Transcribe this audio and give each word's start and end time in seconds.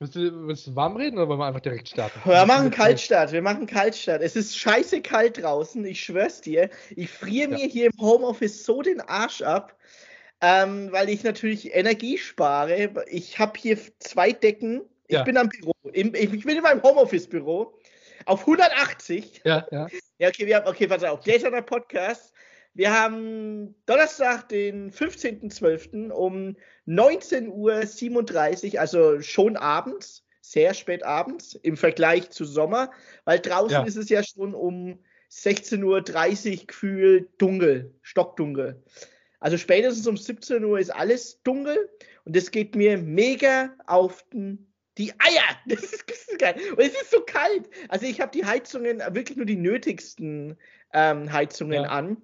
Willst 0.00 0.14
du, 0.14 0.46
willst 0.46 0.66
du 0.68 0.76
warm 0.76 0.96
reden 0.96 1.18
oder 1.18 1.28
wollen 1.28 1.40
wir 1.40 1.46
einfach 1.46 1.60
direkt 1.60 1.88
starten? 1.88 2.20
Wir 2.24 2.46
machen 2.46 2.70
Kaltstart, 2.70 3.32
wir 3.32 3.42
machen 3.42 3.66
Kaltstart. 3.66 4.22
Es 4.22 4.36
ist 4.36 4.56
scheiße 4.56 5.02
kalt 5.02 5.42
draußen, 5.42 5.84
ich 5.84 6.00
schwör's 6.00 6.40
dir. 6.40 6.70
Ich 6.94 7.10
friere 7.10 7.50
ja. 7.50 7.58
mir 7.58 7.66
hier 7.66 7.86
im 7.86 8.00
Homeoffice 8.00 8.64
so 8.64 8.80
den 8.80 9.00
Arsch 9.00 9.42
ab, 9.42 9.76
ähm, 10.40 10.92
weil 10.92 11.08
ich 11.08 11.24
natürlich 11.24 11.74
Energie 11.74 12.16
spare. 12.16 12.90
Ich 13.08 13.40
habe 13.40 13.58
hier 13.58 13.76
zwei 13.98 14.30
Decken. 14.30 14.82
Ich 15.08 15.16
ja. 15.16 15.24
bin 15.24 15.36
am 15.36 15.48
Büro. 15.48 15.72
Im, 15.92 16.14
ich 16.14 16.30
bin 16.30 16.56
in 16.56 16.62
meinem 16.62 16.82
Homeoffice-Büro 16.82 17.76
auf 18.26 18.40
180. 18.40 19.40
Ja, 19.44 19.66
ja. 19.72 19.88
Ja, 20.18 20.28
okay, 20.28 20.46
wir 20.46 20.56
haben, 20.56 20.68
okay, 20.68 20.86
pass 20.86 21.02
auf. 21.02 21.24
Gläserner 21.24 21.62
Podcast. 21.62 22.32
Wir 22.78 22.92
haben 22.92 23.74
Donnerstag, 23.86 24.50
den 24.50 24.92
15.12. 24.92 26.10
um 26.10 26.54
19.37 26.86 27.48
Uhr, 28.74 28.80
also 28.80 29.20
schon 29.20 29.56
abends, 29.56 30.24
sehr 30.42 30.74
spät 30.74 31.02
abends 31.02 31.54
im 31.54 31.76
Vergleich 31.76 32.30
zu 32.30 32.44
Sommer, 32.44 32.92
weil 33.24 33.40
draußen 33.40 33.72
ja. 33.72 33.82
ist 33.82 33.96
es 33.96 34.08
ja 34.10 34.22
schon 34.22 34.54
um 34.54 35.00
16.30 35.28 35.82
Uhr 36.60 36.66
gefühlt 36.68 37.30
dunkel, 37.38 37.92
stockdunkel. 38.02 38.80
Also 39.40 39.58
spätestens 39.58 40.06
um 40.06 40.16
17 40.16 40.64
Uhr 40.64 40.78
ist 40.78 40.90
alles 40.90 41.42
dunkel 41.42 41.90
und 42.26 42.36
es 42.36 42.52
geht 42.52 42.76
mir 42.76 42.96
mega 42.96 43.74
auf 43.88 44.24
den 44.32 44.72
die 44.98 45.12
Eier! 45.18 45.42
Das 45.66 45.82
ist, 45.82 46.08
das 46.08 46.28
ist 46.28 46.38
geil. 46.38 46.54
Und 46.70 46.78
es 46.78 46.92
ist 46.92 47.10
so 47.10 47.22
kalt. 47.22 47.68
Also 47.88 48.06
ich 48.06 48.20
habe 48.20 48.30
die 48.30 48.44
Heizungen, 48.44 49.00
wirklich 49.00 49.36
nur 49.36 49.46
die 49.46 49.56
nötigsten 49.56 50.56
ähm, 50.92 51.32
Heizungen 51.32 51.82
ja. 51.82 51.88
an. 51.88 52.22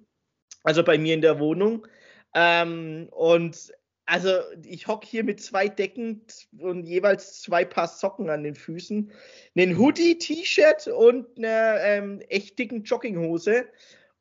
Also 0.65 0.83
bei 0.83 0.97
mir 0.97 1.13
in 1.13 1.21
der 1.21 1.39
Wohnung. 1.39 1.87
Ähm, 2.33 3.07
und 3.11 3.71
also 4.05 4.29
ich 4.63 4.87
hocke 4.87 5.07
hier 5.07 5.23
mit 5.23 5.41
zwei 5.41 5.67
Decken 5.67 6.21
und 6.59 6.85
jeweils 6.85 7.41
zwei 7.41 7.65
Paar 7.65 7.87
Socken 7.87 8.29
an 8.29 8.43
den 8.43 8.55
Füßen, 8.55 9.11
einen 9.55 9.77
Hoodie, 9.77 10.17
T-Shirt 10.17 10.87
und 10.87 11.25
eine 11.37 11.79
ähm, 11.81 12.21
echt 12.29 12.59
dicken 12.59 12.83
Jogginghose 12.83 13.65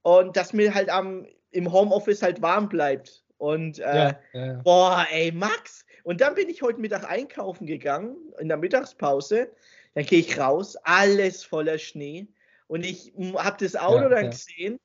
und 0.02 0.36
dass 0.36 0.52
mir 0.52 0.74
halt 0.74 0.88
am, 0.88 1.26
im 1.50 1.70
Homeoffice 1.70 2.22
halt 2.22 2.40
warm 2.40 2.68
bleibt. 2.68 3.24
Und 3.36 3.78
äh, 3.78 3.82
ja, 3.82 4.20
ja, 4.32 4.46
ja. 4.46 4.60
boah, 4.62 5.06
ey, 5.10 5.32
Max, 5.32 5.84
und 6.04 6.20
dann 6.20 6.34
bin 6.34 6.48
ich 6.48 6.62
heute 6.62 6.80
Mittag 6.80 7.10
einkaufen 7.10 7.66
gegangen, 7.66 8.16
in 8.38 8.48
der 8.48 8.58
Mittagspause. 8.58 9.50
Dann 9.94 10.04
gehe 10.04 10.20
ich 10.20 10.38
raus, 10.38 10.76
alles 10.84 11.44
voller 11.44 11.78
Schnee. 11.78 12.28
Und 12.68 12.84
ich 12.84 13.12
habe 13.36 13.56
das 13.58 13.76
Auto 13.76 14.08
dann 14.08 14.30
gesehen 14.30 14.78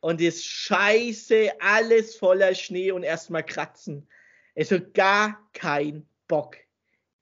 und 0.00 0.20
ist 0.20 0.44
scheiße, 0.44 1.50
alles 1.60 2.16
voller 2.16 2.54
Schnee 2.54 2.92
und 2.92 3.02
erstmal 3.02 3.44
kratzen. 3.44 4.08
Also 4.56 4.78
gar 4.94 5.38
kein 5.52 6.06
Bock. 6.28 6.56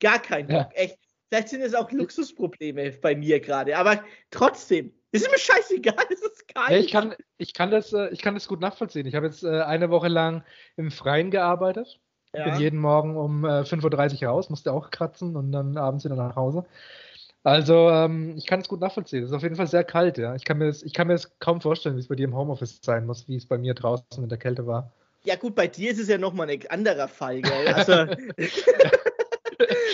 Gar 0.00 0.20
kein 0.20 0.46
Bock. 0.46 0.70
Ja. 0.74 0.82
Echt. 0.82 0.98
Vielleicht 1.28 1.48
sind 1.48 1.62
es 1.62 1.74
auch 1.74 1.90
Luxusprobleme 1.90 2.92
bei 2.92 3.16
mir 3.16 3.40
gerade, 3.40 3.76
aber 3.76 4.04
trotzdem, 4.30 4.94
es 5.10 5.22
ist 5.22 5.30
mir 5.30 5.38
scheißegal, 5.38 6.04
es 6.10 6.22
ist 6.22 6.46
kalt. 6.46 6.70
Ja, 6.70 6.76
ich, 6.76 6.92
kann, 6.92 7.14
ich, 7.38 7.54
kann 7.54 7.70
das, 7.70 7.92
äh, 7.92 8.08
ich 8.10 8.20
kann 8.22 8.34
das 8.34 8.46
gut 8.46 8.60
nachvollziehen. 8.60 9.06
Ich 9.06 9.16
habe 9.16 9.26
jetzt 9.26 9.42
äh, 9.42 9.62
eine 9.62 9.90
Woche 9.90 10.08
lang 10.08 10.44
im 10.76 10.92
Freien 10.92 11.30
gearbeitet 11.30 11.98
ja. 12.34 12.44
Bin 12.44 12.60
jeden 12.60 12.80
Morgen 12.80 13.16
um 13.16 13.44
äh, 13.44 13.62
5.30 13.62 14.22
Uhr 14.22 14.28
raus, 14.28 14.50
musste 14.50 14.72
auch 14.72 14.90
kratzen 14.90 15.36
und 15.36 15.52
dann 15.52 15.76
abends 15.76 16.04
wieder 16.04 16.16
nach 16.16 16.36
Hause. 16.36 16.64
Also, 17.44 17.90
ähm, 17.90 18.34
ich 18.38 18.46
kann 18.46 18.60
es 18.60 18.68
gut 18.68 18.80
nachvollziehen. 18.80 19.22
Es 19.22 19.28
ist 19.28 19.36
auf 19.36 19.42
jeden 19.42 19.56
Fall 19.56 19.66
sehr 19.66 19.84
kalt, 19.84 20.16
ja. 20.16 20.34
Ich 20.34 20.44
kann 20.44 20.56
mir 20.56 20.66
das, 20.66 20.82
ich 20.82 20.94
kann 20.94 21.06
mir 21.06 21.12
das 21.12 21.38
kaum 21.38 21.60
vorstellen, 21.60 21.94
wie 21.94 22.00
es 22.00 22.08
bei 22.08 22.14
dir 22.14 22.24
im 22.24 22.34
Homeoffice 22.34 22.80
sein 22.82 23.04
muss, 23.04 23.28
wie 23.28 23.36
es 23.36 23.46
bei 23.46 23.58
mir 23.58 23.74
draußen 23.74 24.22
in 24.22 24.28
der 24.30 24.38
Kälte 24.38 24.66
war. 24.66 24.90
Ja, 25.24 25.36
gut, 25.36 25.54
bei 25.54 25.66
dir 25.66 25.90
ist 25.90 25.98
es 25.98 26.08
ja 26.08 26.16
nochmal 26.16 26.48
ein 26.48 26.66
anderer 26.68 27.06
Fall, 27.06 27.42
gell? 27.42 27.68
Also. 27.68 27.92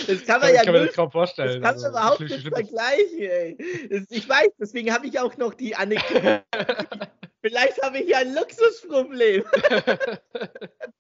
Das 0.07 0.25
kann 0.25 0.41
man 0.41 0.55
ja 0.55 0.65
kann 0.65 0.83
nicht, 0.83 0.95
kaum 0.95 1.11
vorstellen. 1.11 1.63
Das 1.63 1.75
kann 1.75 1.77
man 1.77 1.85
also, 1.85 1.89
überhaupt 1.89 2.21
nicht 2.21 2.49
vergleichen. 2.49 3.21
Ey. 3.21 3.89
Das, 3.91 4.05
ich 4.09 4.29
weiß, 4.29 4.49
deswegen 4.59 4.93
habe 4.93 5.07
ich 5.07 5.21
auch 5.21 5.37
noch 5.37 5.55
die 5.55 5.77
Anekdote. 5.77 6.43
Vielleicht 7.43 7.81
habe 7.83 7.99
ich 7.99 8.09
ja 8.09 8.19
ein 8.19 8.35
Luxusproblem. 8.35 9.45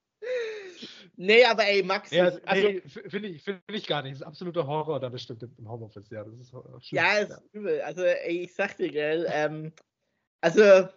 Nee, 1.22 1.44
aber 1.44 1.66
ey, 1.66 1.82
Max. 1.82 2.10
Ja, 2.12 2.32
also, 2.46 2.66
nee, 2.66 2.80
finde 2.80 3.28
ich, 3.28 3.42
find 3.42 3.60
ich 3.70 3.86
gar 3.86 4.00
nicht. 4.00 4.12
Das 4.12 4.20
ist 4.22 4.26
absoluter 4.26 4.66
Horror 4.66 5.00
da 5.00 5.10
bestimmt 5.10 5.42
im 5.42 5.68
Homeoffice. 5.68 6.08
Ja, 6.08 6.24
das 6.24 6.32
ist 6.40 6.48
schlimm. 6.48 6.80
Ja, 6.92 7.18
ist 7.18 7.28
ja. 7.28 7.42
übel. 7.52 7.82
Also, 7.82 8.04
ey, 8.04 8.44
ich 8.44 8.54
sag 8.54 8.78
dir, 8.78 8.90
gell, 8.90 9.28
ähm, 9.30 9.70
also, 10.40 10.88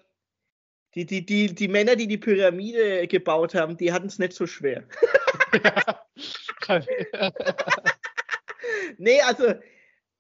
die, 0.95 1.06
die, 1.06 1.25
die, 1.25 1.53
die 1.53 1.67
Männer, 1.67 1.97
die 1.97 2.07
die 2.07 2.17
Pyramide 2.17 3.06
gebaut 3.09 3.53
haben, 3.53 3.75
die 3.75 3.91
hatten 3.91 4.07
es 4.07 4.17
nicht 4.17 4.31
so 4.31 4.47
schwer. 4.47 4.88
nee, 8.97 9.19
also, 9.23 9.56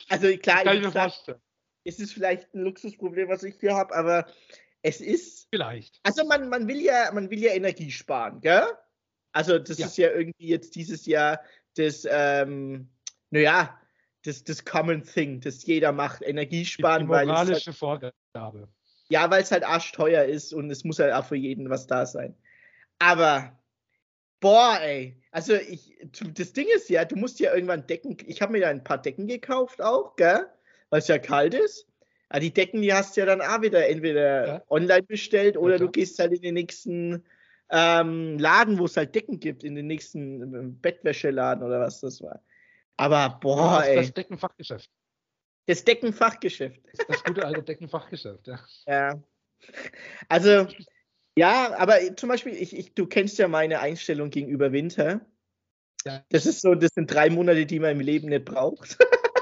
also 0.09 0.37
klar, 0.37 0.65
Kann 0.65 0.79
ich, 0.79 0.85
ich 0.85 0.91
sag, 0.91 1.13
es 1.85 1.99
ist 1.99 2.11
vielleicht 2.11 2.53
ein 2.53 2.63
Luxusproblem, 2.63 3.29
was 3.29 3.43
ich 3.43 3.55
hier 3.57 3.75
habe, 3.75 3.95
aber 3.95 4.27
es 4.81 4.99
ist. 4.99 5.47
Vielleicht. 5.49 6.01
Also 6.03 6.25
man, 6.25 6.49
man 6.49 6.67
will 6.67 6.81
ja, 6.81 7.09
man 7.13 7.29
will 7.29 7.39
ja 7.39 7.53
Energie 7.53 7.89
sparen, 7.89 8.41
gell? 8.41 8.67
Also 9.33 9.59
das 9.59 9.79
ja. 9.79 9.87
ist 9.87 9.97
ja 9.97 10.11
irgendwie 10.11 10.47
jetzt 10.47 10.75
dieses 10.75 11.05
Jahr 11.05 11.41
das, 11.75 12.07
ähm, 12.09 12.89
naja, 13.31 13.79
das, 14.23 14.43
das 14.43 14.63
Common 14.63 15.03
Thing, 15.03 15.41
das 15.41 15.65
jeder 15.65 15.91
macht, 15.91 16.21
Energiesparen. 16.21 17.07
Die, 17.07 17.13
die 17.13 17.25
moralische 17.25 17.71
halt, 17.71 17.77
Vorgabe. 17.77 18.69
Ja, 19.09 19.29
weil 19.29 19.43
es 19.43 19.51
halt 19.51 19.63
arschteuer 19.63 20.23
ist 20.23 20.53
und 20.53 20.69
es 20.69 20.83
muss 20.83 20.99
halt 20.99 21.13
auch 21.13 21.25
für 21.25 21.35
jeden 21.35 21.69
was 21.69 21.87
da 21.87 22.05
sein. 22.05 22.35
Aber, 22.99 23.59
boah, 24.39 24.79
ey, 24.81 25.21
also 25.31 25.55
ich, 25.55 25.97
das 26.33 26.53
Ding 26.53 26.67
ist 26.75 26.89
ja, 26.89 27.03
du 27.03 27.15
musst 27.15 27.39
ja 27.39 27.53
irgendwann 27.53 27.87
Decken, 27.87 28.17
ich 28.25 28.41
habe 28.41 28.53
mir 28.53 28.59
ja 28.59 28.69
ein 28.69 28.83
paar 28.83 29.01
Decken 29.01 29.27
gekauft 29.27 29.81
auch, 29.81 30.15
gell, 30.15 30.45
weil 30.89 30.99
es 30.99 31.07
ja 31.07 31.17
kalt 31.17 31.53
ist. 31.53 31.87
Aber 32.29 32.39
die 32.39 32.53
Decken, 32.53 32.81
die 32.81 32.93
hast 32.93 33.15
du 33.15 33.21
ja 33.21 33.25
dann 33.25 33.41
auch 33.41 33.61
wieder 33.61 33.87
entweder 33.87 34.47
ja. 34.47 34.63
online 34.69 35.03
bestellt 35.03 35.57
oder 35.57 35.73
ja, 35.73 35.79
du 35.79 35.91
gehst 35.91 36.17
halt 36.19 36.33
in 36.33 36.41
den 36.41 36.53
nächsten 36.53 37.23
ähm, 37.75 38.37
Laden, 38.37 38.77
wo 38.77 38.85
es 38.85 38.95
halt 38.95 39.15
Decken 39.15 39.39
gibt, 39.39 39.63
in 39.63 39.73
den 39.73 39.87
nächsten 39.87 40.79
Bettwäscheladen 40.79 41.63
oder 41.63 41.79
was 41.79 42.01
das 42.01 42.21
war. 42.21 42.43
Aber 42.97 43.39
boah, 43.41 43.79
das, 43.79 43.87
ey. 43.87 43.95
Das 43.95 44.13
Deckenfachgeschäft. 44.13 44.91
Das 45.65 45.83
Deckenfachgeschäft. 45.83 46.79
Das, 46.91 47.07
das 47.07 47.23
gute 47.23 47.43
alte 47.43 47.63
Deckenfachgeschäft, 47.63 48.47
ja. 48.47 48.59
Ja. 48.85 49.23
Also, 50.29 50.67
ja, 51.35 51.75
aber 51.77 52.15
zum 52.15 52.29
Beispiel, 52.29 52.53
ich, 52.53 52.77
ich, 52.77 52.93
du 52.93 53.07
kennst 53.07 53.39
ja 53.39 53.47
meine 53.47 53.79
Einstellung 53.79 54.29
gegenüber 54.29 54.71
Winter. 54.71 55.21
Ja. 56.05 56.23
Das 56.29 56.45
ist 56.45 56.61
so, 56.61 56.75
das 56.75 56.91
sind 56.93 57.11
drei 57.11 57.31
Monate, 57.31 57.65
die 57.65 57.79
man 57.79 57.91
im 57.91 58.01
Leben 58.01 58.29
nicht 58.29 58.45
braucht. 58.45 58.97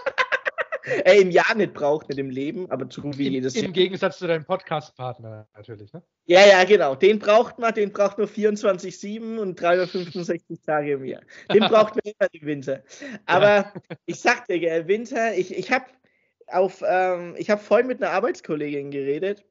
äh, 1.06 1.22
im 1.22 1.32
Jahr 1.32 1.56
nicht 1.56 1.74
braucht, 1.74 2.10
nicht 2.10 2.18
im 2.18 2.30
Leben, 2.30 2.70
aber 2.72 2.88
so 2.90 3.02
gut 3.02 3.18
wie 3.18 3.28
Im, 3.28 3.34
jedes 3.34 3.56
Im 3.56 3.66
Jahr. 3.66 3.72
Gegensatz 3.74 4.18
zu 4.18 4.28
deinem 4.28 4.46
Podcast-Partner 4.46 5.48
natürlich, 5.56 5.92
ne? 5.94 6.02
Ja, 6.26 6.46
ja, 6.46 6.64
genau. 6.64 6.96
Den 6.96 7.20
braucht 7.20 7.60
man, 7.60 7.74
den 7.74 7.92
braucht 7.92 8.18
nur 8.18 8.28
24-7 8.28 9.38
und 9.38 9.60
365 9.60 10.62
Tage 10.62 10.94
im 10.94 11.06
Jahr. 11.06 11.22
Den 11.54 11.60
braucht 11.70 11.96
man 11.96 12.04
immer 12.04 12.30
im 12.32 12.48
Winter. 12.48 12.84
Aber 13.26 13.48
ja. 13.48 13.74
ich 14.06 14.20
sag 14.20 14.48
dir, 14.48 14.60
gell, 14.60 14.88
Winter, 14.88 15.34
ich, 15.36 15.56
ich 15.56 15.72
habe 15.72 15.86
auf, 16.48 16.84
ähm, 16.88 17.36
ich 17.38 17.50
habe 17.50 17.62
vorhin 17.62 17.88
mit 17.88 18.02
einer 18.02 18.12
Arbeitskollegin 18.12 18.92
geredet 18.92 19.46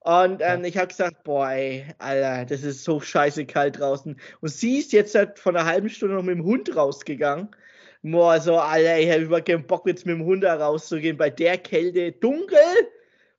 und 0.00 0.42
ähm, 0.42 0.64
ich 0.64 0.76
habe 0.76 0.88
gesagt, 0.88 1.24
boah, 1.24 1.48
ey, 1.50 1.86
Alter, 1.98 2.44
das 2.44 2.62
ist 2.62 2.84
so 2.84 3.00
scheiße 3.00 3.46
kalt 3.46 3.78
draußen. 3.78 4.20
Und 4.40 4.48
sie 4.50 4.78
ist 4.78 4.92
jetzt 4.92 5.14
halt 5.14 5.38
von 5.38 5.56
einer 5.56 5.64
halben 5.66 5.88
Stunde 5.88 6.16
noch 6.16 6.22
mit 6.22 6.36
dem 6.36 6.44
Hund 6.44 6.76
rausgegangen 6.76 7.48
Boah, 8.06 8.38
so, 8.38 8.58
Alter, 8.58 8.98
ich 8.98 9.10
habe 9.10 9.22
überhaupt 9.22 9.46
keinen 9.46 9.66
Bock, 9.66 9.86
jetzt 9.86 10.04
mit 10.04 10.14
dem 10.14 10.26
Hund 10.26 10.44
da 10.44 10.56
rauszugehen. 10.56 11.16
Bei 11.16 11.30
der 11.30 11.56
Kälte 11.56 12.12
dunkel 12.12 12.58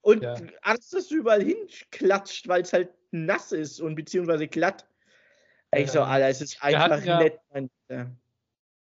und 0.01 0.23
ja. 0.23 0.35
Dass 0.63 0.89
du 0.89 1.17
überall 1.17 1.43
hinklatscht, 1.43 2.47
weil 2.47 2.63
es 2.63 2.73
halt 2.73 2.89
nass 3.11 3.51
ist 3.51 3.79
und 3.79 3.93
beziehungsweise 3.93 4.47
glatt. 4.47 4.87
Ja. 5.71 5.81
Ich 5.81 5.91
so, 5.91 6.01
Alter, 6.01 6.29
es 6.29 6.41
ist 6.41 6.63
einfach 6.63 7.03
ja, 7.03 7.19
nett. 7.19 7.39
Ja. 7.89 8.07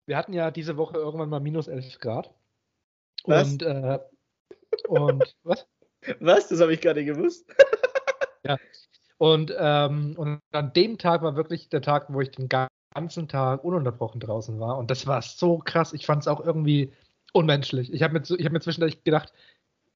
Wir 0.07 0.17
hatten 0.17 0.33
ja 0.33 0.51
diese 0.51 0.77
Woche 0.77 0.97
irgendwann 0.97 1.29
mal 1.29 1.39
minus 1.39 1.69
11 1.69 2.01
Grad. 2.01 2.35
Was? 3.23 3.53
Und, 3.53 3.63
äh, 3.63 4.01
und 4.89 5.37
was? 5.45 5.69
Was? 6.19 6.49
Das 6.49 6.61
habe 6.61 6.75
ich 6.75 6.81
gerade 6.81 7.05
gewusst. 7.05 7.47
ja. 8.45 8.57
Und, 9.19 9.55
ähm, 9.57 10.15
und 10.19 10.41
an 10.51 10.73
dem 10.73 10.99
Tag 10.99 11.23
war 11.23 11.37
wirklich 11.37 11.69
der 11.69 11.83
Tag, 11.83 12.13
wo 12.13 12.21
ich 12.21 12.33
den 12.33 12.49
ganzen 12.95 13.29
Tag 13.29 13.65
ununterbrochen 13.65 14.21
draußen 14.21 14.59
war. 14.59 14.79
Und 14.79 14.91
das 14.91 15.07
war 15.07 15.23
so 15.23 15.59
krass. 15.59 15.93
Ich 15.93 16.07
fand 16.07 16.23
es 16.23 16.29
auch 16.29 16.45
irgendwie 16.45 16.93
unmenschlich. 17.33 17.93
Ich 17.93 18.03
habe 18.03 18.15
mir, 18.15 18.23
hab 18.23 18.53
mir 18.53 18.61
zwischendurch 18.61 19.05
gedacht, 19.05 19.33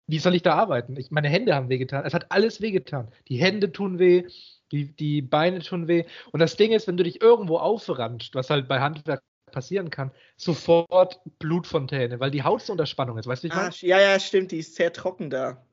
wie 0.06 0.18
soll 0.18 0.34
ich 0.34 0.42
da 0.42 0.54
arbeiten? 0.54 0.96
Ich, 0.96 1.10
meine 1.10 1.28
Hände 1.28 1.54
haben 1.54 1.68
wehgetan. 1.68 2.04
Es 2.04 2.14
hat 2.14 2.30
alles 2.30 2.60
wehgetan. 2.60 3.08
Die 3.28 3.36
Hände 3.36 3.72
tun 3.72 3.98
weh, 3.98 4.26
die, 4.70 4.94
die 4.94 5.22
Beine 5.22 5.60
tun 5.60 5.88
weh. 5.88 6.04
Und 6.30 6.40
das 6.40 6.56
Ding 6.56 6.72
ist, 6.72 6.86
wenn 6.86 6.96
du 6.96 7.04
dich 7.04 7.22
irgendwo 7.22 7.58
aufranscht, 7.58 8.34
was 8.34 8.50
halt 8.50 8.68
bei 8.68 8.80
Handwerk 8.80 9.22
passieren 9.50 9.90
kann, 9.90 10.10
sofort 10.36 11.20
Blutfontäne, 11.38 12.20
weil 12.20 12.30
die 12.30 12.42
Haut 12.42 12.62
so 12.62 12.72
unter 12.72 12.86
Spannung 12.86 13.18
ist. 13.18 13.26
Weißt 13.26 13.44
du, 13.44 13.48
ich 13.48 13.54
meine? 13.54 13.70
Ja, 13.80 14.00
ja, 14.00 14.20
stimmt. 14.20 14.52
Die 14.52 14.58
ist 14.58 14.74
sehr 14.74 14.92
trocken 14.92 15.30
da. 15.30 15.64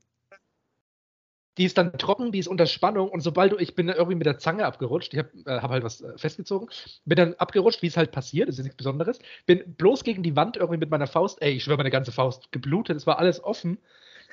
Die 1.57 1.65
ist 1.65 1.77
dann 1.77 1.97
trocken, 1.97 2.31
die 2.31 2.39
ist 2.39 2.47
unter 2.47 2.65
Spannung 2.65 3.09
und 3.09 3.21
sobald 3.21 3.51
du, 3.51 3.57
ich 3.57 3.75
bin 3.75 3.89
irgendwie 3.89 4.15
mit 4.15 4.25
der 4.25 4.37
Zange 4.37 4.65
abgerutscht, 4.65 5.13
ich 5.13 5.19
habe 5.19 5.29
äh, 5.45 5.61
hab 5.61 5.71
halt 5.71 5.83
was 5.83 6.01
äh, 6.01 6.17
festgezogen, 6.17 6.69
bin 7.05 7.15
dann 7.17 7.33
abgerutscht, 7.35 7.81
wie 7.81 7.87
es 7.87 7.97
halt 7.97 8.11
passiert, 8.11 8.47
das 8.47 8.57
ist 8.57 8.63
nichts 8.63 8.77
Besonderes, 8.77 9.19
bin 9.45 9.75
bloß 9.75 10.03
gegen 10.03 10.23
die 10.23 10.35
Wand 10.35 10.57
irgendwie 10.57 10.79
mit 10.79 10.89
meiner 10.89 11.07
Faust, 11.07 11.41
ey, 11.41 11.51
ich 11.51 11.63
schwöre, 11.63 11.77
meine 11.77 11.89
ganze 11.89 12.11
Faust 12.11 12.51
geblutet, 12.51 12.97
es 12.97 13.07
war 13.07 13.19
alles 13.19 13.43
offen. 13.43 13.77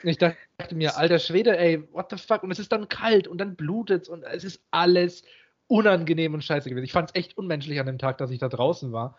Und 0.02 0.10
ich 0.10 0.18
dachte 0.18 0.36
mir, 0.74 0.96
alter 0.96 1.18
Schwede, 1.18 1.58
ey, 1.58 1.82
what 1.92 2.06
the 2.10 2.16
fuck? 2.16 2.44
Und 2.44 2.52
es 2.52 2.60
ist 2.60 2.70
dann 2.70 2.88
kalt 2.88 3.26
und 3.26 3.38
dann 3.38 3.56
blutet 3.56 4.02
es 4.02 4.08
und 4.08 4.22
es 4.22 4.44
ist 4.44 4.62
alles 4.70 5.24
unangenehm 5.66 6.34
und 6.34 6.44
scheiße 6.44 6.68
gewesen. 6.68 6.84
Ich 6.84 6.92
fand 6.92 7.10
es 7.10 7.14
echt 7.16 7.36
unmenschlich 7.36 7.80
an 7.80 7.86
dem 7.86 7.98
Tag, 7.98 8.18
dass 8.18 8.30
ich 8.30 8.38
da 8.38 8.48
draußen 8.48 8.92
war. 8.92 9.16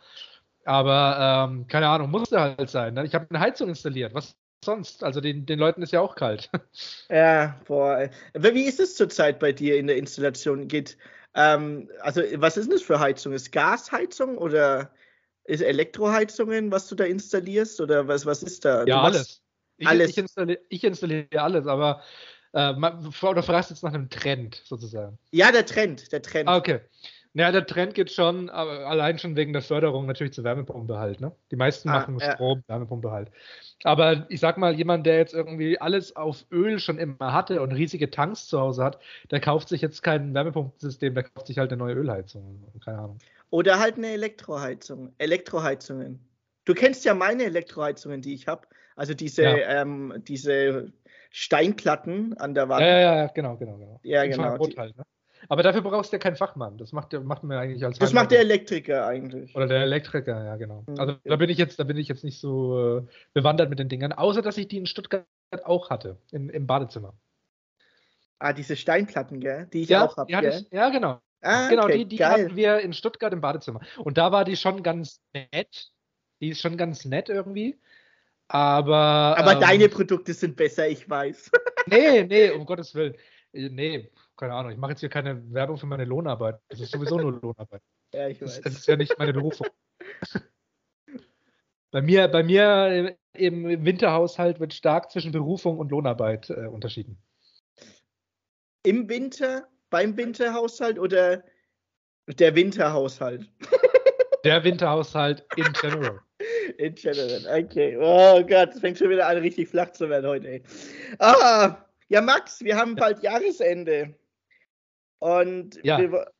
Aber 0.65 1.49
ähm, 1.51 1.67
keine 1.67 1.89
Ahnung, 1.89 2.11
musste 2.11 2.39
halt 2.39 2.69
sein. 2.69 2.93
Ne? 2.93 3.05
Ich 3.05 3.13
habe 3.13 3.27
eine 3.29 3.39
Heizung 3.39 3.69
installiert. 3.69 4.13
Was 4.13 4.37
sonst? 4.63 5.03
Also 5.03 5.21
den, 5.21 5.45
den 5.45 5.59
Leuten 5.59 5.81
ist 5.81 5.93
ja 5.93 6.01
auch 6.01 6.15
kalt. 6.15 6.49
Ja, 7.09 7.59
boah. 7.65 8.09
Wie 8.33 8.65
ist 8.65 8.79
es 8.79 8.95
zurzeit 8.95 9.39
bei 9.39 9.51
dir 9.51 9.77
in 9.77 9.87
der 9.87 9.97
Installation? 9.97 10.67
Geht, 10.67 10.97
ähm, 11.33 11.89
also 12.01 12.21
was 12.35 12.55
ist 12.55 12.71
das 12.71 12.83
für 12.83 12.99
Heizung? 12.99 13.33
Ist 13.33 13.51
Gasheizung 13.51 14.37
oder 14.37 14.93
ist 15.45 15.61
Elektroheizungen, 15.61 16.71
was 16.71 16.87
du 16.87 16.95
da 16.95 17.05
installierst? 17.05 17.81
Oder 17.81 18.07
was, 18.07 18.25
was 18.25 18.43
ist 18.43 18.63
da? 18.63 18.85
Ja, 18.85 19.01
alles. 19.01 19.41
Ich, 19.77 19.87
alles. 19.87 20.11
Ich, 20.11 20.17
installiere, 20.17 20.59
ich 20.69 20.83
installiere 20.83 21.41
alles, 21.41 21.65
aber 21.65 22.03
äh, 22.53 22.73
oder 22.73 23.43
fragst 23.43 23.71
jetzt 23.71 23.83
nach 23.83 23.93
einem 23.93 24.09
Trend 24.09 24.61
sozusagen? 24.65 25.17
Ja, 25.31 25.51
der 25.51 25.65
Trend, 25.65 26.11
der 26.11 26.21
Trend. 26.21 26.49
Ah, 26.49 26.57
okay. 26.57 26.81
Naja, 27.33 27.51
der 27.51 27.65
Trend 27.67 27.93
geht 27.93 28.11
schon, 28.11 28.49
allein 28.49 29.19
schon 29.19 29.35
wegen 29.35 29.53
der 29.53 29.61
Förderung 29.61 30.07
natürlich 30.07 30.33
zur 30.33 30.43
Wärmepumpe 30.43 30.97
halt. 30.97 31.21
Ne? 31.21 31.31
Die 31.51 31.55
meisten 31.55 31.87
ah, 31.89 31.99
machen 31.99 32.17
ja. 32.19 32.33
Strom, 32.33 32.63
Wärmepumpe 32.67 33.11
halt. 33.11 33.29
Aber 33.83 34.25
ich 34.29 34.39
sag 34.39 34.57
mal, 34.57 34.73
jemand, 34.73 35.05
der 35.05 35.17
jetzt 35.17 35.35
irgendwie 35.35 35.79
alles 35.79 36.15
auf 36.15 36.45
Öl 36.51 36.79
schon 36.79 36.97
immer 36.97 37.31
hatte 37.31 37.61
und 37.61 37.71
riesige 37.71 38.09
Tanks 38.09 38.47
zu 38.47 38.59
Hause 38.59 38.83
hat, 38.83 38.99
der 39.29 39.39
kauft 39.39 39.69
sich 39.69 39.81
jetzt 39.81 40.01
kein 40.01 40.33
Wärmepumpensystem, 40.33 41.13
der 41.13 41.23
kauft 41.23 41.47
sich 41.47 41.59
halt 41.59 41.71
eine 41.71 41.77
neue 41.77 41.93
Ölheizung. 41.93 42.63
Keine 42.83 42.97
Ahnung. 42.97 43.19
Oder 43.51 43.79
halt 43.79 43.97
eine 43.97 44.07
Elektroheizung. 44.07 45.13
Elektroheizungen. 45.19 46.19
Du 46.65 46.73
kennst 46.73 47.05
ja 47.05 47.13
meine 47.13 47.43
Elektroheizungen, 47.43 48.21
die 48.21 48.33
ich 48.33 48.47
habe. 48.47 48.67
Also 48.95 49.13
diese, 49.13 49.43
ja. 49.43 49.81
ähm, 49.81 50.15
diese 50.27 50.91
Steinplatten 51.29 52.37
an 52.37 52.53
der 52.53 52.69
Wand. 52.69 52.81
Ja, 52.81 52.99
ja, 52.99 53.15
ja, 53.17 53.27
genau, 53.27 53.55
genau, 53.55 53.77
genau. 53.77 53.99
Ja, 54.03 54.25
genau. 54.25 54.57
Halt, 54.77 54.97
ne? 54.97 55.03
Aber 55.47 55.63
dafür 55.63 55.81
brauchst 55.81 56.11
du 56.11 56.17
ja 56.17 56.19
keinen 56.19 56.35
Fachmann. 56.35 56.77
Das 56.77 56.91
macht, 56.91 57.13
macht 57.23 57.43
man 57.43 57.57
eigentlich 57.57 57.83
als 57.83 57.97
Das 57.97 58.13
macht 58.13 58.31
der 58.31 58.39
Elektriker 58.41 59.07
eigentlich. 59.07 59.55
Oder 59.55 59.67
der 59.67 59.81
Elektriker, 59.81 60.43
ja, 60.43 60.55
genau. 60.57 60.83
Mhm. 60.87 60.99
Also 60.99 61.15
da 61.23 61.35
bin 61.37 61.49
ich 61.49 61.57
jetzt, 61.57 61.79
da 61.79 61.83
bin 61.83 61.97
ich 61.97 62.07
jetzt 62.07 62.23
nicht 62.23 62.39
so 62.39 62.99
äh, 62.99 63.07
bewandert 63.33 63.69
mit 63.69 63.79
den 63.79 63.89
Dingern, 63.89 64.11
außer 64.11 64.41
dass 64.41 64.57
ich 64.57 64.67
die 64.67 64.77
in 64.77 64.85
Stuttgart 64.85 65.25
auch 65.63 65.89
hatte, 65.89 66.17
in, 66.31 66.49
im 66.49 66.67
Badezimmer. 66.67 67.13
Ah, 68.39 68.53
diese 68.53 68.75
Steinplatten, 68.75 69.39
gell? 69.39 69.67
Die 69.73 69.81
ich 69.81 69.89
ja, 69.89 70.05
auch 70.05 70.17
habe. 70.17 70.31
Ja, 70.71 70.89
genau. 70.89 71.21
Ah, 71.41 71.69
genau, 71.69 71.83
okay, 71.85 72.05
die, 72.05 72.17
die 72.17 72.25
hatten 72.25 72.55
wir 72.55 72.79
in 72.79 72.93
Stuttgart 72.93 73.31
im 73.31 73.41
Badezimmer. 73.41 73.81
Und 73.97 74.17
da 74.17 74.31
war 74.31 74.43
die 74.43 74.57
schon 74.57 74.83
ganz 74.83 75.21
nett. 75.33 75.91
Die 76.41 76.49
ist 76.49 76.61
schon 76.61 76.77
ganz 76.77 77.05
nett 77.05 77.29
irgendwie. 77.29 77.79
Aber. 78.47 79.35
Aber 79.37 79.53
ähm, 79.53 79.59
deine 79.59 79.89
Produkte 79.89 80.33
sind 80.33 80.55
besser, 80.55 80.87
ich 80.87 81.09
weiß. 81.09 81.51
nee, 81.85 82.23
nee, 82.23 82.49
um 82.51 82.65
Gottes 82.65 82.93
Willen. 82.95 83.15
Äh, 83.53 83.69
nee, 83.69 84.11
keine 84.39 84.53
Ahnung. 84.53 84.71
Ich 84.71 84.77
mache 84.77 84.91
jetzt 84.91 85.01
hier 85.01 85.09
keine 85.09 85.53
Werbung 85.53 85.77
für 85.77 85.85
meine 85.85 86.05
Lohnarbeit. 86.05 86.59
Das 86.69 86.79
ist 86.79 86.91
sowieso 86.91 87.17
nur 87.17 87.33
Lohnarbeit. 87.33 87.81
ja, 88.13 88.27
ich 88.29 88.41
weiß. 88.41 88.61
Das, 88.61 88.73
ist 88.73 88.87
ja 88.87 88.95
nicht 88.95 89.19
meine 89.19 89.33
Berufung. 89.33 89.67
bei 91.91 92.01
mir, 92.01 92.27
bei 92.29 92.41
mir 92.43 93.17
im 93.33 93.85
Winterhaushalt 93.85 94.59
wird 94.59 94.73
stark 94.73 95.11
zwischen 95.11 95.31
Berufung 95.31 95.77
und 95.77 95.91
Lohnarbeit 95.91 96.49
äh, 96.49 96.67
unterschieden. 96.67 97.21
Im 98.83 99.09
Winter, 99.09 99.67
beim 99.89 100.15
Winterhaushalt 100.15 100.97
oder 100.97 101.43
der 102.27 102.55
Winterhaushalt? 102.55 103.45
der 104.45 104.63
Winterhaushalt 104.63 105.45
in 105.57 105.73
general. 105.73 106.21
In 106.77 106.95
general, 106.95 107.61
okay. 107.61 107.97
Oh 107.99 108.41
Gott, 108.45 108.69
es 108.73 108.79
fängt 108.79 108.97
schon 108.97 109.09
wieder 109.09 109.27
an, 109.27 109.37
richtig 109.39 109.67
flach 109.67 109.91
zu 109.91 110.09
werden 110.09 110.27
heute. 110.27 110.47
Ey. 110.47 110.63
Ah, 111.17 111.83
ja, 112.07 112.21
Max, 112.21 112.61
wir 112.61 112.77
haben 112.77 112.95
bald 112.95 113.21
Jahresende. 113.21 114.15
Und 115.19 115.79
ja. 115.83 115.99
wir, 115.99 116.31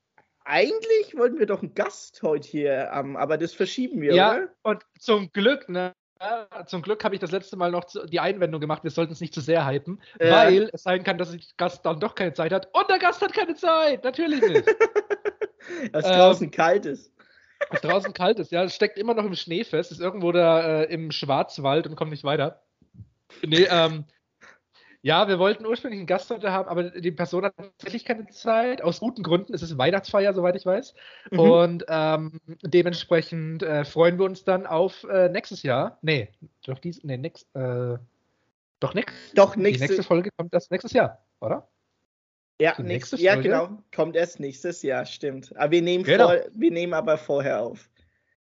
eigentlich 0.46 1.16
wollten 1.16 1.40
wir 1.40 1.46
doch 1.46 1.62
einen 1.62 1.76
Gast 1.76 2.22
heute 2.24 2.48
hier 2.48 2.90
haben, 2.92 3.18
aber 3.18 3.38
das 3.38 3.54
verschieben 3.54 4.02
wir, 4.02 4.14
ja, 4.16 4.36
oder? 4.36 4.48
und 4.64 4.84
zum 4.98 5.32
Glück, 5.32 5.70
ne? 5.70 5.94
Zum 6.66 6.82
Glück 6.82 7.02
habe 7.06 7.16
ich 7.16 7.22
das 7.22 7.32
letzte 7.32 7.56
Mal 7.56 7.72
noch 7.72 7.86
die 8.08 8.20
Einwendung 8.20 8.60
gemacht, 8.60 8.84
wir 8.84 8.92
sollten 8.92 9.14
es 9.14 9.22
nicht 9.22 9.34
zu 9.34 9.40
sehr 9.40 9.66
hypen, 9.66 10.02
ja. 10.20 10.32
weil 10.32 10.70
es 10.74 10.84
sein 10.84 11.04
kann, 11.04 11.18
dass 11.18 11.32
der 11.32 11.40
Gast 11.56 11.86
dann 11.86 12.02
doch 12.02 12.14
keine 12.14 12.34
Zeit 12.34 12.52
hat. 12.52 12.68
Und 12.74 12.90
der 12.90 13.00
Gast 13.00 13.22
hat 13.22 13.32
keine 13.32 13.56
Zeit, 13.56 14.04
natürlich 14.04 14.42
nicht. 14.42 14.66
Dass 15.92 16.06
ähm, 16.06 16.12
draußen 16.12 16.52
kalt 16.52 16.86
ist. 16.86 17.14
Was 17.70 17.82
draußen 17.82 18.14
kalt 18.14 18.40
ist, 18.40 18.52
ja, 18.52 18.64
es 18.64 18.76
steckt 18.76 18.98
immer 18.98 19.14
noch 19.14 19.26
im 19.26 19.36
Schnee 19.36 19.64
fest, 19.64 19.92
ist 19.92 20.00
irgendwo 20.02 20.32
da 20.32 20.82
äh, 20.82 20.94
im 20.94 21.12
Schwarzwald 21.12 21.88
und 21.88 21.96
kommt 21.96 22.12
nicht 22.12 22.24
weiter. 22.24 22.62
Nee, 23.46 23.68
ähm, 23.70 24.06
ja, 25.02 25.28
wir 25.28 25.40
wollten 25.40 25.66
ursprünglich 25.66 26.00
einen 26.00 26.08
Gast 26.08 26.30
heute 26.30 26.52
haben, 26.52 26.68
aber 26.68 26.90
die 26.90 27.12
Person 27.12 27.46
hat 27.46 27.56
tatsächlich 27.56 28.04
keine 28.04 28.28
Zeit. 28.28 28.82
Aus 28.82 29.00
guten 29.00 29.24
Gründen. 29.24 29.54
Es 29.54 29.62
ist 29.62 29.78
Weihnachtsfeier, 29.78 30.34
soweit 30.34 30.56
ich 30.58 30.66
weiß. 30.66 30.94
Mhm. 31.32 31.40
Und 31.40 31.86
ähm, 31.88 32.40
dementsprechend 32.64 33.64
äh, 33.64 33.86
freuen 33.86 34.20
wir 34.20 34.26
uns 34.26 34.44
dann 34.44 34.66
auf 34.66 35.06
äh, 35.06 35.30
nächstes 35.30 35.64
Jahr. 35.64 35.98
Nee, 36.02 36.30
doch 36.66 36.80
dies, 36.80 37.04
nee, 37.04 37.18
nix, 37.18 37.44
äh, 37.54 37.98
doch, 38.82 38.94
nix, 38.94 39.14
doch 39.36 39.56
nächste, 39.56 39.86
die 39.86 39.92
nächste 39.94 40.04
Folge 40.04 40.32
kommt 40.38 40.54
erst 40.54 40.72
nächstes 40.72 40.92
Jahr, 40.94 41.24
oder? 41.40 41.68
Ja, 42.62 42.76
nächste 42.82 43.16
ja 43.18 43.36
genau. 43.36 43.82
Kommt 43.96 44.18
erst 44.18 44.42
nächstes 44.42 44.82
Jahr, 44.82 45.06
stimmt. 45.06 45.56
Aber 45.56 45.72
wir 45.72 45.82
nehmen, 45.82 46.04
genau. 46.04 46.28
vor, 46.28 46.42
wir 46.54 46.72
nehmen 46.72 46.94
aber 46.94 47.18
vorher 47.18 47.62
auf. 47.62 47.90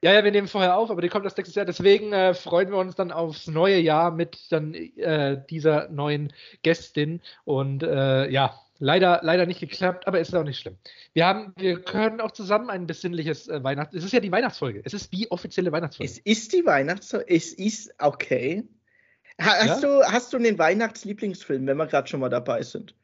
Ja, 0.03 0.15
ja, 0.15 0.25
wir 0.25 0.31
nehmen 0.31 0.49
vorher 0.49 0.77
auf, 0.77 0.91
aber 0.91 1.03
die 1.03 1.09
kommt 1.09 1.27
erst 1.27 1.37
nächstes 1.37 1.55
Jahr. 1.55 1.67
Deswegen 1.67 2.13
äh, 2.13 2.33
freuen 2.33 2.71
wir 2.71 2.79
uns 2.79 2.95
dann 2.95 3.13
aufs 3.13 3.49
neue 3.49 3.79
Jahr 3.79 4.11
mit 4.11 4.51
dann 4.51 4.73
äh, 4.73 5.43
dieser 5.51 5.89
neuen 5.91 6.33
Gästin. 6.63 7.21
Und 7.45 7.83
äh, 7.83 8.31
ja, 8.31 8.59
leider, 8.79 9.21
leider 9.23 9.45
nicht 9.45 9.61
geklappt, 9.61 10.09
aber 10.09 10.19
ist 10.19 10.35
auch 10.35 10.43
nicht 10.43 10.59
schlimm. 10.59 10.79
Wir 11.13 11.27
haben, 11.27 11.53
wir 11.57 11.83
können 11.83 12.23
auch 12.23 12.31
zusammen 12.31 12.71
ein 12.71 12.87
besinnliches 12.87 13.49
äh, 13.49 13.63
Weihnachts. 13.63 13.95
Es 13.95 14.03
ist 14.03 14.13
ja 14.13 14.21
die 14.21 14.33
Weihnachtsfolge. 14.33 14.81
Es 14.85 14.95
ist 14.95 15.13
die 15.13 15.31
offizielle 15.31 15.71
Weihnachtsfolge. 15.71 16.11
Es 16.11 16.19
ist 16.19 16.53
die 16.55 16.65
Weihnachtsfolge. 16.65 17.27
Es 17.29 17.53
ist 17.53 17.93
okay. 17.99 18.65
Hast, 19.39 19.83
ja? 19.83 19.89
du, 19.89 20.03
hast 20.05 20.33
du 20.33 20.39
den 20.39 20.59
Weihnachtslieblingsfilm, 20.59 21.67
wenn 21.67 21.77
wir 21.77 21.87
gerade 21.87 22.09
schon 22.09 22.21
mal 22.21 22.29
dabei 22.31 22.63
sind? 22.63 22.95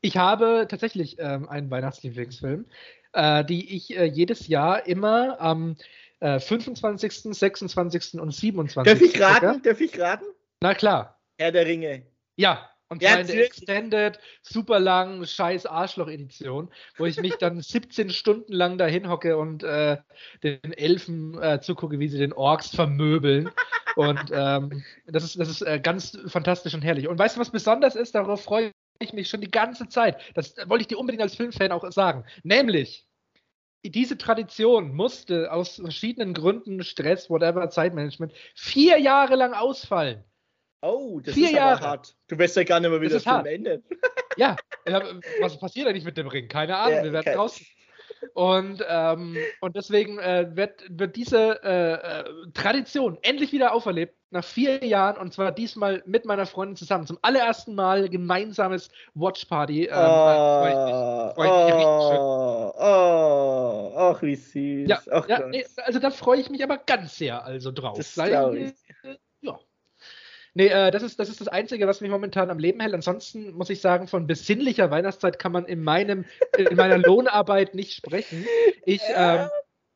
Ich 0.00 0.16
habe 0.16 0.66
tatsächlich 0.68 1.16
ähm, 1.18 1.48
einen 1.48 1.70
Weihnachtslieblingsfilm, 1.70 2.66
äh, 3.12 3.44
die 3.44 3.76
ich 3.76 3.96
äh, 3.96 4.04
jedes 4.04 4.48
Jahr 4.48 4.86
immer 4.86 5.40
am 5.40 5.76
äh, 6.20 6.38
25., 6.38 7.34
26. 7.34 8.20
und 8.20 8.32
27. 8.32 8.92
Darf 8.92 9.02
ich 9.02 9.20
raten? 9.20 9.62
Darf 9.62 9.80
ich 9.80 9.98
raten? 9.98 10.26
Na 10.60 10.74
klar. 10.74 11.20
Herr 11.38 11.52
der 11.52 11.66
Ringe. 11.66 12.06
Ja, 12.36 12.70
und 12.90 13.02
zwar 13.02 13.12
ja, 13.12 13.18
in 13.20 13.26
der 13.28 13.44
Extended, 13.44 14.18
super 14.42 14.80
lang, 14.80 15.24
scheiß 15.24 15.64
Arschloch-Edition, 15.64 16.70
wo 16.98 17.06
ich 17.06 17.20
mich 17.20 17.36
dann 17.36 17.60
17 17.60 18.10
Stunden 18.10 18.52
lang 18.52 18.78
dahin 18.78 19.08
hocke 19.08 19.38
und 19.38 19.62
äh, 19.62 19.98
den 20.42 20.72
Elfen 20.72 21.40
äh, 21.40 21.60
zugucke, 21.60 22.00
wie 22.00 22.08
sie 22.08 22.18
den 22.18 22.32
Orks 22.32 22.74
vermöbeln. 22.74 23.48
und 23.94 24.30
ähm, 24.32 24.82
das 25.06 25.22
ist, 25.22 25.38
das 25.38 25.48
ist 25.48 25.62
äh, 25.62 25.78
ganz 25.78 26.18
fantastisch 26.26 26.74
und 26.74 26.82
herrlich. 26.82 27.06
Und 27.06 27.16
weißt 27.16 27.36
du, 27.36 27.40
was 27.40 27.50
besonders 27.50 27.94
ist? 27.94 28.16
Darauf 28.16 28.42
freue 28.42 28.72
ich 28.98 29.12
mich 29.12 29.28
schon 29.28 29.40
die 29.40 29.50
ganze 29.52 29.88
Zeit. 29.88 30.20
Das 30.34 30.56
wollte 30.66 30.82
ich 30.82 30.88
dir 30.88 30.98
unbedingt 30.98 31.22
als 31.22 31.36
Filmfan 31.36 31.70
auch 31.70 31.88
sagen. 31.92 32.24
Nämlich, 32.42 33.06
diese 33.84 34.18
Tradition 34.18 34.94
musste 34.94 35.52
aus 35.52 35.76
verschiedenen 35.76 36.34
Gründen, 36.34 36.82
Stress, 36.82 37.30
whatever, 37.30 37.70
Zeitmanagement, 37.70 38.32
vier 38.54 38.98
Jahre 38.98 39.36
lang 39.36 39.54
ausfallen. 39.54 40.24
Oh, 40.82 41.20
das 41.20 41.34
vier 41.34 41.48
ist 41.48 41.54
Jahre. 41.54 41.80
hart. 41.80 42.16
Du 42.28 42.38
weißt 42.38 42.56
ja 42.56 42.64
gar 42.64 42.80
nicht 42.80 42.90
mehr, 42.90 43.00
wie 43.00 43.08
das, 43.08 43.22
das 43.24 43.34
Film 43.34 43.46
endet. 43.46 43.84
Ja, 44.36 44.56
was 45.40 45.58
passiert 45.58 45.88
eigentlich 45.88 46.04
mit 46.04 46.16
dem 46.16 46.26
Ring? 46.26 46.48
Keine 46.48 46.76
Ahnung, 46.76 46.98
ja, 46.98 47.04
wir 47.04 47.12
werden 47.12 47.34
raus. 47.34 47.60
Und, 48.34 48.84
ähm, 48.88 49.36
und 49.60 49.76
deswegen 49.76 50.18
äh, 50.18 50.50
wird, 50.54 50.84
wird 50.88 51.16
diese 51.16 51.62
äh, 51.62 51.92
äh, 51.92 52.24
Tradition 52.54 53.18
endlich 53.22 53.52
wieder 53.52 53.72
auferlebt, 53.72 54.14
nach 54.30 54.44
vier 54.44 54.84
Jahren, 54.84 55.16
und 55.16 55.32
zwar 55.34 55.50
diesmal 55.50 56.02
mit 56.06 56.24
meiner 56.24 56.46
Freundin 56.46 56.76
zusammen. 56.76 57.06
Zum 57.06 57.18
allerersten 57.22 57.74
Mal 57.74 58.08
gemeinsames 58.08 58.88
Watch 59.14 59.44
Party. 59.46 59.86
Ähm, 59.86 59.96
oh, 59.96 61.32
oh, 61.36 62.72
oh, 62.78 63.92
ach, 63.96 64.22
wie 64.22 64.36
süß. 64.36 64.88
Ja, 64.88 65.00
ja 65.26 65.46
nee, 65.48 65.66
also 65.78 65.98
da 65.98 66.10
freue 66.10 66.40
ich 66.40 66.48
mich 66.48 66.62
aber 66.62 66.78
ganz 66.78 67.18
sehr 67.18 67.44
also 67.44 67.72
drauf. 67.72 67.96
Das 67.96 68.16
äh, 68.18 68.30
ja, 68.30 68.52
Nee, 70.54 70.66
äh, 70.66 70.90
das, 70.90 71.02
ist, 71.02 71.18
das 71.18 71.28
ist 71.28 71.40
das 71.40 71.48
Einzige, 71.48 71.86
was 71.86 72.00
mich 72.00 72.10
momentan 72.10 72.50
am 72.50 72.58
Leben 72.58 72.80
hält. 72.80 72.94
Ansonsten 72.94 73.52
muss 73.52 73.70
ich 73.70 73.80
sagen, 73.80 74.08
von 74.08 74.26
besinnlicher 74.26 74.90
Weihnachtszeit 74.90 75.38
kann 75.38 75.52
man 75.52 75.66
in, 75.66 75.82
meinem, 75.82 76.24
in 76.56 76.76
meiner 76.76 76.98
Lohnarbeit 77.06 77.74
nicht 77.74 77.92
sprechen. 77.92 78.46
Ich, 78.84 79.02
ähm, 79.14 79.48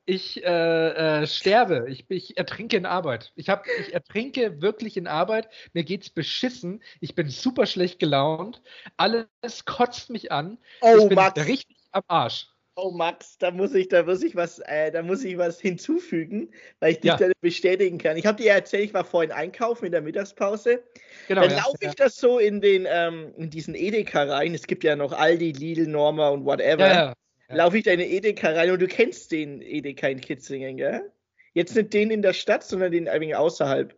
ich 0.06 0.44
äh, 0.44 1.22
äh, 1.22 1.26
sterbe. 1.26 1.86
Ich, 1.88 2.04
ich, 2.08 2.36
ertrinke 2.36 2.76
in 2.76 2.86
Arbeit. 2.86 3.32
Ich, 3.36 3.48
hab, 3.48 3.66
ich 3.80 3.94
ertrinke 3.94 4.60
wirklich 4.62 4.96
in 4.96 5.06
Arbeit. 5.06 5.48
Mir 5.72 5.84
geht's 5.84 6.10
beschissen. 6.10 6.82
Ich 7.00 7.14
bin 7.14 7.28
super 7.30 7.66
schlecht 7.66 7.98
gelaunt. 7.98 8.62
Alles 8.96 9.64
kotzt 9.64 10.10
mich 10.10 10.30
an. 10.30 10.58
Oh, 10.80 10.96
ich 10.98 11.08
bin 11.08 11.16
Max. 11.16 11.46
richtig 11.46 11.76
am 11.90 12.02
Arsch. 12.06 12.48
Oh 12.76 12.90
Max, 12.90 13.38
da 13.38 13.52
muss 13.52 13.72
ich, 13.74 13.88
da 13.88 14.02
muss 14.02 14.22
ich 14.22 14.34
was, 14.34 14.58
äh, 14.58 14.90
da 14.90 15.02
muss 15.02 15.22
ich 15.22 15.38
was 15.38 15.60
hinzufügen, 15.60 16.50
weil 16.80 16.92
ich 16.92 17.00
dich 17.00 17.10
Ja. 17.10 17.16
da 17.16 17.30
bestätigen 17.40 17.98
kann. 17.98 18.16
Ich 18.16 18.26
habe 18.26 18.42
dir 18.42 18.50
erzählt, 18.50 18.84
ich 18.84 18.94
war 18.94 19.04
vorhin 19.04 19.30
einkaufen 19.30 19.86
in 19.86 19.92
der 19.92 20.02
Mittagspause. 20.02 20.82
Genau. 21.28 21.42
dann 21.42 21.50
ja, 21.50 21.56
laufe 21.58 21.76
ich 21.80 21.86
ja. 21.88 21.94
das 21.96 22.16
so 22.16 22.38
in 22.40 22.60
den, 22.60 22.86
ähm, 22.90 23.32
in 23.36 23.50
diesen 23.50 23.76
Edeka 23.76 24.24
rein. 24.24 24.54
Es 24.54 24.66
gibt 24.66 24.82
ja 24.82 24.96
noch 24.96 25.12
Aldi, 25.12 25.52
Lidl, 25.52 25.86
Norma 25.86 26.30
und 26.30 26.44
whatever. 26.44 27.14
Laufe 27.48 27.78
ich 27.78 27.84
da 27.84 27.92
in 27.92 28.00
den 28.00 28.10
Edeka 28.10 28.50
rein 28.50 28.70
und 28.70 28.80
du 28.80 28.88
kennst 28.88 29.30
den 29.30 29.62
Edeka 29.62 30.08
in 30.08 30.20
Kitzingen, 30.20 30.76
gell? 30.76 31.12
Jetzt 31.52 31.76
nicht 31.76 31.92
den 31.92 32.10
in 32.10 32.22
der 32.22 32.32
Stadt, 32.32 32.64
sondern 32.64 32.90
den 32.90 33.08
ein 33.08 33.20
wenig 33.20 33.36
außerhalb. 33.36 33.94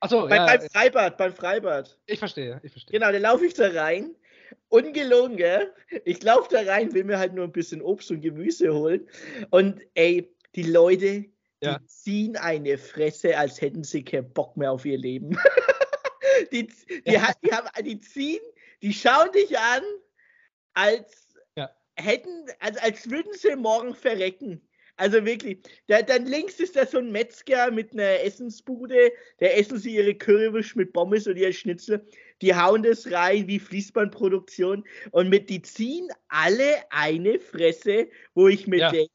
Achso, 0.00 0.28
Bei, 0.28 0.36
ja, 0.36 0.46
beim 0.46 0.60
Freibad, 0.60 1.16
beim 1.16 1.32
Freibad. 1.32 1.98
ich 2.06 2.18
verstehe, 2.18 2.60
ich 2.62 2.72
verstehe. 2.72 2.98
Genau, 2.98 3.10
dann 3.10 3.22
laufe 3.22 3.46
ich 3.46 3.54
da 3.54 3.68
rein. 3.68 4.14
Ungelogen, 4.68 5.36
gell? 5.36 5.72
Ich 6.04 6.22
laufe 6.22 6.48
da 6.50 6.60
rein, 6.60 6.92
will 6.92 7.04
mir 7.04 7.18
halt 7.18 7.34
nur 7.34 7.44
ein 7.44 7.52
bisschen 7.52 7.80
Obst 7.80 8.10
und 8.10 8.20
Gemüse 8.20 8.72
holen. 8.74 9.08
Und 9.50 9.80
ey, 9.94 10.34
die 10.54 10.64
Leute, 10.64 11.20
die 11.20 11.32
Ja. 11.62 11.80
ziehen 11.86 12.36
eine 12.36 12.78
Fresse, 12.78 13.36
als 13.36 13.60
hätten 13.60 13.82
sie 13.82 14.04
keinen 14.04 14.32
Bock 14.32 14.56
mehr 14.56 14.70
auf 14.72 14.84
ihr 14.84 14.98
Leben. 14.98 15.30
die, 16.52 16.66
die, 16.66 17.02
Ja. 17.06 17.32
die, 17.42 17.50
haben, 17.52 17.68
die 17.84 17.98
ziehen, 18.00 18.42
die 18.82 18.92
schauen 18.92 19.32
dich 19.32 19.58
an, 19.58 19.82
als 20.74 21.34
Ja. 21.56 21.70
hätten, 21.96 22.46
als, 22.60 22.76
als 22.78 23.10
würden 23.10 23.32
sie 23.32 23.56
morgen 23.56 23.94
verrecken. 23.94 24.62
Also 24.96 25.24
wirklich, 25.24 25.58
da, 25.86 26.02
dann 26.02 26.26
links 26.26 26.58
ist 26.58 26.74
da 26.74 26.84
so 26.84 26.98
ein 26.98 27.12
Metzger 27.12 27.70
mit 27.70 27.92
einer 27.92 28.20
Essensbude, 28.20 29.12
da 29.38 29.46
essen 29.46 29.78
sie 29.78 29.94
ihre 29.94 30.12
Currywurst 30.14 30.74
mit 30.74 30.92
Pommes 30.92 31.28
und 31.28 31.36
ihr 31.36 31.52
Schnitzel, 31.52 32.04
die 32.42 32.54
hauen 32.54 32.82
das 32.82 33.10
rein 33.10 33.46
wie 33.48 33.58
Fließbandproduktion 33.58 34.84
und 35.10 35.28
mit 35.28 35.50
die 35.50 35.62
ziehen 35.62 36.08
alle 36.28 36.82
eine 36.90 37.38
Fresse, 37.38 38.08
wo 38.34 38.48
ich 38.48 38.66
mir 38.66 38.78
Ja. 38.78 38.90
denke, 38.90 39.12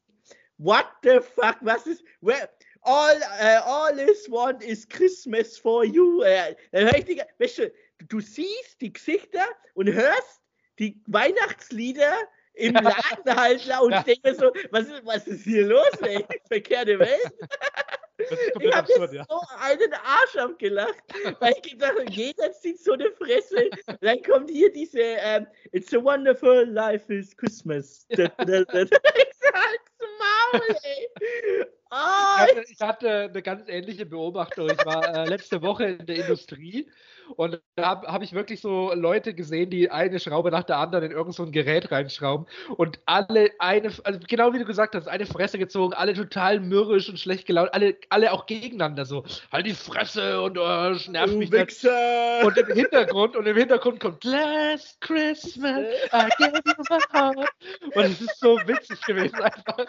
what 0.58 0.86
the 1.02 1.18
fuck, 1.20 1.56
was 1.62 1.86
ist, 1.86 2.04
where, 2.20 2.48
all, 2.82 3.16
äh, 3.40 3.56
all 3.64 3.98
is 3.98 4.30
want 4.30 4.62
is 4.62 4.88
Christmas 4.88 5.56
for 5.58 5.84
you. 5.84 6.22
Äh, 6.22 6.54
dann 6.72 6.84
hör 6.84 6.98
ich 6.98 7.04
die, 7.06 7.20
weißt 7.38 7.58
du, 7.58 7.72
du 8.08 8.20
siehst 8.20 8.80
die 8.80 8.92
Gesichter 8.92 9.44
und 9.74 9.92
hörst 9.92 10.42
die 10.78 11.00
Weihnachtslieder 11.06 12.14
im 12.54 12.74
Ja. 12.74 12.80
Ladenhalter 13.26 13.82
und 13.82 13.92
Ja. 13.92 14.02
denke 14.02 14.34
so, 14.34 14.52
was 14.70 14.84
ist, 14.86 15.04
was 15.04 15.26
ist 15.26 15.44
hier 15.44 15.66
los, 15.66 15.90
ey? 16.02 16.24
Verkehrte 16.48 16.98
Welt. 16.98 17.32
Das 18.16 18.30
ist 18.30 18.52
Ich 18.60 18.72
habe 18.74 18.92
jetzt 18.92 19.12
ja. 19.14 19.24
so 19.28 19.40
einen 19.60 19.92
Arsch 19.94 20.36
abgelacht, 20.36 20.94
weil 21.40 21.54
ich 21.62 21.72
gedacht 21.72 21.92
habe, 21.98 22.10
jeder 22.10 22.52
zieht 22.52 22.78
so 22.78 22.92
eine 22.92 23.10
Fresse. 23.12 23.70
Dann 24.00 24.22
kommt 24.22 24.50
hier 24.50 24.72
diese 24.72 25.00
ähm, 25.00 25.46
It's 25.72 25.92
a 25.92 26.02
wonderful 26.02 26.64
life 26.64 27.12
is 27.12 27.36
Christmas. 27.36 28.06
Ich 28.10 28.18
halt's 28.18 29.92
Maul, 30.18 30.76
ey. 30.82 31.08
Ich 31.16 31.66
Oh, 31.90 31.96
hatte, 31.96 32.64
ich 32.68 32.80
hatte 32.80 33.10
eine 33.30 33.42
ganz 33.42 33.68
ähnliche 33.68 34.04
Beobachtung. 34.04 34.68
Ich 34.68 34.84
war 34.84 35.16
äh, 35.16 35.28
letzte 35.28 35.62
Woche 35.62 35.84
in 35.84 36.06
der 36.06 36.16
Industrie 36.16 36.90
und 37.36 37.60
da 37.76 37.84
habe 37.84 38.06
hab 38.08 38.22
ich 38.22 38.32
wirklich 38.32 38.60
so 38.60 38.92
Leute 38.94 39.34
gesehen, 39.34 39.70
die 39.70 39.90
eine 39.90 40.20
Schraube 40.20 40.50
nach 40.50 40.64
der 40.64 40.78
anderen 40.78 41.04
in 41.04 41.12
irgend 41.12 41.34
so 41.34 41.44
Gerät 41.50 41.90
reinschrauben 41.90 42.46
und 42.76 43.00
alle 43.06 43.50
eine, 43.58 43.92
also 44.04 44.20
genau 44.28 44.52
wie 44.52 44.58
du 44.58 44.64
gesagt 44.64 44.94
hast, 44.94 45.08
eine 45.08 45.26
Fresse 45.26 45.58
gezogen, 45.58 45.94
alle 45.94 46.14
total 46.14 46.60
mürrisch 46.60 47.08
und 47.08 47.18
schlecht 47.18 47.46
gelaunt, 47.46 47.72
alle, 47.74 47.96
alle 48.08 48.32
auch 48.32 48.46
gegeneinander 48.46 49.04
so, 49.04 49.24
halt 49.52 49.66
die 49.66 49.74
Fresse 49.74 50.40
und 50.40 50.58
oh, 50.58 50.92
du 50.92 51.36
mich 51.36 51.50
nicht. 51.50 51.52
Wichser. 51.52 52.44
Und 52.44 52.56
im 52.56 52.66
Hintergrund, 52.66 53.36
und 53.36 53.46
im 53.46 53.56
Hintergrund 53.56 54.00
kommt 54.00 54.24
Last 54.24 55.00
Christmas, 55.00 55.86
I 56.12 56.28
gave 56.38 56.60
you 56.64 56.72
my 56.90 56.98
heart. 57.12 57.50
Und 57.94 58.04
es 58.04 58.20
ist 58.20 58.40
so 58.40 58.56
witzig 58.66 59.00
gewesen 59.02 59.40
einfach. 59.40 59.86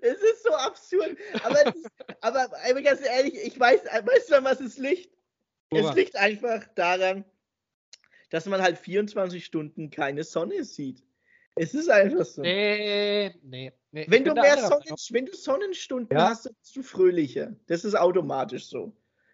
Es 0.00 0.20
ist 0.22 0.44
so 0.44 0.54
absurd. 0.54 1.16
Aber, 1.42 1.66
es 1.66 1.74
ist, 1.74 1.90
aber, 2.20 2.46
aber 2.68 2.82
ganz 2.82 3.00
ehrlich, 3.04 3.34
ich 3.44 3.58
weiß, 3.58 3.84
weißt 3.84 4.30
du, 4.30 4.44
was 4.44 4.60
es 4.60 4.78
liegt? 4.78 5.17
Es 5.70 5.94
liegt 5.94 6.16
einfach 6.16 6.66
daran, 6.74 7.24
dass 8.30 8.46
man 8.46 8.62
halt 8.62 8.78
24 8.78 9.44
Stunden 9.44 9.90
keine 9.90 10.24
Sonne 10.24 10.64
sieht. 10.64 11.02
Es 11.56 11.74
ist 11.74 11.90
einfach 11.90 12.24
so. 12.24 12.42
Nee, 12.42 13.34
nee, 13.42 13.72
nee. 13.90 14.06
Wenn 14.08 14.22
Ich 14.26 14.32
du 14.32 14.34
mehr 14.40 14.58
Sonnen, 14.58 14.96
wenn 15.10 15.26
du 15.26 15.34
Sonnenstunden 15.34 16.16
Ja. 16.16 16.30
hast, 16.30 16.44
bist 16.60 16.76
du 16.76 16.82
fröhlicher. 16.82 17.54
Das 17.66 17.84
ist 17.84 17.94
automatisch 17.96 18.66
so. 18.66 18.92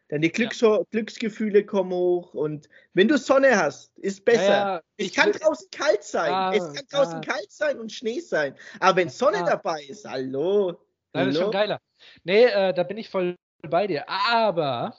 Deine 0.09 0.29
Glücks 0.31 0.63
Glücksgefühle 0.91 1.65
kommen 1.65 1.93
hoch 1.93 2.35
und 2.35 2.69
wenn 2.93 3.09
du 3.09 3.19
Sonne 3.19 3.57
hast, 3.57 3.99
ist 3.99 4.25
besser. 4.25 4.43
Ja, 4.43 4.75
ja, 4.77 4.83
es 4.97 5.07
ich 5.07 5.15
kann 5.15 5.33
draußen 5.33 5.69
kalt 5.71 6.03
sein. 6.05 6.33
Ah, 6.33 6.53
es 6.55 6.73
kann 6.73 6.87
draußen 6.91 7.23
ja. 7.23 7.33
kalt 7.33 7.51
sein 7.51 7.79
und 7.81 7.91
Schnee 7.93 8.21
sein. 8.21 8.55
Aber 8.81 8.97
wenn 8.97 9.09
Sonne 9.09 9.39
Ah. 9.39 9.47
dabei 9.51 9.83
ist, 9.89 10.05
hallo. 10.09 10.79
Nein, 11.15 11.27
das 11.27 11.29
ist 11.29 11.35
schon 11.35 11.43
hallo? 11.45 11.51
geiler. 11.53 11.81
Nee, 12.23 12.45
äh, 12.45 12.73
da 12.75 12.83
bin 12.83 12.99
ich 12.99 13.09
voll 13.09 13.35
bei 13.63 13.87
dir. 13.87 14.09
Aber 14.09 14.97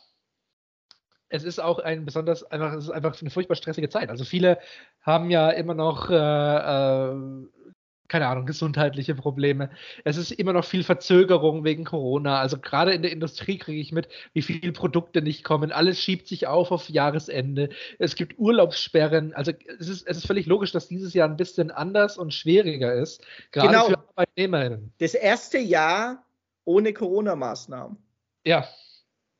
es 1.29 1.43
ist 1.43 1.59
auch 1.59 1.79
ein 1.79 2.05
besonders, 2.05 2.43
einfach, 2.43 2.73
es 2.73 2.85
ist 2.85 2.89
einfach 2.91 3.19
eine 3.19 3.29
furchtbar 3.29 3.55
stressige 3.55 3.89
Zeit. 3.89 4.09
Also 4.09 4.23
viele 4.25 4.59
haben 5.01 5.29
ja 5.29 5.49
immer 5.49 5.73
noch, 5.73 6.09
äh, 6.09 6.15
äh, 6.15 7.15
keine 8.07 8.27
Ahnung, 8.27 8.45
gesundheitliche 8.45 9.15
Probleme. 9.15 9.71
Es 10.03 10.17
ist 10.17 10.31
immer 10.31 10.53
noch 10.53 10.63
viel 10.63 10.83
Verzögerung 10.83 11.63
wegen 11.63 11.85
Corona. 11.85 12.39
Also 12.39 12.59
gerade 12.59 12.93
in 12.93 13.01
der 13.01 13.11
Industrie 13.11 13.57
kriege 13.57 13.81
ich 13.81 13.91
mit, 13.91 14.07
wie 14.33 14.43
viele 14.43 14.71
Produkte 14.71 15.23
nicht 15.23 15.43
kommen. 15.43 15.71
Alles 15.71 15.99
schiebt 15.99 16.27
sich 16.27 16.45
auf 16.45 16.71
auf 16.71 16.87
Jahresende. 16.87 17.69
Es 17.97 18.13
gibt 18.15 18.37
Urlaubssperren. 18.37 19.33
Also 19.33 19.53
es 19.79 19.87
ist, 19.89 20.07
es 20.07 20.17
ist 20.17 20.27
völlig 20.27 20.45
logisch, 20.45 20.71
dass 20.71 20.87
dieses 20.87 21.15
Jahr 21.15 21.27
ein 21.27 21.35
bisschen 21.37 21.71
anders 21.71 22.17
und 22.19 22.31
schwieriger 22.35 22.93
ist. 22.93 23.25
Gerade 23.51 23.69
Genau. 23.69 23.85
für 23.87 23.97
Arbeitnehmerinnen. 24.15 24.93
Das 24.99 25.15
erste 25.15 25.57
Jahr 25.57 26.23
ohne 26.63 26.93
Corona-Maßnahmen. 26.93 27.97
Ja, 28.45 28.67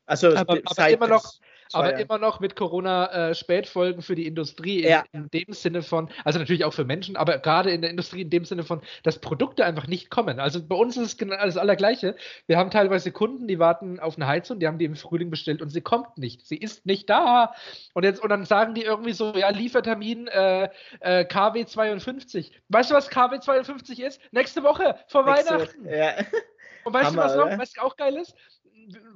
Also 0.08 0.34
Aber- 0.36 0.58
aber 0.64 0.88
immer 0.90 1.08
noch- 1.08 1.34
aber 1.72 1.90
Jahren. 1.90 2.00
immer 2.00 2.18
noch 2.18 2.40
mit 2.40 2.56
Corona-Spätfolgen 2.56 4.02
für 4.02 4.14
die 4.14 4.26
Industrie 4.26 4.80
in, 4.82 4.90
Ja. 4.90 5.04
in 5.12 5.30
dem 5.30 5.52
Sinne 5.52 5.82
von, 5.82 6.08
also 6.24 6.38
natürlich 6.38 6.64
auch 6.64 6.72
für 6.72 6.84
Menschen, 6.84 7.16
aber 7.16 7.38
gerade 7.38 7.70
in 7.70 7.80
der 7.82 7.90
Industrie 7.90 8.22
in 8.22 8.30
dem 8.30 8.44
Sinne 8.44 8.62
von, 8.62 8.80
dass 9.02 9.18
Produkte 9.20 9.64
einfach 9.64 9.86
nicht 9.86 10.10
kommen. 10.10 10.40
Also 10.40 10.62
bei 10.66 10.76
uns 10.76 10.96
ist 10.96 11.02
es 11.06 11.16
genau 11.16 11.36
das 11.36 11.56
Allergleiche. 11.56 12.16
Wir 12.46 12.58
haben 12.58 12.70
teilweise 12.70 13.12
Kunden, 13.12 13.46
die 13.48 13.58
warten 13.58 13.98
auf 14.00 14.16
eine 14.16 14.26
Heizung, 14.26 14.58
die 14.60 14.66
haben 14.66 14.78
die 14.78 14.84
im 14.84 14.96
Frühling 14.96 15.30
bestellt 15.30 15.62
und 15.62 15.70
sie 15.70 15.80
kommt 15.80 16.18
nicht. 16.18 16.46
Sie 16.46 16.56
ist 16.56 16.86
nicht 16.86 17.08
da. 17.10 17.54
Und 17.94 18.04
jetzt 18.04 18.22
und 18.22 18.28
dann 18.30 18.44
sagen 18.44 18.74
die 18.74 18.82
irgendwie 18.82 19.12
so, 19.12 19.34
ja, 19.34 19.50
Liefertermin 19.50 20.28
äh, 20.28 20.68
äh, 21.00 21.24
KW 21.24 21.64
52. 21.64 22.52
Weißt 22.68 22.90
du, 22.90 22.94
was 22.94 23.08
KW 23.08 23.38
52 23.40 24.00
ist? 24.00 24.20
Nächste 24.32 24.62
Woche 24.62 24.96
vor 25.08 25.24
Nächste- 25.24 25.54
Weihnachten. 25.54 25.86
Ja. 25.88 26.14
Und 26.84 26.92
weißt 26.94 27.06
Hammer, 27.06 27.22
du, 27.22 27.28
was 27.28 27.36
noch, 27.36 27.58
was 27.58 27.78
auch 27.78 27.96
geil 27.96 28.16
ist? 28.16 28.34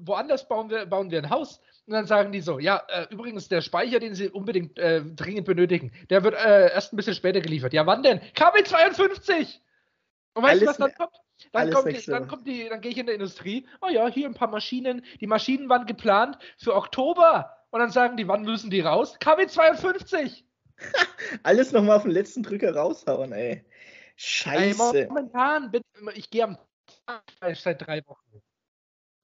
Woanders 0.00 0.49
bauen 0.49 0.69
wir, 0.71 0.87
bauen 0.87 1.11
wir 1.11 1.19
ein 1.19 1.30
Haus 1.30 1.61
und 1.90 1.97
dann 1.97 2.06
sagen 2.06 2.30
die 2.30 2.40
so, 2.40 2.61
ja, 2.61 2.85
äh, 2.87 3.09
übrigens, 3.11 3.49
der 3.49 3.62
Speicher, 3.62 3.99
den 3.99 4.14
sie 4.14 4.28
unbedingt 4.28 4.78
äh, 4.78 5.02
dringend 5.02 5.44
benötigen, 5.44 5.90
der 6.09 6.23
wird 6.23 6.35
äh, 6.35 6.70
erst 6.73 6.92
ein 6.92 6.97
bisschen 6.97 7.16
später 7.16 7.40
geliefert. 7.40 7.73
Ja, 7.73 7.85
wann 7.85 8.04
denn? 8.04 8.20
KW 8.37 8.62
52! 8.62 9.61
Und 10.35 10.44
weißt 10.44 10.62
du, 10.62 10.66
was 10.66 10.76
dann 10.76 10.94
kommt? 10.94 11.16
Dann 11.50 11.73
kommt, 11.73 11.88
die, 11.88 12.06
dann 12.06 12.28
kommt 12.28 12.47
die, 12.47 12.68
dann 12.68 12.80
gehe 12.80 12.92
ich 12.92 12.99
in 12.99 13.06
der 13.06 13.16
Industrie, 13.16 13.66
oh 13.80 13.88
ja, 13.88 14.06
hier 14.06 14.28
ein 14.28 14.35
paar 14.35 14.47
Maschinen, 14.47 15.04
die 15.20 15.26
Maschinen 15.26 15.68
waren 15.68 15.85
geplant 15.85 16.38
für 16.59 16.76
Oktober. 16.76 17.56
Und 17.70 17.80
dann 17.80 17.90
sagen 17.90 18.16
die, 18.16 18.28
wann 18.28 18.42
müssen 18.42 18.70
die 18.70 18.82
raus? 18.82 19.16
KW 19.18 19.49
52! 19.49 20.44
Alles 21.42 21.73
nochmal 21.73 21.97
auf 21.97 22.04
den 22.04 22.12
letzten 22.12 22.44
Drücker 22.44 22.76
raushauen, 22.76 23.32
ey. 23.32 23.50
Ey, 23.50 23.64
Scheiße. 24.14 25.06
momentan 25.09 25.73
bin 25.73 25.82
ich 26.14 26.30
gehe 26.30 26.44
am 26.44 26.56
Zahnfleisch 27.04 27.59
seit 27.59 27.85
drei 27.85 28.06
Wochen. 28.06 28.42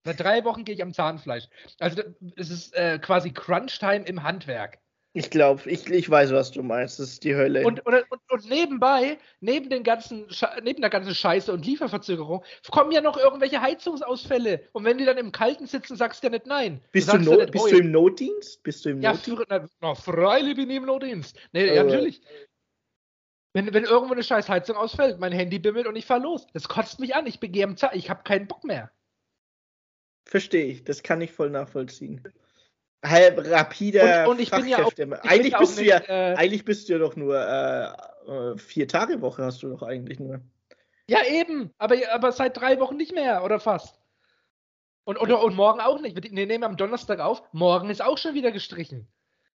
Seit 0.07 0.21
drei 0.21 0.45
Wochen 0.45 0.65
gehe 0.65 0.77
ich 0.77 0.83
am 0.83 0.95
Zahnfleisch. 0.95 1.49
Also 1.81 2.03
es 2.37 2.49
ist 2.49 2.75
äh, 2.77 2.99
quasi 3.01 3.33
Crunch-Time 3.33 4.05
im 4.07 4.23
Handwerk. 4.23 4.79
Ich 5.15 5.31
glaube, 5.31 5.69
ich, 5.69 5.89
ich 5.89 6.09
weiß, 6.09 6.33
was 6.33 6.53
du 6.53 6.63
meinst. 6.63 7.01
Das 7.01 7.09
ist 7.09 7.25
die 7.25 7.35
Hölle. 7.35 7.67
Und, 7.67 7.85
und, 7.87 7.95
und, 7.95 8.21
und 8.31 8.49
nebenbei, 8.49 9.19
neben, 9.41 9.69
den 9.69 9.83
ganzen, 9.83 10.29
Sche- 10.29 10.61
neben 10.63 10.81
der 10.81 10.91
ganzen 10.91 11.15
Scheiße 11.15 11.53
und 11.53 11.67
Lieferverzögerung, 11.67 12.45
kommen 12.71 12.93
ja 12.93 13.01
noch 13.01 13.17
irgendwelche 13.17 13.61
Heizungsausfälle. 13.61 14.69
Und 14.73 14.85
wenn 14.85 14.99
die 14.99 15.07
dann 15.07 15.17
im 15.17 15.33
Kalten 15.33 15.67
sitzen, 15.67 15.97
sagst 15.97 16.23
du 16.23 16.27
ja 16.27 16.33
nicht 16.33 16.47
nein. 16.47 16.83
bist 16.93 17.13
du, 17.13 17.19
no 17.19 17.35
nicht, 17.37 17.51
bist 17.51 17.65
oh, 17.65 17.69
du 17.71 17.79
im 17.79 17.91
Notdienst? 17.91 18.63
Bist 18.63 18.85
du 18.85 18.91
im 18.91 19.01
Ja, 19.01 19.15
Notdienst? 19.15 19.41
für, 19.41 19.47
na, 19.49 19.67
na, 19.81 19.95
freilich 19.95 20.55
bin 20.55 20.71
ich 20.71 20.77
im 20.77 20.85
Notdienst. 20.87 21.37
Nee, 21.53 21.75
ja, 21.75 21.83
natürlich. 21.83 22.21
Wenn, 23.55 23.73
wenn 23.73 23.85
irgendwo 23.85 24.13
eine 24.13 24.23
scheiß 24.23 24.51
Heizung 24.51 24.77
ausfällt, 24.77 25.19
mein 25.19 25.33
Handy 25.33 25.59
bimmelt 25.59 25.87
und 25.87 25.97
ich 25.97 26.05
fahr 26.05 26.19
los. 26.21 26.47
Das 26.53 26.69
kotzt 26.69 27.01
mich 27.01 27.17
an. 27.17 27.27
Ich 27.27 27.41
begehe 27.41 27.65
am 27.65 27.79
Zahn. 27.79 27.93
Ich 27.95 28.11
habe 28.11 28.23
keinen 28.23 28.49
Bock 28.49 28.65
mehr. 28.65 28.91
Verstehe 30.27 30.67
ich. 30.67 30.85
Das 30.85 31.03
kann 31.03 31.21
ich 31.21 31.33
voll 31.33 31.51
nachvollziehen. 31.51 32.23
Halb 33.05 33.39
rapider 33.49 34.25
Und- 34.25 34.33
und 34.37 34.41
ich 34.41 34.51
bin 34.51 34.67
ja 34.67 34.85
auch- 34.85 34.93
bin 34.93 35.13
eigentlich 35.15 35.55
auch 35.55 35.61
bist 35.61 35.77
du 35.79 35.83
nicht, 35.83 35.91
ja, 35.91 35.99
äh, 35.99 36.35
eigentlich 36.35 36.65
bist 36.65 36.89
du 36.89 36.95
ja 36.95 36.99
doch 36.99 37.15
nur 37.15 37.37
äh, 37.39 38.31
äh, 38.31 38.59
vier 38.59 38.89
Tage 38.89 39.21
Woche 39.21 39.45
hast 39.45 39.63
du 39.63 39.69
doch 39.71 39.83
eigentlich 39.83 40.19
nur. 40.19 40.41
Ja, 41.09 41.25
eben, 41.25 41.71
aber, 41.79 41.97
aber 42.11 42.33
seit 42.33 42.57
drei 42.57 42.81
Wochen 42.81 42.97
nicht 42.97 43.15
mehr 43.15 43.45
oder 43.45 43.61
fast. 43.61 44.01
Und, 45.05 45.19
und, 45.19 45.31
und 45.31 45.55
morgen 45.55 45.81
auch 45.81 46.01
nicht. 46.01 46.17
Wir 46.21 46.47
nehmen 46.47 46.65
am 46.65 46.77
Donnerstag 46.77 47.21
auf, 47.21 47.43
morgen 47.53 47.91
ist 47.91 48.03
auch 48.03 48.19
schon 48.19 48.35
wieder 48.35 48.51
gestrichen. 48.51 49.07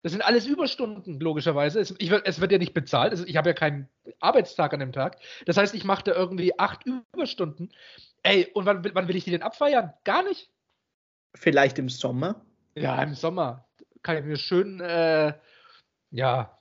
Das 0.03 0.13
sind 0.13 0.21
alles 0.21 0.47
Überstunden, 0.47 1.19
logischerweise. 1.19 1.81
Es, 1.81 1.95
ich, 1.99 2.11
es 2.13 2.41
wird 2.41 2.53
ja 2.53 2.59
nicht 2.59 2.75
bezahlt. 2.75 3.15
Es, 3.15 3.25
ich 3.25 3.37
habe 3.37 3.49
ja 3.49 3.55
keinen 3.55 3.89
Arbeitstag 4.21 4.75
an 4.75 4.81
dem 4.81 4.93
Tag. 4.93 5.17
Das 5.47 5.57
heißt, 5.57 5.75
ich 5.75 5.85
mache 5.85 6.05
da 6.05 6.13
irgendwie 6.13 6.59
acht 6.59 6.85
Überstunden. 6.85 7.73
Ey, 8.23 8.47
und 8.53 8.67
wann, 8.67 8.85
wann 8.95 9.09
will 9.09 9.17
ich 9.17 9.25
die 9.25 9.31
denn 9.31 9.43
abfeiern? 9.43 9.95
Gar 10.05 10.23
nicht. 10.25 10.51
Vielleicht 11.35 11.79
im 11.79 11.89
Sommer? 11.89 12.45
Ja, 12.75 13.03
im 13.03 13.15
Sommer. 13.15 13.69
Kann 14.03 14.17
ich 14.17 14.25
mir 14.25 14.37
schön, 14.37 14.81
äh, 14.81 15.33
ja. 16.11 16.59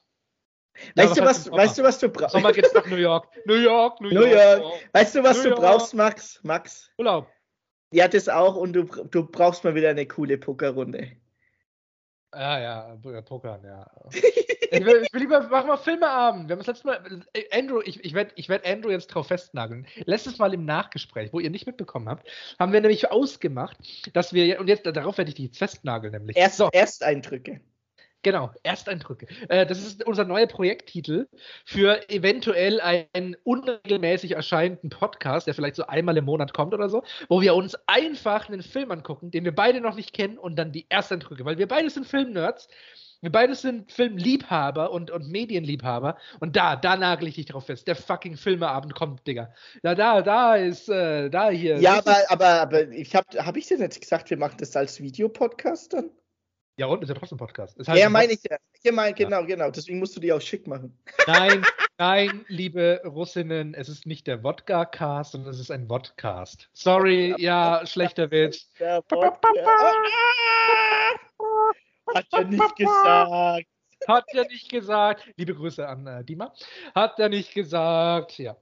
Weißt, 0.96 1.16
ja, 1.16 1.24
du, 1.24 1.30
was, 1.30 1.52
weißt 1.52 1.78
du, 1.78 1.84
was 1.84 2.00
du 2.00 2.10
brauchst? 2.10 2.34
Sommer 2.34 2.52
geht's 2.52 2.74
nach 2.74 2.86
New 2.86 2.98
York. 2.98 3.28
New 3.46 3.56
York, 3.56 4.00
New 4.02 4.10
York. 4.10 4.26
New 4.26 4.32
York. 4.32 4.64
Weißt 4.94 5.16
du, 5.16 5.24
was 5.24 5.38
New 5.38 5.44
du 5.44 5.50
York. 5.50 5.62
brauchst, 5.62 5.94
Max? 5.94 6.40
Max? 6.44 6.92
Urlaub. 6.98 7.28
Ja, 7.92 8.08
das 8.08 8.30
auch. 8.30 8.56
Und 8.56 8.74
du, 8.74 8.84
du 8.84 9.26
brauchst 9.26 9.64
mal 9.64 9.74
wieder 9.74 9.90
eine 9.90 10.06
coole 10.06 10.38
Pokerrunde. 10.38 11.12
Ja, 12.34 12.60
ja, 12.60 13.22
Pokern, 13.22 13.64
ja. 13.64 13.90
ich, 14.12 14.86
will, 14.86 15.04
ich 15.04 15.14
will 15.14 15.22
lieber, 15.22 15.42
machen 15.48 15.68
wir 15.68 15.78
Filmeabend. 15.78 16.50
Wir 16.50 16.56
haben 16.56 16.60
das 16.60 16.68
letzte 16.68 16.88
Mal, 16.88 17.24
äh, 17.34 17.58
Andrew, 17.58 17.82
ich, 17.84 18.04
ich 18.04 18.14
werde 18.14 18.32
ich 18.36 18.50
werd 18.50 18.68
Andrew 18.68 18.90
jetzt 18.90 19.08
drauf 19.08 19.28
festnageln. 19.28 19.88
Letztes 20.06 20.38
Mal 20.38 20.54
im 20.54 20.66
Nachgespräch, 20.66 21.32
wo 21.32 21.40
ihr 21.40 21.50
nicht 21.50 21.66
mitbekommen 21.68 22.10
habt, 22.10 22.28
haben 22.60 22.74
wir 22.74 22.82
nämlich 22.82 23.10
ausgemacht, 23.10 23.78
dass 24.14 24.34
wir, 24.34 24.60
und 24.60 24.68
jetzt 24.68 24.86
darauf 24.86 25.18
werde 25.18 25.30
ich 25.30 25.36
dich 25.36 25.46
jetzt 25.46 25.58
festnageln, 25.58 26.12
nämlich. 26.12 26.36
Erst, 26.36 26.58
so. 26.58 26.70
Ersteindrücke. 26.72 27.62
Genau, 28.24 28.52
Ersteindrücke. 28.64 29.28
Äh, 29.48 29.66
das 29.66 29.80
ist 29.80 30.06
unser 30.06 30.26
neuer 30.26 30.48
Projekttitel 30.48 31.28
für 31.66 32.10
eventuell 32.10 32.82
einen 32.82 33.36
unregelmäßig 33.44 34.32
erscheinenden 34.32 34.90
Podcast, 34.90 35.48
der 35.48 35.54
vielleicht 35.54 35.76
so 35.76 35.86
einmal 35.86 36.18
im 36.18 36.26
Monat 36.26 36.54
kommt 36.54 36.74
oder 36.74 36.90
so, 36.90 37.04
wo 37.30 37.42
wir 37.42 37.56
uns 37.56 37.78
einfach 37.86 38.50
einen 38.50 38.64
Film 38.64 38.92
angucken, 38.92 39.32
den 39.32 39.46
wir 39.46 39.54
beide 39.54 39.82
noch 39.82 39.96
nicht 39.96 40.14
kennen 40.14 40.38
und 40.38 40.56
dann 40.58 40.72
die 40.72 40.88
Ersteindrücke, 40.90 41.46
weil 41.46 41.58
wir 41.58 41.68
beide 41.68 41.90
sind 41.90 42.06
Filmnerds. 42.06 42.68
Wir 43.22 43.32
beide 43.32 43.56
sind 43.56 43.92
Filmliebhaber 43.92 44.92
und, 44.92 45.10
und 45.10 45.28
Medienliebhaber. 45.30 46.18
Und 46.40 46.56
da, 46.56 46.76
da 46.76 46.96
nagel 46.98 47.28
ich 47.28 47.36
dich 47.36 47.48
drauf 47.48 47.66
fest. 47.66 47.88
Der 47.88 47.96
fucking 47.96 48.38
Filmeabend 48.38 48.94
kommt, 48.94 49.26
Digga. 49.26 49.52
Da, 49.82 49.96
da, 49.96 50.22
da 50.22 50.56
ist, 50.56 50.88
äh, 50.88 51.30
da 51.30 51.50
hier. 51.50 51.80
Ja, 51.80 51.98
aber, 51.98 52.18
aber, 52.30 52.62
aber 52.62 52.90
ich 52.90 53.16
hab, 53.16 53.26
hab 53.36 53.58
ich 53.58 53.66
dir 53.66 53.80
nicht 53.80 54.00
gesagt, 54.00 54.30
wir 54.30 54.38
machen 54.38 54.58
das 54.60 54.76
als 54.76 55.02
Videopodcast 55.02 55.94
dann? 55.94 56.12
Ja, 56.80 56.86
und 56.86 57.02
ist 57.02 57.10
ja 57.10 57.16
trotzdem 57.16 57.40
Podcast. 57.40 57.76
Ist 57.80 57.88
halt 57.88 58.00
ja, 58.00 58.08
meine 58.08 58.34
ich 58.34 58.44
ja. 58.44 58.58
Ich 58.84 58.92
meine, 58.92 59.16
genau, 59.16 59.40
ja. 59.40 59.46
genau. 59.48 59.72
Deswegen 59.72 59.98
musst 59.98 60.16
du 60.16 60.20
die 60.20 60.32
auch 60.32 60.40
schick 60.40 60.68
machen. 60.68 60.96
Nein, 61.26 61.66
nein, 61.98 62.46
liebe 62.50 63.02
Russinnen, 63.04 63.74
es 63.74 63.90
ist 63.90 64.06
nicht 64.06 64.28
der 64.28 64.44
Wodka-Cast, 64.44 65.32
sondern 65.32 65.52
es 65.52 65.60
ist 65.60 65.72
ein 65.72 65.88
Vodcast. 65.88 66.70
Sorry, 66.74 67.34
ja, 67.40 67.84
schlechter 67.86 68.30
Witz. 68.30 68.70
Hat 68.80 69.08
ja 72.32 72.44
nicht 72.44 72.76
gesagt. 72.76 73.68
Hat 74.08 74.26
ja 74.34 74.44
nicht 74.44 74.70
gesagt. 74.70 75.28
Liebe 75.36 75.56
Grüße 75.56 75.88
an 75.88 76.06
äh, 76.06 76.24
Dima. 76.24 76.54
Hat 76.94 77.20
er 77.20 77.30
nicht 77.30 77.56
gesagt, 77.56 78.38
ja. 78.38 78.56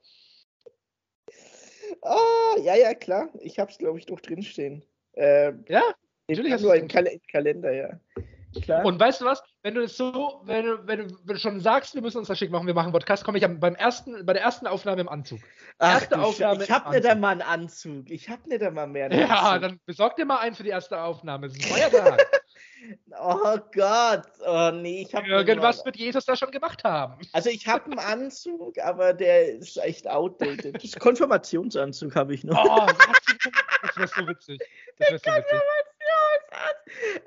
Ah, 2.02 2.56
ja, 2.62 2.76
ja, 2.76 2.94
klar. 2.94 3.28
Ich 3.42 3.60
hab's, 3.60 3.78
glaube 3.78 4.00
ich, 4.00 4.08
noch 4.08 4.22
drinstehen. 4.22 4.86
Ähm, 5.16 5.66
ja? 5.68 5.84
Natürlich 6.28 6.54
hast 6.54 6.64
du 6.64 6.70
einen 6.70 6.88
Kal 6.88 7.08
Kalender, 7.32 7.72
ja. 7.72 8.00
Klar. 8.62 8.86
Und 8.86 9.00
weißt 9.00 9.22
du 9.22 9.26
was? 9.26 9.44
Wenn 9.64 9.76
du 9.76 9.84
es 9.84 9.98
so, 9.98 10.42
wenn 10.46 10.66
du, 10.66 10.88
wenn, 10.88 11.00
du, 11.00 11.18
wenn 11.26 11.36
du 11.36 11.40
schon 11.40 11.60
sagst, 11.60 11.94
wir 11.96 12.02
müssen 12.02 12.20
uns 12.20 12.28
das 12.28 12.38
schick 12.38 12.52
machen, 12.52 12.68
wir 12.68 12.74
machen 12.74 12.92
Podcast, 12.92 13.24
komme 13.24 13.38
ich 13.38 13.46
beim 13.46 13.76
ersten, 13.76 14.26
bei 14.26 14.34
der 14.34 14.44
ersten 14.44 14.68
Aufnahme 14.68 15.02
im 15.02 15.10
Anzug. 15.10 15.40
Ach, 15.80 15.94
erste 15.94 16.20
Aufnahme 16.20 16.64
ich 16.64 16.72
habe 16.72 16.92
nicht 16.92 17.06
einmal 17.06 17.34
einen 17.34 17.42
Anzug. 17.42 18.10
Ich 18.10 18.30
habe 18.30 18.48
nicht 18.48 18.64
einmal 18.64 18.88
mehr 18.88 19.06
einen 19.06 19.20
Ja, 19.20 19.28
Anzug. 19.28 19.62
dann 19.62 19.80
besorg 19.86 20.16
dir 20.16 20.26
mal 20.26 20.40
einen 20.40 20.56
für 20.56 20.64
die 20.64 20.70
erste 20.70 21.02
Aufnahme. 21.02 21.48
Es 21.48 21.58
ist 21.58 21.66
ein 21.66 21.72
Feiertag. 21.72 22.26
oh 23.20 23.58
Gott. 23.74 24.28
Oh 24.46 24.72
nee, 24.72 25.02
ich 25.02 25.14
habe. 25.14 25.28
Irgendwas 25.28 25.84
wird 25.84 25.98
Jesus 25.98 26.26
da 26.26 26.36
schon 26.36 26.52
gemacht 26.52 26.84
haben. 26.84 27.18
Also 27.34 27.50
ich 27.50 27.68
habe 27.68 27.86
einen 27.86 28.00
Anzug, 28.00 28.78
aber 28.80 29.14
der 29.14 29.56
ist 29.56 29.78
echt 29.78 30.08
outdated. 30.08 30.82
Das 30.82 30.98
Konfirmationsanzug 31.00 32.16
habe 32.16 32.34
ich 32.34 32.44
noch. 32.44 32.64
Oh, 32.64 32.86
das 33.82 33.98
wäre 33.98 34.08
so 34.08 34.28
witzig. 34.28 34.62
Das 34.98 35.10
wäre 35.10 35.20
so 35.20 35.32
witzig. 35.32 35.62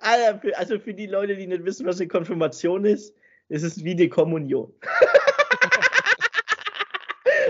Also 0.01 0.79
für 0.79 0.95
die 0.95 1.07
Leute, 1.07 1.37
die 1.37 1.47
nicht 1.47 1.65
wissen, 1.65 1.87
was 1.87 2.01
eine 2.01 2.09
Konfirmation 2.09 2.85
ist, 2.85 3.15
ist 3.49 3.63
es 3.63 3.85
wie 3.85 3.93
eine 3.93 4.09
Kommunion. 4.09 4.73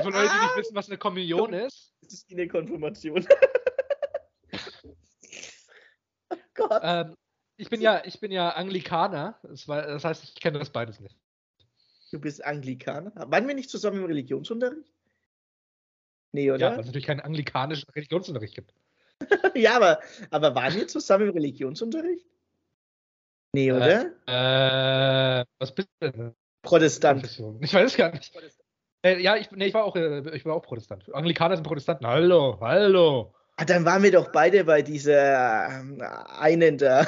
Für 0.02 0.10
Leute, 0.10 0.28
die 0.28 0.46
nicht 0.46 0.56
wissen, 0.56 0.74
was 0.74 0.88
eine 0.88 0.98
Kommunion 0.98 1.52
ist. 1.52 1.94
Es 2.06 2.14
ist 2.14 2.30
wie 2.30 2.34
eine 2.34 2.48
Konfirmation. 2.48 3.26
oh 6.30 6.36
Gott. 6.54 6.80
Ähm, 6.82 7.14
ich 7.56 7.68
bin 7.68 7.80
ja, 7.80 8.02
ich 8.04 8.20
bin 8.20 8.30
ja 8.30 8.50
Anglikaner. 8.50 9.38
Das 9.42 10.04
heißt, 10.04 10.24
ich 10.24 10.34
kenne 10.36 10.58
das 10.58 10.70
beides 10.70 11.00
nicht. 11.00 11.16
Du 12.10 12.20
bist 12.20 12.44
Anglikaner? 12.44 13.12
Waren 13.14 13.48
wir 13.48 13.54
nicht 13.54 13.70
zusammen 13.70 13.98
im 13.98 14.04
Religionsunterricht? 14.04 14.90
Nee, 16.32 16.50
oder? 16.50 16.60
Ja, 16.60 16.70
weil 16.72 16.80
es 16.80 16.86
natürlich 16.86 17.06
keinen 17.06 17.20
anglikanischen 17.20 17.88
Religionsunterricht 17.90 18.54
gibt. 18.54 18.74
ja, 19.54 19.76
aber, 19.76 20.00
aber 20.31 20.54
waren 20.54 20.74
wir 20.74 20.88
zusammen 20.88 21.28
im 21.28 21.35
Religionsunterricht? 21.35 22.26
Nee, 23.52 23.72
oder? 23.72 24.12
Äh, 24.26 25.40
äh 25.40 25.44
was 25.59 25.74
bist 25.74 25.88
du 26.00 26.11
denn? 26.11 26.35
Protestant. 26.62 27.24
Ich 27.61 27.74
weiß 27.74 27.92
es 27.92 27.96
gar 27.96 28.12
nicht. 28.12 28.33
Äh, 29.02 29.20
ja, 29.20 29.37
ich, 29.37 29.50
nee, 29.52 29.66
ich, 29.66 29.74
war 29.74 29.85
auch, 29.85 29.96
äh, 29.96 30.37
ich 30.37 30.44
war 30.44 30.54
auch 30.54 30.62
Protestant. 30.62 31.12
Anglikaner 31.14 31.57
sind 31.57 31.64
Protestanten. 31.64 32.07
Hallo, 32.07 32.59
hallo. 32.61 33.35
Ah, 33.57 33.64
dann 33.64 33.85
waren 33.85 34.02
wir 34.02 34.12
doch 34.12 34.31
beide 34.31 34.64
bei 34.64 34.83
dieser 34.83 35.81
ähm, 35.81 36.00
einen 36.38 36.78
da. 36.78 37.07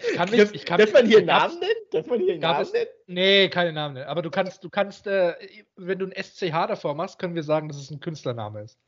Ich 0.00 0.16
kann 0.16 0.28
nicht, 0.30 0.54
ich 0.54 0.64
kann 0.64 0.78
Darf 0.78 0.92
man 0.92 1.06
hier 1.06 1.24
Namen 1.24 1.58
nennen? 1.58 1.72
Darf 1.90 2.06
man 2.06 2.20
hier 2.20 2.38
Namen 2.38 2.62
es, 2.62 2.72
nennen? 2.72 2.90
Nee, 3.06 3.48
keine 3.48 3.72
Namen 3.72 3.94
nennen. 3.94 4.06
Aber 4.06 4.22
du 4.22 4.30
kannst, 4.30 4.62
du 4.62 4.70
kannst, 4.70 5.06
äh, 5.06 5.34
wenn 5.76 5.98
du 5.98 6.06
ein 6.06 6.12
SCH 6.12 6.68
davor 6.68 6.94
machst, 6.94 7.18
können 7.18 7.34
wir 7.34 7.42
sagen, 7.42 7.68
dass 7.68 7.78
es 7.78 7.90
ein 7.90 8.00
Künstlername 8.00 8.62
ist. 8.62 8.78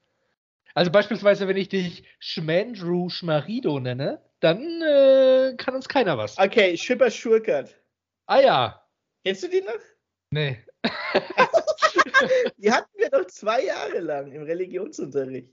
Also 0.74 0.90
beispielsweise, 0.90 1.46
wenn 1.46 1.56
ich 1.56 1.68
dich 1.68 2.02
Schmandrew 2.18 3.08
Schmarido 3.08 3.78
nenne, 3.78 4.20
dann 4.40 4.60
äh, 4.82 5.54
kann 5.56 5.76
uns 5.76 5.88
keiner 5.88 6.18
was. 6.18 6.36
Okay, 6.36 6.76
Schipper 6.76 7.10
Schurkert. 7.10 7.74
Ah 8.26 8.40
ja. 8.40 8.86
Kennst 9.24 9.44
du 9.44 9.48
die 9.48 9.60
noch? 9.60 9.72
Nee. 10.30 10.58
die 12.58 12.72
hatten 12.72 12.90
wir 12.98 13.08
doch 13.08 13.26
zwei 13.26 13.64
Jahre 13.64 14.00
lang 14.00 14.32
im 14.32 14.42
Religionsunterricht. 14.42 15.48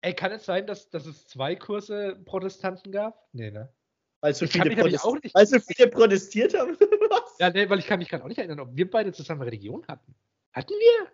Ey, 0.00 0.12
kann 0.12 0.32
es 0.32 0.44
sein, 0.44 0.66
dass, 0.66 0.90
dass 0.90 1.06
es 1.06 1.26
zwei 1.28 1.54
Kurse 1.54 2.20
Protestanten 2.24 2.90
gab? 2.90 3.28
Nee, 3.32 3.50
ne? 3.50 3.72
Weil 4.20 4.34
so, 4.34 4.46
viele, 4.46 4.74
Protest 4.74 5.34
weil 5.34 5.46
so 5.46 5.60
viele 5.60 5.88
protestiert 5.88 6.58
haben. 6.58 6.76
Was? 7.10 7.38
Ja, 7.38 7.50
nee, 7.50 7.68
weil 7.68 7.78
ich 7.78 7.86
kann 7.86 8.00
mich 8.00 8.08
gerade 8.08 8.24
auch 8.24 8.28
nicht 8.28 8.38
erinnern, 8.38 8.60
ob 8.60 8.74
wir 8.74 8.90
beide 8.90 9.12
zusammen 9.12 9.42
Religion 9.42 9.86
hatten. 9.86 10.14
Hatten 10.52 10.72
wir? 10.72 11.08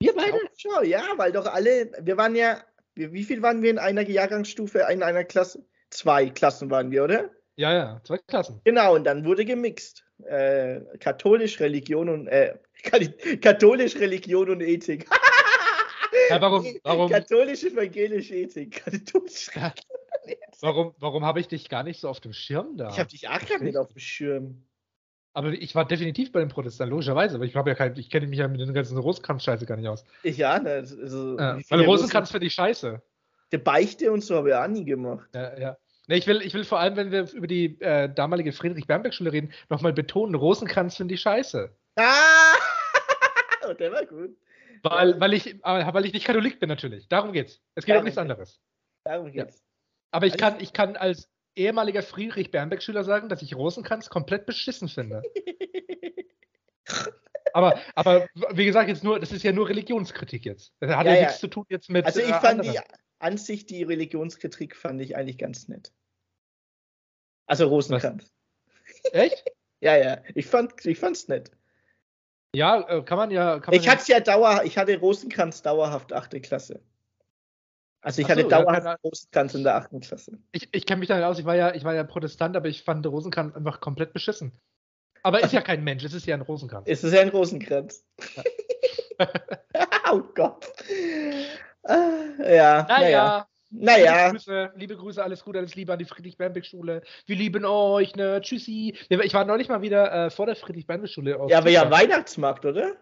Wir 0.00 0.14
beide? 0.14 0.38
Schon, 0.56 0.84
ja, 0.86 1.04
weil 1.16 1.32
doch 1.32 1.46
alle, 1.46 1.92
wir 2.00 2.16
waren 2.16 2.34
ja 2.34 2.64
wie 2.94 3.24
viel 3.24 3.42
waren 3.42 3.62
wir 3.62 3.70
in 3.70 3.78
einer 3.78 4.02
Jahrgangsstufe, 4.02 4.86
in 4.90 5.02
einer 5.02 5.24
Klasse? 5.24 5.64
Zwei 5.90 6.30
Klassen 6.30 6.70
waren 6.70 6.90
wir, 6.90 7.04
oder? 7.04 7.30
Ja, 7.56 7.72
ja, 7.72 8.00
zwei 8.04 8.18
Klassen. 8.18 8.60
Genau, 8.64 8.94
und 8.94 9.04
dann 9.04 9.24
wurde 9.24 9.44
gemixt. 9.44 10.04
Äh, 10.24 10.80
katholisch, 10.98 11.60
Religion 11.60 12.08
und 12.08 12.28
äh, 12.28 12.56
katholisch, 13.40 13.96
Religion 13.96 14.50
und 14.50 14.60
Ethik. 14.60 15.06
ja, 16.30 16.40
warum, 16.40 16.66
warum? 16.82 17.10
Katholisch, 17.10 17.64
evangelische 17.64 18.34
Ethik. 18.34 18.84
Katholisch. 18.84 19.50
Warum 20.60 20.94
warum 20.98 21.26
habe 21.26 21.40
ich 21.40 21.48
dich 21.48 21.68
gar 21.68 21.82
nicht 21.82 22.00
so 22.00 22.08
auf 22.08 22.20
dem 22.20 22.32
Schirm 22.32 22.78
da? 22.78 22.88
Ich 22.88 22.98
habe 22.98 23.10
dich 23.10 23.28
auch 23.28 23.46
gar 23.46 23.58
nicht 23.58 23.76
auf 23.76 23.88
dem 23.88 23.98
Schirm. 23.98 24.64
Aber 25.36 25.48
ich 25.48 25.74
war 25.74 25.84
definitiv 25.84 26.30
bei 26.30 26.38
den 26.38 26.48
Protestanten, 26.48 26.92
logischerweise, 26.92 27.34
aber 27.34 27.44
ich 27.44 27.56
habe 27.56 27.68
ja 27.70 27.74
kein, 27.74 27.96
ich 27.96 28.08
kenne 28.08 28.28
mich 28.28 28.38
ja 28.38 28.46
mit 28.46 28.60
den 28.60 28.72
ganzen 28.72 28.96
Rosenkranz-Scheiße 28.96 29.66
gar 29.66 29.76
nicht 29.76 29.88
aus. 29.88 30.04
Ich 30.22 30.36
ja, 30.36 30.60
ne? 30.60 30.70
Also, 30.70 31.36
ja, 31.36 31.58
weil 31.68 31.80
Rosenkranz 31.80 32.30
finde 32.30 32.46
ich 32.46 32.54
scheiße. 32.54 33.02
Der 33.50 33.58
Beichte 33.58 34.12
und 34.12 34.22
so 34.22 34.36
habe 34.36 34.50
ich 34.50 34.54
auch 34.54 34.68
nie 34.68 34.84
gemacht. 34.84 35.28
Ja, 35.34 35.58
ja. 35.58 35.76
Ne, 36.06 36.18
ich 36.18 36.26
will, 36.28 36.40
ich 36.42 36.54
will 36.54 36.64
vor 36.64 36.78
allem, 36.78 36.94
wenn 36.96 37.10
wir 37.10 37.32
über 37.32 37.48
die 37.48 37.80
äh, 37.80 38.08
damalige 38.12 38.52
Friedrich-Bernberg-Schule 38.52 39.32
reden, 39.32 39.52
nochmal 39.70 39.92
betonen, 39.92 40.36
Rosenkranz 40.36 40.96
finde 40.96 41.14
ich 41.14 41.22
scheiße. 41.22 41.74
Ah! 41.96 42.54
oh, 43.68 43.72
der 43.72 43.90
war 43.90 44.06
gut. 44.06 44.36
Weil, 44.84 45.18
weil, 45.18 45.32
ich, 45.32 45.56
weil 45.64 46.04
ich 46.04 46.12
nicht 46.12 46.26
Katholik 46.26 46.60
bin, 46.60 46.68
natürlich. 46.68 47.08
Darum 47.08 47.32
geht's. 47.32 47.60
Es 47.74 47.86
geht 47.86 47.94
Darum 47.94 48.02
um 48.02 48.04
nichts 48.04 48.18
anderes. 48.18 48.60
Darum 49.04 49.32
geht's. 49.32 49.56
Ja. 49.56 49.64
Aber 50.12 50.26
ich 50.26 50.36
kann, 50.36 50.60
ich 50.60 50.72
kann 50.72 50.96
als 50.96 51.28
ehemaliger 51.56 52.02
Friedrich-Bernbeck-Schüler 52.02 53.04
sagen, 53.04 53.28
dass 53.28 53.42
ich 53.42 53.54
Rosenkranz 53.54 54.08
komplett 54.08 54.46
beschissen 54.46 54.88
finde. 54.88 55.22
aber, 57.52 57.80
aber 57.94 58.26
wie 58.50 58.64
gesagt, 58.64 58.88
jetzt 58.88 59.04
nur, 59.04 59.20
das 59.20 59.32
ist 59.32 59.42
ja 59.42 59.52
nur 59.52 59.68
Religionskritik 59.68 60.44
jetzt. 60.44 60.72
Das 60.80 60.94
hat 60.94 61.06
ja, 61.06 61.14
ja 61.14 61.20
nichts 61.22 61.40
zu 61.40 61.48
tun 61.48 61.64
jetzt 61.68 61.90
mit. 61.90 62.04
Also 62.04 62.20
ich 62.20 62.28
äh, 62.28 62.40
fand 62.40 62.60
anderen. 62.60 62.72
die 62.72 62.78
an 63.18 63.38
sich 63.38 63.66
die 63.66 63.82
Religionskritik 63.82 64.76
fand 64.76 65.00
ich 65.00 65.16
eigentlich 65.16 65.38
ganz 65.38 65.68
nett. 65.68 65.92
Also 67.46 67.68
Rosenkranz. 67.68 68.32
Was? 69.02 69.12
Echt? 69.12 69.44
ja, 69.80 69.96
ja. 69.96 70.18
Ich 70.34 70.46
fand, 70.46 70.84
ich 70.84 70.98
fand's 70.98 71.28
nett. 71.28 71.50
Ja, 72.54 72.80
äh, 72.88 73.02
kann 73.02 73.18
man 73.18 73.30
ja. 73.30 73.58
Kann 73.60 73.72
man 73.72 73.80
ich 73.80 73.86
ja 73.86 73.92
hatte 73.92 74.12
ja 74.12 74.20
dauer, 74.20 74.62
ich 74.64 74.78
hatte 74.78 74.98
Rosenkranz 74.98 75.62
dauerhaft 75.62 76.12
achte 76.12 76.40
Klasse. 76.40 76.82
Also 78.04 78.20
ich 78.20 78.26
so, 78.26 78.32
hatte 78.32 78.42
ja, 78.42 78.48
dauerhaft 78.48 78.84
keine- 78.84 78.98
Rosenkranz 79.02 79.54
in 79.54 79.64
der 79.64 79.76
achten 79.76 80.00
Klasse. 80.00 80.38
Ich, 80.52 80.68
ich 80.72 80.84
kenne 80.84 81.00
mich 81.00 81.08
da 81.08 81.16
nicht 81.16 81.24
aus, 81.24 81.38
ich 81.38 81.46
war, 81.46 81.56
ja, 81.56 81.74
ich 81.74 81.84
war 81.84 81.94
ja 81.94 82.04
Protestant, 82.04 82.54
aber 82.54 82.68
ich 82.68 82.82
fand 82.82 83.06
Rosenkranz 83.06 83.56
einfach 83.56 83.80
komplett 83.80 84.12
beschissen. 84.12 84.52
Aber 85.22 85.42
ist 85.42 85.54
ja 85.54 85.62
kein 85.62 85.82
Mensch, 85.82 86.04
es 86.04 86.12
ist 86.12 86.26
ja 86.26 86.34
ein 86.34 86.42
Rosenkranz. 86.42 86.86
Ist 86.86 87.02
es 87.02 87.14
ja 87.14 87.22
ein 87.22 87.30
Rosenkranz? 87.30 88.04
oh 90.12 90.20
Gott. 90.34 90.66
Ah, 91.82 91.96
ja, 92.40 92.86
naja. 92.86 92.86
Naja, 92.88 93.46
Naja. 93.70 94.26
Liebe 94.26 94.32
Grüße, 94.32 94.72
liebe 94.76 94.96
Grüße, 94.96 95.24
alles 95.24 95.42
Gute, 95.42 95.58
alles 95.58 95.74
Liebe 95.74 95.92
an 95.94 95.98
die 95.98 96.04
Friedrich-Bernbeck-Schule. 96.04 97.02
Wir 97.24 97.36
lieben 97.36 97.64
euch, 97.64 98.14
ne? 98.16 98.40
Tschüssi. 98.42 98.96
Ich 99.08 99.34
war 99.34 99.46
neulich 99.46 99.68
mal 99.68 99.80
wieder 99.80 100.26
äh, 100.26 100.30
vor 100.30 100.44
der 100.44 100.56
Friedrich-Bernbeck-Schule. 100.56 101.38
Ja, 101.48 101.58
aber 101.58 101.70
ja. 101.70 101.90
Weihnachtsmarkt, 101.90 102.66
oder? 102.66 102.92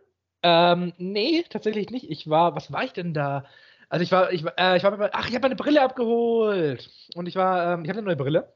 Ähm, 0.44 0.92
nee, 0.98 1.44
tatsächlich 1.50 1.90
nicht. 1.90 2.08
Ich 2.08 2.30
war, 2.30 2.54
was 2.54 2.72
war 2.72 2.84
ich 2.84 2.92
denn 2.92 3.14
da? 3.14 3.44
Also 3.92 4.04
ich 4.04 4.10
war, 4.10 4.32
ich, 4.32 4.42
war- 4.42 4.54
äh, 4.58 4.78
ich 4.78 4.82
war, 4.84 4.96
mit, 4.96 5.10
ach, 5.12 5.28
ich 5.28 5.34
habe 5.34 5.42
meine 5.42 5.54
Brille 5.54 5.82
abgeholt. 5.82 6.88
Und 7.14 7.26
ich 7.26 7.36
war, 7.36 7.74
ähm, 7.74 7.84
ich 7.84 7.90
habe 7.90 7.98
eine 7.98 8.06
neue 8.06 8.16
Brille. 8.16 8.54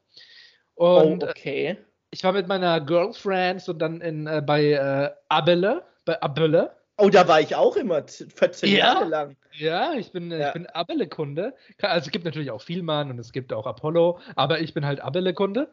Und 0.73 1.23
oh, 1.23 1.27
äh, 1.27 1.29
okay. 1.29 1.77
ich 2.09 2.23
war 2.23 2.33
mit 2.33 2.47
meiner 2.47 2.81
Girlfriend 2.81 3.69
und 3.69 3.77
dann 3.77 4.01
in, 4.01 4.25
äh, 4.25 4.41
bei 4.43 4.71
äh, 4.71 5.11
Abele, 5.29 5.83
bei 6.05 6.19
Abele. 6.23 6.71
Oh, 6.97 7.09
da 7.09 7.27
war 7.27 7.39
ich 7.39 7.53
auch 7.55 7.75
immer, 7.75 8.07
z- 8.07 8.33
14 8.33 8.71
Ja? 8.71 8.77
Jahre 8.77 9.05
lang. 9.05 9.37
Ja, 9.51 9.93
ich 9.93 10.11
bin, 10.11 10.31
äh, 10.31 10.39
Ja. 10.39 10.47
ich 10.47 10.53
bin 10.53 10.65
Abele-Kunde. 10.65 11.53
Ka- 11.77 11.89
Also 11.89 12.07
es 12.07 12.11
gibt 12.11 12.25
natürlich 12.25 12.49
auch 12.49 12.63
Vielmann 12.63 13.11
und 13.11 13.19
es 13.19 13.31
gibt 13.31 13.53
auch 13.53 13.67
Apollo, 13.67 14.19
aber 14.35 14.59
ich 14.61 14.73
bin 14.73 14.87
halt 14.87 15.01
Abele-Kunde. 15.01 15.69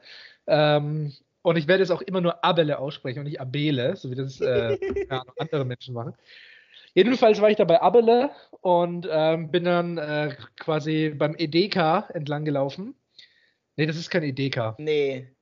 Ähm, 0.47 1.15
und 1.41 1.57
ich 1.57 1.69
werde 1.69 1.83
es 1.83 1.91
auch 1.91 2.03
immer 2.03 2.21
nur 2.21 2.45
Abele 2.45 2.79
aussprechen 2.79 3.21
und 3.21 3.25
nicht 3.25 3.41
Abele, 3.41 3.97
so 3.97 4.11
wie 4.11 4.15
das 4.15 4.43
äh, 4.43 4.77
andere 5.39 5.65
Menschen 5.65 5.95
machen. 5.95 6.15
Jedenfalls 6.95 7.41
war 7.41 7.51
ich 7.51 7.57
da 7.57 7.65
bei 7.65 7.81
Abele 7.83 8.31
und 8.61 9.09
ähm, 9.11 9.51
bin 9.51 9.65
dann 9.65 9.99
äh, 9.99 10.37
quasi 10.61 11.11
beim 11.11 11.35
Edeka 11.37 12.09
entlang 12.15 12.45
gelaufen. 12.45 12.95
Nee, 13.77 13.87
das 13.87 13.97
ist 13.97 14.11
kein 14.11 14.23
Edeka. 14.23 14.77
Nee. 14.79 15.35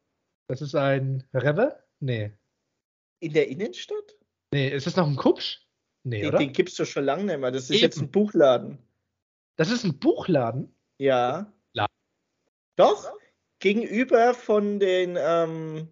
Das 0.48 0.62
ist 0.62 0.74
ein 0.74 1.24
Rewe? 1.34 1.78
Nee. 2.00 2.32
In 3.20 3.32
der 3.34 3.48
Innenstadt? 3.48 4.16
Nee, 4.52 4.68
ist 4.70 4.86
das 4.86 4.96
noch 4.96 5.06
ein 5.06 5.16
Kupsch? 5.16 5.60
Nee, 6.04 6.22
Den, 6.22 6.28
oder? 6.30 6.38
den 6.38 6.52
gibt's 6.52 6.74
doch 6.76 6.86
schon 6.86 7.04
lange 7.04 7.24
nicht 7.24 7.38
mehr. 7.38 7.50
Das 7.50 7.64
ist 7.64 7.70
Eben. 7.70 7.80
jetzt 7.82 8.00
ein 8.00 8.10
Buchladen. 8.10 8.78
Das 9.56 9.70
ist 9.70 9.84
ein 9.84 9.98
Buchladen? 9.98 10.74
Ja. 10.98 11.52
La- 11.74 11.86
Doch. 12.76 13.12
Gegenüber 13.60 14.34
von 14.34 14.80
den, 14.80 15.16
ähm, 15.20 15.88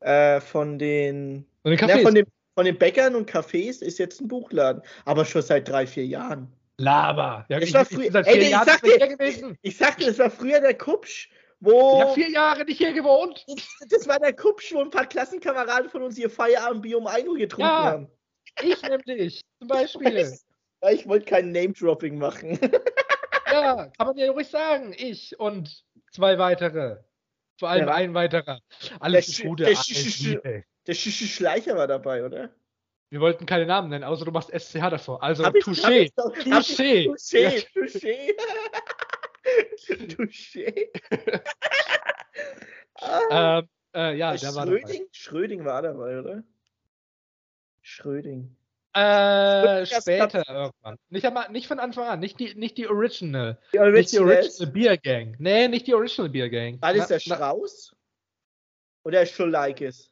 äh, 0.00 0.40
von 0.40 0.78
den, 0.78 1.46
Und 1.62 1.72
ein 1.72 1.78
ja, 1.88 1.96
Café. 1.96 2.02
von, 2.02 2.14
den, 2.14 2.26
von 2.60 2.66
den 2.66 2.76
Bäckern 2.76 3.14
und 3.14 3.30
Cafés 3.30 3.80
ist 3.80 3.98
jetzt 3.98 4.20
ein 4.20 4.28
Buchladen. 4.28 4.82
Aber 5.06 5.24
schon 5.24 5.40
seit 5.40 5.66
drei, 5.66 5.86
vier 5.86 6.04
Jahren. 6.04 6.52
Laber. 6.76 7.46
Ja, 7.48 7.58
ich, 7.58 7.72
war 7.72 7.82
ich 7.82 7.88
früher- 7.88 8.12
seit 8.12 8.26
Ey, 8.26 8.38
ich 8.38 8.50
Jahren 8.50 8.66
sag 8.66 8.82
nicht 8.82 8.94
dir- 8.94 8.98
mehr 8.98 9.06
hier 9.08 9.16
gewesen. 9.16 9.58
Ich 9.62 9.78
sagte, 9.78 10.04
das 10.04 10.18
war 10.18 10.28
früher 10.30 10.60
der 10.60 10.74
Kupsch, 10.76 11.30
wo. 11.60 11.94
Ich 11.96 12.02
habe 12.02 12.12
vier 12.12 12.30
Jahre 12.30 12.64
nicht 12.66 12.76
hier 12.76 12.92
gewohnt. 12.92 13.46
Das 13.88 14.06
war 14.06 14.18
der 14.18 14.34
Kupsch, 14.34 14.74
wo 14.74 14.80
ein 14.82 14.90
paar 14.90 15.06
Klassenkameraden 15.06 15.88
von 15.88 16.02
uns 16.02 16.18
ihr 16.18 16.28
Feierabendbier 16.28 16.98
um 16.98 17.06
1 17.06 17.26
Uhr 17.28 17.38
getrunken 17.38 17.66
Ja. 17.70 17.82
haben. 17.84 18.08
Ich 18.62 18.82
nämlich, 18.82 19.40
zum 19.58 19.68
Beispiel. 19.68 20.38
Ja, 20.82 20.90
ich 20.90 21.06
wollte 21.08 21.24
kein 21.26 21.50
Name-Dropping 21.52 22.18
machen. 22.18 22.58
Ja, 23.50 23.86
kann 23.98 24.06
man 24.06 24.16
ja 24.18 24.30
ruhig 24.30 24.48
sagen. 24.48 24.94
Ich 24.96 25.38
und 25.40 25.82
zwei 26.12 26.38
weitere. 26.38 26.98
Vor 27.58 27.68
allem 27.70 27.88
Ja. 27.88 27.94
ein 27.94 28.12
weiterer. 28.14 28.60
Alles 29.00 29.26
Der 29.36 29.46
Gute. 29.46 29.64
der. 29.64 30.64
Der 30.90 30.96
Schischi 30.96 31.28
Schleicher 31.28 31.76
war 31.76 31.86
dabei, 31.86 32.24
oder? 32.24 32.50
Wir 33.10 33.20
wollten 33.20 33.46
keine 33.46 33.64
Namen 33.64 33.90
nennen, 33.90 34.02
außer 34.02 34.24
du 34.24 34.32
machst 34.32 34.50
SCH 34.50 34.90
davor. 34.90 35.22
Also 35.22 35.44
Touché. 35.44 36.10
Touché. 36.16 37.06
Touché, 37.06 37.64
Touché. 37.72 38.34
Touché. 40.08 40.90
ah, 42.96 43.58
Ähm, 43.60 43.68
äh, 43.94 44.16
ja, 44.16 44.34
der 44.36 44.52
war 44.56 44.66
dabei. 44.66 44.80
Schröding? 44.80 45.06
Schröding 45.12 45.64
war 45.64 45.80
dabei, 45.82 46.18
oder? 46.18 46.42
Schröding. 47.82 48.56
Äh, 48.92 49.86
später 49.86 50.42
irgendwann. 50.48 50.96
Nicht, 51.08 51.24
am- 51.24 51.52
nicht 51.52 51.68
von 51.68 51.78
Anfang 51.78 52.08
an, 52.08 52.18
nicht 52.18 52.40
die, 52.40 52.56
nicht 52.56 52.76
die 52.78 52.88
Original. 52.88 53.60
Die 53.72 53.78
Nicht 53.78 54.10
die. 54.12 54.18
Original 54.18 54.72
Beer 54.72 54.98
Gang. 54.98 55.36
Nee, 55.38 55.68
nicht 55.68 55.86
die 55.86 55.94
Original 55.94 56.30
Beer 56.30 56.50
Gang. 56.50 56.82
War 56.82 56.94
das 56.94 57.02
Na- 57.02 57.14
der 57.14 57.20
Strauß? 57.20 57.94
Oder 59.04 59.24
Schulaikis? 59.24 60.10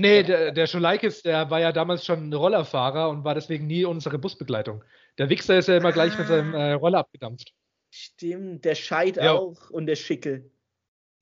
Nee, 0.00 0.22
der, 0.22 0.52
der 0.52 0.66
Schulaikis, 0.66 1.22
der 1.22 1.50
war 1.50 1.60
ja 1.60 1.72
damals 1.72 2.04
schon 2.06 2.32
Rollerfahrer 2.32 3.10
und 3.10 3.24
war 3.24 3.34
deswegen 3.34 3.66
nie 3.66 3.84
unsere 3.84 4.18
Busbegleitung. 4.18 4.82
Der 5.18 5.28
Wichser 5.28 5.58
ist 5.58 5.68
ja 5.68 5.76
immer 5.76 5.92
gleich 5.92 6.16
mit 6.18 6.26
seinem 6.26 6.54
Ah. 6.54 6.68
äh, 6.68 6.72
Roller 6.72 6.98
abgedampft. 7.00 7.52
Stimmt, 7.90 8.64
der 8.64 8.74
Scheid 8.76 9.16
Ja. 9.16 9.32
auch 9.34 9.68
und 9.70 9.86
der 9.86 9.96
Schickel. 9.96 10.50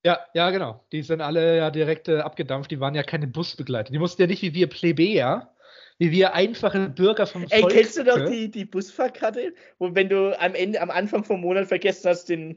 Ja, 0.04 0.20
ja, 0.32 0.50
genau. 0.50 0.84
Die 0.92 1.02
sind 1.02 1.20
alle 1.20 1.56
ja 1.56 1.70
direkt 1.70 2.08
äh, 2.08 2.18
abgedampft. 2.20 2.70
Die 2.70 2.78
waren 2.78 2.94
ja 2.94 3.02
keine 3.02 3.26
Busbegleiter. 3.26 3.90
Die 3.90 3.98
mussten 3.98 4.22
ja 4.22 4.28
nicht 4.28 4.42
wie 4.42 4.54
wir 4.54 4.68
Plebejer, 4.68 5.52
wie 5.98 6.12
wir 6.12 6.34
einfache 6.34 6.88
Bürger 6.90 7.26
vom 7.26 7.44
Ey, 7.50 7.62
Volk. 7.62 7.72
kennst 7.72 7.98
du 7.98 8.04
noch 8.04 8.18
ne? 8.18 8.30
die, 8.30 8.50
die 8.50 8.64
Busfahrkarte, 8.64 9.54
wo 9.78 9.94
wenn 9.94 10.08
du 10.08 10.38
am 10.40 10.54
Ende, 10.54 10.80
am 10.80 10.90
Anfang 10.90 11.24
vom 11.24 11.40
Monat 11.40 11.66
vergessen 11.66 12.08
hast, 12.08 12.28
den, 12.28 12.56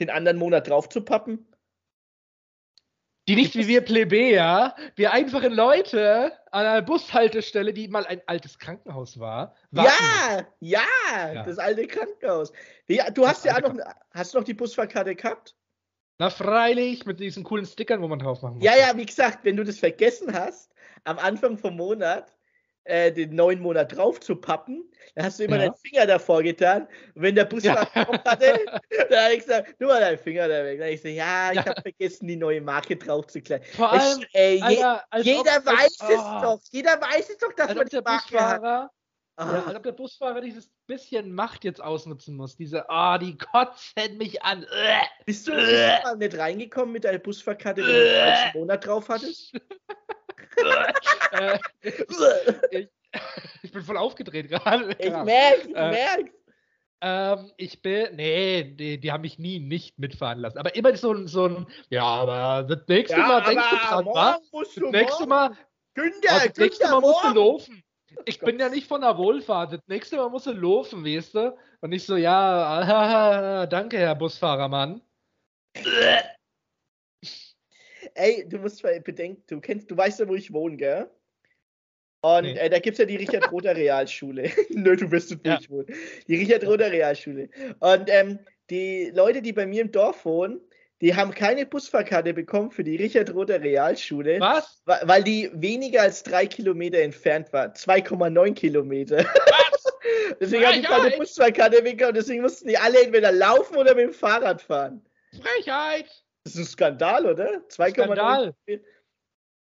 den 0.00 0.10
anderen 0.10 0.38
Monat 0.38 0.68
draufzupappen? 0.68 1.46
Die 3.28 3.36
nicht 3.36 3.54
wie 3.54 3.68
wir 3.68 3.82
Plebejer, 3.82 4.74
wir 4.96 5.12
einfachen 5.12 5.52
Leute 5.52 6.32
an 6.50 6.66
einer 6.66 6.82
Bushaltestelle, 6.82 7.72
die 7.72 7.86
mal 7.86 8.04
ein 8.04 8.20
altes 8.26 8.58
Krankenhaus 8.58 9.20
war. 9.20 9.54
Ja, 9.70 9.84
ja, 10.58 10.80
Ja. 11.32 11.42
das 11.44 11.58
alte 11.58 11.86
Krankenhaus. 11.86 12.52
Ja, 12.88 13.10
du 13.10 13.26
hast 13.26 13.44
Das 13.44 13.52
ja 13.52 13.52
auch 13.52 13.56
alte 13.68 13.76
noch, 13.76 13.84
hast 14.12 14.34
du 14.34 14.38
noch 14.38 14.44
die 14.44 14.54
Busfahrkarte 14.54 15.14
gehabt? 15.14 15.54
Na 16.18 16.30
freilich, 16.30 17.06
mit 17.06 17.20
diesen 17.20 17.44
coolen 17.44 17.64
Stickern, 17.64 18.02
wo 18.02 18.08
man 18.08 18.18
drauf 18.18 18.42
machen 18.42 18.56
muss. 18.56 18.64
Ja, 18.64 18.76
ja, 18.76 18.96
wie 18.96 19.06
gesagt, 19.06 19.44
wenn 19.44 19.56
du 19.56 19.64
das 19.64 19.78
vergessen 19.78 20.32
hast, 20.34 20.72
am 21.04 21.18
Anfang 21.18 21.56
vom 21.58 21.76
Monat 21.76 22.32
äh, 22.84 23.12
den 23.12 23.34
neuen 23.34 23.60
Monat 23.60 23.96
draufzupappen, 23.96 24.90
dann 25.14 25.24
hast 25.26 25.38
du 25.38 25.44
immer 25.44 25.56
Ja. 25.56 25.62
deinen 25.66 25.76
Finger 25.76 26.06
davor 26.06 26.42
getan. 26.42 26.88
Und 27.14 27.22
wenn 27.22 27.34
der 27.34 27.44
Busfahrer 27.44 27.88
Ja. 27.94 28.04
drauf 28.04 28.24
hatte, 28.24 28.58
dann 29.10 29.24
habe 29.24 29.34
ich 29.34 29.40
gesagt, 29.40 29.74
tu 29.78 29.86
mal 29.86 30.00
deinen 30.00 30.18
Finger 30.18 30.48
da 30.48 30.64
weg. 30.64 30.78
Dann 30.78 30.86
habe 30.86 30.94
ich 30.94 31.02
gesagt, 31.02 31.16
ja, 31.16 31.50
ich 31.50 31.56
Ja. 31.56 31.66
habe 31.66 31.80
vergessen, 31.82 32.26
die 32.28 32.36
neue 32.36 32.60
Marke 32.60 32.96
draufzukleiden. 32.96 33.66
Vor 33.72 33.92
allem, 33.92 34.24
Ey, 34.32 34.56
je, 34.56 34.62
Alter, 34.62 35.04
als 35.10 35.24
jeder 35.26 35.40
ob, 35.40 35.46
als- 35.48 35.66
weiß 35.66 35.98
es 36.00 36.18
oh, 36.18 36.40
doch. 36.42 36.60
Jeder 36.70 37.00
weiß 37.00 37.30
es 37.30 37.38
doch, 37.38 37.52
dass 37.52 37.68
Als 37.68 37.76
man 37.76 37.86
die 37.86 37.90
der 37.90 38.02
Marke 38.02 38.40
hat. 38.40 38.60
Busfahrer 38.60 38.90
Ah. 39.36 39.50
Ja, 39.50 39.64
als 39.64 39.76
ob 39.76 39.82
der 39.82 39.92
Busfahrer 39.92 40.42
dieses 40.42 40.70
bisschen 40.86 41.32
Macht 41.32 41.64
jetzt 41.64 41.82
ausnutzen 41.82 42.36
muss. 42.36 42.54
Diese, 42.54 42.90
ah, 42.90 43.16
die 43.16 43.38
kotzen 43.38 44.18
mich 44.18 44.42
an. 44.42 44.66
Bist 45.24 45.48
du, 45.48 45.52
du 45.52 46.00
mal 46.04 46.16
nicht 46.18 46.36
reingekommen 46.36 46.92
mit 46.92 47.04
deiner 47.04 47.18
Busfahrkarte, 47.18 47.80
wenn 47.80 47.88
du 47.94 48.20
falschen 48.20 48.58
Monat 48.58 48.86
drauf 48.86 49.08
hattest? 49.08 49.52
äh, 51.32 51.58
ich, 52.70 52.88
ich 53.62 53.72
bin 53.72 53.82
voll 53.82 53.96
aufgedreht 53.96 54.48
gerade. 54.48 54.94
Ich 54.98 55.06
Ja. 55.06 55.24
merke, 55.24 55.68
ich 55.68 55.74
Äh, 55.76 55.90
merke. 55.90 56.32
Ähm, 57.04 57.50
ich 57.56 57.82
bin, 57.82 58.14
nee, 58.14 58.62
die, 58.62 59.00
die 59.00 59.10
haben 59.10 59.22
mich 59.22 59.36
nie 59.36 59.58
nicht 59.58 59.98
mitfahren 59.98 60.38
lassen. 60.38 60.58
Aber 60.58 60.74
immer 60.76 60.94
so 60.94 61.12
ein, 61.12 61.26
so 61.26 61.46
ein, 61.46 61.66
ja, 61.90 62.04
aber 62.04 62.62
das 62.62 62.86
nächste 62.86 63.18
Mal 63.18 63.42
denkst 63.42 63.70
du 63.70 63.76
dran, 63.76 64.06
wa? 64.06 64.38
Das 64.52 64.76
nächste 64.92 65.26
Mal, 65.26 65.50
Günther, 65.94 66.36
oh, 66.36 66.46
das 66.46 66.56
nächste 66.56 66.88
Mal 66.88 67.00
musst 67.00 67.24
du 67.24 67.28
laufen. 67.34 67.82
Ich 68.24 68.38
bin 68.38 68.60
ja 68.60 68.68
nicht 68.68 68.86
von 68.86 69.00
der 69.00 69.16
Wohlfahrt. 69.18 69.72
Das 69.72 69.80
nächste 69.88 70.16
Mal 70.16 70.28
musst 70.28 70.46
du 70.46 70.52
laufen, 70.52 71.04
weißt 71.04 71.34
du? 71.34 71.56
Und 71.80 71.92
ich 71.92 72.04
so, 72.06 72.16
ja, 72.16 73.66
danke, 73.66 73.98
Herr 73.98 74.14
Busfahrermann. 74.14 75.02
Ey, 78.14 78.46
du 78.48 78.58
musst 78.58 78.82
bedenken, 78.82 79.42
du 79.46 79.60
kennst, 79.60 79.90
du 79.90 79.96
weißt 79.96 80.20
ja, 80.20 80.28
wo 80.28 80.34
ich 80.34 80.52
wohne, 80.52 80.76
gell? 80.76 81.10
Und 82.24 82.44
Nee. 82.44 82.56
äh, 82.58 82.70
da 82.70 82.78
gibt 82.78 82.94
es 82.94 82.98
ja 82.98 83.04
die 83.04 83.16
Richard-Roder 83.16 83.74
Realschule. 83.76 84.50
Nö, 84.70 84.96
du 84.96 85.10
wirst 85.10 85.30
nicht, 85.30 85.44
wo 85.44 85.48
Ja. 85.48 85.58
ich 85.60 85.70
wohne. 85.70 85.86
Die 86.28 86.36
Richard-Roder 86.36 86.92
Realschule. 86.92 87.48
Und 87.80 88.04
ähm, 88.08 88.38
die 88.70 89.10
Leute, 89.14 89.42
die 89.42 89.52
bei 89.52 89.66
mir 89.66 89.82
im 89.82 89.90
Dorf 89.90 90.24
wohnen, 90.24 90.60
die 91.00 91.16
haben 91.16 91.32
keine 91.34 91.66
Busfahrkarte 91.66 92.32
bekommen 92.32 92.70
für 92.70 92.84
die 92.84 92.94
Richard-Roder 92.94 93.60
Realschule, 93.60 94.38
Was? 94.38 94.82
wa- 94.84 95.00
weil 95.02 95.24
die 95.24 95.50
weniger 95.54 96.02
als 96.02 96.22
drei 96.22 96.46
Kilometer 96.46 96.98
entfernt 96.98 97.52
war. 97.52 97.74
2,9 97.74 98.54
Kilometer. 98.54 99.16
Was? 99.18 99.84
deswegen 100.40 100.64
haben 100.64 100.76
die 100.80 100.82
keine! 100.82 101.16
Busfahrkarte 101.16 101.82
bekommen. 101.82 102.14
Deswegen 102.14 102.42
mussten 102.42 102.68
die 102.68 102.78
alle 102.78 103.02
entweder 103.02 103.32
laufen 103.32 103.76
oder 103.76 103.96
mit 103.96 104.04
dem 104.04 104.12
Fahrrad 104.12 104.62
fahren. 104.62 105.04
Frechheit! 105.40 106.21
Das 106.44 106.54
ist 106.54 106.60
ein 106.60 106.64
Skandal, 106.66 107.26
oder? 107.26 107.58
2,9 107.68 107.90
Skandal. 107.90 108.54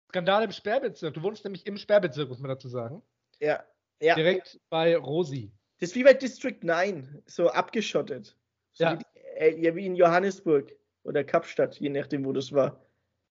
Skandal 0.09 0.43
im 0.43 0.51
Sperrbezirk. 0.51 1.13
Du 1.13 1.23
wohnst 1.23 1.43
nämlich 1.43 1.65
im 1.65 1.77
Sperrbezirk, 1.77 2.29
muss 2.29 2.39
man 2.39 2.49
dazu 2.49 2.69
sagen. 2.69 3.01
Ja. 3.39 3.63
ja. 4.01 4.15
Direkt 4.15 4.59
bei 4.69 4.95
Rosi. 4.95 5.51
Das 5.79 5.89
ist 5.89 5.95
wie 5.95 6.03
bei 6.03 6.13
District 6.13 6.59
9, 6.61 7.21
so 7.25 7.49
abgeschottet. 7.49 8.35
So 8.73 8.83
Ja. 8.83 8.99
Wie, 8.99 9.03
äh, 9.37 9.75
wie 9.75 9.85
in 9.85 9.95
Johannesburg 9.95 10.71
oder 11.03 11.23
Kapstadt, 11.23 11.75
je 11.79 11.89
nachdem, 11.89 12.25
wo 12.25 12.31
das 12.33 12.51
war. 12.51 12.79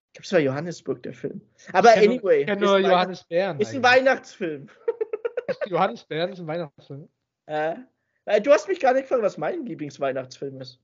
Ich 0.09 0.13
glaube, 0.15 0.25
es 0.25 0.33
war 0.33 0.41
Johannesburg, 0.41 1.03
der 1.03 1.13
Film. 1.13 1.41
Aber 1.73 1.97
Ich 1.97 2.09
anyway, 2.09 2.43
Ich 2.43 2.49
ist, 2.49 2.61
nur 2.61 2.77
ein 2.77 2.85
Johannes. 2.85 3.27
Weihnachts- 3.29 3.61
ist 3.63 3.75
ein 3.75 3.77
eigentlich. 3.77 3.83
Weihnachtsfilm. 3.83 4.71
Johannes 5.67 6.05
Bären 6.05 6.33
ist 6.33 6.41
ein 6.41 6.47
Weihnachtsfilm. 6.47 7.09
Äh, 8.29 8.41
du 8.41 8.51
hast 8.51 8.67
mich 8.67 8.81
gar 8.81 8.93
nicht 8.93 9.03
gefragt, 9.03 9.23
was 9.23 9.39
mein 9.39 9.65
Lieblingsweihnachtsfilm 9.67 10.61
ist. 10.61 10.81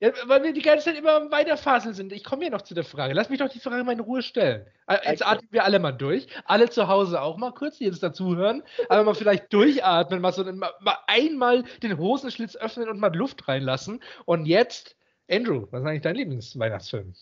Ja, 0.00 0.12
weil 0.24 0.42
wir 0.42 0.54
die 0.54 0.62
ganze 0.62 0.86
Zeit 0.86 0.96
immer 0.96 1.12
am 1.12 1.30
Weiterfaseln 1.30 1.92
sind. 1.92 2.10
Ich 2.12 2.24
komme 2.24 2.42
hier 2.42 2.50
noch 2.50 2.62
zu 2.62 2.72
der 2.72 2.84
Frage. 2.84 3.12
Lass 3.12 3.28
mich 3.28 3.38
doch 3.38 3.50
die 3.50 3.60
Frage 3.60 3.84
mal 3.84 3.92
in 3.92 4.00
Ruhe 4.00 4.22
stellen. 4.22 4.66
Äh, 4.86 4.96
jetzt 5.10 5.24
atmen 5.24 5.48
wir 5.50 5.64
alle 5.64 5.78
mal 5.78 5.92
durch. 5.92 6.26
Alle 6.46 6.70
zu 6.70 6.88
Hause 6.88 7.20
auch 7.20 7.36
mal 7.36 7.52
kurz, 7.52 7.76
die 7.76 7.84
jetzt 7.84 8.02
dazuhören. 8.02 8.62
Aber 8.88 9.04
mal 9.04 9.14
vielleicht 9.14 9.52
durchatmen, 9.52 10.22
mal 10.22 10.32
so 10.32 10.42
mal, 10.44 10.72
mal 10.80 10.96
einmal 11.06 11.64
den 11.82 11.98
Hosenschlitz 11.98 12.56
öffnen 12.56 12.88
und 12.88 12.98
mal 12.98 13.14
Luft 13.14 13.46
reinlassen. 13.46 14.02
Und 14.24 14.46
jetzt, 14.46 14.96
Andrew, 15.30 15.66
was 15.70 15.82
ist 15.82 15.86
eigentlich 15.86 16.02
dein 16.02 16.16
Lieblingsweihnachtsfilm? 16.16 17.12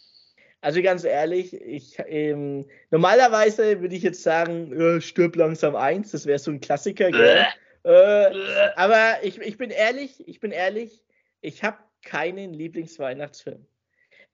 Also 0.60 0.80
ganz 0.80 1.02
ehrlich, 1.02 1.54
ich 1.54 1.96
ähm, 2.06 2.64
normalerweise 2.90 3.80
würde 3.80 3.96
ich 3.96 4.02
jetzt 4.04 4.22
sagen, 4.22 4.72
äh, 4.72 5.00
stirb 5.00 5.34
langsam 5.34 5.74
eins, 5.74 6.12
das 6.12 6.26
wäre 6.26 6.38
so 6.38 6.50
ein 6.50 6.60
Klassiker, 6.60 7.10
gell? 7.10 7.46
äh, 7.84 8.30
aber 8.74 9.22
ich, 9.22 9.38
ich 9.40 9.56
bin 9.56 9.70
ehrlich, 9.70 10.26
ich 10.26 10.40
bin 10.40 10.50
ehrlich, 10.50 11.04
ich 11.40 11.62
habe 11.62 11.78
keinen 12.08 12.54
Lieblingsweihnachtsfilm. 12.54 13.66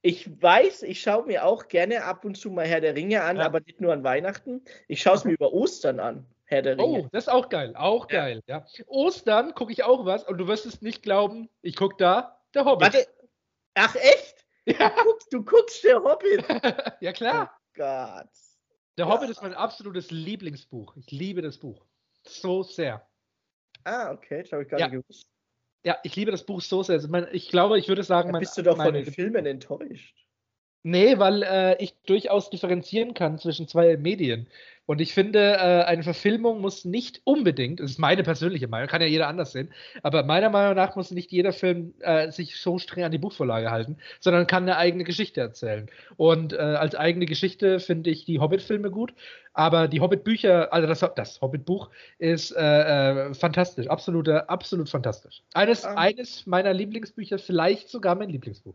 Ich 0.00 0.40
weiß, 0.42 0.82
ich 0.82 1.00
schaue 1.00 1.26
mir 1.26 1.44
auch 1.44 1.68
gerne 1.68 2.04
ab 2.04 2.24
und 2.24 2.36
zu 2.36 2.50
mal 2.50 2.66
Herr 2.66 2.80
der 2.80 2.94
Ringe 2.94 3.22
an, 3.22 3.38
ja. 3.38 3.46
aber 3.46 3.60
nicht 3.60 3.80
nur 3.80 3.92
an 3.92 4.04
Weihnachten. 4.04 4.62
Ich 4.86 5.02
schaue 5.02 5.16
es 5.16 5.24
mir 5.24 5.32
über 5.32 5.52
Ostern 5.52 5.98
an, 5.98 6.26
Herr 6.44 6.62
der 6.62 6.78
Ringe. 6.78 7.04
Oh, 7.04 7.08
das 7.10 7.24
ist 7.24 7.32
auch 7.32 7.48
geil, 7.48 7.74
auch 7.74 8.10
ja. 8.10 8.20
geil, 8.20 8.42
ja. 8.46 8.66
Ostern 8.86 9.54
gucke 9.54 9.72
ich 9.72 9.82
auch 9.82 10.04
was 10.04 10.22
und 10.24 10.38
du 10.38 10.46
wirst 10.46 10.66
es 10.66 10.82
nicht 10.82 11.02
glauben, 11.02 11.48
ich 11.62 11.74
gucke 11.74 11.96
da, 11.98 12.40
der 12.54 12.64
Hobbit. 12.64 12.94
Warte, 12.94 13.08
ach 13.74 13.94
echt? 13.96 14.34
Ja. 14.66 14.88
Du, 14.88 15.04
guckst, 15.04 15.32
du 15.32 15.44
guckst 15.44 15.84
der 15.84 16.02
Hobbit? 16.02 16.42
ja 17.00 17.12
klar. 17.12 17.50
Oh 17.54 17.72
Gott. 17.74 18.30
Der 18.96 19.06
Hobbit 19.06 19.28
ist 19.28 19.42
mein 19.42 19.52
absolutes 19.52 20.10
Lieblingsbuch. 20.10 20.96
Ich 20.96 21.10
liebe 21.10 21.42
das 21.42 21.58
Buch. 21.58 21.84
So 22.26 22.62
sehr. 22.62 23.06
Ah, 23.84 24.10
okay, 24.12 24.42
das 24.42 24.52
habe 24.52 24.62
ich 24.62 24.68
gar 24.70 24.80
ja. 24.80 24.88
nicht 24.88 25.02
gewusst. 25.02 25.26
Ja, 25.84 25.98
ich 26.02 26.16
liebe 26.16 26.30
das 26.30 26.44
Buch 26.46 26.62
so 26.62 26.82
sehr. 26.82 26.94
Also 26.94 27.14
ich 27.32 27.50
glaube, 27.50 27.78
ich 27.78 27.88
würde 27.88 28.02
sagen, 28.02 28.32
da 28.32 28.38
bist 28.38 28.56
du 28.56 28.62
doch 28.62 28.76
von 28.76 28.94
den 28.94 29.04
Filmen 29.04 29.44
enttäuscht. 29.44 30.23
Nee, 30.86 31.18
weil 31.18 31.42
äh, 31.42 31.82
ich 31.82 31.94
durchaus 32.04 32.50
differenzieren 32.50 33.14
kann 33.14 33.38
zwischen 33.38 33.66
zwei 33.66 33.96
Medien. 33.96 34.46
Und 34.84 35.00
ich 35.00 35.14
finde, 35.14 35.38
äh, 35.40 35.84
eine 35.84 36.02
Verfilmung 36.02 36.60
muss 36.60 36.84
nicht 36.84 37.22
unbedingt, 37.24 37.80
das 37.80 37.92
ist 37.92 37.98
meine 37.98 38.22
persönliche 38.22 38.68
Meinung, 38.68 38.88
kann 38.88 39.00
ja 39.00 39.06
jeder 39.06 39.28
anders 39.28 39.52
sehen, 39.52 39.72
aber 40.02 40.24
meiner 40.24 40.50
Meinung 40.50 40.74
nach 40.74 40.94
muss 40.94 41.10
nicht 41.10 41.32
jeder 41.32 41.54
Film 41.54 41.94
äh, 42.00 42.30
sich 42.30 42.60
so 42.60 42.78
streng 42.78 43.04
an 43.04 43.12
die 43.12 43.18
Buchvorlage 43.18 43.70
halten, 43.70 43.96
sondern 44.20 44.46
kann 44.46 44.64
eine 44.64 44.76
eigene 44.76 45.04
Geschichte 45.04 45.40
erzählen. 45.40 45.88
Und 46.18 46.52
äh, 46.52 46.56
als 46.58 46.94
eigene 46.94 47.24
Geschichte 47.24 47.80
finde 47.80 48.10
ich 48.10 48.26
die 48.26 48.40
Hobbit-Filme 48.40 48.90
gut, 48.90 49.14
aber 49.54 49.88
die 49.88 50.02
Hobbit-Bücher, 50.02 50.70
also 50.70 50.86
das, 50.86 51.00
das 51.16 51.40
Hobbit-Buch 51.40 51.88
ist 52.18 52.50
äh, 52.50 53.30
äh, 53.30 53.32
fantastisch, 53.32 53.86
absolut, 53.86 54.28
absolut 54.28 54.90
fantastisch. 54.90 55.42
Eines, 55.54 55.86
ah. 55.86 55.94
eines 55.94 56.46
meiner 56.46 56.74
Lieblingsbücher, 56.74 57.38
vielleicht 57.38 57.88
sogar 57.88 58.16
mein 58.16 58.28
Lieblingsbuch. 58.28 58.74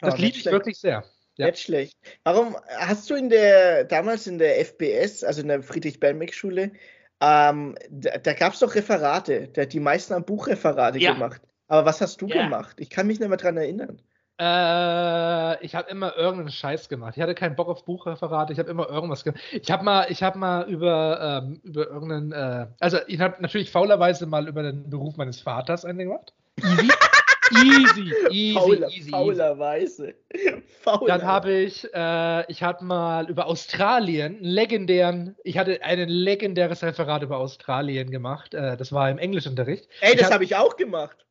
Das 0.00 0.14
oh, 0.14 0.18
liebe 0.18 0.38
ich 0.38 0.46
wirklich 0.46 0.78
sehr. 0.78 1.04
Ja. 1.36 1.46
Nicht 1.46 1.60
schlecht. 1.60 1.98
Warum 2.22 2.56
hast 2.78 3.10
du 3.10 3.14
in 3.14 3.28
der, 3.28 3.84
damals 3.84 4.26
in 4.26 4.38
der 4.38 4.64
FBS, 4.64 5.24
also 5.24 5.40
in 5.40 5.48
der 5.48 5.62
Friedrich-Bernbeck-Schule, 5.62 6.72
ähm, 7.20 7.74
da, 7.90 8.18
da 8.18 8.32
gab 8.34 8.52
es 8.52 8.60
doch 8.60 8.74
Referate. 8.74 9.48
Da, 9.48 9.64
die 9.64 9.80
meisten 9.80 10.14
haben 10.14 10.24
Buchreferate 10.24 10.98
ja. 10.98 11.12
gemacht. 11.12 11.40
Aber 11.66 11.86
was 11.86 12.00
hast 12.00 12.20
du 12.20 12.26
ja. 12.26 12.44
gemacht? 12.44 12.76
Ich 12.78 12.90
kann 12.90 13.06
mich 13.06 13.18
nicht 13.18 13.28
mehr 13.28 13.38
dran 13.38 13.56
erinnern. 13.56 14.00
Äh, 14.38 15.64
ich 15.64 15.74
habe 15.76 15.88
immer 15.90 16.16
irgendeinen 16.16 16.50
Scheiß 16.50 16.88
gemacht. 16.88 17.14
Ich 17.16 17.22
hatte 17.22 17.34
keinen 17.34 17.54
Bock 17.54 17.68
auf 17.68 17.84
Buchreferate. 17.84 18.52
Ich 18.52 18.58
habe 18.58 18.70
immer 18.70 18.88
irgendwas 18.88 19.22
gemacht. 19.22 19.40
Ich 19.52 19.70
habe 19.70 19.84
mal, 19.84 20.06
ich 20.10 20.22
habe 20.22 20.38
mal 20.38 20.68
über, 20.68 21.42
ähm, 21.44 21.60
über 21.62 21.86
irgendeinen, 21.86 22.32
äh, 22.32 22.66
also 22.80 22.98
ich 23.06 23.20
habe 23.20 23.40
natürlich 23.40 23.70
faulerweise 23.70 24.26
mal 24.26 24.48
über 24.48 24.62
den 24.62 24.90
Beruf 24.90 25.16
meines 25.16 25.40
Vaters 25.40 25.84
einen 25.84 25.98
gemacht. 25.98 26.34
Easy. 26.60 26.88
Easy, 27.50 28.12
easy, 28.30 28.54
Fauler, 28.54 28.88
easy. 28.88 29.10
Faulerweise. 29.10 30.14
Fauler. 30.82 31.18
Dann 31.18 31.26
habe 31.26 31.52
ich, 31.52 31.84
äh, 31.92 32.50
ich 32.50 32.62
hatte 32.62 32.84
mal 32.84 33.28
über 33.28 33.46
Australien 33.46 34.36
einen 34.36 34.44
legendären, 34.44 35.36
ich 35.44 35.58
hatte 35.58 35.82
ein 35.82 36.08
legendäres 36.08 36.82
Referat 36.82 37.22
über 37.22 37.38
Australien 37.38 38.10
gemacht. 38.10 38.54
Äh, 38.54 38.76
das 38.76 38.92
war 38.92 39.10
im 39.10 39.18
Englischunterricht. 39.18 39.88
Ey, 40.00 40.16
das 40.16 40.30
habe 40.30 40.44
ich 40.44 40.56
auch 40.56 40.76
gemacht. 40.76 41.26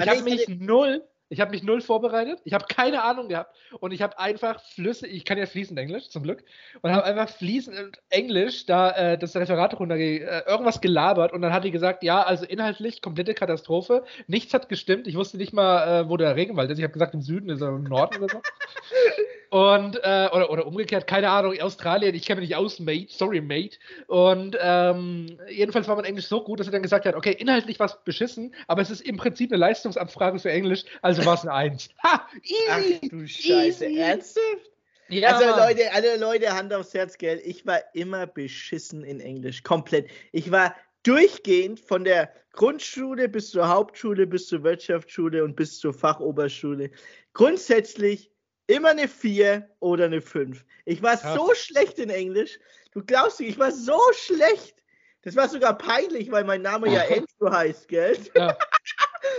Ich 0.00 0.08
habe 0.08 0.22
mich 0.22 0.48
null 0.48 1.02
ich 1.32 1.40
habe 1.40 1.50
mich 1.50 1.62
null 1.62 1.80
vorbereitet. 1.80 2.40
Ich 2.44 2.52
habe 2.52 2.66
keine 2.68 3.02
Ahnung 3.02 3.28
gehabt. 3.28 3.56
Und 3.80 3.92
ich 3.92 4.02
habe 4.02 4.18
einfach 4.18 4.60
Flüsse, 4.60 5.06
ich 5.06 5.24
kann 5.24 5.38
ja 5.38 5.46
fließend 5.46 5.78
Englisch, 5.78 6.10
zum 6.10 6.22
Glück. 6.22 6.44
Und 6.82 6.92
habe 6.92 7.04
einfach 7.04 7.30
fließend 7.30 7.98
Englisch 8.10 8.66
da 8.66 8.90
äh, 8.90 9.18
das 9.18 9.34
Referat 9.34 9.78
runter, 9.80 9.96
äh, 9.96 10.42
irgendwas 10.46 10.82
gelabert. 10.82 11.32
Und 11.32 11.40
dann 11.40 11.54
hat 11.54 11.64
die 11.64 11.70
gesagt, 11.70 12.02
ja, 12.02 12.22
also 12.22 12.44
inhaltlich 12.44 13.00
komplette 13.00 13.32
Katastrophe. 13.32 14.04
Nichts 14.26 14.52
hat 14.52 14.68
gestimmt. 14.68 15.06
Ich 15.06 15.16
wusste 15.16 15.38
nicht 15.38 15.54
mal, 15.54 16.02
äh, 16.02 16.08
wo 16.10 16.18
der 16.18 16.36
Regenwald 16.36 16.70
ist. 16.70 16.78
Ich 16.78 16.84
habe 16.84 16.92
gesagt, 16.92 17.14
im 17.14 17.22
Süden 17.22 17.48
ist 17.48 17.62
er 17.62 17.68
im 17.68 17.84
Norden 17.84 18.22
oder 18.22 18.28
so. 18.28 18.42
Und, 19.52 19.96
äh, 20.02 20.30
oder, 20.32 20.48
oder 20.48 20.66
umgekehrt, 20.66 21.06
keine 21.06 21.28
Ahnung, 21.28 21.60
Australien, 21.60 22.14
ich 22.14 22.24
kenne 22.24 22.40
mich 22.40 22.48
nicht 22.48 22.56
aus, 22.56 22.80
Mate, 22.80 23.08
sorry, 23.10 23.42
Mate. 23.42 23.76
Und 24.06 24.56
ähm, 24.58 25.38
jedenfalls 25.50 25.86
war 25.88 25.96
mein 25.96 26.06
Englisch 26.06 26.26
so 26.26 26.42
gut, 26.42 26.58
dass 26.58 26.68
er 26.68 26.72
dann 26.72 26.80
gesagt 26.80 27.04
hat, 27.04 27.14
okay, 27.14 27.36
inhaltlich 27.38 27.78
war 27.78 27.84
es 27.84 28.02
beschissen, 28.02 28.54
aber 28.66 28.80
es 28.80 28.88
ist 28.88 29.02
im 29.02 29.18
Prinzip 29.18 29.52
eine 29.52 29.58
Leistungsabfrage 29.58 30.38
für 30.38 30.50
Englisch, 30.50 30.86
also 31.02 31.26
war 31.26 31.34
es 31.34 31.42
eine 31.42 31.52
Eins. 31.52 31.90
Ha, 32.02 32.26
easy! 32.42 33.00
Ach 33.04 33.08
du 33.10 33.26
Scheiße, 33.28 33.84
easy. 33.84 33.98
ernsthaft? 33.98 34.70
Ja, 35.08 35.36
also 35.36 35.60
Leute, 35.60 35.92
alle 35.92 36.16
Leute, 36.16 36.50
Hand 36.54 36.72
aufs 36.72 36.94
Herz, 36.94 37.18
gell, 37.18 37.38
ich 37.44 37.66
war 37.66 37.80
immer 37.92 38.26
beschissen 38.26 39.04
in 39.04 39.20
Englisch, 39.20 39.62
komplett. 39.62 40.08
Ich 40.32 40.50
war 40.50 40.74
durchgehend 41.02 41.78
von 41.78 42.04
der 42.04 42.32
Grundschule 42.54 43.28
bis 43.28 43.50
zur 43.50 43.68
Hauptschule, 43.68 44.26
bis 44.26 44.46
zur 44.46 44.62
Wirtschaftsschule 44.62 45.44
und 45.44 45.56
bis 45.56 45.78
zur 45.78 45.92
Fachoberschule. 45.92 46.90
Grundsätzlich 47.34 48.31
Immer 48.66 48.90
eine 48.90 49.08
4 49.08 49.68
oder 49.80 50.06
eine 50.06 50.20
5. 50.20 50.64
Ich 50.84 51.02
war 51.02 51.16
Krass. 51.16 51.34
so 51.34 51.54
schlecht 51.54 51.98
in 51.98 52.10
Englisch. 52.10 52.58
Du 52.92 53.02
glaubst 53.04 53.40
nicht, 53.40 53.50
ich 53.50 53.58
war 53.58 53.72
so 53.72 53.98
schlecht. 54.12 54.76
Das 55.22 55.36
war 55.36 55.48
sogar 55.48 55.76
peinlich, 55.78 56.30
weil 56.30 56.44
mein 56.44 56.62
Name 56.62 56.88
ja 56.90 57.02
Andrew 57.08 57.50
heißt, 57.50 57.88
gell? 57.88 58.16
Ja. 58.36 58.56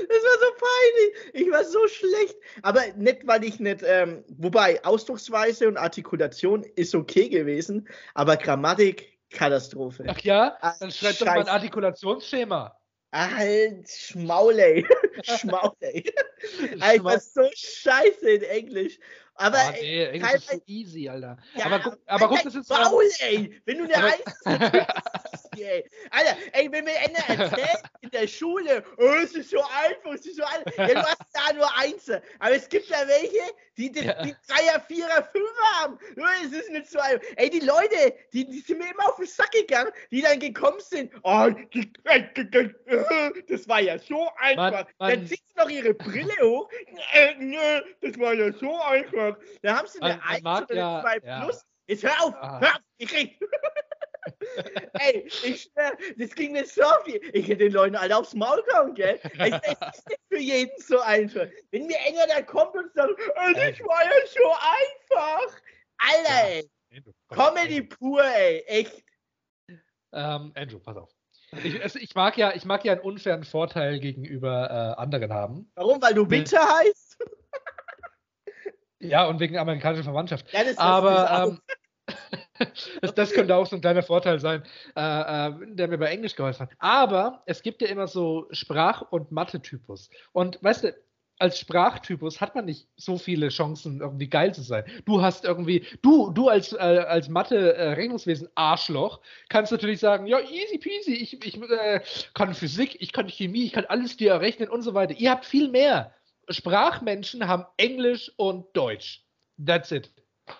Das 0.07 0.17
war 0.23 0.39
so 0.39 0.65
peinlich. 0.65 1.45
Ich 1.45 1.51
war 1.51 1.63
so 1.65 1.87
schlecht. 1.87 2.35
Aber 2.61 2.81
nicht, 2.95 3.27
weil 3.27 3.43
ich 3.43 3.59
nicht, 3.59 3.83
ähm, 3.85 4.23
wobei 4.29 4.83
Ausdrucksweise 4.83 5.67
und 5.67 5.77
Artikulation 5.77 6.63
ist 6.63 6.95
okay 6.95 7.27
gewesen, 7.29 7.87
aber 8.13 8.37
Grammatik, 8.37 9.19
Katastrophe. 9.29 10.05
Ach 10.07 10.19
ja? 10.19 10.57
Ah, 10.61 10.73
Dann 10.79 10.89
schreib 10.89 11.17
doch 11.19 11.25
mal 11.25 11.39
ein 11.39 11.47
Artikulationsschema. 11.47 12.75
Halt, 13.13 13.87
Schmauley. 13.89 14.85
Schmauley. 15.23 16.11
Einfach 16.79 17.19
so 17.19 17.47
scheiße 17.53 18.29
in 18.29 18.43
Englisch. 18.43 18.97
Aber 19.35 19.57
oh, 19.67 19.71
nee, 19.71 20.03
ey, 20.05 20.35
ist 20.35 20.49
so 20.49 20.61
easy, 20.65 21.09
Alter. 21.09 21.37
Ja, 21.55 21.65
aber 21.65 21.79
guck, 21.79 21.99
aber 22.05 22.27
guck 22.27 22.43
das 22.43 22.55
ist 22.55 22.69
Maul, 22.69 23.09
ey. 23.19 23.61
Wenn 23.65 23.77
du 23.79 23.83
eine 23.85 24.13
Eins 25.53 25.61
ey. 25.61 25.89
Alter, 26.11 26.37
ey, 26.53 26.71
wenn 26.71 26.83
mir 26.83 26.99
einer 26.99 27.41
erzählt 27.41 27.83
in 28.01 28.09
der 28.09 28.27
Schule, 28.27 28.83
oh, 28.97 29.13
es 29.23 29.33
ist 29.35 29.49
so 29.49 29.59
einfach, 29.59 30.13
es 30.13 30.25
ist 30.25 30.37
so 30.37 30.43
einfach. 30.43 30.77
Ja, 30.77 30.87
du 30.87 31.03
hast 31.03 31.17
da 31.33 31.53
nur 31.53 31.77
Eins. 31.77 32.09
Aber 32.39 32.55
es 32.55 32.67
gibt 32.69 32.87
ja 32.87 33.07
welche, 33.07 33.53
die, 33.77 33.91
die, 33.91 34.05
ja. 34.05 34.21
die 34.23 34.35
Dreier, 34.47 34.81
Vierer, 34.87 35.23
Fünfer 35.31 35.81
haben. 35.81 35.97
Es 36.43 36.51
ist 36.51 36.69
nicht 36.71 36.89
so 36.89 36.99
einfach. 36.99 37.25
Ey, 37.37 37.49
die 37.49 37.59
Leute, 37.59 38.15
die, 38.33 38.45
die 38.47 38.59
sind 38.59 38.79
mir 38.79 38.91
immer 38.91 39.07
auf 39.09 39.17
den 39.17 39.25
Sack 39.25 39.51
gegangen, 39.51 39.91
die 40.11 40.21
dann 40.21 40.39
gekommen 40.39 40.79
sind. 40.79 41.11
Oh, 41.23 41.49
das 43.47 43.67
war 43.67 43.79
ja 43.79 43.97
so 43.99 44.29
einfach. 44.37 44.71
Mann, 44.71 44.85
Mann. 44.99 45.09
Dann 45.11 45.27
zieht 45.27 45.41
sie 45.47 45.55
noch 45.55 45.69
ihre 45.69 45.93
Brille 45.93 46.33
hoch. 46.41 46.69
Das 48.01 48.19
war 48.19 48.33
ja 48.33 48.51
so 48.53 48.79
einfach. 48.81 49.37
Da 49.61 49.77
haben 49.77 49.87
sie 49.87 50.01
eine 50.01 50.17
man, 50.17 50.55
1 50.55 50.71
oder 50.71 50.75
ja, 50.75 51.01
2 51.01 51.19
plus. 51.19 51.65
Jetzt 51.85 52.03
hör 52.03 52.23
auf, 52.23 52.33
ah. 52.35 52.59
hör 52.61 52.75
auf, 52.75 52.81
ich 52.97 53.09
krieg. 53.09 53.39
Ey, 54.93 55.25
ich 55.25 55.63
schwör, 55.63 55.91
das 56.17 56.35
ging 56.35 56.51
mir 56.53 56.65
so 56.65 56.83
viel. 57.05 57.19
Ich 57.33 57.47
hätte 57.47 57.63
den 57.63 57.73
Leuten 57.73 57.95
alle 57.95 58.15
aufs 58.15 58.33
Maul 58.33 58.63
kauen, 58.69 58.93
gell? 58.93 59.19
Es, 59.23 59.31
es 59.33 59.97
ist 59.97 60.09
nicht 60.09 60.21
für 60.29 60.39
jeden 60.39 60.81
so 60.81 60.99
einfach. 60.99 61.47
Wenn 61.71 61.87
mir 61.87 61.97
einer 62.07 62.27
da 62.27 62.41
kommt 62.41 62.75
und 62.75 62.93
sagt, 62.93 63.13
das 63.17 63.79
war 63.79 64.03
ja 64.03 64.27
so 64.27 64.51
einfach. 64.51 65.61
Alter, 65.97 66.47
ey. 66.49 66.69
Comedy 67.29 67.81
pur, 67.81 68.23
ey. 68.23 68.63
Echt. 68.67 69.03
Ähm, 70.11 70.51
Andrew, 70.55 70.79
pass 70.79 70.97
auf. 70.97 71.09
Ich, 71.63 71.81
also 71.81 71.99
ich, 71.99 72.15
mag 72.15 72.37
ja, 72.37 72.53
ich 72.55 72.65
mag 72.65 72.83
ja 72.83 72.93
einen 72.93 73.01
unfairen 73.01 73.43
Vorteil 73.43 73.99
gegenüber 73.99 74.95
äh, 74.97 75.01
anderen 75.01 75.31
haben. 75.33 75.71
Warum? 75.75 76.01
Weil 76.01 76.13
du 76.13 76.29
Winter 76.29 76.59
heißt? 76.59 77.17
ja, 78.99 79.25
und 79.25 79.39
wegen 79.39 79.57
amerikanischer 79.57 80.03
Verwandtschaft. 80.03 80.51
Ja, 80.51 80.63
das 80.63 80.77
Aber 80.77 81.59
ähm, 82.07 82.15
das, 83.01 83.13
das, 83.13 83.31
könnte 83.33 83.55
auch 83.55 83.65
so 83.65 83.75
ein 83.75 83.81
kleiner 83.81 84.03
Vorteil 84.03 84.39
sein, 84.39 84.63
äh, 84.95 85.01
äh, 85.01 85.51
der 85.75 85.87
mir 85.87 85.97
bei 85.97 86.07
Englisch 86.07 86.35
geholfen 86.35 86.63
hat. 86.63 86.71
Aber 86.79 87.43
es 87.45 87.61
gibt 87.61 87.81
ja 87.81 87.87
immer 87.87 88.07
so 88.07 88.47
Sprach- 88.51 89.11
und 89.11 89.31
Mathe-Typus. 89.31 90.09
Und 90.31 90.61
weißt 90.63 90.85
du, 90.85 90.95
als 91.39 91.59
Sprachtypus 91.59 92.39
hat 92.41 92.55
man 92.55 92.65
nicht 92.65 92.87
so 92.95 93.17
viele 93.17 93.49
Chancen, 93.49 94.01
irgendwie 94.01 94.29
geil 94.29 94.53
zu 94.53 94.61
sein. 94.61 94.85
Du 95.05 95.21
hast 95.21 95.43
irgendwie, 95.45 95.85
du, 96.01 96.31
du 96.31 96.47
als, 96.47 96.73
äh, 96.73 96.77
als 96.77 97.27
Mathe-Rechnungswesen-Arschloch 97.27 99.19
kannst 99.49 99.71
natürlich 99.71 99.99
sagen, 99.99 100.27
ja, 100.27 100.39
easy 100.39 100.77
peasy, 100.77 101.13
ich, 101.15 101.45
ich 101.45 101.61
äh, 101.61 102.01
kann 102.33 102.53
Physik, 102.53 102.95
ich 103.01 103.11
kann 103.11 103.27
Chemie, 103.27 103.65
ich 103.65 103.73
kann 103.73 103.85
alles 103.85 104.15
dir 104.15 104.31
errechnen 104.31 104.69
und 104.69 104.83
so 104.83 104.93
weiter. 104.93 105.15
Ihr 105.15 105.31
habt 105.31 105.45
viel 105.45 105.69
mehr. 105.69 106.13
Sprachmenschen 106.49 107.47
haben 107.47 107.65
Englisch 107.77 108.31
und 108.37 108.65
Deutsch. 108.75 109.25
That's 109.65 109.91
it. 109.91 110.11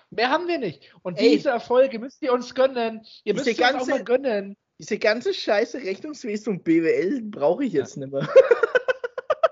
Mehr 0.10 0.30
haben 0.30 0.48
wir 0.48 0.60
nicht. 0.60 0.94
Und 1.02 1.20
Ey, 1.20 1.38
diese 1.38 1.50
Erfolge 1.50 2.00
müsst 2.00 2.22
ihr 2.22 2.34
uns 2.34 2.54
gönnen. 2.54 3.06
Ihr 3.24 3.34
müsst 3.34 3.58
ganze, 3.58 3.76
uns 3.76 3.84
auch 3.84 3.88
mal 3.88 4.04
gönnen. 4.04 4.58
Diese 4.80 4.98
ganze 4.98 5.34
scheiße 5.34 5.80
Rechnungswesen 5.80 6.54
und 6.54 6.64
BWL 6.64 7.22
brauche 7.24 7.66
ich 7.66 7.74
jetzt 7.74 7.96
ja. 7.96 8.02
nicht 8.02 8.14
mehr. 8.14 8.28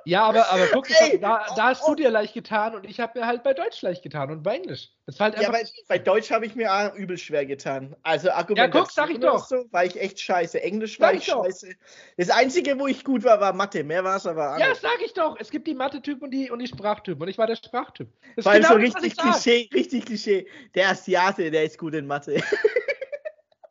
Ja, 0.06 0.24
aber, 0.24 0.50
aber 0.52 0.68
guck, 0.68 0.90
Ey, 0.90 1.20
da, 1.20 1.46
da 1.56 1.66
hast 1.66 1.88
du 1.88 1.96
dir 1.96 2.10
leicht 2.10 2.34
getan 2.34 2.76
und 2.76 2.86
ich 2.86 3.00
habe 3.00 3.20
mir 3.20 3.26
halt 3.26 3.44
bei 3.44 3.54
Deutsch 3.54 3.82
leicht 3.82 4.04
getan 4.04 4.32
und 4.32 4.44
bei 4.44 4.56
Englisch. 4.56 4.90
Das 5.06 5.20
war 5.20 5.32
halt 5.32 5.42
ja, 5.42 5.52
bei, 5.88 6.00
Deutsch 6.00 6.32
habe 6.32 6.46
ich 6.46 6.56
mir 6.56 6.74
auch 6.74 6.96
übel 6.96 7.18
schwer 7.18 7.46
getan. 7.46 7.96
Also 8.04 8.32
Argument. 8.32 8.74
Ja, 8.74 8.82
guck, 8.82 8.92
sag 8.92 9.10
ich 9.10 9.20
doch. 9.20 9.46
So, 9.46 9.66
war 9.72 9.86
ich 9.86 10.00
echt 10.00 10.20
scheiße. 10.20 10.62
Englisch 10.62 11.00
war 11.00 11.14
ich, 11.14 11.28
ich 11.28 11.34
scheiße. 11.34 11.74
Das 12.18 12.30
Einzige, 12.30 12.80
wo 12.80 12.88
ich 12.88 13.04
gut 13.04 13.24
war, 13.24 13.40
war 13.40 13.54
Mathe. 13.54 13.84
Mehr 13.84 14.04
war 14.04 14.18
es 14.18 14.26
aber 14.26 14.54
anders. 14.54 14.82
Ja, 14.82 14.90
sag 14.90 15.02
ich 15.04 15.14
doch. 15.14 15.38
Es 15.40 15.50
gibt 15.50 15.68
die 15.68 15.76
Mathe-Typ 15.76 16.22
und 16.22 16.32
die, 16.32 16.50
und 16.50 16.60
die 16.60 16.68
Sprachtyp. 16.68 17.22
Und 17.22 17.28
ich 17.28 17.38
war 17.38 17.48
der 17.48 17.56
Sprachtyp. 17.56 18.10
Das 18.36 18.46
war 18.46 18.56
genau 18.56 18.70
so 18.70 18.76
richtig 18.76 19.18
Klischee, 19.18 19.70
richtig 19.74 20.06
Klischee. 20.06 20.48
Der 20.76 20.90
Asiate, 20.90 21.52
der 21.52 21.66
ist 21.66 21.78
gut 21.78 21.94
in 21.94 22.08
Mathe. 22.08 22.42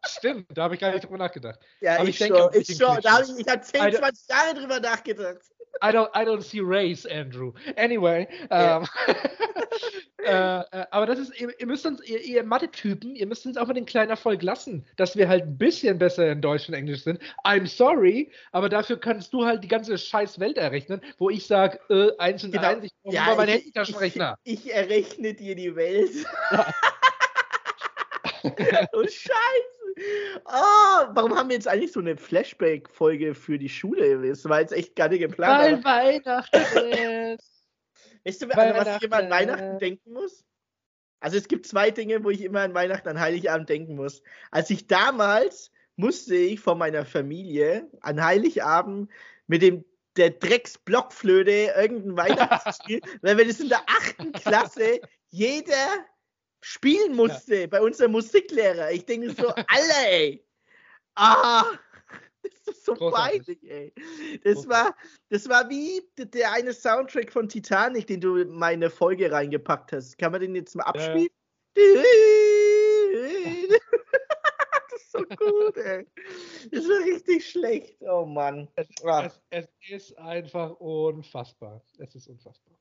Stimmt, 0.06 0.46
da 0.56 0.64
habe 0.64 0.74
ich 0.74 0.80
gar 0.80 0.92
nicht 0.92 1.04
drüber 1.04 1.18
nachgedacht. 1.18 1.60
Ja, 1.80 1.96
aber 1.96 2.04
ich, 2.04 2.10
ich 2.10 2.18
denke, 2.18 2.38
schon. 2.38 2.60
Ich, 2.60 2.76
schon. 2.76 3.00
Da 3.02 3.12
hab 3.12 3.22
ich, 3.22 3.38
ich 3.38 3.48
habe 3.48 3.60
10, 3.60 3.94
20 3.94 4.28
Jahre 4.28 4.54
drüber 4.54 4.80
nachgedacht. 4.80 5.38
I 5.82 5.92
don't, 5.92 6.10
I 6.14 6.24
don't 6.24 6.42
see 6.42 6.60
race, 6.60 7.06
Andrew. 7.06 7.52
Anyway. 7.76 8.28
Yeah. 8.50 8.82
Ähm, 8.82 8.88
äh, 10.24 10.60
äh, 10.60 10.86
aber 10.90 11.06
das 11.06 11.18
ist, 11.18 11.40
ihr, 11.40 11.58
ihr 11.58 11.66
müsst 11.66 11.86
uns, 11.86 12.06
ihr, 12.06 12.20
ihr 12.20 12.44
Mathe-Typen, 12.44 13.14
ihr 13.14 13.26
müsst 13.26 13.46
uns 13.46 13.56
auch 13.56 13.66
mal 13.66 13.74
den 13.74 13.86
kleinen 13.86 14.10
Erfolg 14.10 14.42
lassen, 14.42 14.84
dass 14.96 15.16
wir 15.16 15.28
halt 15.28 15.44
ein 15.44 15.58
bisschen 15.58 15.98
besser 15.98 16.30
in 16.30 16.40
Deutsch 16.40 16.68
und 16.68 16.74
Englisch 16.74 17.04
sind. 17.04 17.20
I'm 17.44 17.66
sorry, 17.66 18.30
aber 18.52 18.68
dafür 18.68 18.98
kannst 18.98 19.32
du 19.32 19.44
halt 19.44 19.64
die 19.64 19.68
ganze 19.68 19.96
scheiß 19.96 20.38
Welt 20.40 20.58
errechnen, 20.58 21.00
wo 21.18 21.30
ich 21.30 21.46
sage, 21.46 21.80
äh, 21.88 22.16
eins 22.18 22.44
und 22.44 22.52
genau. 22.52 22.68
eins, 22.68 22.84
ich 22.84 22.92
brauche 23.02 23.14
ja, 23.14 23.34
meinen 23.34 23.48
Handytaschenrechner. 23.48 24.36
Ich, 24.44 24.66
ich 24.66 24.74
errechne 24.74 25.34
dir 25.34 25.54
die 25.54 25.74
Welt. 25.74 26.10
Ja. 26.50 26.72
oh 28.92 29.02
Scheiße. 29.02 29.80
Oh, 30.46 30.79
warum 31.12 31.36
haben 31.36 31.48
wir 31.48 31.56
jetzt 31.56 31.68
eigentlich 31.68 31.92
so 31.92 32.00
eine 32.00 32.16
Flashback-Folge 32.16 33.34
für 33.34 33.58
die 33.58 33.68
Schule? 33.68 34.28
Das 34.28 34.48
war 34.48 34.60
jetzt 34.60 34.72
echt 34.72 34.96
gar 34.96 35.08
nicht 35.08 35.20
geplant. 35.20 35.84
Weil 35.84 35.84
Weihnachten 35.84 37.36
ist. 37.36 37.50
Weißt 38.24 38.42
du, 38.42 38.46
an 38.50 38.74
was 38.74 38.96
ich 38.96 39.02
immer 39.02 39.16
an 39.16 39.30
Weihnachten 39.30 39.78
denken 39.78 40.12
muss? 40.12 40.44
Also 41.20 41.36
es 41.36 41.48
gibt 41.48 41.66
zwei 41.66 41.90
Dinge, 41.90 42.22
wo 42.24 42.30
ich 42.30 42.42
immer 42.42 42.60
an 42.60 42.74
Weihnachten, 42.74 43.08
an 43.08 43.20
Heiligabend 43.20 43.68
denken 43.68 43.94
muss. 43.94 44.22
Als 44.50 44.70
ich 44.70 44.86
damals 44.86 45.70
musste 45.96 46.34
ich 46.34 46.60
von 46.60 46.78
meiner 46.78 47.04
Familie 47.04 47.88
an 48.00 48.22
Heiligabend 48.22 49.10
mit 49.46 49.62
dem 49.62 49.84
der 50.16 50.30
Drecksblockflöte 50.30 51.72
irgendein 51.76 52.16
Weihnachtsspiel, 52.16 53.00
weil 53.22 53.38
wir 53.38 53.46
das 53.46 53.60
in 53.60 53.68
der 53.68 53.82
achten 53.86 54.32
Klasse 54.32 55.00
jeder 55.28 56.04
spielen 56.60 57.14
musste 57.14 57.60
ja. 57.60 57.66
bei 57.66 57.80
unserem 57.80 58.12
Musiklehrer. 58.12 58.90
Ich 58.90 59.06
denke 59.06 59.30
so, 59.30 59.48
alle, 59.48 60.06
ey. 60.08 60.44
Ah, 61.20 61.66
das 62.42 62.76
ist 62.76 62.86
so 62.86 62.94
peinlich, 62.94 63.62
ey. 63.68 63.92
Das 64.42 64.66
war, 64.66 64.96
das 65.28 65.46
war 65.50 65.68
wie 65.68 66.00
der 66.16 66.52
eine 66.52 66.72
Soundtrack 66.72 67.30
von 67.30 67.46
Titanic, 67.46 68.06
den 68.06 68.22
du 68.22 68.36
in 68.36 68.50
meine 68.50 68.88
Folge 68.88 69.30
reingepackt 69.30 69.92
hast. 69.92 70.16
Kann 70.16 70.32
man 70.32 70.40
den 70.40 70.54
jetzt 70.54 70.74
mal 70.74 70.84
abspielen? 70.84 71.28
Ja. 71.76 71.82
das 74.90 75.02
ist 75.02 75.12
so 75.12 75.18
gut, 75.24 75.76
ey. 75.76 76.06
Das 76.72 76.84
war 76.88 77.04
richtig 77.04 77.50
schlecht. 77.50 77.96
Oh 78.00 78.24
Mann. 78.24 78.66
Es, 78.76 78.88
es, 79.02 79.40
es 79.50 79.68
ist 79.90 80.18
einfach 80.18 80.70
unfassbar. 80.80 81.82
Es 81.98 82.14
ist 82.14 82.28
unfassbar. 82.28 82.79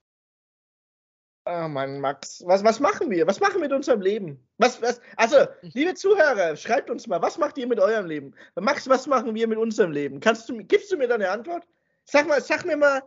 Oh 1.52 1.68
Mann, 1.68 2.00
Max. 2.00 2.44
Was, 2.46 2.64
was 2.64 2.80
machen 2.80 3.10
wir? 3.10 3.26
Was 3.26 3.40
machen 3.40 3.56
wir 3.56 3.62
mit 3.62 3.72
unserem 3.72 4.02
Leben? 4.02 4.40
Was, 4.60 4.84
was, 4.84 5.02
also, 5.18 5.48
liebe 5.62 5.96
Zuhörer, 5.96 6.56
schreibt 6.56 6.92
uns 6.92 7.08
mal, 7.08 7.24
was 7.24 7.40
macht 7.40 7.58
ihr 7.58 7.66
mit 7.66 7.80
eurem 7.80 8.06
Leben? 8.06 8.36
Max, 8.54 8.88
was 8.88 9.08
machen 9.08 9.34
wir 9.34 9.48
mit 9.48 9.58
unserem 9.58 9.92
Leben? 9.92 10.20
Kannst 10.20 10.48
du, 10.48 10.58
gibst 10.64 10.92
du 10.92 10.98
mir 10.98 11.08
da 11.08 11.16
eine 11.16 11.32
Antwort? 11.32 11.66
Sag 12.06 12.28
mal, 12.28 12.40
sag 12.40 12.66
mir 12.66 12.78
mal 12.78 13.02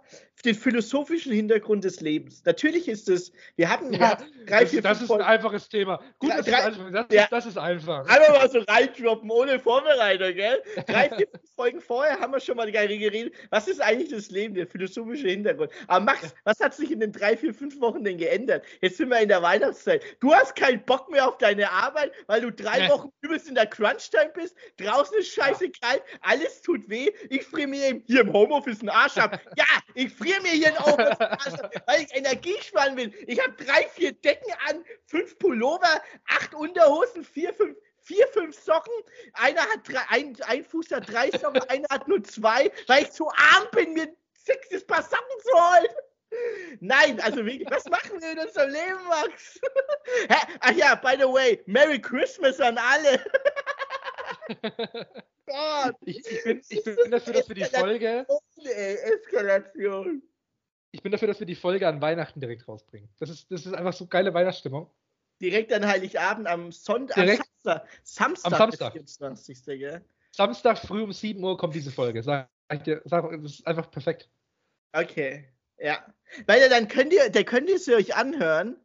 den 0.44 0.54
philosophischen 0.54 1.32
Hintergrund 1.32 1.84
des 1.84 2.00
Lebens. 2.00 2.42
Natürlich 2.44 2.88
ist 2.88 3.08
es, 3.08 3.32
wir 3.56 3.68
hatten 3.68 3.92
ja, 3.92 4.18
drei, 4.46 4.66
vier, 4.66 4.82
Das, 4.82 4.98
das 4.98 5.02
ist 5.02 5.10
ein 5.12 5.22
einfaches 5.22 5.68
Thema. 5.68 6.00
Gut, 6.18 6.30
drei, 6.30 6.40
das, 6.40 6.76
ist, 6.76 6.80
das, 6.92 7.06
ja. 7.10 7.22
ist, 7.22 7.32
das 7.32 7.46
ist 7.46 7.58
einfach. 7.58 8.08
Einfach 8.08 8.38
mal 8.38 8.50
so 8.50 8.60
reindroppen, 8.60 9.30
ohne 9.30 9.58
Vorbereitung, 9.60 10.34
gell? 10.34 10.62
Drei, 10.86 11.10
vier 11.10 11.28
Folgen 11.56 11.80
vorher 11.80 12.18
haben 12.18 12.32
wir 12.32 12.40
schon 12.40 12.56
mal 12.56 12.70
geredet. 12.70 13.34
Was 13.50 13.68
ist 13.68 13.80
eigentlich 13.80 14.10
das 14.10 14.30
Leben, 14.30 14.54
der 14.54 14.66
philosophische 14.66 15.28
Hintergrund? 15.28 15.70
Aber 15.86 16.04
Max, 16.04 16.34
was 16.44 16.58
hat 16.60 16.74
sich 16.74 16.90
in 16.90 17.00
den 17.00 17.12
drei, 17.12 17.36
vier, 17.36 17.54
fünf 17.54 17.80
Wochen 17.80 18.02
denn 18.02 18.18
geändert? 18.18 18.64
Jetzt 18.80 18.96
sind 18.96 19.10
wir 19.10 19.20
in 19.20 19.28
der 19.28 19.42
Weihnachtszeit. 19.42 20.02
Du 20.20 20.34
hast 20.34 20.56
keinen 20.56 20.84
Bock 20.84 21.10
mehr 21.10 21.28
auf 21.28 21.38
deine 21.38 21.70
Arbeit, 21.70 22.12
weil 22.26 22.40
du 22.40 22.50
drei 22.50 22.88
Wochen 22.88 23.10
übelst 23.20 23.48
in 23.48 23.54
der 23.54 23.66
Crunch-Time 23.66 24.32
bist. 24.34 24.56
Draußen 24.78 25.16
ist 25.18 25.32
scheiße 25.32 25.66
ja. 25.66 25.70
kalt, 25.80 26.02
alles 26.22 26.62
tut 26.62 26.88
weh. 26.88 27.10
Ich 27.30 27.44
friere 27.44 27.68
mir 27.68 28.02
hier 28.06 28.22
im 28.22 28.32
Homeoffice 28.32 28.80
einen 28.80 28.88
Arsch 28.88 29.18
ab. 29.18 29.40
Ja, 29.56 29.64
ich 29.94 30.12
friere 30.12 30.31
mir 30.40 30.52
hier 30.52 30.78
Arsch 30.80 31.60
ab, 31.60 31.74
weil 31.86 32.02
ich 32.02 32.14
Energie 32.14 32.56
sparen 32.62 32.96
will. 32.96 33.12
Ich 33.26 33.40
habe 33.40 33.52
drei, 33.52 33.88
vier 33.88 34.12
Decken 34.12 34.52
an, 34.68 34.84
fünf 35.06 35.38
Pullover, 35.38 36.02
acht 36.28 36.54
Unterhosen, 36.54 37.24
vier, 37.24 37.52
fünf 37.54 37.76
vier, 38.02 38.26
fünf 38.28 38.58
Socken. 38.58 38.92
Einer 39.34 39.62
hat 39.62 39.88
drei, 39.88 40.02
ein, 40.08 40.36
ein 40.46 40.64
Fuß 40.64 40.90
hat 40.90 41.10
drei 41.10 41.30
Socken, 41.30 41.62
einer 41.68 41.88
hat 41.90 42.08
nur 42.08 42.22
zwei, 42.24 42.70
weil 42.86 43.04
ich 43.04 43.12
zu 43.12 43.28
arm 43.28 43.68
bin, 43.72 43.94
mir 43.94 44.08
sechs 44.34 44.84
Paar 44.86 45.02
Socken 45.02 45.40
zu 45.42 45.52
holen. 45.52 45.94
Nein, 46.80 47.20
also 47.20 47.44
wirklich, 47.44 47.70
was 47.70 47.84
machen 47.86 48.20
wir 48.20 48.32
in 48.32 48.38
unserem 48.38 48.70
Leben, 48.70 49.04
Max? 49.08 49.60
Ach 50.60 50.72
ja, 50.72 50.94
by 50.94 51.14
the 51.18 51.26
way, 51.26 51.62
Merry 51.66 52.00
Christmas 52.00 52.58
an 52.58 52.78
alle. 52.78 53.22
Gott. 55.46 55.96
Ich, 56.04 56.18
ich, 56.18 56.44
bin, 56.44 56.62
ich 56.68 56.84
bin 56.84 57.10
dafür, 57.10 57.32
dass 57.34 57.48
wir 57.48 57.54
die 57.54 57.64
Folge. 57.64 58.26
Eskalation. 58.64 60.22
Ich 60.92 61.02
bin 61.02 61.10
dafür, 61.10 61.28
dass 61.28 61.40
wir 61.40 61.46
die 61.46 61.54
Folge 61.54 61.88
an 61.88 62.00
Weihnachten 62.00 62.40
direkt 62.40 62.68
rausbringen. 62.68 63.08
Das 63.18 63.30
ist, 63.30 63.50
das 63.50 63.66
ist 63.66 63.72
einfach 63.72 63.92
so 63.92 64.06
geile 64.06 64.34
Weihnachtsstimmung. 64.34 64.90
Direkt 65.40 65.72
an 65.72 65.86
Heiligabend 65.86 66.46
am 66.46 66.70
Sonntag. 66.70 67.16
Direkt, 67.16 67.48
am 67.64 67.80
Samstag. 68.02 68.52
Am 68.52 68.58
Samstag. 68.58 68.92
24. 68.92 69.64
Gell? 69.64 70.04
Samstag 70.30 70.78
früh 70.78 71.02
um 71.02 71.12
7 71.12 71.42
Uhr 71.42 71.56
kommt 71.56 71.74
diese 71.74 71.90
Folge. 71.90 72.22
Sag 72.22 72.48
ich 72.72 72.82
dir, 72.82 73.02
sag, 73.04 73.28
das 73.30 73.52
ist 73.52 73.66
einfach 73.66 73.90
perfekt. 73.90 74.28
Okay, 74.92 75.48
ja. 75.78 76.04
Weil 76.46 76.68
dann 76.68 76.88
könnt 76.88 77.12
ihr, 77.12 77.30
dann 77.30 77.44
könnt 77.44 77.68
ihr 77.68 77.76
es 77.76 77.88
euch 77.88 78.14
anhören, 78.14 78.76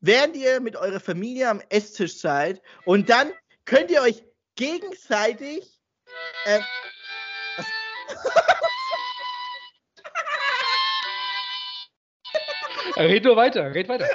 während 0.00 0.36
ihr 0.36 0.60
mit 0.60 0.76
eurer 0.76 1.00
Familie 1.00 1.48
am 1.48 1.60
Esstisch 1.68 2.18
seid 2.18 2.62
und 2.84 3.10
dann 3.10 3.32
könnt 3.64 3.90
ihr 3.90 4.02
euch 4.02 4.22
gegenseitig 4.58 5.80
äh, 6.44 6.60
red 12.96 13.24
nur 13.24 13.36
weiter, 13.36 13.72
red 13.72 13.88
weiter. 13.88 14.08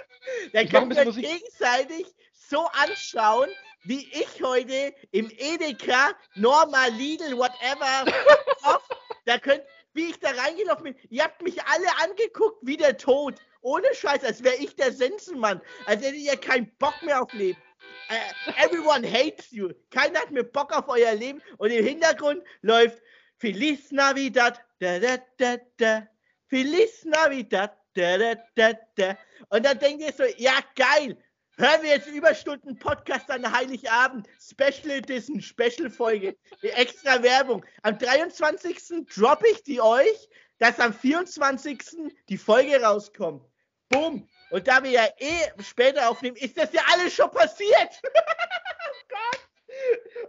Dann 0.52 0.68
könnt 0.68 0.96
ihr 0.96 1.06
gegenseitig 1.06 2.14
so 2.34 2.68
anschauen, 2.74 3.50
wie 3.86 4.06
ich 4.12 4.44
heute 4.44 4.94
im 5.12 5.32
Edeka, 5.38 6.12
Norma, 6.36 6.88
Lidl, 6.88 7.38
whatever, 7.38 8.06
da 9.26 9.38
könnt, 9.38 9.64
wie 9.94 10.10
ich 10.10 10.20
da 10.20 10.32
reingelaufen 10.32 10.84
bin. 10.84 10.96
Ihr 11.10 11.24
habt 11.24 11.42
mich 11.42 11.64
alle 11.66 11.88
angeguckt 12.04 12.58
wie 12.64 12.78
der 12.78 12.98
Tod. 12.98 13.36
Ohne 13.62 13.88
Scheiß, 13.96 14.26
als 14.26 14.44
wäre 14.44 14.56
ich 14.56 14.76
der 14.76 14.92
Sensenmann. 14.92 15.62
Als 15.86 16.04
hättet 16.04 16.20
ihr 16.20 16.36
keinen 16.36 16.70
Bock 16.80 17.02
mehr 17.02 17.22
auf 17.22 17.32
Leben. 17.32 17.62
Uh, 18.10 18.52
everyone 18.58 19.04
hates 19.04 19.52
you. 19.52 19.72
Keiner 19.90 20.20
hat 20.20 20.32
mehr 20.32 20.44
Bock 20.44 20.76
auf 20.76 20.88
euer 20.88 21.14
Leben. 21.16 21.42
Und 21.58 21.72
im 21.72 21.86
Hintergrund 21.86 22.44
läuft 22.62 23.02
Feliz 23.38 23.92
Navidad. 23.92 24.60
Da, 24.80 25.00
da, 25.00 25.18
da, 25.38 25.58
da. 25.78 26.08
Feliz 26.48 27.06
Navidad. 27.06 27.76
Da, 27.96 28.18
da, 28.18 28.36
da, 28.56 28.74
da. 28.96 29.18
Und 29.50 29.66
dann 29.66 29.80
denkt 29.80 30.02
ihr 30.02 30.12
so, 30.12 30.24
ja 30.38 30.60
geil, 30.76 31.18
hören 31.58 31.84
wir 31.84 31.92
jetzt 31.92 32.08
Überstunden 32.08 32.78
Podcast 32.80 33.30
an 33.30 33.52
Heiligabend, 33.52 34.28
Special 34.40 34.90
Edition, 34.90 35.40
Special 35.40 35.90
Folge, 35.90 36.36
extra 36.62 37.22
Werbung. 37.22 37.64
Am 37.84 37.98
23. 37.98 39.06
droppe 39.16 39.48
ich 39.52 39.64
die 39.64 39.80
euch, 39.80 40.30
dass 40.58 40.80
am 40.80 40.94
24. 40.94 42.12
die 42.30 42.38
Folge 42.38 42.82
rauskommt. 42.82 43.44
Boom. 43.90 44.28
Und 44.54 44.68
da 44.68 44.84
wir 44.84 44.92
ja 44.92 45.08
eh 45.18 45.52
später 45.64 46.08
aufnehmen, 46.08 46.38
ist 46.38 46.56
das 46.56 46.72
ja 46.74 46.84
alles 46.94 47.16
schon 47.16 47.32
passiert. 47.32 48.02
oh 48.06 49.10
Gott. 49.10 49.50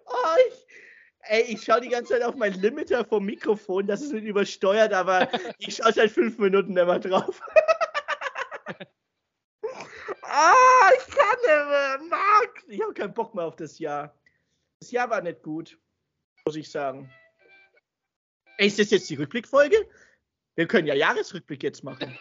Oh, 0.07 0.37
ich, 0.49 0.67
ey, 1.29 1.43
ich 1.43 1.63
schaue 1.63 1.83
die 1.83 1.91
ganze 1.91 2.15
Zeit 2.15 2.23
auf 2.23 2.35
mein 2.35 2.55
Limiter 2.55 3.05
vom 3.05 3.27
Mikrofon, 3.27 3.87
das 3.87 4.01
ist 4.01 4.13
nicht 4.13 4.25
übersteuert, 4.25 4.95
aber 4.95 5.29
ich 5.59 5.77
schaue 5.77 5.93
seit 5.93 6.11
fünf 6.11 6.39
Minuten 6.39 6.75
immer 6.75 6.99
drauf. 6.99 7.43
ah, 10.23 10.91
ich 10.97 11.07
kann 11.15 11.37
nicht 11.43 11.69
mehr. 11.69 12.01
Max! 12.09 12.65
Ich 12.69 12.81
habe 12.81 12.95
keinen 12.95 13.13
Bock 13.13 13.35
mehr 13.35 13.45
auf 13.45 13.57
das 13.57 13.79
Jahr. 13.79 14.19
Das 14.81 14.91
Jahr 14.91 15.11
war 15.11 15.21
nicht 15.21 15.43
gut, 15.43 15.79
muss 16.47 16.57
ich 16.57 16.71
sagen. 16.71 17.13
Ey, 18.57 18.69
ist 18.69 18.79
das 18.79 18.91
jetzt 18.91 19.11
die 19.11 19.17
Rückblickfolge? 19.17 19.87
Wir 20.55 20.67
können 20.67 20.87
ja 20.87 20.95
Jahresrückblick 20.95 21.63
jetzt 21.63 21.85
machen. 21.85 22.19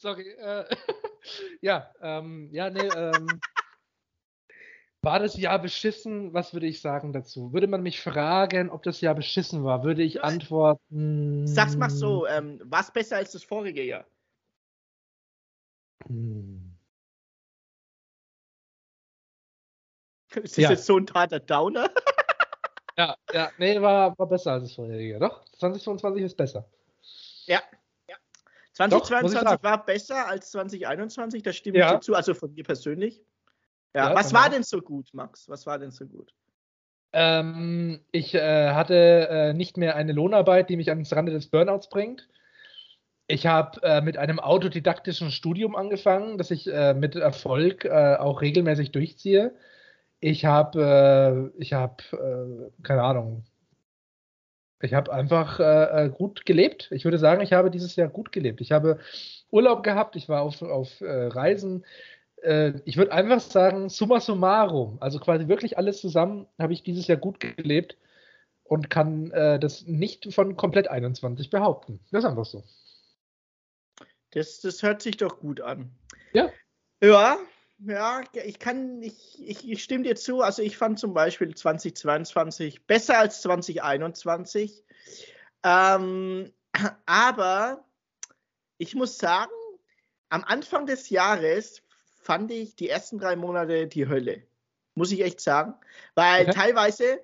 Sorry. 0.00 0.30
Äh, 0.30 0.64
ja, 1.60 1.92
ähm, 2.00 2.48
ja, 2.52 2.70
nee, 2.70 2.80
ähm, 2.80 3.26
war 5.02 5.18
das 5.18 5.36
Jahr 5.36 5.58
beschissen? 5.58 6.32
Was 6.32 6.54
würde 6.54 6.66
ich 6.66 6.80
sagen 6.80 7.12
dazu? 7.12 7.52
Würde 7.52 7.66
man 7.66 7.82
mich 7.82 8.00
fragen, 8.00 8.70
ob 8.70 8.82
das 8.82 9.02
Jahr 9.02 9.14
beschissen 9.14 9.62
war, 9.62 9.84
würde 9.84 10.02
ich 10.02 10.24
antworten. 10.24 11.46
Sag's 11.46 11.76
mal 11.76 11.90
so, 11.90 12.26
ähm, 12.26 12.62
war 12.64 12.80
es 12.80 12.90
besser 12.90 13.16
als 13.16 13.32
das 13.32 13.44
vorige 13.44 13.84
Jahr? 13.84 14.06
Hm. 16.06 16.78
Ist 20.36 20.56
das 20.56 20.62
ja. 20.64 20.70
jetzt 20.70 20.86
so 20.86 20.96
ein 20.96 21.06
harter 21.12 21.40
Downer? 21.40 21.90
ja, 22.96 23.14
ja, 23.34 23.52
nee, 23.58 23.78
war, 23.82 24.18
war 24.18 24.26
besser 24.26 24.52
als 24.52 24.62
das 24.62 24.72
vorige 24.72 25.02
Jahr. 25.02 25.20
Doch, 25.20 25.44
2022 25.58 26.22
ist 26.22 26.38
besser. 26.38 26.66
Ja, 27.44 27.60
2022 28.72 29.48
Doch, 29.48 29.62
war 29.62 29.84
besser 29.84 30.28
als 30.28 30.50
2021, 30.52 31.42
das 31.42 31.56
stimmt 31.56 31.76
ja. 31.76 32.00
zu, 32.00 32.14
also 32.14 32.34
von 32.34 32.52
mir 32.54 32.64
persönlich. 32.64 33.22
Ja, 33.94 34.10
ja 34.10 34.14
was 34.14 34.32
war 34.32 34.48
denn 34.48 34.62
so 34.62 34.80
gut, 34.80 35.10
Max? 35.12 35.48
Was 35.48 35.66
war 35.66 35.78
denn 35.78 35.90
so 35.90 36.06
gut? 36.06 36.32
Ähm, 37.12 38.00
ich 38.12 38.34
äh, 38.34 38.70
hatte 38.70 39.28
äh, 39.28 39.52
nicht 39.52 39.76
mehr 39.76 39.96
eine 39.96 40.12
Lohnarbeit, 40.12 40.70
die 40.70 40.76
mich 40.76 40.90
ans 40.90 41.12
Rande 41.12 41.32
des 41.32 41.48
Burnouts 41.48 41.88
bringt. 41.88 42.28
Ich 43.26 43.46
habe 43.46 43.82
äh, 43.82 44.00
mit 44.00 44.16
einem 44.16 44.38
autodidaktischen 44.38 45.30
Studium 45.30 45.74
angefangen, 45.74 46.38
das 46.38 46.50
ich 46.50 46.68
äh, 46.72 46.94
mit 46.94 47.16
Erfolg 47.16 47.84
äh, 47.84 48.16
auch 48.16 48.40
regelmäßig 48.42 48.92
durchziehe. 48.92 49.54
Ich 50.20 50.44
habe, 50.44 51.52
äh, 51.56 51.60
ich 51.60 51.72
habe, 51.72 52.70
keine 52.82 53.02
Ahnung, 53.02 53.44
ich 54.82 54.94
habe 54.94 55.12
einfach 55.12 55.60
äh, 55.60 56.06
äh, 56.06 56.08
gut 56.08 56.46
gelebt. 56.46 56.88
Ich 56.90 57.04
würde 57.04 57.18
sagen, 57.18 57.42
ich 57.42 57.52
habe 57.52 57.70
dieses 57.70 57.96
Jahr 57.96 58.08
gut 58.08 58.32
gelebt. 58.32 58.60
Ich 58.60 58.72
habe 58.72 58.98
Urlaub 59.50 59.82
gehabt, 59.82 60.16
ich 60.16 60.28
war 60.28 60.42
auf, 60.42 60.62
auf 60.62 61.00
äh, 61.00 61.26
Reisen. 61.26 61.84
Äh, 62.42 62.72
ich 62.84 62.96
würde 62.96 63.12
einfach 63.12 63.40
sagen, 63.40 63.88
summa 63.88 64.20
summarum, 64.20 64.98
also 65.00 65.18
quasi 65.18 65.48
wirklich 65.48 65.76
alles 65.76 66.00
zusammen, 66.00 66.46
habe 66.58 66.72
ich 66.72 66.82
dieses 66.82 67.06
Jahr 67.06 67.18
gut 67.18 67.40
gelebt 67.40 67.96
und 68.64 68.88
kann 68.88 69.30
äh, 69.32 69.58
das 69.58 69.86
nicht 69.86 70.32
von 70.32 70.56
komplett 70.56 70.88
21 70.88 71.50
behaupten. 71.50 72.00
Das 72.10 72.24
ist 72.24 72.30
einfach 72.30 72.46
so. 72.46 72.64
Das, 74.32 74.60
das 74.60 74.82
hört 74.82 75.02
sich 75.02 75.16
doch 75.16 75.40
gut 75.40 75.60
an. 75.60 75.90
Ja. 76.32 76.50
Ja, 77.02 77.36
ja, 77.86 78.22
ich 78.32 78.58
kann, 78.58 79.02
ich, 79.02 79.40
ich, 79.40 79.68
ich, 79.68 79.82
stimme 79.82 80.04
dir 80.04 80.16
zu. 80.16 80.42
Also 80.42 80.62
ich 80.62 80.76
fand 80.76 80.98
zum 80.98 81.14
Beispiel 81.14 81.54
2022 81.54 82.86
besser 82.86 83.18
als 83.18 83.40
2021. 83.42 84.84
Ähm, 85.64 86.52
aber 87.06 87.84
ich 88.78 88.94
muss 88.94 89.18
sagen, 89.18 89.50
am 90.28 90.44
Anfang 90.44 90.86
des 90.86 91.10
Jahres 91.10 91.82
fand 92.22 92.50
ich 92.50 92.76
die 92.76 92.88
ersten 92.88 93.18
drei 93.18 93.36
Monate 93.36 93.86
die 93.86 94.08
Hölle. 94.08 94.42
Muss 94.94 95.12
ich 95.12 95.22
echt 95.22 95.40
sagen. 95.40 95.74
Weil 96.14 96.42
okay. 96.42 96.52
teilweise 96.52 97.20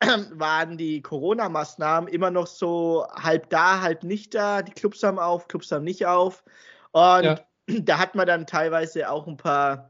waren 0.32 0.78
die 0.78 1.02
Corona-Maßnahmen 1.02 2.08
immer 2.08 2.30
noch 2.30 2.46
so 2.46 3.06
halb 3.12 3.50
da, 3.50 3.82
halb 3.82 4.02
nicht 4.02 4.34
da. 4.34 4.62
Die 4.62 4.72
Clubs 4.72 5.02
haben 5.02 5.18
auf, 5.18 5.46
Clubs 5.48 5.70
haben 5.70 5.84
nicht 5.84 6.06
auf. 6.06 6.42
Und 6.92 7.24
ja. 7.24 7.40
da 7.66 7.98
hat 7.98 8.14
man 8.14 8.26
dann 8.26 8.46
teilweise 8.46 9.10
auch 9.10 9.26
ein 9.26 9.36
paar 9.36 9.89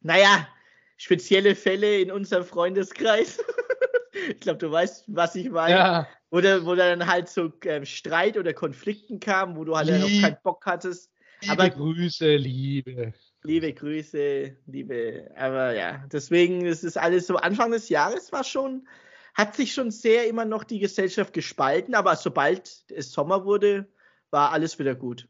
naja, 0.00 0.48
spezielle 0.96 1.54
Fälle 1.54 2.00
in 2.00 2.10
unserem 2.10 2.44
Freundeskreis. 2.44 3.38
ich 4.30 4.40
glaube, 4.40 4.58
du 4.58 4.70
weißt, 4.70 5.04
was 5.08 5.34
ich 5.34 5.50
meine. 5.50 5.74
Ja. 5.74 6.08
Wo, 6.30 6.40
da, 6.40 6.64
wo 6.64 6.74
dann 6.74 7.06
halt 7.06 7.28
so 7.28 7.52
äh, 7.60 7.84
Streit 7.86 8.36
oder 8.36 8.52
Konflikten 8.52 9.20
kam, 9.20 9.56
wo 9.56 9.64
du 9.64 9.76
halt 9.76 9.90
auch 9.90 10.20
keinen 10.20 10.38
Bock 10.42 10.66
hattest. 10.66 11.10
Liebe 11.42 11.52
aber, 11.52 11.70
Grüße, 11.70 12.36
Liebe. 12.36 13.12
Liebe 13.42 13.72
Grüße, 13.72 14.56
liebe. 14.66 15.30
Aber 15.36 15.74
ja, 15.74 16.04
deswegen 16.10 16.66
ist 16.66 16.82
es 16.82 16.96
alles 16.96 17.28
so. 17.28 17.36
Anfang 17.36 17.70
des 17.70 17.88
Jahres 17.88 18.32
war 18.32 18.42
schon, 18.42 18.88
hat 19.34 19.54
sich 19.54 19.72
schon 19.72 19.92
sehr 19.92 20.26
immer 20.26 20.44
noch 20.44 20.64
die 20.64 20.80
Gesellschaft 20.80 21.32
gespalten, 21.32 21.94
aber 21.94 22.16
sobald 22.16 22.84
es 22.90 23.12
Sommer 23.12 23.44
wurde, 23.44 23.86
war 24.30 24.50
alles 24.50 24.78
wieder 24.80 24.96
gut. 24.96 25.28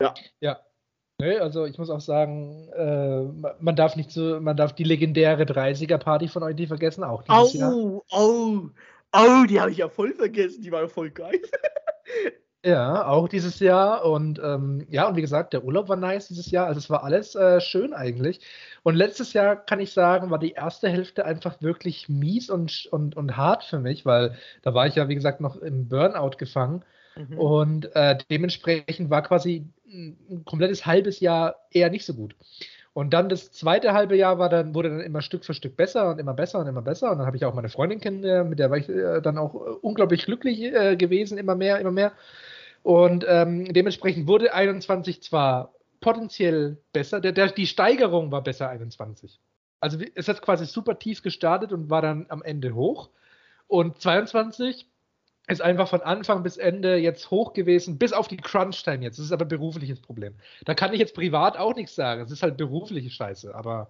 Ja. 0.00 0.14
Ja, 0.40 0.60
Nee, 1.20 1.36
also 1.38 1.64
ich 1.64 1.76
muss 1.78 1.90
auch 1.90 2.00
sagen, 2.00 2.68
äh, 2.76 3.22
man 3.60 3.74
darf 3.74 3.96
nicht 3.96 4.12
so, 4.12 4.38
man 4.40 4.56
darf 4.56 4.72
die 4.72 4.84
legendäre 4.84 5.42
30er-Party 5.42 6.28
von 6.28 6.44
euch 6.44 6.54
nicht 6.54 6.68
vergessen, 6.68 7.02
auch 7.02 7.24
dieses 7.24 7.56
oh, 7.56 7.58
Jahr. 7.58 7.74
Oh, 7.74 8.70
oh, 9.12 9.44
die 9.48 9.60
habe 9.60 9.72
ich 9.72 9.78
ja 9.78 9.88
voll 9.88 10.14
vergessen, 10.14 10.62
die 10.62 10.70
war 10.70 10.82
ja 10.82 10.88
voll 10.88 11.10
geil. 11.10 11.40
ja, 12.64 13.04
auch 13.08 13.28
dieses 13.28 13.58
Jahr 13.58 14.04
und 14.04 14.38
ähm, 14.38 14.86
ja, 14.90 15.08
und 15.08 15.16
wie 15.16 15.20
gesagt, 15.20 15.54
der 15.54 15.64
Urlaub 15.64 15.88
war 15.88 15.96
nice 15.96 16.28
dieses 16.28 16.52
Jahr, 16.52 16.68
also 16.68 16.78
es 16.78 16.88
war 16.88 17.02
alles 17.02 17.34
äh, 17.34 17.60
schön 17.60 17.94
eigentlich. 17.94 18.40
Und 18.84 18.94
letztes 18.94 19.32
Jahr 19.32 19.56
kann 19.56 19.80
ich 19.80 19.92
sagen, 19.92 20.30
war 20.30 20.38
die 20.38 20.52
erste 20.52 20.88
Hälfte 20.88 21.24
einfach 21.24 21.60
wirklich 21.60 22.08
mies 22.08 22.48
und, 22.48 22.86
und, 22.92 23.16
und 23.16 23.36
hart 23.36 23.64
für 23.64 23.80
mich, 23.80 24.06
weil 24.06 24.36
da 24.62 24.72
war 24.72 24.86
ich 24.86 24.94
ja, 24.94 25.08
wie 25.08 25.16
gesagt, 25.16 25.40
noch 25.40 25.56
im 25.56 25.88
Burnout 25.88 26.36
gefangen. 26.38 26.84
Mhm. 27.16 27.38
Und 27.38 27.96
äh, 27.96 28.16
dementsprechend 28.30 29.10
war 29.10 29.22
quasi 29.22 29.66
ein 29.88 30.44
komplettes 30.44 30.86
halbes 30.86 31.20
Jahr 31.20 31.56
eher 31.70 31.90
nicht 31.90 32.04
so 32.04 32.14
gut. 32.14 32.34
Und 32.92 33.10
dann 33.14 33.28
das 33.28 33.52
zweite 33.52 33.92
halbe 33.92 34.16
Jahr 34.16 34.38
war 34.38 34.48
dann, 34.48 34.74
wurde 34.74 34.88
dann 34.88 35.00
immer 35.00 35.22
Stück 35.22 35.44
für 35.44 35.54
Stück 35.54 35.76
besser 35.76 36.10
und 36.10 36.18
immer 36.18 36.34
besser 36.34 36.58
und 36.58 36.66
immer 36.66 36.82
besser. 36.82 37.12
Und 37.12 37.18
dann 37.18 37.26
habe 37.26 37.36
ich 37.36 37.44
auch 37.44 37.54
meine 37.54 37.68
Freundin 37.68 38.00
kennengelernt, 38.00 38.50
mit 38.50 38.58
der 38.58 38.70
war 38.70 38.78
ich 38.78 38.88
äh, 38.88 39.20
dann 39.20 39.38
auch 39.38 39.54
äh, 39.54 39.70
unglaublich 39.82 40.24
glücklich 40.24 40.60
äh, 40.60 40.96
gewesen, 40.96 41.38
immer 41.38 41.54
mehr, 41.54 41.78
immer 41.78 41.92
mehr. 41.92 42.12
Und 42.82 43.24
ähm, 43.28 43.72
dementsprechend 43.72 44.26
wurde 44.26 44.52
21 44.52 45.22
zwar 45.22 45.74
potenziell 46.00 46.78
besser, 46.92 47.20
der, 47.20 47.32
der, 47.32 47.52
die 47.52 47.66
Steigerung 47.66 48.32
war 48.32 48.42
besser 48.42 48.68
21. 48.68 49.40
Also 49.80 49.98
es 50.14 50.26
hat 50.26 50.42
quasi 50.42 50.66
super 50.66 50.98
tief 50.98 51.22
gestartet 51.22 51.72
und 51.72 51.90
war 51.90 52.02
dann 52.02 52.26
am 52.30 52.42
Ende 52.42 52.74
hoch. 52.74 53.10
Und 53.68 54.00
22 54.00 54.88
ist 55.48 55.62
einfach 55.62 55.88
von 55.88 56.02
Anfang 56.02 56.42
bis 56.42 56.56
Ende 56.56 56.96
jetzt 56.96 57.30
hoch 57.30 57.52
gewesen, 57.54 57.98
bis 57.98 58.12
auf 58.12 58.28
die 58.28 58.36
Crunch-Time 58.36 59.02
jetzt. 59.02 59.18
Das 59.18 59.26
ist 59.26 59.32
aber 59.32 59.44
ein 59.44 59.48
berufliches 59.48 60.00
Problem. 60.00 60.34
Da 60.64 60.74
kann 60.74 60.92
ich 60.92 61.00
jetzt 61.00 61.14
privat 61.14 61.56
auch 61.56 61.74
nichts 61.74 61.94
sagen. 61.94 62.22
Es 62.22 62.30
ist 62.30 62.42
halt 62.42 62.56
berufliche 62.56 63.10
Scheiße, 63.10 63.54
aber 63.54 63.88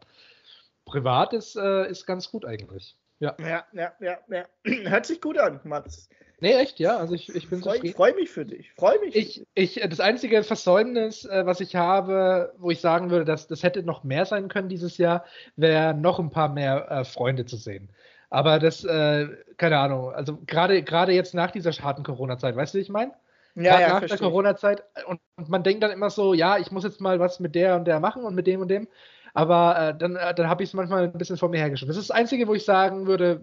privat 0.84 1.32
ist, 1.32 1.56
äh, 1.56 1.90
ist 1.90 2.06
ganz 2.06 2.30
gut 2.30 2.44
eigentlich. 2.44 2.96
Ja. 3.20 3.36
ja, 3.40 3.64
ja, 3.72 3.92
ja, 4.00 4.18
ja. 4.28 4.44
Hört 4.90 5.06
sich 5.06 5.20
gut 5.20 5.38
an, 5.38 5.60
Mats. 5.64 6.08
Nee, 6.40 6.52
echt, 6.52 6.78
ja. 6.78 6.96
Also 6.96 7.14
ich, 7.14 7.34
ich 7.34 7.50
bin 7.50 7.60
Ich 7.82 7.94
freue 7.94 8.14
mich 8.14 8.30
für 8.30 8.44
dich. 8.44 8.72
Freue 8.74 9.00
mich. 9.00 9.16
Ich, 9.16 9.46
ich, 9.54 9.80
das 9.88 9.98
einzige 9.98 10.44
Versäumnis, 10.44 11.24
äh, 11.24 11.44
was 11.44 11.60
ich 11.60 11.74
habe, 11.74 12.54
wo 12.58 12.70
ich 12.70 12.80
sagen 12.80 13.10
würde, 13.10 13.24
dass 13.24 13.48
das 13.48 13.64
hätte 13.64 13.82
noch 13.82 14.04
mehr 14.04 14.24
sein 14.24 14.46
können 14.46 14.68
dieses 14.68 14.98
Jahr, 14.98 15.24
wäre 15.56 15.94
noch 15.94 16.20
ein 16.20 16.30
paar 16.30 16.48
mehr 16.48 16.88
äh, 16.90 17.04
Freunde 17.04 17.44
zu 17.44 17.56
sehen. 17.56 17.90
Aber 18.30 18.58
das, 18.58 18.84
äh, 18.84 19.28
keine 19.56 19.78
Ahnung, 19.78 20.12
also 20.12 20.38
gerade 20.46 20.82
gerade 20.82 21.12
jetzt 21.12 21.34
nach 21.34 21.50
dieser 21.50 21.72
harten 21.72 22.02
Corona-Zeit, 22.02 22.56
weißt 22.56 22.74
du, 22.74 22.78
wie 22.78 22.82
ich 22.82 22.88
meine? 22.88 23.12
Ja, 23.54 23.80
ja, 23.80 23.88
nach 23.88 24.06
der 24.06 24.18
Corona-Zeit 24.18 24.84
und, 25.06 25.20
und, 25.36 25.48
man 25.48 25.62
denkt 25.62 25.82
dann 25.82 25.90
immer 25.90 26.10
so, 26.10 26.34
ja, 26.34 26.58
ich 26.58 26.70
muss 26.70 26.84
jetzt 26.84 27.00
mal 27.00 27.18
was 27.18 27.40
mit 27.40 27.54
der 27.54 27.76
und 27.76 27.86
der 27.86 27.98
machen 28.00 28.22
und 28.24 28.34
mit 28.34 28.46
dem 28.46 28.60
und 28.60 28.68
dem. 28.68 28.86
Aber 29.34 29.78
äh, 29.78 29.98
dann, 29.98 30.16
äh, 30.16 30.34
dann 30.34 30.48
habe 30.48 30.62
ich 30.62 30.70
es 30.70 30.74
manchmal 30.74 31.04
ein 31.04 31.12
bisschen 31.12 31.36
vor 31.36 31.48
mir 31.48 31.58
hergeschoben. 31.58 31.88
Das 31.88 31.96
ist 31.96 32.10
das 32.10 32.16
Einzige, 32.16 32.46
wo 32.46 32.54
ich 32.54 32.64
sagen 32.64 33.06
würde, 33.06 33.40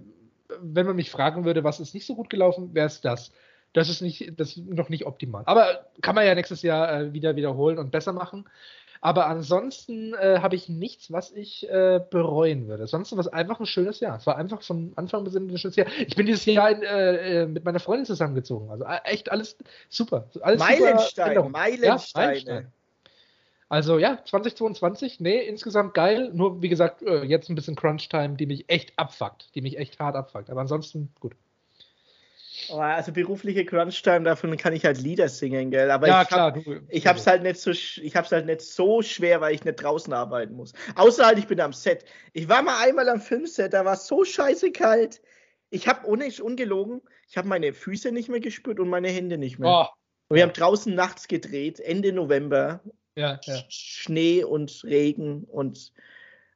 wenn 0.62 0.86
man 0.86 0.96
mich 0.96 1.12
fragen 1.12 1.46
würde, 1.46 1.64
was 1.64 1.80
ist 1.80 1.94
nicht 1.94 2.06
so 2.06 2.16
gut 2.16 2.30
gelaufen, 2.30 2.74
wäre 2.74 2.88
es 2.88 3.02
das. 3.02 3.32
Das 3.74 3.90
ist 3.90 4.02
nicht, 4.02 4.40
das 4.40 4.56
ist 4.56 4.66
noch 4.66 4.90
nicht 4.90 5.06
optimal. 5.06 5.44
Aber 5.46 5.88
kann 6.02 6.16
man 6.16 6.26
ja 6.26 6.36
nächstes 6.36 6.62
Jahr 6.62 6.94
äh, 6.94 7.14
wieder 7.14 7.36
wiederholen 7.36 7.78
und 7.78 7.92
besser 7.92 8.14
machen. 8.14 8.46
Aber 9.06 9.28
ansonsten 9.28 10.16
äh, 10.16 10.39
habe 10.41 10.56
ich 10.56 10.68
nichts, 10.68 11.12
was 11.12 11.32
ich 11.32 11.70
äh, 11.70 12.01
bereuen 12.10 12.68
würde. 12.68 12.82
Ansonsten 12.82 13.18
war 13.18 13.24
es 13.24 13.32
einfach 13.32 13.60
ein 13.60 13.68
schönes 13.68 13.99
Jahr. 13.99 14.18
Es 14.18 14.26
war 14.26 14.36
einfach 14.36 14.64
von 14.64 14.93
Anfang 14.95 15.24
bis 15.24 15.36
Ende 15.36 15.53
ein 15.53 15.58
schönes 15.60 15.76
Jahr. 15.76 15.86
Ich 16.08 16.16
bin 16.16 16.26
dieses 16.26 16.43
Jahr 16.45 16.72
in, 16.72 16.82
äh, 16.82 17.43
äh 17.43 17.45
mit 17.45 17.64
meiner 17.66 17.80
Freundin 17.80 18.08
zusammengezogen. 18.08 18.72
Also 18.72 18.84
äh, 18.84 18.97
echt 19.03 19.32
alles 19.32 19.58
super. 19.89 20.28
Alles 20.41 20.58
Meilenstein, 20.58 21.36
super 21.36 21.49
Meilensteine. 21.49 21.86
Ja, 21.86 22.26
Meilenstein. 22.26 22.74
Also 23.70 23.99
ja, 23.99 24.18
2022, 24.26 25.20
nee, 25.20 25.39
insgesamt 25.39 25.93
geil. 25.93 26.32
Nur 26.34 26.64
wie 26.64 26.70
gesagt, 26.70 27.03
äh, 27.03 27.26
jetzt 27.26 27.47
ein 27.47 27.53
bisschen 27.56 27.76
Crunch-Time, 27.76 28.38
die 28.38 28.47
mich 28.47 28.68
echt 28.70 28.97
abfuckt. 28.97 29.53
Die 29.53 29.62
mich 29.62 29.78
echt 29.78 29.99
hart 29.99 30.16
abfuckt. 30.16 30.49
Aber 30.49 30.62
ansonsten 30.62 31.14
gut. 31.20 31.36
Oh, 32.70 32.78
also 32.78 33.11
berufliche 33.11 33.66
Crunch-Time, 33.66 34.24
davon 34.24 34.55
kann 34.57 34.74
ich 34.74 34.86
halt 34.86 34.99
Lieder 34.99 35.30
singen, 35.30 35.72
gell? 35.72 35.91
Aber 35.91 36.07
ja, 36.07 36.22
ich, 36.22 36.28
klar, 36.28 36.53
hab, 36.53 36.63
du, 36.63 36.82
ich 36.89 37.07
hab's 37.07 37.28
halt 37.28 37.43
nicht 37.43 37.59
so, 37.59 37.72
ich 37.72 38.16
hab's 38.16 38.32
halt 38.32 38.45
nicht 38.45 38.61
so 38.61 39.01
schwer, 39.01 39.41
weil 39.41 39.55
ich 39.55 39.63
nicht 39.63 39.76
draußen 39.76 40.11
arbeiten 40.13 40.55
muss. 40.55 40.74
Außer 40.95 41.26
halt, 41.26 41.39
ich 41.39 41.47
bin 41.47 41.59
am 41.59 41.74
Set. 41.74 42.05
Ich 42.34 42.49
war 42.49 42.61
mal 42.61 42.84
einmal 42.84 43.09
am 43.09 43.22
Filmset, 43.22 43.74
da 43.74 43.86
war 43.86 43.93
es 43.93 44.07
so 44.07 44.24
scheiße 44.24 44.72
kalt. 44.72 45.22
Ich 45.70 45.88
habe 45.88 46.07
ohne 46.07 46.28
ungelogen, 46.41 47.01
ich 47.28 47.38
habe 47.38 47.47
meine 47.47 47.74
Füße 47.74 48.11
nicht 48.11 48.30
mehr 48.30 48.39
gespürt 48.39 48.80
und 48.80 48.89
meine 48.89 49.09
Hände 49.09 49.38
nicht 49.38 49.59
mehr. 49.59 49.70
Oh, 49.70 49.86
Und 50.30 50.36
wir 50.36 50.43
haben 50.43 50.53
draußen 50.53 50.93
nachts 50.93 51.28
gedreht, 51.28 51.80
Ende 51.80 52.13
November. 52.13 52.82
Ja, 53.16 53.39
ja. 53.43 53.63
Schnee 53.70 54.43
und 54.43 54.84
Regen 54.84 55.45
und 55.45 55.93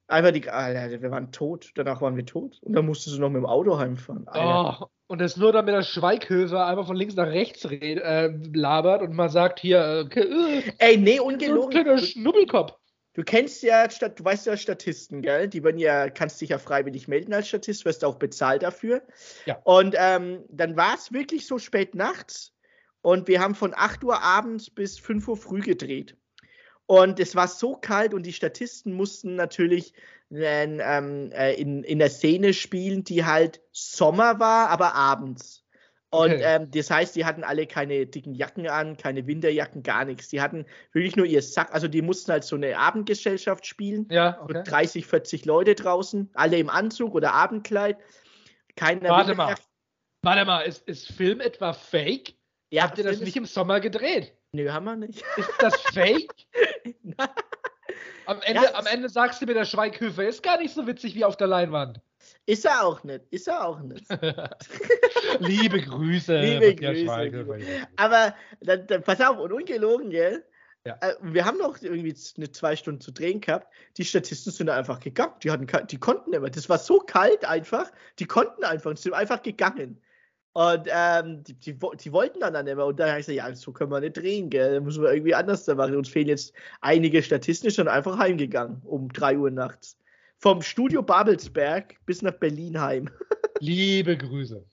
einfach 0.09 0.31
die. 0.31 0.49
Alter, 0.49 1.01
wir 1.01 1.11
waren 1.11 1.31
tot. 1.31 1.71
Danach 1.75 2.01
waren 2.01 2.15
wir 2.15 2.25
tot. 2.25 2.59
Und 2.61 2.73
dann 2.73 2.85
musstest 2.85 3.17
du 3.17 3.21
noch 3.21 3.29
mit 3.29 3.41
dem 3.41 3.45
Auto 3.45 3.77
heimfahren. 3.77 4.25
Oh, 4.33 4.87
und 5.07 5.19
das 5.19 5.37
nur 5.37 5.51
damit 5.51 5.73
der 5.73 5.83
Schweighöfer 5.83 6.65
einfach 6.65 6.87
von 6.87 6.95
links 6.95 7.15
nach 7.15 7.27
rechts 7.27 7.69
red, 7.69 7.99
äh, 7.99 8.31
labert 8.53 9.01
und 9.01 9.13
mal 9.13 9.29
sagt 9.29 9.59
hier. 9.59 10.07
Äh, 10.13 10.19
äh 10.19 10.63
Ey, 10.77 10.97
nee, 10.97 11.19
ungelogen. 11.19 11.71
Kleiner 11.71 11.97
Schnubbelkopf. 11.97 12.73
Du 13.13 13.23
kennst 13.23 13.63
ja, 13.63 13.87
du 13.87 14.23
weißt 14.23 14.45
ja 14.45 14.55
Statisten, 14.55 15.21
gell? 15.21 15.47
Die 15.47 15.63
werden 15.63 15.79
ja, 15.79 16.09
kannst 16.09 16.39
dich 16.39 16.49
ja 16.49 16.57
freiwillig 16.57 17.07
melden 17.07 17.33
als 17.33 17.47
Statist, 17.47 17.83
wirst 17.85 18.05
auch 18.05 18.15
bezahlt 18.15 18.63
dafür. 18.63 19.01
Ja. 19.45 19.59
Und 19.63 19.95
ähm, 19.97 20.45
dann 20.49 20.77
war 20.77 20.95
es 20.95 21.11
wirklich 21.11 21.47
so 21.47 21.57
spät 21.57 21.95
nachts 21.95 22.53
und 23.01 23.27
wir 23.27 23.41
haben 23.41 23.55
von 23.55 23.73
8 23.75 24.03
Uhr 24.03 24.21
abends 24.21 24.69
bis 24.69 24.99
5 24.99 25.27
Uhr 25.27 25.37
früh 25.37 25.61
gedreht. 25.61 26.15
Und 26.89 27.19
es 27.19 27.35
war 27.35 27.47
so 27.47 27.75
kalt 27.75 28.15
und 28.15 28.25
die 28.25 28.33
Statisten 28.33 28.93
mussten 28.93 29.35
natürlich 29.35 29.93
ähm, 30.31 31.31
äh, 31.31 31.53
in, 31.53 31.83
in 31.83 31.99
der 31.99 32.09
Szene 32.09 32.51
spielen, 32.51 33.03
die 33.03 33.25
halt 33.25 33.61
Sommer 33.71 34.39
war, 34.39 34.69
aber 34.69 34.95
abends. 34.95 35.63
Und 36.09 36.31
okay. 36.31 36.41
ähm, 36.43 36.71
das 36.71 36.89
heißt, 36.89 37.15
die 37.15 37.25
hatten 37.25 37.43
alle 37.43 37.67
keine 37.67 38.07
dicken 38.07 38.33
Jacken 38.33 38.67
an, 38.67 38.97
keine 38.97 39.27
Winterjacken, 39.27 39.83
gar 39.83 40.03
nichts. 40.03 40.29
Die 40.29 40.41
hatten 40.41 40.65
wirklich 40.91 41.15
nur 41.15 41.27
ihr 41.27 41.43
Sack. 41.43 41.71
Also 41.75 41.87
die 41.87 42.01
mussten 42.01 42.31
halt 42.31 42.43
so 42.43 42.55
eine 42.55 42.75
Abendgesellschaft 42.79 43.67
spielen. 43.67 44.07
Ja, 44.09 44.41
okay. 44.41 44.53
Mit 44.57 44.71
30, 44.71 45.05
40 45.05 45.45
Leute 45.45 45.75
draußen, 45.75 46.31
alle 46.33 46.57
im 46.57 46.71
Anzug 46.71 47.13
oder 47.13 47.35
Abendkleid. 47.35 47.97
Keiner 48.75 49.09
Warte 49.09 49.35
mal. 49.35 49.53
Warte 50.23 50.43
mal, 50.43 50.61
ist, 50.61 50.87
ist 50.87 51.11
Film 51.11 51.39
etwa 51.39 51.71
fake? 51.71 52.33
Ja, 52.71 52.85
Habt 52.85 52.97
ihr 52.97 53.03
das 53.03 53.19
nicht 53.19 53.37
im 53.37 53.45
Sommer 53.45 53.79
gedreht? 53.79 54.33
Nö, 54.51 54.69
haben 54.71 54.85
wir 54.85 54.95
nicht. 54.95 55.23
Ist 55.37 55.49
das 55.59 55.79
fake? 55.93 56.33
am, 58.25 58.41
Ende, 58.41 58.63
ja, 58.63 58.73
am 58.73 58.87
Ende 58.87 59.09
sagst 59.09 59.41
du 59.41 59.45
mir, 59.45 59.53
der 59.53 59.65
Schweighöfer 59.65 60.27
ist 60.27 60.41
gar 60.41 60.57
nicht 60.57 60.73
so 60.73 60.87
witzig 60.87 61.13
wie 61.15 61.23
auf 61.23 61.37
der 61.37 61.47
Leinwand. 61.47 62.01
Ist 62.45 62.65
er 62.65 62.83
auch 62.83 63.03
nicht. 63.03 63.25
Ist 63.29 63.47
er 63.47 63.65
auch 63.65 63.79
nicht. 63.81 64.05
Liebe 65.39 65.81
Grüße. 65.81 66.39
Liebe 66.39 66.75
Grüße. 66.75 67.87
Aber 67.95 68.35
dann, 68.61 68.87
dann, 68.87 69.03
pass 69.03 69.21
auf, 69.21 69.37
und 69.37 69.53
ungelogen, 69.53 70.09
gell? 70.09 70.43
Ja. 70.85 70.97
Äh, 71.01 71.13
wir 71.21 71.45
haben 71.45 71.59
noch 71.59 71.79
irgendwie 71.81 72.15
eine 72.37 72.51
zwei 72.51 72.75
Stunden 72.75 73.01
zu 73.01 73.11
drehen 73.11 73.41
gehabt. 73.41 73.71
Die 73.97 74.05
Statisten 74.05 74.51
sind 74.51 74.69
einfach 74.69 74.99
gegangen. 74.99 75.33
Die, 75.43 75.51
hatten, 75.51 75.67
die 75.87 75.99
konnten 75.99 76.33
immer. 76.33 76.49
Das 76.49 76.69
war 76.69 76.79
so 76.79 76.99
kalt 76.99 77.45
einfach. 77.45 77.91
Die 78.17 78.25
konnten 78.25 78.63
einfach. 78.63 78.93
Die 78.95 79.01
sind 79.01 79.13
einfach 79.13 79.43
gegangen. 79.43 80.01
Und 80.53 80.87
ähm, 80.91 81.43
die, 81.43 81.53
die, 81.53 81.77
die, 81.77 82.11
wollten 82.11 82.39
dann 82.39 82.53
dann 82.53 82.67
immer. 82.67 82.85
Und 82.87 82.99
dann 82.99 83.09
habe 83.09 83.19
ich 83.19 83.27
gesagt, 83.27 83.47
ja, 83.47 83.55
so 83.55 83.71
können 83.71 83.91
wir 83.91 83.99
nicht 83.99 84.17
drehen, 84.17 84.49
gell? 84.49 84.75
Da 84.75 84.79
müssen 84.79 85.03
wir 85.03 85.13
irgendwie 85.13 85.35
anders 85.35 85.65
da 85.65 85.75
machen. 85.75 85.95
Uns 85.95 86.09
fehlen 86.09 86.27
jetzt 86.27 86.53
einige 86.81 87.21
Statisten, 87.21 87.69
die 87.69 87.75
sind 87.75 87.87
einfach 87.87 88.17
heimgegangen 88.17 88.81
um 88.83 89.13
3 89.13 89.37
Uhr 89.37 89.51
nachts. 89.51 89.97
Vom 90.37 90.61
Studio 90.61 91.03
Babelsberg 91.03 91.95
bis 92.05 92.21
nach 92.21 92.33
Berlin 92.33 92.79
heim. 92.79 93.09
Liebe 93.59 94.17
Grüße. 94.17 94.65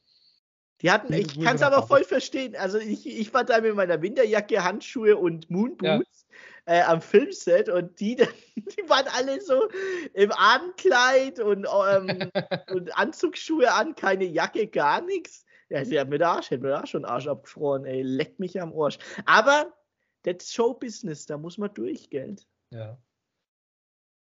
Die 0.82 0.90
hatten, 0.90 1.12
Liebe 1.12 1.28
ich 1.28 1.40
kann 1.40 1.56
es 1.56 1.62
aber 1.62 1.86
voll 1.86 2.04
verstehen. 2.04 2.54
Also 2.56 2.78
ich, 2.78 3.06
ich 3.06 3.32
war 3.32 3.44
da 3.44 3.60
mit 3.60 3.74
meiner 3.74 4.00
Winterjacke, 4.00 4.62
Handschuhe 4.62 5.16
und 5.16 5.50
Moonboots 5.50 6.26
ja. 6.66 6.74
äh, 6.74 6.82
am 6.82 7.00
Filmset 7.00 7.68
und 7.68 7.98
die, 7.98 8.16
die 8.56 8.88
waren 8.88 9.06
alle 9.16 9.40
so 9.40 9.68
im 10.12 10.32
Abendkleid 10.32 11.40
und, 11.40 11.66
ähm, 11.66 12.30
und 12.74 12.96
Anzugsschuhe 12.96 13.72
an, 13.72 13.94
keine 13.94 14.24
Jacke, 14.24 14.66
gar 14.66 15.00
nichts. 15.00 15.45
Ja, 15.68 15.84
sie 15.84 15.98
hat 15.98 16.08
mir 16.08 16.18
der 16.18 16.28
Arsch, 16.28 16.50
hätte 16.50 16.62
mir 16.62 16.70
da 16.70 16.86
schon 16.86 17.04
Arsch 17.04 17.26
abgefroren, 17.26 17.84
ey, 17.84 18.02
leckt 18.02 18.38
mich 18.38 18.60
am 18.60 18.72
Arsch. 18.78 18.98
Aber 19.24 19.72
das 20.22 20.52
Showbusiness, 20.52 21.26
da 21.26 21.38
muss 21.38 21.58
man 21.58 21.74
durch, 21.74 22.10
Geld. 22.10 22.46
Ja. 22.70 22.98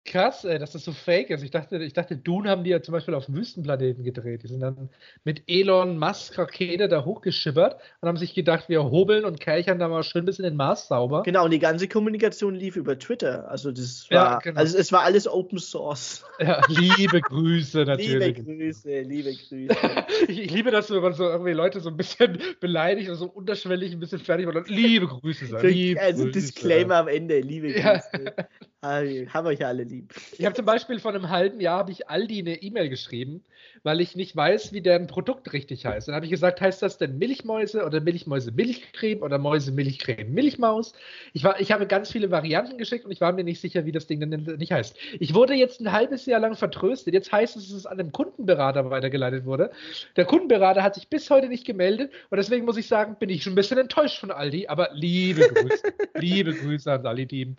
Krass, 0.04 0.44
ey, 0.44 0.58
dass 0.58 0.72
das 0.72 0.84
so 0.84 0.90
fake 0.90 1.30
ist. 1.30 1.44
Ich 1.44 1.52
dachte, 1.52 1.76
ich 1.78 1.92
dachte, 1.92 2.16
Dune 2.16 2.50
haben 2.50 2.64
die 2.64 2.70
ja 2.70 2.82
zum 2.82 2.90
Beispiel 2.90 3.14
auf 3.14 3.28
Wüstenplaneten 3.28 4.02
gedreht. 4.02 4.42
Die 4.42 4.48
sind 4.48 4.58
dann 4.58 4.90
mit 5.22 5.44
Elon 5.46 5.96
Musk 5.96 6.36
Rakete 6.36 6.88
da 6.88 7.04
hochgeschippert 7.04 7.76
und 8.00 8.08
haben 8.08 8.16
sich 8.16 8.34
gedacht, 8.34 8.68
wir 8.68 8.82
hobeln 8.82 9.24
und 9.24 9.38
kärchern 9.38 9.78
da 9.78 9.86
mal 9.86 10.02
schön 10.02 10.22
ein 10.22 10.26
bisschen 10.26 10.42
den 10.42 10.56
Mars 10.56 10.88
sauber. 10.88 11.22
Genau, 11.22 11.44
und 11.44 11.52
die 11.52 11.60
ganze 11.60 11.86
Kommunikation 11.86 12.56
lief 12.56 12.74
über 12.74 12.98
Twitter. 12.98 13.48
Also 13.48 13.70
das 13.70 14.08
war, 14.10 14.16
ja, 14.16 14.38
genau. 14.40 14.58
also 14.58 14.76
es 14.76 14.90
war 14.90 15.02
alles 15.02 15.28
Open 15.28 15.60
Source. 15.60 16.24
Ja, 16.40 16.60
liebe 16.68 17.20
Grüße 17.20 17.84
natürlich. 17.84 18.38
liebe 18.38 18.42
Grüße, 18.42 19.00
liebe 19.02 19.32
Grüße. 19.32 19.68
ich, 20.28 20.40
ich, 20.40 20.50
liebe 20.50 20.72
das, 20.72 20.90
wenn 20.90 21.00
man 21.00 21.12
so 21.12 21.28
irgendwie 21.28 21.52
Leute 21.52 21.78
so 21.78 21.90
ein 21.90 21.96
bisschen 21.96 22.38
beleidigt 22.60 23.08
und 23.08 23.16
so 23.16 23.26
unterschwellig 23.26 23.92
ein 23.92 24.00
bisschen 24.00 24.18
fertig 24.18 24.52
macht. 24.52 24.68
Liebe 24.68 25.06
Grüße 25.06 25.46
sagen. 25.46 25.68
Liebe 25.68 26.00
also 26.00 26.24
Grüße. 26.24 26.32
Disclaimer 26.32 26.96
am 26.96 27.06
Ende, 27.08 27.38
liebe 27.38 27.72
Grüße. 27.72 28.34
Ja. 28.36 28.44
Haben 28.84 29.46
euch 29.46 29.60
ja 29.60 29.68
alle 29.68 29.84
lieb. 29.84 30.12
Ich 30.36 30.44
habe 30.44 30.56
zum 30.56 30.64
Beispiel 30.64 30.98
vor 30.98 31.14
einem 31.14 31.28
halben 31.28 31.60
Jahr 31.60 31.78
habe 31.78 31.92
ich 31.92 32.08
Aldi 32.08 32.40
eine 32.40 32.62
E-Mail 32.62 32.88
geschrieben, 32.88 33.44
weil 33.84 34.00
ich 34.00 34.16
nicht 34.16 34.34
weiß, 34.34 34.72
wie 34.72 34.80
deren 34.80 35.06
Produkt 35.06 35.52
richtig 35.52 35.86
heißt. 35.86 36.08
Dann 36.08 36.16
habe 36.16 36.24
ich 36.24 36.32
gesagt, 36.32 36.60
heißt 36.60 36.82
das 36.82 36.98
denn 36.98 37.16
Milchmäuse 37.16 37.86
oder 37.86 38.00
Milchmäuse 38.00 38.50
Milchcreme 38.50 39.22
oder 39.22 39.38
Mäuse 39.38 39.70
Milchcreme 39.70 40.32
Milchmaus? 40.32 40.94
Ich, 41.32 41.44
war, 41.44 41.60
ich 41.60 41.70
habe 41.70 41.86
ganz 41.86 42.10
viele 42.10 42.32
Varianten 42.32 42.76
geschickt 42.76 43.04
und 43.04 43.12
ich 43.12 43.20
war 43.20 43.32
mir 43.32 43.44
nicht 43.44 43.60
sicher, 43.60 43.84
wie 43.84 43.92
das 43.92 44.08
Ding 44.08 44.18
denn 44.18 44.56
nicht 44.58 44.72
heißt. 44.72 44.96
Ich 45.20 45.32
wurde 45.32 45.54
jetzt 45.54 45.80
ein 45.80 45.92
halbes 45.92 46.26
Jahr 46.26 46.40
lang 46.40 46.56
vertröstet. 46.56 47.14
Jetzt 47.14 47.30
heißt 47.30 47.56
es, 47.56 47.68
dass 47.68 47.76
es 47.76 47.86
an 47.86 48.00
einem 48.00 48.10
Kundenberater 48.10 48.90
weitergeleitet 48.90 49.44
wurde. 49.44 49.70
Der 50.16 50.24
Kundenberater 50.24 50.82
hat 50.82 50.96
sich 50.96 51.08
bis 51.08 51.30
heute 51.30 51.48
nicht 51.48 51.64
gemeldet 51.64 52.10
und 52.30 52.36
deswegen 52.36 52.64
muss 52.64 52.76
ich 52.76 52.88
sagen, 52.88 53.14
bin 53.20 53.30
ich 53.30 53.44
schon 53.44 53.52
ein 53.52 53.56
bisschen 53.56 53.78
enttäuscht 53.78 54.18
von 54.18 54.32
Aldi. 54.32 54.66
Aber 54.66 54.88
liebe 54.92 55.42
Grüße, 55.42 55.92
liebe 56.16 56.52
Grüße 56.52 56.90
ans 56.90 57.06
Aldi-Team. 57.06 57.54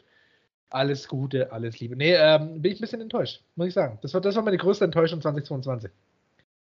Alles 0.73 1.07
Gute, 1.07 1.51
alles 1.51 1.79
Liebe. 1.79 1.95
Nee, 1.95 2.15
ähm, 2.15 2.59
bin 2.59 2.71
ich 2.71 2.79
ein 2.79 2.81
bisschen 2.81 2.99
enttäuscht, 2.99 3.43
muss 3.55 3.67
ich 3.67 3.75
sagen. 3.75 3.99
Das 4.01 4.11
war, 4.15 4.21
das 4.21 4.35
war 4.35 4.41
meine 4.41 4.57
größte 4.57 4.83
Enttäuschung 4.83 5.21
2022. 5.21 5.91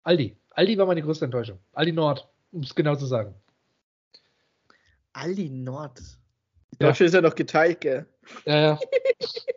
Aldi. 0.03 0.35
Aldi 0.49 0.77
war 0.77 0.85
meine 0.85 1.01
größte 1.01 1.23
Enttäuschung. 1.23 1.59
Aldi 1.71 1.93
Nord, 1.93 2.27
um 2.51 2.61
es 2.61 2.75
genau 2.75 2.97
zu 2.97 3.05
sagen. 3.05 3.33
Aldi 5.13 5.49
Nord. 5.49 6.01
Ja. 6.77 6.87
Deutschland 6.87 7.07
ist 7.07 7.13
ja 7.13 7.21
noch 7.21 7.35
geteilt, 7.35 7.79
gell? 7.79 8.05
Ja, 8.45 8.59
ja. 8.59 8.79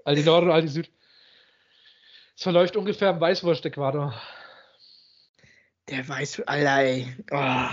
Aldi 0.04 0.22
Nord 0.22 0.44
und 0.44 0.50
Aldi 0.52 0.68
Süd. 0.68 0.90
Es 2.36 2.44
verläuft 2.44 2.76
ungefähr 2.76 3.10
im 3.10 3.20
Weißwurst-Äquator. 3.20 4.14
Der 5.88 6.08
Weißwurst, 6.08 6.48
allein. 6.48 7.24
Oh. 7.32 7.70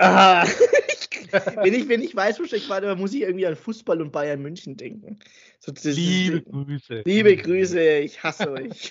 Ah. 0.00 0.46
wenn, 1.62 1.74
ich, 1.74 1.88
wenn 1.88 2.02
ich 2.02 2.16
weiß, 2.16 2.40
wo 2.40 2.44
ich 2.44 2.68
war, 2.68 2.96
muss 2.96 3.12
ich 3.12 3.20
irgendwie 3.20 3.46
an 3.46 3.54
Fußball 3.54 4.00
und 4.00 4.12
Bayern 4.12 4.40
München 4.40 4.76
denken. 4.76 5.18
So, 5.58 5.72
das, 5.72 5.84
liebe 5.84 6.40
Grüße. 6.42 7.02
Liebe 7.04 7.36
Grüße, 7.36 7.98
ich 7.98 8.22
hasse 8.22 8.50
euch. 8.52 8.90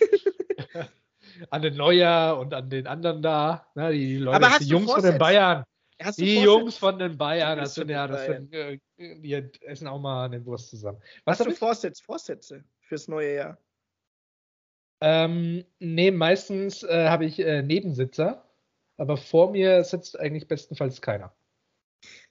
an 1.49 1.61
den 1.61 1.75
Neuer 1.75 2.37
und 2.39 2.53
an 2.53 2.69
den 2.69 2.85
anderen 2.85 3.21
da, 3.23 3.65
ne, 3.73 3.91
die 3.91 4.17
Leute, 4.17 4.47
die 4.59 4.65
Jungs 4.65 4.91
von 4.91 5.03
den 5.03 5.17
Bayern. 5.17 5.63
Die 6.17 6.41
Jungs 6.41 6.77
von 6.77 6.97
den 6.97 7.17
Bayern, 7.17 7.57
das 7.57 7.75
sind 7.75 7.89
ja, 7.89 8.07
das 8.07 8.25
sind, 8.25 8.53
äh, 8.53 8.79
wir 8.95 9.51
essen 9.61 9.87
auch 9.87 9.99
mal 9.99 10.25
eine 10.25 10.45
Wurst 10.45 10.69
zusammen. 10.69 11.01
Was 11.25 11.39
hast 11.39 11.47
du 11.47 11.51
Vorsätze, 11.51 12.01
Vorsätze 12.03 12.63
fürs 12.79 13.09
neue 13.09 13.35
Jahr? 13.35 13.57
Ähm, 15.01 15.65
nee, 15.79 16.11
meistens 16.11 16.83
äh, 16.83 17.09
habe 17.09 17.25
ich 17.25 17.39
äh, 17.39 17.63
Nebensitzer, 17.63 18.48
aber 18.99 19.17
vor 19.17 19.51
mir 19.51 19.83
sitzt 19.83 20.19
eigentlich 20.19 20.47
bestenfalls 20.47 21.01
keiner. 21.01 21.33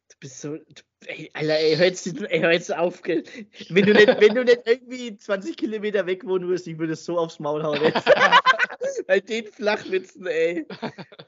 Du 0.09 0.16
bist 0.21 0.41
so. 0.41 0.59
ey, 1.07 1.31
Alter, 1.35 1.59
ey, 1.59 1.77
hör 1.77 1.87
jetzt, 1.87 2.07
ey, 2.07 2.41
hör 2.41 2.53
jetzt 2.53 2.75
auf. 2.75 3.03
Wenn 3.05 3.87
du, 3.87 3.93
nicht, 3.93 4.21
wenn 4.21 4.35
du 4.35 4.45
nicht 4.45 4.62
irgendwie 4.64 5.16
20 5.16 5.57
Kilometer 5.57 6.07
weg 6.07 6.27
wohnen 6.27 6.47
würdest, 6.49 6.66
ich 6.66 6.79
würde 6.79 6.95
es 6.95 7.05
so 7.05 7.19
aufs 7.19 7.39
Maul 7.39 7.62
hauen. 7.62 7.81
Bei 9.07 9.21
den 9.21 9.47
Flachwitzen, 9.47 10.27
ey. 10.27 10.66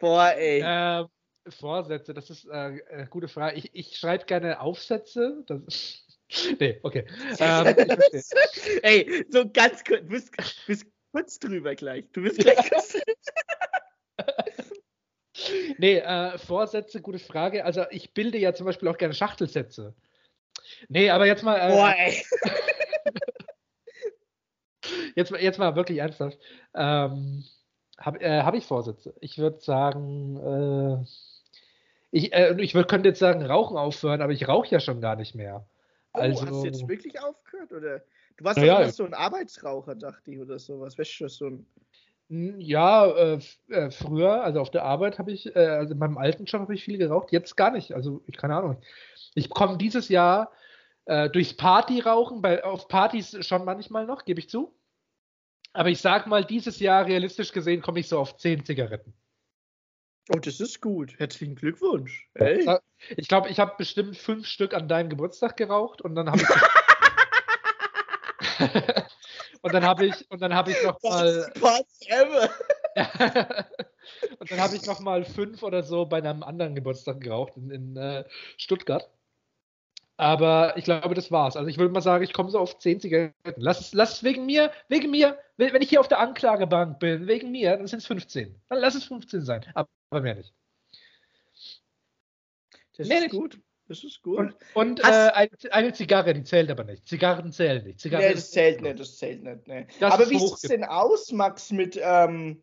Boah, 0.01 0.33
ey. 0.37 0.63
Ähm, 0.65 1.09
Vorsätze, 1.49 2.15
das 2.15 2.31
ist 2.31 2.47
äh, 2.47 2.51
eine 2.91 3.07
gute 3.09 3.29
Frage. 3.29 3.57
Ich, 3.57 3.71
ich 3.75 3.97
schreibe 3.97 4.25
gerne 4.27 4.61
Aufsätze. 4.61 5.43
Das, 5.47 6.07
nee, 6.59 6.79
okay. 6.83 7.07
Ähm, 7.39 7.67
ey, 8.83 9.27
so 9.31 9.49
ganz 9.51 9.85
kurz. 9.85 10.01
Du 10.03 10.09
bist, 10.09 10.31
bist 10.67 10.87
kurz 11.13 11.39
drüber 11.39 11.75
gleich. 11.75 12.05
Du 12.13 12.23
bist 12.23 12.39
gleich 12.39 12.71
kurz 12.71 12.97
Nee, 15.79 15.99
äh, 15.99 16.39
Vorsätze, 16.39 17.01
gute 17.01 17.19
Frage. 17.19 17.65
Also 17.65 17.85
ich 17.91 18.13
bilde 18.13 18.39
ja 18.39 18.55
zum 18.55 18.67
Beispiel 18.67 18.89
auch 18.89 18.99
gerne 18.99 19.15
Schachtelsätze. 19.15 19.95
Nee, 20.89 21.11
aber 21.11 21.27
jetzt 21.27 21.43
mal. 21.43 21.57
Äh, 21.57 21.73
Boah, 21.73 21.95
ey. 21.97 22.23
jetzt, 25.17 25.31
jetzt 25.33 25.59
mal 25.59 25.77
wirklich 25.77 25.99
ernsthaft. 25.99 26.39
Ähm, 26.75 27.45
Habe 27.99 28.21
äh, 28.21 28.43
hab 28.43 28.55
ich 28.55 28.67
Vorsätze? 28.67 29.15
Ich 29.21 29.39
würde 29.39 29.61
sagen, 29.61 30.37
äh, 30.37 31.05
ich, 32.11 32.33
äh, 32.33 32.55
ich 32.59 32.75
würd, 32.75 32.89
könnte 32.89 33.09
jetzt 33.09 33.19
sagen, 33.19 33.45
Rauchen 33.45 33.77
aufhören, 33.77 34.23
aber 34.23 34.33
ich 34.33 34.49
rauche 34.49 34.69
ja 34.71 34.81
schon 34.81 35.01
gar 35.01 35.17
nicht 35.17 35.35
mehr. 35.35 35.67
Also, 36.13 36.43
oh, 36.43 36.47
hast 36.47 36.63
du 36.63 36.65
jetzt 36.65 36.89
wirklich 36.89 37.21
aufgehört? 37.21 37.73
Oder? 37.73 38.03
Du 38.37 38.45
warst 38.45 38.59
ja, 38.59 38.75
doch 38.75 38.81
immer 38.81 38.91
so 38.91 39.05
ein 39.05 39.15
Arbeitsraucher, 39.15 39.95
dachte 39.95 40.33
ich, 40.33 40.41
oder 40.41 40.59
sowas. 40.59 40.99
Weißt 40.99 41.21
du, 41.21 41.29
so 41.29 41.47
ein 41.47 41.67
Ja, 42.33 43.07
äh, 43.07 43.41
äh, 43.71 43.91
früher, 43.91 44.45
also 44.45 44.61
auf 44.61 44.71
der 44.71 44.85
Arbeit 44.85 45.19
habe 45.19 45.33
ich, 45.33 45.57
äh, 45.57 45.59
also 45.59 45.95
in 45.95 45.99
meinem 45.99 46.17
alten 46.17 46.45
Job 46.45 46.61
habe 46.61 46.75
ich 46.75 46.85
viel 46.85 46.97
geraucht, 46.97 47.33
jetzt 47.33 47.57
gar 47.57 47.73
nicht. 47.73 47.93
Also 47.93 48.23
ich 48.29 48.37
keine 48.37 48.55
Ahnung. 48.55 48.81
Ich 49.35 49.51
komme 49.51 49.79
dieses 49.79 50.09
Jahr 50.09 50.53
äh, 51.07 51.29
durchs 51.29 51.57
Partyrauchen, 51.57 52.41
bei, 52.41 52.63
auf 52.63 52.87
Partys 52.87 53.37
schon 53.45 53.65
manchmal 53.65 54.07
noch, 54.07 54.25
gebe 54.25 54.39
ich 54.39 54.49
zu. 54.49 54.73
Aber 55.73 55.89
ich 55.89 56.01
sag 56.01 56.29
mal, 56.29 56.45
dieses 56.45 56.79
Jahr 56.79 57.07
realistisch 57.07 57.51
gesehen 57.51 57.83
komme 57.83 57.99
ich 57.99 58.07
so 58.07 58.21
auf 58.21 58.37
10 58.37 58.65
Zigaretten. 58.65 59.13
Oh, 60.33 60.39
das 60.39 60.61
ist 60.61 60.81
gut. 60.81 61.19
Herzlichen 61.19 61.57
Glückwunsch. 61.57 62.31
Hey. 62.37 62.79
Ich 63.17 63.27
glaube, 63.27 63.49
ich 63.49 63.59
habe 63.59 63.75
bestimmt 63.77 64.17
fünf 64.17 64.47
Stück 64.47 64.73
an 64.73 64.87
deinem 64.87 65.11
Geburtstag 65.11 65.57
geraucht 65.57 66.01
und 66.01 66.15
dann 66.15 66.31
habe 66.31 66.43
ich. 68.61 68.89
und 69.63 69.75
dann 69.75 69.85
habe 69.85 70.07
ich 70.07 70.31
und 70.31 70.41
dann 70.41 70.55
habe 70.55 70.71
ich 70.71 70.83
noch 70.83 71.03
mal. 71.03 71.53
und 74.39 74.51
dann 74.51 74.61
habe 74.61 74.77
ich 74.77 74.87
noch 74.87 75.01
mal 75.01 75.25
fünf 75.25 75.63
oder 75.63 75.83
so 75.83 76.07
bei 76.07 76.19
einem 76.19 76.43
anderen 76.43 76.75
Geburtstag 76.75 77.21
geraucht 77.21 77.57
in, 77.57 77.71
in 77.71 77.97
äh, 77.97 78.25
Stuttgart. 78.57 79.09
Aber 80.17 80.77
ich 80.77 80.85
glaube, 80.85 81.15
das 81.15 81.33
war's. 81.33 81.57
Also 81.57 81.69
ich 81.71 81.79
würde 81.79 81.95
mal 81.95 82.03
sagen, 82.03 82.23
ich 82.23 82.35
komme 82.35 82.51
so 82.51 82.59
auf 82.59 82.79
10 82.79 83.01
Zigaretten. 83.01 83.35
Lass 83.57 83.81
es, 83.81 83.95
lass 83.95 84.17
es 84.17 84.23
wegen 84.23 84.45
mir, 84.45 84.71
wegen 84.89 85.11
mir, 85.11 85.39
wenn 85.57 85.81
ich 85.81 85.89
hier 85.89 86.01
auf 86.01 86.09
der 86.09 86.19
Anklagebank 86.19 86.99
bin, 86.99 87.27
wegen 87.27 87.51
mir, 87.51 87.77
dann 87.79 87.87
sind 87.87 88.01
es 88.01 88.07
15. 88.07 88.55
Dann 88.69 88.79
lass 88.81 88.95
es 88.95 89.05
15 89.05 89.41
sein, 89.41 89.65
aber 89.73 89.89
mehr 90.21 90.35
nicht. 90.35 90.53
Das 92.99 93.09
mehr 93.09 93.17
ist 93.17 93.23
nicht. 93.23 93.33
gut. 93.33 93.59
Das 93.91 94.05
ist 94.05 94.23
gut. 94.23 94.39
Und, 94.39 94.55
und 94.75 95.01
äh, 95.01 95.03
eine, 95.03 95.51
eine, 95.73 95.93
Zigarre, 95.93 96.33
die 96.33 96.45
zählt 96.45 96.71
aber 96.71 96.85
nicht. 96.85 97.09
Zigarren 97.09 97.51
zählen 97.51 97.83
nicht. 97.83 97.99
Zigarren 97.99 98.25
nee, 98.25 98.35
das 98.35 98.53
zählt 98.53 98.81
nicht, 98.83 99.01
das 99.01 99.17
zählt 99.17 99.43
nicht. 99.43 99.67
Nee. 99.67 99.85
Das 99.99 100.15
aber 100.15 100.31
wie 100.31 100.39
sieht 100.39 100.53
es 100.53 100.61
denn 100.61 100.85
aus, 100.85 101.33
Max, 101.33 101.73
mit, 101.73 101.99
ähm, 102.01 102.63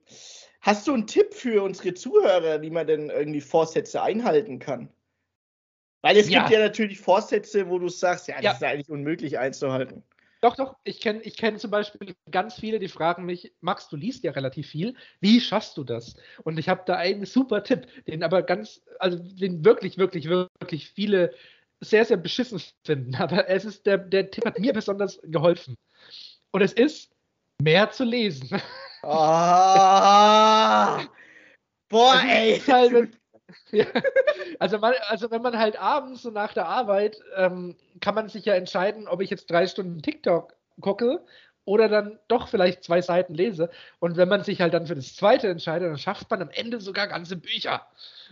hast 0.62 0.88
du 0.88 0.94
einen 0.94 1.06
Tipp 1.06 1.34
für 1.34 1.64
unsere 1.64 1.94
Zuhörer, 1.94 2.62
wie 2.62 2.70
man 2.70 2.88
denn 2.88 3.10
irgendwie 3.10 3.42
Vorsätze 3.42 4.02
einhalten 4.02 4.60
kann? 4.60 4.90
Weil 6.02 6.16
es 6.16 6.30
ja. 6.30 6.40
gibt 6.40 6.54
ja 6.54 6.60
natürlich 6.60 6.98
Vorsätze, 6.98 7.68
wo 7.68 7.78
du 7.78 7.90
sagst, 7.90 8.30
ja, 8.30 8.36
das 8.36 8.44
ja. 8.44 8.52
ist 8.54 8.64
eigentlich 8.64 8.90
unmöglich 8.90 9.38
einzuhalten. 9.38 10.04
Doch, 10.42 10.56
doch, 10.56 10.76
ich 10.84 11.02
kenne 11.02 11.22
ich 11.22 11.36
kenn 11.36 11.58
zum 11.58 11.72
Beispiel 11.72 12.16
ganz 12.30 12.56
viele, 12.56 12.80
die 12.80 12.88
fragen 12.88 13.26
mich, 13.26 13.54
Max, 13.62 13.90
du 13.90 13.96
liest 13.96 14.24
ja 14.24 14.32
relativ 14.32 14.68
viel, 14.68 14.96
wie 15.20 15.42
schaffst 15.42 15.76
du 15.78 15.84
das? 15.84 16.16
Und 16.44 16.60
ich 16.60 16.70
habe 16.70 16.84
da 16.86 16.96
einen 16.96 17.26
super 17.26 17.64
Tipp, 17.64 17.88
den 18.06 18.24
aber 18.24 18.44
ganz, 18.44 18.84
also 19.00 19.18
den 19.18 19.66
wirklich, 19.66 19.98
wirklich, 19.98 20.30
wirklich 20.30 20.90
viele 20.90 21.34
sehr, 21.80 22.06
sehr 22.06 22.18
beschissen 22.18 22.62
finden. 22.86 23.16
Aber 23.16 23.50
es 23.50 23.66
ist, 23.66 23.86
der, 23.86 23.98
der 23.98 24.32
Tipp 24.32 24.46
hat 24.46 24.60
mir 24.60 24.74
besonders 24.74 25.20
geholfen. 25.24 25.76
Und 26.52 26.62
es 26.62 26.74
ist, 26.74 27.12
mehr 27.62 27.92
zu 27.92 28.04
lesen. 28.04 28.50
Oh, 29.04 29.10
boah, 31.90 32.22
ey. 32.28 32.60
Halt, 32.68 33.18
ja. 33.72 33.86
Also, 34.60 34.78
man, 34.80 34.93
also 35.08 35.32
wenn 35.32 35.41
man 35.41 35.58
halt 35.58 35.80
abends 35.80 36.22
so 36.22 36.32
nach 36.32 36.54
der 36.54 36.68
Arbeit, 36.68 37.20
ähm, 37.36 37.76
kann 38.02 38.16
man 38.16 38.30
sich 38.30 38.45
ja 38.45 38.54
entscheiden, 38.54 39.08
ob 39.08 39.22
ich 39.22 39.30
jetzt 39.30 39.50
drei 39.50 39.68
Stunden 39.68 40.02
TikTok 40.02 40.54
gucke 40.82 41.22
oder 41.66 41.89
dann 41.89 42.18
doch 42.28 42.48
vielleicht 42.48 42.84
zwei 42.84 43.02
Seiten 43.02 43.34
lese. 43.34 43.70
Und 44.00 44.16
wenn 44.16 44.30
man 44.30 44.43
sich 44.43 44.62
halt 44.62 44.74
dann 44.74 44.88
für 44.88 44.95
das 44.95 45.16
zweite 45.16 45.50
entscheidet, 45.50 45.89
dann 45.89 45.98
schafft 45.98 46.30
man 46.30 46.41
am 46.41 46.50
Ende 46.50 46.80
sogar 46.80 47.08
ganze 47.08 47.36
Bücher. 47.36 47.86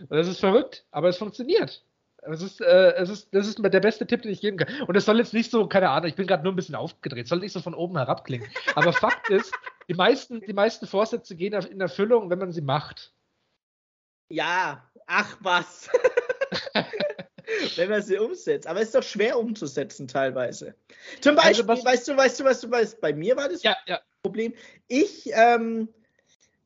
Das 0.08 0.26
ist 0.26 0.40
verrückt, 0.40 0.84
aber 0.90 1.08
es 1.08 1.18
funktioniert. 1.18 1.82
Es 2.22 2.42
ist, 2.42 2.60
äh, 2.60 2.94
es 2.94 3.08
ist, 3.08 3.28
das 3.32 3.46
ist 3.46 3.62
der 3.62 3.80
beste 3.80 4.06
Tipp, 4.06 4.22
den 4.22 4.32
ich 4.32 4.40
geben 4.40 4.56
kann. 4.56 4.82
Und 4.82 4.96
es 4.96 5.04
soll 5.04 5.18
jetzt 5.18 5.34
nicht 5.34 5.50
so, 5.50 5.66
keine 5.68 5.90
Ahnung, 5.90 6.08
ich 6.08 6.16
bin 6.16 6.26
gerade 6.26 6.42
nur 6.42 6.52
ein 6.52 6.56
bisschen 6.56 6.74
aufgedreht, 6.74 7.28
soll 7.28 7.40
nicht 7.40 7.52
so 7.52 7.60
von 7.60 7.74
oben 7.74 7.96
herab 7.96 8.24
klingen. 8.24 8.48
Aber 8.74 8.92
Fakt 8.92 9.28
ist, 9.28 9.52
die 9.88 9.94
meisten, 9.94 10.40
die 10.40 10.52
meisten 10.52 10.86
Vorsätze 10.86 11.36
gehen 11.36 11.52
in 11.52 11.80
Erfüllung, 11.80 12.30
wenn 12.30 12.38
man 12.38 12.52
sie 12.52 12.62
macht. 12.62 13.12
Ja, 14.28 14.82
ach 15.06 15.36
was. 15.40 15.88
Wenn 17.76 17.90
man 17.90 18.02
sie 18.02 18.18
umsetzt. 18.18 18.66
Aber 18.66 18.80
es 18.80 18.86
ist 18.86 18.94
doch 18.94 19.02
schwer 19.02 19.38
umzusetzen 19.38 20.08
teilweise. 20.08 20.74
Zum 21.20 21.38
also 21.38 21.64
Beispiel, 21.64 21.70
also, 21.70 21.84
weißt 21.84 22.08
du, 22.08 22.16
weißt 22.16 22.40
du, 22.40 22.44
was 22.44 22.60
du 22.60 22.70
weißt, 22.70 23.00
bei 23.00 23.12
mir 23.12 23.36
war 23.36 23.48
das 23.48 23.62
ja, 23.62 23.76
ja. 23.86 24.00
Problem. 24.22 24.54
Ich, 24.88 25.30
ähm, 25.32 25.88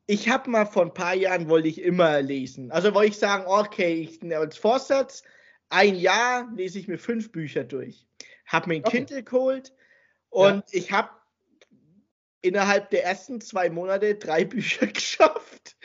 ich 0.07 0.29
habe 0.29 0.49
mal 0.49 0.65
vor 0.65 0.83
ein 0.83 0.93
paar 0.93 1.15
Jahren 1.15 1.49
wollte 1.49 1.67
ich 1.67 1.81
immer 1.81 2.21
lesen. 2.21 2.71
Also 2.71 2.93
wollte 2.93 3.11
ich 3.11 3.17
sagen, 3.17 3.45
okay, 3.45 3.93
ich 3.93 4.35
als 4.35 4.57
Vorsatz, 4.57 5.23
ein 5.69 5.95
Jahr 5.95 6.51
lese 6.55 6.79
ich 6.79 6.87
mir 6.87 6.97
fünf 6.97 7.31
Bücher 7.31 7.63
durch. 7.63 8.05
Habe 8.45 8.69
mir 8.69 8.75
ein 8.75 8.85
okay. 8.85 8.97
Kindle 8.97 9.23
geholt 9.23 9.73
und 10.29 10.63
ja. 10.71 10.79
ich 10.79 10.91
habe 10.91 11.09
innerhalb 12.41 12.89
der 12.89 13.05
ersten 13.05 13.39
zwei 13.39 13.69
Monate 13.69 14.15
drei 14.15 14.43
Bücher 14.45 14.87
geschafft. 14.87 15.77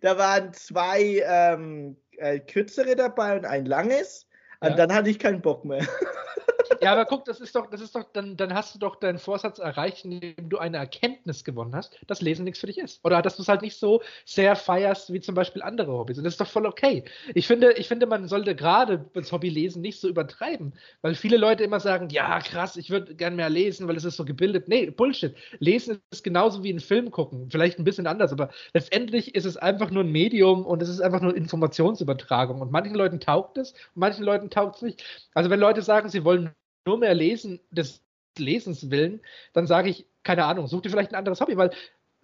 Da 0.00 0.18
waren 0.18 0.52
zwei 0.52 1.22
ähm, 1.24 1.96
äh, 2.20 2.38
kürzere 2.38 2.96
dabei 2.96 3.36
und 3.36 3.44
ein 3.44 3.66
langes. 3.66 4.26
Und 4.60 4.78
dann 4.78 4.92
hatte 4.92 5.08
ich 5.08 5.18
keinen 5.18 5.40
Bock 5.40 5.64
mehr. 5.64 5.86
Ja, 6.82 6.92
aber 6.92 7.04
guck, 7.04 7.24
das 7.26 7.40
ist 7.40 7.54
doch, 7.54 7.68
das 7.68 7.80
ist 7.80 7.94
doch, 7.94 8.04
dann, 8.12 8.36
dann 8.36 8.54
hast 8.54 8.74
du 8.74 8.78
doch 8.78 8.96
deinen 8.96 9.18
Vorsatz 9.18 9.58
erreicht, 9.58 10.04
indem 10.04 10.48
du 10.48 10.58
eine 10.58 10.78
Erkenntnis 10.78 11.44
gewonnen 11.44 11.74
hast, 11.74 11.98
dass 12.06 12.22
Lesen 12.22 12.44
nichts 12.44 12.60
für 12.60 12.66
dich 12.66 12.78
ist. 12.78 13.04
Oder 13.04 13.20
dass 13.20 13.36
du 13.36 13.42
es 13.42 13.48
halt 13.48 13.62
nicht 13.62 13.78
so 13.78 14.02
sehr 14.24 14.56
feierst 14.56 15.12
wie 15.12 15.20
zum 15.20 15.34
Beispiel 15.34 15.62
andere 15.62 15.92
Hobbys. 15.92 16.18
Und 16.18 16.24
das 16.24 16.34
ist 16.34 16.40
doch 16.40 16.46
voll 16.46 16.66
okay. 16.66 17.04
Ich 17.34 17.46
finde, 17.46 17.72
ich 17.72 17.86
finde, 17.88 18.06
man 18.06 18.28
sollte 18.28 18.54
gerade 18.54 19.04
das 19.12 19.30
Hobby 19.30 19.50
Lesen 19.50 19.82
nicht 19.82 20.00
so 20.00 20.08
übertreiben, 20.08 20.74
weil 21.02 21.14
viele 21.14 21.36
Leute 21.36 21.64
immer 21.64 21.80
sagen, 21.80 22.08
ja, 22.08 22.40
krass, 22.40 22.76
ich 22.76 22.90
würde 22.90 23.14
gern 23.14 23.36
mehr 23.36 23.50
lesen, 23.50 23.86
weil 23.86 23.96
es 23.96 24.04
ist 24.04 24.16
so 24.16 24.24
gebildet. 24.24 24.68
Nee, 24.68 24.90
Bullshit. 24.90 25.34
Lesen 25.58 26.00
ist 26.10 26.24
genauso 26.24 26.64
wie 26.64 26.72
ein 26.72 26.80
Film 26.80 27.10
gucken. 27.10 27.50
Vielleicht 27.50 27.78
ein 27.78 27.84
bisschen 27.84 28.06
anders, 28.06 28.32
aber 28.32 28.50
letztendlich 28.72 29.34
ist 29.34 29.44
es 29.44 29.56
einfach 29.56 29.90
nur 29.90 30.04
ein 30.04 30.12
Medium 30.12 30.64
und 30.64 30.82
es 30.82 30.88
ist 30.88 31.00
einfach 31.00 31.20
nur 31.20 31.36
Informationsübertragung. 31.36 32.60
Und 32.60 32.72
manchen 32.72 32.94
Leuten 32.94 33.20
taugt 33.20 33.58
es 33.58 33.74
manchen 33.94 34.24
Leuten 34.24 34.50
taugt 34.50 34.76
es 34.76 34.82
nicht. 34.82 35.04
Also 35.34 35.50
wenn 35.50 35.60
Leute 35.60 35.82
sagen, 35.82 36.08
sie 36.08 36.24
wollen 36.24 36.52
nur 36.86 36.98
mehr 36.98 37.14
lesen 37.14 37.60
des 37.70 38.02
Lesens 38.38 38.90
willen, 38.90 39.20
dann 39.52 39.66
sage 39.66 39.90
ich, 39.90 40.06
keine 40.22 40.44
Ahnung, 40.44 40.66
such 40.66 40.82
dir 40.82 40.90
vielleicht 40.90 41.12
ein 41.12 41.16
anderes 41.16 41.40
Hobby, 41.40 41.56
weil 41.56 41.70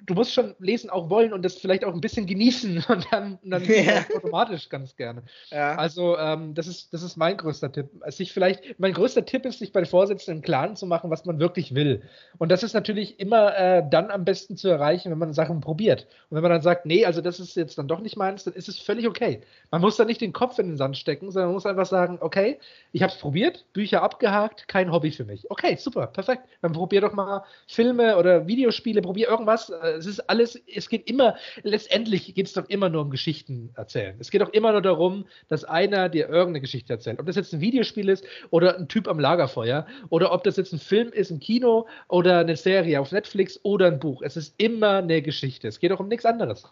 du 0.05 0.15
musst 0.15 0.33
schon 0.33 0.55
lesen 0.59 0.91
auch 0.91 1.11
wollen 1.11 1.33
und 1.33 1.43
das 1.43 1.57
vielleicht 1.57 1.85
auch 1.85 1.95
ein 1.95 2.01
bisschen 2.01 2.27
genießen 2.27 2.85
und 2.89 3.07
dann, 3.11 3.39
dann 3.43 3.65
ja. 3.65 4.05
automatisch 4.17 4.69
ganz 4.69 4.97
gerne. 4.97 5.23
Ja. 5.51 5.77
Also 5.77 6.17
ähm, 6.19 6.55
das, 6.55 6.67
ist, 6.67 6.93
das 6.93 7.03
ist 7.03 7.17
mein 7.17 7.37
größter 7.37 7.73
Tipp. 7.73 7.89
Sich 8.09 8.33
vielleicht, 8.33 8.79
mein 8.79 8.93
größter 8.93 9.25
Tipp 9.25 9.47
ist, 9.47 9.59
sich 9.59 9.73
bei 9.73 9.85
Vorsätzen 9.85 10.37
im 10.37 10.43
Klaren 10.43 10.77
zu 10.77 10.87
machen, 10.87 11.11
was 11.11 11.25
man 11.25 11.39
wirklich 11.39 11.75
will. 11.75 12.03
Und 12.39 12.51
das 12.51 12.63
ist 12.63 12.75
natürlich 12.75 13.19
immer 13.19 13.57
äh, 13.57 13.83
dann 13.89 14.11
am 14.11 14.25
besten 14.25 14.57
zu 14.57 14.69
erreichen, 14.69 15.11
wenn 15.11 15.19
man 15.19 15.33
Sachen 15.33 15.61
probiert. 15.61 16.07
Und 16.29 16.37
wenn 16.37 16.43
man 16.43 16.53
dann 16.53 16.63
sagt, 16.63 16.87
nee, 16.87 17.05
also 17.05 17.21
das 17.21 17.41
ist 17.41 17.57
jetzt 17.57 17.79
dann 17.79 17.89
doch 17.89 18.01
nicht 18.01 18.17
meins, 18.17 18.45
dann 18.45 18.55
ist 18.55 18.69
es 18.69 18.79
völlig 18.79 19.09
okay. 19.09 19.41
Man 19.71 19.81
muss 19.81 19.97
da 19.97 20.05
nicht 20.05 20.21
den 20.21 20.33
Kopf 20.33 20.59
in 20.59 20.69
den 20.69 20.77
Sand 20.77 20.97
stecken, 20.97 21.31
sondern 21.31 21.49
man 21.49 21.55
muss 21.55 21.67
einfach 21.67 21.87
sagen, 21.87 22.19
okay, 22.21 22.59
ich 22.93 23.03
habe 23.03 23.13
es 23.13 23.19
probiert, 23.19 23.65
Bücher 23.73 24.03
abgehakt, 24.03 24.69
kein 24.69 24.93
Hobby 24.93 25.11
für 25.11 25.25
mich. 25.25 25.51
Okay, 25.51 25.77
super, 25.77 26.07
perfekt. 26.07 26.43
Dann 26.61 26.73
probier 26.73 27.01
doch 27.01 27.13
mal 27.13 27.45
Filme 27.67 28.17
oder 28.17 28.47
Videospiele, 28.47 29.03
probier 29.03 29.29
irgendwas 29.29 29.71
äh, 29.71 29.86
es 29.91 30.07
ist 30.07 30.21
alles, 30.29 30.61
es 30.73 30.89
geht 30.89 31.09
immer, 31.09 31.37
letztendlich 31.63 32.35
geht 32.35 32.47
es 32.47 32.53
doch 32.53 32.69
immer 32.69 32.89
nur 32.89 33.03
um 33.03 33.11
Geschichten 33.11 33.71
erzählen. 33.77 34.17
Es 34.19 34.31
geht 34.31 34.41
doch 34.41 34.53
immer 34.53 34.73
nur 34.73 34.83
darum, 34.83 35.27
dass 35.49 35.65
einer 35.65 36.09
dir 36.09 36.29
irgendeine 36.29 36.61
Geschichte 36.61 36.93
erzählt. 36.93 37.19
Ob 37.19 37.27
das 37.27 37.37
jetzt 37.37 37.53
ein 37.53 37.61
Videospiel 37.61 38.09
ist 38.09 38.25
oder 38.51 38.77
ein 38.77 38.89
Typ 38.89 39.09
am 39.09 39.19
Lagerfeuer 39.19 39.87
oder 40.09 40.33
ob 40.33 40.45
das 40.45 40.57
jetzt 40.57 40.73
ein 40.73 40.79
Film 40.79 41.09
ist 41.09 41.31
im 41.31 41.41
Kino 41.41 41.87
oder 42.09 42.39
eine 42.39 42.57
Serie 42.57 43.01
auf 43.01 43.13
Netflix 43.13 43.61
oder 43.63 43.87
ein 43.87 43.99
Buch. 43.99 44.23
Es 44.23 44.37
ist 44.37 44.55
immer 44.59 44.99
eine 44.99 45.23
Geschichte. 45.23 45.69
Es 45.69 45.81
geht 45.81 45.91
doch 45.91 46.01
um 46.01 46.09
nichts 46.09 46.25
anderes. 46.25 46.65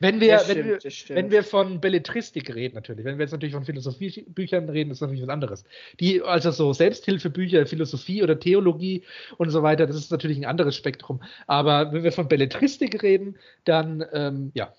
Wenn 0.00 0.20
wir, 0.20 0.38
stimmt, 0.40 0.58
wenn, 0.58 0.66
wir, 0.66 1.16
wenn 1.16 1.30
wir 1.30 1.44
von 1.44 1.80
Belletristik 1.80 2.54
reden, 2.54 2.74
natürlich, 2.74 3.04
wenn 3.04 3.16
wir 3.16 3.24
jetzt 3.24 3.32
natürlich 3.32 3.54
von 3.54 3.64
Philosophiebüchern 3.64 4.68
reden, 4.68 4.90
ist 4.90 5.00
natürlich 5.00 5.22
was 5.22 5.28
anderes. 5.28 5.64
Die, 6.00 6.20
also 6.20 6.50
so 6.50 6.72
Selbsthilfebücher, 6.72 7.66
Philosophie 7.66 8.22
oder 8.22 8.38
Theologie 8.38 9.04
und 9.38 9.50
so 9.50 9.62
weiter, 9.62 9.86
das 9.86 9.96
ist 9.96 10.10
natürlich 10.10 10.38
ein 10.38 10.44
anderes 10.44 10.74
Spektrum. 10.76 11.22
Aber 11.46 11.92
wenn 11.92 12.02
wir 12.02 12.12
von 12.12 12.28
Belletristik 12.28 13.02
reden, 13.02 13.38
dann, 13.64 14.04
ähm, 14.12 14.50
ja. 14.54 14.74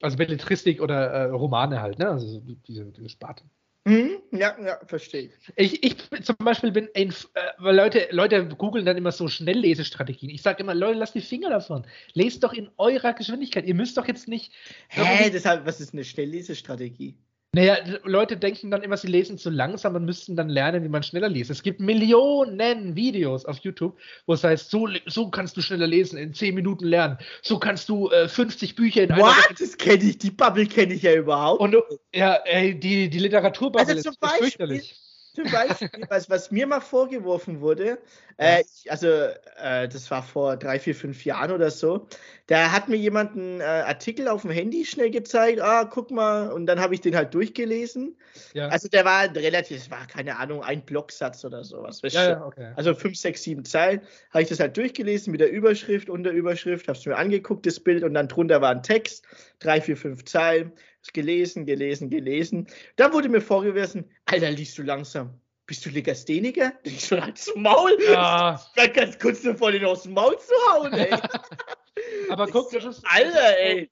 Also 0.00 0.16
Belletristik 0.16 0.82
oder 0.82 1.06
äh, 1.06 1.30
Romane 1.30 1.80
halt, 1.80 1.98
ne? 1.98 2.08
Also 2.10 2.40
diese, 2.40 2.86
diese 2.86 3.08
Sparte. 3.08 3.44
Mhm, 3.84 4.22
ja, 4.30 4.56
ja, 4.64 4.78
verstehe 4.86 5.32
ich. 5.56 5.82
Ich 5.82 6.24
zum 6.24 6.36
Beispiel 6.38 6.70
bin 6.70 6.88
ein, 6.94 7.10
äh, 7.10 7.40
weil 7.58 7.74
Leute, 7.74 8.06
Leute 8.12 8.46
googeln 8.46 8.86
dann 8.86 8.96
immer 8.96 9.10
so 9.10 9.26
Schnelllesestrategien. 9.26 10.30
Ich 10.30 10.42
sage 10.42 10.62
immer, 10.62 10.74
Leute, 10.74 11.00
lasst 11.00 11.16
die 11.16 11.20
Finger 11.20 11.50
davon. 11.50 11.84
Lest 12.12 12.44
doch 12.44 12.52
in 12.52 12.70
eurer 12.76 13.12
Geschwindigkeit. 13.12 13.64
Ihr 13.66 13.74
müsst 13.74 13.96
doch 13.96 14.06
jetzt 14.06 14.28
nicht. 14.28 14.52
Hä, 14.88 15.30
deshalb, 15.30 15.66
was 15.66 15.80
ist 15.80 15.94
eine 15.94 16.04
Schnelllesestrategie? 16.04 17.16
Naja, 17.54 17.76
Leute 18.04 18.38
denken 18.38 18.70
dann 18.70 18.82
immer, 18.82 18.96
sie 18.96 19.08
lesen 19.08 19.36
zu 19.36 19.50
langsam 19.50 19.94
und 19.94 20.06
müssten 20.06 20.36
dann 20.36 20.48
lernen, 20.48 20.82
wie 20.84 20.88
man 20.88 21.02
schneller 21.02 21.28
liest. 21.28 21.50
Es 21.50 21.62
gibt 21.62 21.80
Millionen 21.80 22.96
Videos 22.96 23.44
auf 23.44 23.58
YouTube, 23.58 23.98
wo 24.24 24.32
es 24.32 24.42
heißt, 24.42 24.70
so, 24.70 24.88
so 25.04 25.28
kannst 25.28 25.58
du 25.58 25.60
schneller 25.60 25.86
lesen, 25.86 26.16
in 26.16 26.32
10 26.32 26.54
Minuten 26.54 26.86
lernen. 26.86 27.18
So 27.42 27.58
kannst 27.58 27.90
du 27.90 28.08
äh, 28.08 28.26
50 28.26 28.74
Bücher 28.74 29.02
in 29.02 29.10
What? 29.10 29.18
einer 29.18 29.26
Woche. 29.26 29.54
Das 29.58 29.76
kenne 29.76 30.02
ich, 30.02 30.16
die 30.16 30.30
Bubble 30.30 30.64
kenne 30.64 30.94
ich 30.94 31.02
ja 31.02 31.14
überhaupt. 31.14 31.60
Und 31.60 31.76
ja, 32.14 32.36
ey, 32.46 32.78
die, 32.80 33.10
die 33.10 33.18
Literaturbubble 33.18 33.96
also 33.96 34.08
ist 34.08 34.18
Beispiel, 34.18 34.40
fürchterlich. 34.44 34.98
Zum 35.34 35.50
Beispiel, 35.50 35.88
was, 36.08 36.28
was 36.28 36.50
mir 36.50 36.66
mal 36.66 36.80
vorgeworfen 36.80 37.60
wurde, 37.60 37.98
äh, 38.36 38.60
ich, 38.60 38.90
also 38.90 39.06
äh, 39.06 39.88
das 39.88 40.10
war 40.10 40.22
vor 40.22 40.56
drei, 40.56 40.78
vier, 40.78 40.94
fünf 40.94 41.24
Jahren 41.24 41.52
oder 41.52 41.70
so, 41.70 42.06
da 42.48 42.70
hat 42.70 42.88
mir 42.88 42.96
jemand 42.96 43.32
einen 43.32 43.60
äh, 43.60 43.64
Artikel 43.64 44.28
auf 44.28 44.42
dem 44.42 44.50
Handy 44.50 44.84
schnell 44.84 45.10
gezeigt, 45.10 45.60
ah, 45.60 45.84
guck 45.84 46.10
mal, 46.10 46.50
und 46.52 46.66
dann 46.66 46.80
habe 46.80 46.94
ich 46.94 47.00
den 47.00 47.16
halt 47.16 47.32
durchgelesen. 47.32 48.16
Ja. 48.52 48.68
Also 48.68 48.88
der 48.88 49.04
war 49.04 49.34
relativ, 49.34 49.78
es 49.78 49.90
war 49.90 50.06
keine 50.06 50.38
Ahnung, 50.38 50.62
ein 50.62 50.84
Blocksatz 50.84 51.44
oder 51.44 51.64
sowas. 51.64 52.00
Ja, 52.02 52.30
ja, 52.30 52.44
okay. 52.44 52.72
Also 52.76 52.94
fünf, 52.94 53.16
sechs, 53.16 53.42
sieben 53.42 53.64
Zeilen, 53.64 54.02
habe 54.32 54.42
ich 54.42 54.48
das 54.48 54.60
halt 54.60 54.76
durchgelesen 54.76 55.30
mit 55.30 55.40
der 55.40 55.50
Überschrift, 55.50 56.10
Unterüberschrift, 56.10 56.88
habe 56.88 56.98
es 56.98 57.06
mir 57.06 57.16
angeguckt, 57.16 57.64
das 57.64 57.80
Bild, 57.80 58.04
und 58.04 58.14
dann 58.14 58.28
drunter 58.28 58.60
war 58.60 58.70
ein 58.70 58.82
Text, 58.82 59.24
drei, 59.60 59.80
vier, 59.80 59.96
fünf 59.96 60.24
Zeilen, 60.24 60.72
gelesen, 61.12 61.66
gelesen, 61.66 62.10
gelesen. 62.10 62.68
Da 62.96 63.12
wurde 63.12 63.28
mir 63.28 63.40
vorgeworfen, 63.40 64.04
Alter, 64.26 64.50
liest 64.50 64.78
du 64.78 64.82
langsam 64.82 65.40
bist 65.72 65.86
du 65.86 65.90
Legastheniker? 65.90 66.74
Ich 66.82 67.06
schon 67.06 67.22
halt 67.22 67.38
zum 67.38 67.62
Maul. 67.62 67.96
Ja. 68.06 68.60
Ich 68.76 68.92
ganz 68.92 69.18
kurz 69.18 69.40
davor, 69.40 69.72
den 69.72 69.84
aus 69.86 70.02
dem 70.02 70.12
Maul 70.12 70.38
zu 70.38 70.52
hauen, 70.70 70.92
ey. 70.92 71.10
Aber 72.28 72.46
guck, 72.52 72.70
das 72.72 72.84
ist. 72.84 73.02
Alter, 73.06 73.58
ey. 73.58 73.90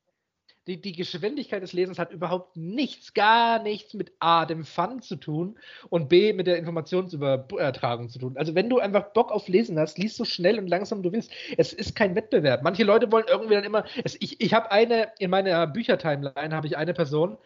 Die, 0.71 0.81
die 0.81 0.93
Geschwindigkeit 0.93 1.65
des 1.65 1.73
Lesens 1.73 1.99
hat 1.99 2.13
überhaupt 2.13 2.57
nichts, 2.57 3.13
gar 3.13 3.61
nichts 3.61 3.93
mit 3.93 4.13
A, 4.21 4.47
dem 4.47 4.63
Fun 4.63 5.03
zu 5.03 5.17
tun 5.17 5.59
und 5.89 6.09
B, 6.09 6.33
mit 6.33 6.47
der 6.47 6.59
Informationsübertragung 6.59 8.09
zu 8.09 8.21
tun. 8.21 8.37
Also, 8.37 8.55
wenn 8.55 8.71
du 8.71 8.79
einfach 8.79 9.13
Bock 9.13 9.33
auf 9.33 9.49
Lesen 9.49 9.81
hast, 9.81 9.99
liest 9.99 10.17
so 10.17 10.25
schnell 10.25 10.61
und 10.61 10.69
langsam 10.69 11.03
du 11.03 11.11
willst. 11.11 11.33
Es 11.59 11.73
ist 11.73 11.97
kein 11.97 12.15
Wettbewerb. 12.15 12.63
Manche 12.63 12.85
Leute 12.85 13.11
wollen 13.11 13.25
irgendwie 13.29 13.55
dann 13.55 13.65
immer. 13.65 13.85
Es, 14.05 14.17
ich 14.21 14.41
ich 14.41 14.55
habe 14.55 14.71
eine, 14.71 15.09
in 15.19 15.31
meiner 15.31 15.67
Büchertimeline 15.67 16.55
habe 16.55 16.69
ich 16.69 16.77
eine 16.77 16.95
Person, 16.95 17.37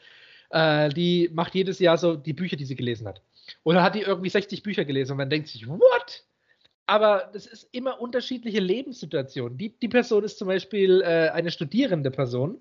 äh, 0.51 0.91
die 0.91 1.31
macht 1.33 1.55
jedes 1.55 1.79
Jahr 1.79 1.97
so 1.97 2.17
die 2.17 2.35
Bücher, 2.35 2.57
die 2.57 2.67
sie 2.67 2.77
gelesen 2.77 3.09
hat. 3.09 3.23
Dann 3.65 3.83
hat 3.83 3.95
die 3.95 4.03
irgendwie 4.03 4.29
60 4.29 4.63
Bücher 4.63 4.85
gelesen 4.85 5.13
und 5.13 5.19
man 5.19 5.31
denkt 5.31 5.49
sich, 5.49 5.67
what? 5.67 6.25
Aber 6.87 7.31
das 7.33 7.47
ist 7.47 7.69
immer 7.73 8.01
unterschiedliche 8.01 8.61
Lebenssituationen. 8.61 9.57
Die, 9.57 9.71
die 9.71 9.89
Person 9.89 10.25
ist 10.25 10.39
zum 10.39 10.49
Beispiel 10.49 11.01
äh, 11.01 11.31
eine 11.31 11.51
studierende 11.51 12.11
Person. 12.11 12.61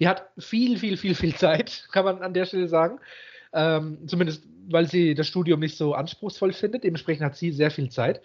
Die 0.00 0.08
hat 0.08 0.28
viel, 0.38 0.78
viel, 0.78 0.96
viel, 0.96 1.14
viel 1.14 1.34
Zeit, 1.34 1.86
kann 1.92 2.04
man 2.04 2.22
an 2.22 2.34
der 2.34 2.46
Stelle 2.46 2.68
sagen. 2.68 2.98
Ähm, 3.52 3.98
zumindest, 4.06 4.44
weil 4.68 4.88
sie 4.88 5.14
das 5.14 5.28
Studium 5.28 5.60
nicht 5.60 5.76
so 5.76 5.94
anspruchsvoll 5.94 6.52
findet. 6.52 6.84
Dementsprechend 6.84 7.24
hat 7.24 7.36
sie 7.36 7.52
sehr 7.52 7.70
viel 7.70 7.90
Zeit 7.90 8.20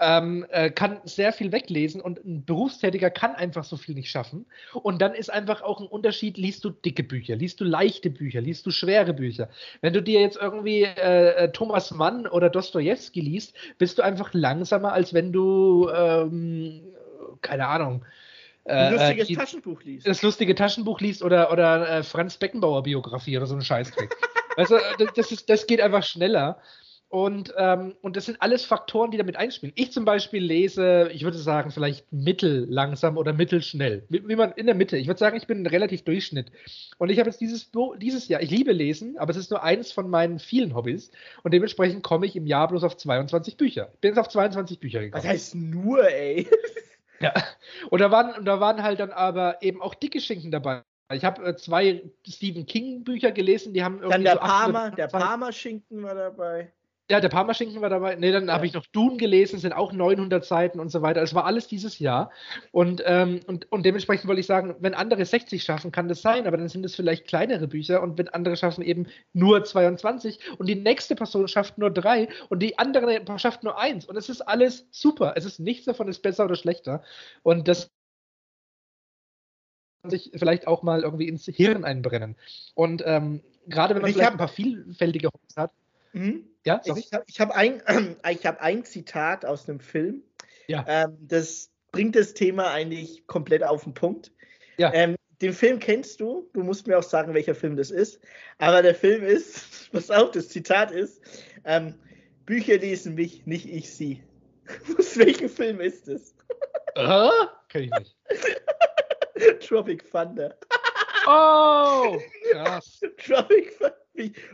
ähm, 0.00 0.46
äh, 0.48 0.70
kann 0.70 0.98
sehr 1.04 1.32
viel 1.32 1.52
weglesen 1.52 2.00
und 2.00 2.24
ein 2.24 2.44
Berufstätiger 2.44 3.10
kann 3.10 3.34
einfach 3.34 3.64
so 3.64 3.76
viel 3.76 3.94
nicht 3.94 4.10
schaffen. 4.10 4.46
Und 4.72 5.02
dann 5.02 5.14
ist 5.14 5.30
einfach 5.30 5.62
auch 5.62 5.80
ein 5.80 5.86
Unterschied, 5.86 6.38
liest 6.38 6.64
du 6.64 6.70
dicke 6.70 7.04
Bücher, 7.04 7.36
liest 7.36 7.60
du 7.60 7.64
leichte 7.64 8.08
Bücher, 8.08 8.40
liest 8.40 8.64
du 8.64 8.70
schwere 8.70 9.12
Bücher. 9.12 9.50
Wenn 9.82 9.92
du 9.92 10.02
dir 10.02 10.20
jetzt 10.20 10.38
irgendwie 10.40 10.84
äh, 10.84 11.44
äh 11.44 11.52
Thomas 11.52 11.90
Mann 11.90 12.26
oder 12.26 12.48
Dostoevsky 12.48 13.20
liest, 13.20 13.54
bist 13.76 13.98
du 13.98 14.02
einfach 14.02 14.32
langsamer, 14.32 14.92
als 14.92 15.12
wenn 15.12 15.32
du, 15.32 15.90
ähm, 15.90 16.80
keine 17.42 17.68
Ahnung, 17.68 18.04
ein 18.64 18.92
äh, 18.92 18.96
lustiges 18.96 19.28
die, 19.28 19.36
Taschenbuch 19.36 19.82
liest. 19.82 20.06
Das 20.06 20.22
lustige 20.22 20.54
Taschenbuch 20.54 21.00
liest 21.00 21.22
oder, 21.22 21.52
oder 21.52 21.88
äh, 21.88 22.02
Franz 22.02 22.36
Beckenbauer 22.36 22.82
Biografie 22.82 23.36
oder 23.36 23.46
so 23.46 23.54
ein 23.54 23.62
Scheißdreck. 23.62 24.14
weißt 24.56 24.70
du, 24.70 24.78
das, 25.14 25.32
ist, 25.32 25.48
das 25.48 25.66
geht 25.66 25.80
einfach 25.80 26.02
schneller. 26.02 26.60
Und, 27.10 27.52
ähm, 27.56 27.96
und 28.02 28.16
das 28.16 28.26
sind 28.26 28.40
alles 28.40 28.64
Faktoren, 28.64 29.10
die 29.10 29.18
damit 29.18 29.34
einspielen. 29.34 29.72
Ich 29.74 29.90
zum 29.90 30.04
Beispiel 30.04 30.44
lese, 30.44 31.10
ich 31.12 31.24
würde 31.24 31.38
sagen, 31.38 31.72
vielleicht 31.72 32.12
mittellangsam 32.12 33.16
oder 33.16 33.32
mittelschnell. 33.32 34.04
Wie, 34.08 34.28
wie 34.28 34.36
man 34.36 34.52
in 34.52 34.66
der 34.66 34.76
Mitte. 34.76 34.96
Ich 34.96 35.08
würde 35.08 35.18
sagen, 35.18 35.36
ich 35.36 35.48
bin 35.48 35.66
relativ 35.66 36.02
Durchschnitt. 36.02 36.52
Und 36.98 37.10
ich 37.10 37.18
habe 37.18 37.28
jetzt 37.28 37.40
dieses, 37.40 37.72
dieses 38.00 38.28
Jahr, 38.28 38.40
ich 38.42 38.50
liebe 38.52 38.70
Lesen, 38.70 39.18
aber 39.18 39.32
es 39.32 39.38
ist 39.38 39.50
nur 39.50 39.64
eines 39.64 39.90
von 39.90 40.08
meinen 40.08 40.38
vielen 40.38 40.76
Hobbys. 40.76 41.10
Und 41.42 41.52
dementsprechend 41.52 42.04
komme 42.04 42.26
ich 42.26 42.36
im 42.36 42.46
Jahr 42.46 42.68
bloß 42.68 42.84
auf 42.84 42.96
22 42.96 43.56
Bücher. 43.56 43.90
Ich 43.94 44.00
bin 44.00 44.10
jetzt 44.10 44.18
auf 44.18 44.28
22 44.28 44.78
Bücher 44.78 45.00
gekommen. 45.00 45.24
Was 45.24 45.28
heißt 45.28 45.56
nur, 45.56 46.08
ey? 46.08 46.46
Ja. 47.20 47.34
Und 47.90 48.00
da 48.00 48.10
waren, 48.10 48.44
da 48.44 48.60
waren 48.60 48.82
halt 48.82 49.00
dann 49.00 49.12
aber 49.12 49.62
eben 49.62 49.82
auch 49.82 49.94
dicke 49.94 50.20
Schinken 50.20 50.50
dabei. 50.50 50.82
Ich 51.12 51.24
habe 51.24 51.44
äh, 51.44 51.56
zwei 51.56 52.02
Stephen 52.26 52.66
King 52.66 53.04
Bücher 53.04 53.32
gelesen, 53.32 53.74
die 53.74 53.82
haben 53.82 53.96
irgendwie. 53.96 54.12
Dann 54.12 54.22
der 54.24 54.34
so 54.34 54.40
Parma, 54.40 54.90
der 54.90 55.08
Parma-Schinken 55.08 56.02
war 56.02 56.14
dabei. 56.14 56.72
Ja, 57.10 57.18
der 57.18 57.28
Parmaschinken 57.28 57.82
war 57.82 57.90
dabei. 57.90 58.14
Nee, 58.14 58.30
dann 58.30 58.46
ja. 58.46 58.52
habe 58.52 58.66
ich 58.66 58.72
noch 58.72 58.86
Dune 58.86 59.16
gelesen, 59.16 59.58
sind 59.58 59.72
auch 59.72 59.92
900 59.92 60.44
Seiten 60.44 60.78
und 60.78 60.90
so 60.90 61.02
weiter. 61.02 61.20
Es 61.20 61.34
war 61.34 61.44
alles 61.44 61.66
dieses 61.66 61.98
Jahr. 61.98 62.30
Und, 62.70 63.02
ähm, 63.04 63.40
und, 63.48 63.70
und 63.72 63.84
dementsprechend 63.84 64.28
wollte 64.28 64.38
ich 64.38 64.46
sagen, 64.46 64.76
wenn 64.78 64.94
andere 64.94 65.24
60 65.24 65.60
schaffen, 65.60 65.90
kann 65.90 66.06
das 66.06 66.22
sein, 66.22 66.46
aber 66.46 66.56
dann 66.56 66.68
sind 66.68 66.84
es 66.84 66.94
vielleicht 66.94 67.26
kleinere 67.26 67.66
Bücher. 67.66 68.00
Und 68.00 68.16
wenn 68.16 68.28
andere 68.28 68.56
schaffen 68.56 68.84
eben 68.84 69.08
nur 69.32 69.64
22 69.64 70.38
und 70.58 70.68
die 70.68 70.76
nächste 70.76 71.16
Person 71.16 71.48
schafft 71.48 71.78
nur 71.78 71.90
drei 71.90 72.28
und 72.48 72.60
die 72.60 72.78
andere 72.78 73.20
schafft 73.38 73.64
nur 73.64 73.76
eins. 73.76 74.06
Und 74.06 74.14
es 74.16 74.28
ist 74.28 74.42
alles 74.42 74.86
super. 74.92 75.32
Es 75.34 75.44
ist 75.44 75.58
nichts 75.58 75.86
davon 75.86 76.06
ist 76.06 76.22
besser 76.22 76.44
oder 76.44 76.54
schlechter. 76.54 77.02
Und 77.42 77.66
das 77.66 77.90
sich 80.04 80.30
vielleicht 80.34 80.68
auch 80.68 80.84
mal 80.84 81.02
irgendwie 81.02 81.26
ins 81.26 81.46
Hirn 81.46 81.84
einbrennen. 81.84 82.36
Und 82.74 83.02
ähm, 83.04 83.42
gerade 83.66 83.96
wenn 83.96 84.02
man 84.02 84.12
vielleicht 84.12 84.26
hab, 84.26 84.34
ein 84.34 84.38
paar 84.38 84.46
vielfältige 84.46 85.26
Hobbys 85.26 85.56
hat. 85.56 85.72
Mhm. 86.12 86.49
Ja, 86.64 86.80
sorry. 86.84 87.04
Ich 87.26 87.40
habe 87.40 87.54
hab 87.54 87.56
ein, 87.56 87.82
äh, 88.22 88.36
hab 88.36 88.60
ein 88.60 88.84
Zitat 88.84 89.44
aus 89.44 89.68
einem 89.68 89.80
Film. 89.80 90.22
Ja. 90.66 90.84
Ähm, 90.86 91.16
das 91.20 91.70
bringt 91.92 92.16
das 92.16 92.34
Thema 92.34 92.70
eigentlich 92.70 93.26
komplett 93.26 93.64
auf 93.64 93.84
den 93.84 93.94
Punkt. 93.94 94.32
Ja. 94.76 94.92
Ähm, 94.94 95.16
den 95.40 95.52
Film 95.52 95.78
kennst 95.78 96.20
du. 96.20 96.48
Du 96.52 96.62
musst 96.62 96.86
mir 96.86 96.98
auch 96.98 97.02
sagen, 97.02 97.34
welcher 97.34 97.54
Film 97.54 97.76
das 97.76 97.90
ist. 97.90 98.20
Aber 98.58 98.82
der 98.82 98.94
Film 98.94 99.24
ist, 99.24 99.88
was 99.92 100.10
auch 100.10 100.30
das 100.30 100.48
Zitat 100.48 100.90
ist, 100.90 101.20
ähm, 101.64 101.94
Bücher 102.46 102.78
lesen 102.78 103.14
mich, 103.14 103.46
nicht 103.46 103.66
ich 103.66 103.92
sie. 103.94 104.22
Aus 104.98 105.16
welchem 105.16 105.48
Film 105.48 105.80
ist 105.80 106.08
es? 106.08 106.34
Aha, 106.94 107.30
kenn 107.68 107.84
ich 107.84 107.90
nicht. 107.90 108.16
Tropic 109.66 110.10
Thunder. 110.10 110.56
Oh, 111.26 112.20
krass. 112.50 113.00
Tropic 113.18 113.78
Thunder. 113.78 113.96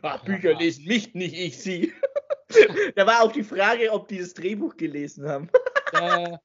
Ah, 0.02 0.18
Bücher 0.18 0.54
lesen 0.54 0.84
mich, 0.86 1.14
nicht 1.14 1.38
ich 1.38 1.58
sie. 1.58 1.92
da 2.96 3.06
war 3.06 3.22
auch 3.22 3.32
die 3.32 3.44
Frage, 3.44 3.90
ob 3.92 4.08
die 4.08 4.18
das 4.18 4.34
Drehbuch 4.34 4.76
gelesen 4.76 5.28
haben. 5.28 5.48
äh, 5.92 6.36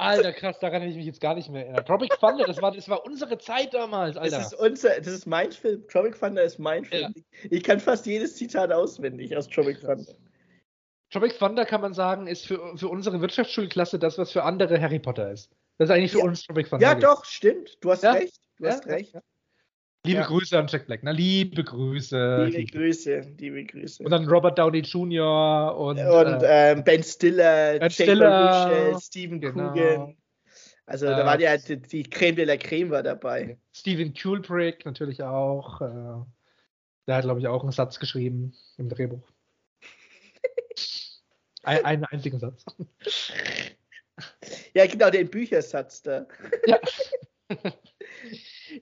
Alter, 0.00 0.32
krass, 0.32 0.60
daran 0.60 0.80
kann 0.80 0.88
ich 0.88 0.96
mich 0.96 1.06
jetzt 1.06 1.20
gar 1.20 1.34
nicht 1.34 1.50
mehr 1.50 1.64
erinnern. 1.64 1.84
Tropic 1.84 2.16
Thunder, 2.20 2.44
das 2.44 2.62
war, 2.62 2.70
das 2.70 2.88
war 2.88 3.04
unsere 3.04 3.36
Zeit 3.38 3.74
damals, 3.74 4.16
Alter. 4.16 4.38
Das 4.38 4.52
ist, 4.52 4.58
unser, 4.60 4.96
das 4.96 5.08
ist 5.08 5.26
mein 5.26 5.50
Film. 5.50 5.86
Tropic 5.88 6.18
Thunder 6.18 6.44
ist 6.44 6.60
mein 6.60 6.84
Film. 6.84 7.12
Ja. 7.16 7.48
Ich 7.50 7.64
kann 7.64 7.80
fast 7.80 8.06
jedes 8.06 8.36
Zitat 8.36 8.70
auswendig 8.70 9.36
aus 9.36 9.48
Tropic 9.48 9.80
Thunder. 9.80 10.14
Tropic 11.10 11.36
Thunder 11.36 11.64
kann 11.64 11.80
man 11.80 11.94
sagen, 11.94 12.28
ist 12.28 12.46
für, 12.46 12.76
für 12.76 12.88
unsere 12.88 13.20
Wirtschaftsschulklasse 13.20 13.98
das, 13.98 14.18
was 14.18 14.30
für 14.30 14.44
andere 14.44 14.80
Harry 14.80 15.00
Potter 15.00 15.32
ist. 15.32 15.50
Das 15.78 15.88
ist 15.88 15.94
eigentlich 15.94 16.12
für 16.12 16.18
ja. 16.18 16.24
uns 16.24 16.44
Tropic 16.44 16.70
Thunder. 16.70 16.86
Ja, 16.86 16.94
geht. 16.94 17.02
doch, 17.02 17.24
stimmt. 17.24 17.78
Du 17.80 17.90
hast 17.90 18.04
ja? 18.04 18.12
recht. 18.12 18.36
Du 18.58 18.68
hast 18.68 18.86
recht. 18.86 19.16
Liebe 20.06 20.20
ja. 20.20 20.26
Grüße 20.26 20.58
an 20.58 20.68
Jack 20.68 20.86
Black, 20.86 21.02
ne? 21.02 21.12
Liebe 21.12 21.64
Grüße. 21.64 22.44
Liebe 22.44 22.72
Grüße, 22.72 23.20
liebe 23.38 23.64
Grüße. 23.64 24.02
Und 24.02 24.10
dann 24.10 24.28
Robert 24.28 24.58
Downey 24.58 24.80
Jr. 24.80 25.76
und, 25.76 25.98
und 25.98 26.42
äh, 26.42 26.72
ähm, 26.72 26.84
Ben 26.84 27.02
Stiller, 27.02 27.78
ben 27.78 27.90
Stiller 27.90 28.68
Michel, 28.68 29.00
Stephen 29.00 29.40
genau. 29.40 29.70
Coogan. 29.70 30.16
Also 30.86 31.06
äh, 31.06 31.10
da 31.10 31.26
war 31.26 31.38
ja 31.38 31.56
die, 31.58 31.80
die, 31.80 32.02
Creme 32.04 32.36
de 32.36 32.44
la 32.46 32.56
Creme 32.56 32.90
war 32.90 33.02
dabei. 33.02 33.58
Steven 33.72 34.14
Kubrick 34.14 34.86
natürlich 34.86 35.22
auch. 35.22 35.80
Äh, 35.82 36.24
der 37.06 37.16
hat, 37.16 37.24
glaube 37.24 37.40
ich, 37.40 37.48
auch 37.48 37.62
einen 37.62 37.72
Satz 37.72 37.98
geschrieben 37.98 38.54
im 38.76 38.88
Drehbuch. 38.88 39.26
Ein, 41.64 41.84
einen 41.84 42.04
einzigen 42.04 42.38
Satz. 42.38 42.64
Ja, 44.74 44.86
genau, 44.86 45.10
den 45.10 45.28
Büchersatz 45.28 46.02
da. 46.02 46.26
Ja. 46.66 46.78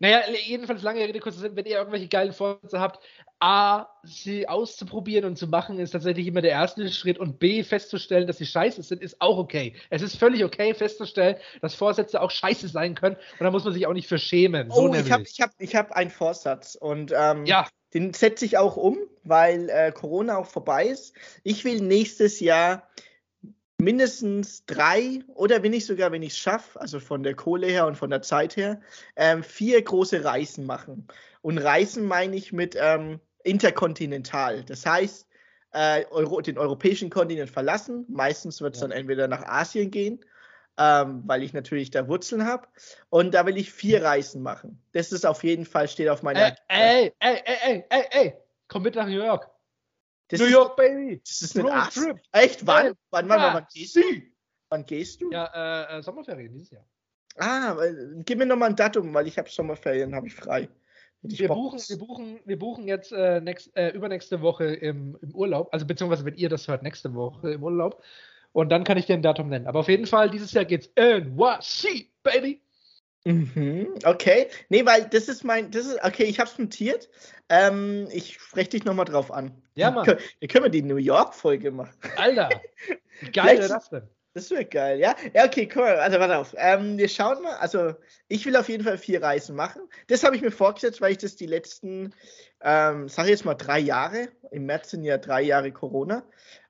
Naja, 0.01 0.23
jedenfalls 0.45 0.83
lange 0.83 1.01
Rede, 1.01 1.21
kurzer 1.21 1.41
Sinn, 1.41 1.57
wenn 1.57 1.67
ihr 1.67 1.79
irgendwelche 1.79 2.09
geilen 2.09 2.33
Vorsätze 2.33 2.81
habt, 2.81 3.01
A, 3.39 3.87
sie 4.03 4.49
auszuprobieren 4.49 5.27
und 5.27 5.37
zu 5.37 5.47
machen, 5.47 5.79
ist 5.79 5.91
tatsächlich 5.91 6.27
immer 6.27 6.41
der 6.41 6.53
erste 6.53 6.89
Schritt 6.89 7.19
und 7.19 7.39
B, 7.39 7.63
festzustellen, 7.63 8.27
dass 8.27 8.39
sie 8.39 8.47
scheiße 8.47 8.83
sind, 8.83 9.03
ist 9.03 9.21
auch 9.21 9.37
okay. 9.37 9.75
Es 9.91 10.01
ist 10.01 10.17
völlig 10.17 10.43
okay, 10.43 10.73
festzustellen, 10.73 11.37
dass 11.61 11.75
Vorsätze 11.75 12.23
auch 12.23 12.31
scheiße 12.31 12.69
sein 12.69 12.95
können 12.95 13.17
und 13.17 13.45
da 13.45 13.51
muss 13.51 13.65
man 13.65 13.75
sich 13.75 13.87
auch 13.87 13.93
nicht 13.93 14.09
für 14.09 14.19
schämen. 14.19 14.71
So 14.71 14.89
oh, 14.89 14.95
ich 14.95 15.11
habe 15.11 15.25
ich 15.25 15.41
hab, 15.41 15.51
ich 15.59 15.77
hab 15.77 15.93
einen 15.93 16.11
Vorsatz 16.11 16.77
und 16.77 17.13
ähm, 17.15 17.45
ja. 17.45 17.69
den 17.93 18.15
setze 18.15 18.47
ich 18.47 18.57
auch 18.57 18.77
um, 18.77 18.97
weil 19.23 19.69
äh, 19.69 19.93
Corona 19.93 20.39
auch 20.39 20.47
vorbei 20.47 20.87
ist. 20.87 21.15
Ich 21.43 21.65
will 21.65 21.83
nächstes 21.83 22.41
Jahr 22.41 22.89
mindestens 23.79 24.65
drei 24.67 25.21
oder 25.35 25.63
wenn 25.63 25.71
nicht 25.71 25.87
sogar, 25.87 26.13
wenn 26.13 26.23
ich 26.23 26.33
es 26.33 26.39
schaffe, 26.39 26.81
also 26.81 27.01
von 27.01 27.23
der 27.23 27.35
Kohle 27.35 27.67
her 27.67 27.87
und 27.87 27.97
von 27.97 28.11
der 28.11 28.23
Zeit 28.23 28.57
her, 28.57 28.81
ähm, 29.17 29.43
vier 29.43 29.83
große 29.83 30.25
Reisen 30.25 30.67
machen. 30.67 31.07
Und 31.43 31.59
Reisen 31.59 32.05
meine 32.05 32.37
ich 32.37 32.53
mit 32.53 32.77
ähm, 32.81 33.21
interkontinental. 33.45 34.65
Das 34.65 34.85
heißt, 34.85 35.27
äh, 35.73 36.07
Euro, 36.11 36.41
den 36.41 36.59
europäischen 36.59 37.11
Kontinent 37.11 37.51
verlassen. 37.51 38.07
Meistens 38.09 38.61
wird 38.61 38.75
es 38.75 38.81
ja. 38.81 38.89
dann 38.89 38.97
entweder 38.97 39.29
nach 39.29 39.45
Asien 39.45 39.91
gehen, 39.91 40.25
ähm, 40.79 41.23
weil 41.27 41.43
ich 41.43 41.53
natürlich 41.53 41.91
da 41.91 42.09
Wurzeln 42.09 42.47
habe. 42.47 42.67
Und 43.11 43.35
da 43.35 43.45
will 43.47 43.59
ich 43.59 43.71
vier 43.71 44.03
Reisen 44.03 44.43
machen. 44.43 44.83
Das 44.93 45.13
ist 45.13 45.27
auf 45.27 45.45
jeden 45.45 45.67
Fall, 45.67 45.89
steht 45.89 46.09
auf 46.09 46.23
meiner. 46.23 46.57
Ey, 46.69 47.13
ey, 47.21 47.43
ey, 47.43 47.43
ey, 47.45 47.85
ey, 47.91 48.05
ey, 48.11 48.35
komm 48.69 48.83
mit 48.83 48.95
nach 48.95 49.07
New 49.07 49.23
York. 49.23 49.51
Das 50.29 50.41
New 50.41 50.47
ist, 50.47 50.53
York, 50.53 50.77
Baby! 50.77 51.21
Das 51.25 51.43
ist 51.43 51.57
ein 51.57 51.67
Road. 51.67 51.93
Trip. 51.93 52.19
Echt? 52.33 52.67
Wann? 52.67 52.95
Wann, 53.11 53.29
wann, 53.29 53.41
wann, 53.41 53.55
wann 53.55 53.67
gehst 53.73 53.97
du? 53.97 54.01
Wann 54.71 54.85
gehst 54.85 55.21
du? 55.21 55.31
Ja, 55.31 55.85
äh, 55.95 55.99
äh, 55.99 56.03
Sommerferien 56.03 56.53
dieses 56.53 56.71
Jahr. 56.71 56.85
Ah, 57.37 57.77
weil- 57.77 58.23
gib 58.25 58.39
mir 58.39 58.47
nochmal 58.47 58.71
ein 58.71 58.77
Datum, 58.77 59.13
weil 59.15 59.27
ich 59.29 59.39
habe 59.39 59.49
Sommerferien, 59.49 60.15
habe 60.15 60.27
ich 60.27 60.35
frei. 60.35 60.69
Ich 61.23 61.39
Wir 61.39 61.49
buchen, 61.49 61.79
wir 61.79 61.99
buchen, 61.99 62.41
wir 62.45 62.59
buchen 62.59 62.87
jetzt 62.89 63.13
äh, 63.13 63.41
next, 63.41 63.77
äh, 63.77 63.91
übernächste 63.91 64.41
Woche 64.43 64.67
im, 64.67 65.19
im 65.23 65.35
Urlaub, 65.35 65.69
also 65.73 65.87
beziehungsweise 65.87 66.25
wenn 66.25 66.37
ihr 66.37 66.49
das 66.49 66.69
hört, 66.69 66.83
nächste 66.83 67.15
Woche 67.15 67.53
im 67.53 67.63
Urlaub. 67.63 68.03
Und 68.53 68.71
dann 68.71 68.85
kann 68.85 68.97
ich 68.97 69.07
dir 69.07 69.15
ein 69.15 69.23
Datum 69.23 69.49
nennen. 69.49 69.67
Aber 69.67 69.81
auf 69.81 69.89
jeden 69.89 70.07
Fall, 70.07 70.31
dieses 70.31 70.53
Jahr 70.53 70.65
geht's 70.65 70.91
NYC, 70.97 72.11
Baby! 72.23 72.63
Mhm, 73.27 73.89
okay. 74.05 74.47
Nee, 74.69 74.87
weil 74.87 75.09
das 75.11 75.29
ist 75.29 75.43
mein, 75.43 75.73
das 75.73 75.87
ist, 75.87 75.99
okay, 76.05 76.25
ich 76.25 76.39
habe 76.39 76.49
es 76.49 76.59
notiert. 76.59 77.09
Ähm, 77.49 78.07
ich 78.13 78.35
spreche 78.35 78.71
dich 78.71 78.85
nochmal 78.85 79.05
drauf 79.05 79.33
an. 79.33 79.51
Ja, 79.75 79.91
Mann. 79.91 80.07
Wir 80.39 80.49
können 80.49 80.65
wir 80.65 80.71
die 80.71 80.83
New 80.83 80.97
York-Folge 80.97 81.73
machen. 81.73 81.97
Alter! 82.17 82.49
Wie 83.21 83.33
geil 83.33 83.59
wäre 83.59 83.69
das 83.69 83.91
denn? 83.91 84.09
Das 84.35 84.51
wäre 84.51 84.67
geil, 84.67 85.01
ja? 85.01 85.17
Ja, 85.33 85.47
okay, 85.47 85.67
cool. 85.75 85.83
Also, 85.83 86.21
warte 86.21 86.37
auf. 86.37 86.55
Ähm, 86.59 86.99
wir 86.99 87.09
schauen 87.09 87.43
mal. 87.43 87.55
Also, 87.57 87.95
ich 88.29 88.45
will 88.45 88.55
auf 88.55 88.69
jeden 88.69 88.85
Fall 88.85 88.99
vier 88.99 89.23
Reisen 89.23 89.57
machen. 89.57 89.81
Das 90.09 90.23
habe 90.23 90.37
ich 90.37 90.43
mir 90.43 90.51
vorgesetzt, 90.51 91.01
weil 91.01 91.13
ich 91.13 91.19
das 91.19 91.37
die 91.37 91.47
letzten, 91.47 92.13
ähm, 92.61 93.09
sage 93.09 93.29
ich 93.29 93.33
jetzt 93.33 93.45
mal 93.47 93.55
drei 93.55 93.79
Jahre, 93.79 94.29
im 94.51 94.67
März 94.67 94.91
sind 94.91 95.05
ja 95.05 95.17
drei 95.17 95.41
Jahre 95.41 95.73
Corona, 95.73 96.23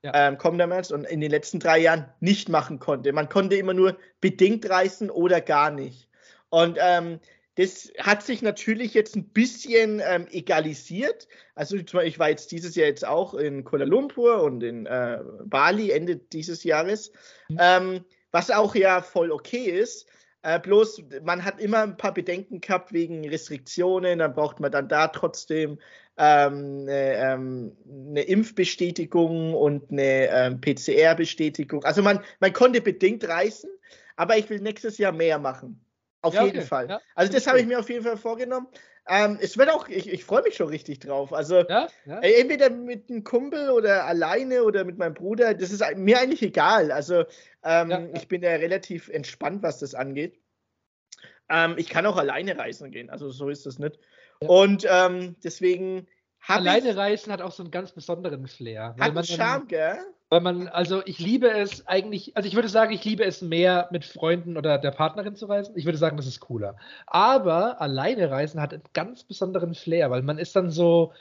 Ja. 0.03 0.13
ähm, 0.15 0.39
kommender 0.39 0.69
März, 0.69 0.93
und 0.93 1.05
in 1.05 1.21
den 1.21 1.31
letzten 1.31 1.59
drei 1.59 1.79
Jahren 1.79 2.09
nicht 2.21 2.49
machen 2.49 2.79
konnte. 2.79 3.13
Man 3.13 3.29
konnte 3.29 3.57
immer 3.57 3.75
nur 3.75 3.99
bedingt 4.21 4.71
reisen 4.71 5.11
oder 5.11 5.41
gar 5.41 5.73
nicht. 5.73 6.06
Und 6.51 6.79
ähm, 6.81 7.21
das 7.57 7.91
hat 7.99 8.23
sich 8.23 8.43
natürlich 8.43 8.93
jetzt 8.93 9.17
ein 9.17 9.29
bisschen 9.31 10.03
ähm, 10.05 10.27
egalisiert. 10.31 11.27
Also 11.55 11.77
ich 11.77 12.19
war 12.19 12.29
jetzt 12.29 12.53
dieses 12.53 12.75
Jahr 12.77 12.87
jetzt 12.87 13.07
auch 13.07 13.33
in 13.35 13.65
Kuala 13.65 13.87
Lumpur 13.87 14.43
und 14.43 14.63
in 14.63 14.85
äh, 14.87 15.21
Bali 15.45 15.91
Ende 15.91 16.17
dieses 16.17 16.65
Jahres, 16.65 17.13
Mhm. 17.49 17.59
ähm, 17.61 18.05
was 18.31 18.51
auch 18.51 18.75
ja 18.75 19.01
voll 19.01 19.31
okay 19.31 19.65
ist. 19.71 20.07
Äh, 20.43 20.61
bloß 20.61 21.03
man 21.25 21.45
hat 21.45 21.59
immer 21.61 21.83
ein 21.83 21.97
paar 21.97 22.13
Bedenken 22.13 22.61
gehabt 22.61 22.93
wegen 22.93 23.27
Restriktionen, 23.29 24.19
dann 24.19 24.35
braucht 24.35 24.61
man 24.61 24.71
dann 24.71 24.89
da 24.89 25.09
trotzdem 25.09 25.79
ähm, 26.19 26.83
eine, 26.83 27.15
ähm, 27.15 27.77
eine 27.89 28.23
Impfbestätigung 28.23 29.55
und 29.55 29.91
eine 29.91 30.29
ähm, 30.29 30.61
PCR-Bestätigung. 30.61 31.85
Also 31.85 32.03
man, 32.03 32.21
man 32.41 32.53
konnte 32.53 32.81
bedingt 32.81 33.27
reisen, 33.27 33.71
aber 34.17 34.37
ich 34.37 34.49
will 34.51 34.61
nächstes 34.61 34.99
Jahr 34.99 35.13
mehr 35.13 35.39
machen. 35.39 35.86
Auf 36.27 36.35
Ja, 36.35 36.45
jeden 36.45 36.59
okay. 36.59 36.67
Fall. 36.67 36.89
Ja, 36.91 37.01
also 37.15 37.33
das 37.33 37.47
habe 37.47 37.61
ich 37.61 37.67
mir 37.67 37.79
auf 37.79 37.89
jeden 37.89 38.03
Fall 38.05 38.17
vorgenommen. 38.17 38.67
Ähm, 39.09 39.39
es 39.41 39.57
wird 39.57 39.71
auch, 39.71 39.89
ich, 39.89 40.13
ich 40.13 40.25
freue 40.25 40.43
mich 40.43 40.57
schon 40.57 40.69
richtig 40.69 40.99
drauf. 40.99 41.33
Also 41.33 41.65
Ja? 41.69 41.87
äh, 42.21 42.41
entweder 42.41 42.69
mit 42.71 43.09
einem 43.09 43.23
Kumpel 43.23 43.71
oder 43.71 44.05
alleine 44.07 44.65
oder 44.65 44.85
mit 44.85 44.99
meinem 44.99 45.15
Bruder, 45.15 45.55
das 45.55 45.71
ist 45.71 45.85
mir 45.97 46.19
eigentlich 46.19 46.43
egal. 46.43 46.91
Also 46.91 47.25
ähm, 47.63 48.11
ich 48.15 48.27
bin 48.27 48.43
ja 48.43 48.51
relativ 48.51 49.09
entspannt, 49.09 49.63
was 49.63 49.79
das 49.79 49.95
angeht. 49.95 50.41
Ähm, 51.49 51.77
ich 51.79 51.89
kann 51.89 52.05
auch 52.07 52.17
alleine 52.17 52.59
reisen 52.59 52.91
gehen, 52.91 53.09
also 53.09 53.31
so 53.31 53.49
ist 53.49 53.67
das 53.67 53.79
nicht. 53.79 54.01
Und 54.41 54.85
ähm, 54.91 55.37
deswegen 55.45 56.09
habe 56.41 56.61
Alleine 56.61 56.91
ich 56.91 56.97
reisen 56.97 57.33
hat 57.33 57.41
auch 57.41 57.53
so 57.53 57.63
einen 57.63 57.71
ganz 57.71 57.93
besonderen 57.93 58.49
Flair. 58.49 58.97
hat 58.99 59.11
einen 59.11 59.25
Charme, 59.25 59.69
gell? 59.69 59.99
Weil 60.29 60.41
man, 60.41 60.67
also 60.69 61.03
ich 61.07 61.21
liebe 61.21 61.49
es 61.51 61.87
eigentlich, 61.87 62.37
also 62.37 62.49
ich 62.49 62.55
würde 62.57 62.69
sagen, 62.69 62.93
ich 62.93 63.05
liebe 63.05 63.25
es 63.25 63.43
mehr 63.43 63.89
mit 63.93 64.05
Freunden 64.05 64.57
oder 64.57 64.79
der 64.79 64.91
Partnerin 64.91 65.37
zu 65.37 65.47
reisen. 65.47 65.77
Ich 65.77 65.85
würde 65.85 65.99
sagen, 65.99 66.17
das 66.17 66.27
ist 66.27 66.41
cooler. 66.41 66.77
Aber 67.07 67.81
alleine 67.81 68.31
reisen 68.31 68.61
hat 68.61 68.73
einen 68.75 68.83
ganz 68.93 69.23
besonderen 69.25 69.75
Flair, 69.75 70.11
weil 70.11 70.23
man 70.23 70.39
ist 70.39 70.57
dann 70.57 70.71
so 70.71 71.13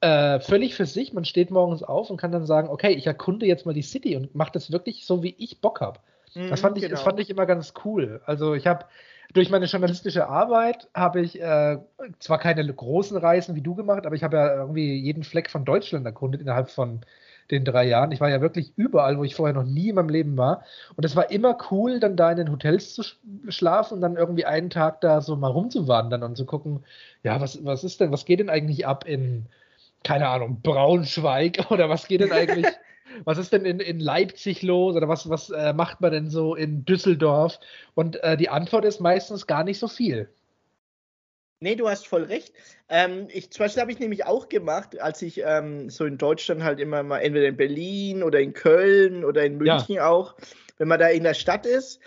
äh, 0.00 0.40
völlig 0.40 0.74
für 0.74 0.86
sich, 0.86 1.12
man 1.12 1.24
steht 1.24 1.50
morgens 1.50 1.82
auf 1.82 2.10
und 2.10 2.18
kann 2.18 2.32
dann 2.32 2.46
sagen, 2.46 2.68
okay, 2.68 2.92
ich 2.92 3.06
erkunde 3.06 3.46
jetzt 3.46 3.66
mal 3.66 3.72
die 3.74 3.82
City 3.82 4.16
und 4.16 4.34
mache 4.34 4.52
das 4.52 4.70
wirklich 4.70 5.06
so, 5.06 5.22
wie 5.22 5.34
ich 5.38 5.60
Bock 5.60 5.80
habe. 5.80 6.00
Das, 6.46 6.60
Mhm, 6.60 6.60
fand 6.60 6.76
ich, 6.78 6.82
genau. 6.84 6.92
das 6.92 7.02
fand 7.02 7.18
ich 7.20 7.30
immer 7.30 7.46
ganz 7.46 7.72
cool. 7.84 8.20
Also 8.26 8.54
ich 8.54 8.66
habe 8.66 8.86
durch 9.32 9.50
meine 9.50 9.66
journalistische 9.66 10.28
Arbeit 10.28 10.88
habe 10.94 11.20
ich 11.22 11.40
äh, 11.40 11.78
zwar 12.20 12.38
keine 12.38 12.64
großen 12.72 13.16
Reisen 13.16 13.54
wie 13.56 13.62
du 13.62 13.74
gemacht, 13.74 14.06
aber 14.06 14.14
ich 14.14 14.22
habe 14.22 14.36
ja 14.36 14.54
irgendwie 14.56 14.94
jeden 15.00 15.24
Fleck 15.24 15.50
von 15.50 15.64
Deutschland 15.64 16.06
erkundet 16.06 16.40
innerhalb 16.42 16.70
von 16.70 17.00
den 17.50 17.64
drei 17.64 17.86
Jahren. 17.86 18.12
Ich 18.12 18.20
war 18.20 18.30
ja 18.30 18.40
wirklich 18.40 18.72
überall, 18.76 19.18
wo 19.18 19.24
ich 19.24 19.34
vorher 19.34 19.54
noch 19.54 19.64
nie 19.64 19.90
in 19.90 19.94
meinem 19.94 20.08
Leben 20.08 20.36
war. 20.36 20.64
Und 20.96 21.04
es 21.04 21.16
war 21.16 21.30
immer 21.30 21.56
cool, 21.70 22.00
dann 22.00 22.16
da 22.16 22.30
in 22.30 22.38
den 22.38 22.50
Hotels 22.50 22.94
zu 22.94 23.02
sch 23.02 23.16
schlafen 23.48 23.94
und 23.94 24.00
dann 24.00 24.16
irgendwie 24.16 24.44
einen 24.44 24.70
Tag 24.70 25.00
da 25.00 25.20
so 25.20 25.36
mal 25.36 25.50
rumzuwandern 25.50 26.22
und 26.22 26.36
zu 26.36 26.46
gucken, 26.46 26.84
ja, 27.22 27.40
was, 27.40 27.64
was 27.64 27.84
ist 27.84 28.00
denn, 28.00 28.12
was 28.12 28.24
geht 28.24 28.40
denn 28.40 28.50
eigentlich 28.50 28.86
ab 28.86 29.06
in, 29.06 29.46
keine 30.04 30.28
Ahnung, 30.28 30.60
Braunschweig 30.62 31.66
oder 31.70 31.88
was 31.88 32.08
geht 32.08 32.20
denn 32.20 32.32
eigentlich, 32.32 32.66
was 33.24 33.38
ist 33.38 33.52
denn 33.52 33.64
in, 33.64 33.80
in 33.80 34.00
Leipzig 34.00 34.62
los 34.62 34.96
oder 34.96 35.08
was, 35.08 35.28
was 35.28 35.50
äh, 35.50 35.72
macht 35.72 36.00
man 36.00 36.12
denn 36.12 36.30
so 36.30 36.54
in 36.54 36.84
Düsseldorf? 36.84 37.58
Und 37.94 38.22
äh, 38.22 38.36
die 38.36 38.48
Antwort 38.48 38.84
ist 38.84 39.00
meistens 39.00 39.46
gar 39.46 39.64
nicht 39.64 39.78
so 39.78 39.88
viel. 39.88 40.28
Nee, 41.60 41.74
du 41.74 41.88
hast 41.88 42.06
voll 42.06 42.24
recht. 42.24 42.52
Ähm, 42.88 43.28
ich, 43.30 43.50
zum 43.50 43.64
Beispiel 43.64 43.80
habe 43.80 43.92
ich 43.92 43.98
nämlich 43.98 44.24
auch 44.26 44.48
gemacht, 44.48 45.00
als 45.00 45.22
ich 45.22 45.40
ähm, 45.42 45.88
so 45.88 46.04
in 46.04 46.18
Deutschland 46.18 46.62
halt 46.62 46.80
immer 46.80 47.02
mal 47.02 47.20
entweder 47.20 47.46
in 47.46 47.56
Berlin 47.56 48.22
oder 48.22 48.40
in 48.40 48.52
Köln 48.52 49.24
oder 49.24 49.44
in 49.44 49.64
Ja. 49.64 49.76
München 49.76 49.98
auch, 50.00 50.36
wenn 50.76 50.88
man 50.88 51.00
da 51.00 51.08
in 51.08 51.22
der 51.24 51.34
Stadt 51.34 51.64
ist, 51.64 52.00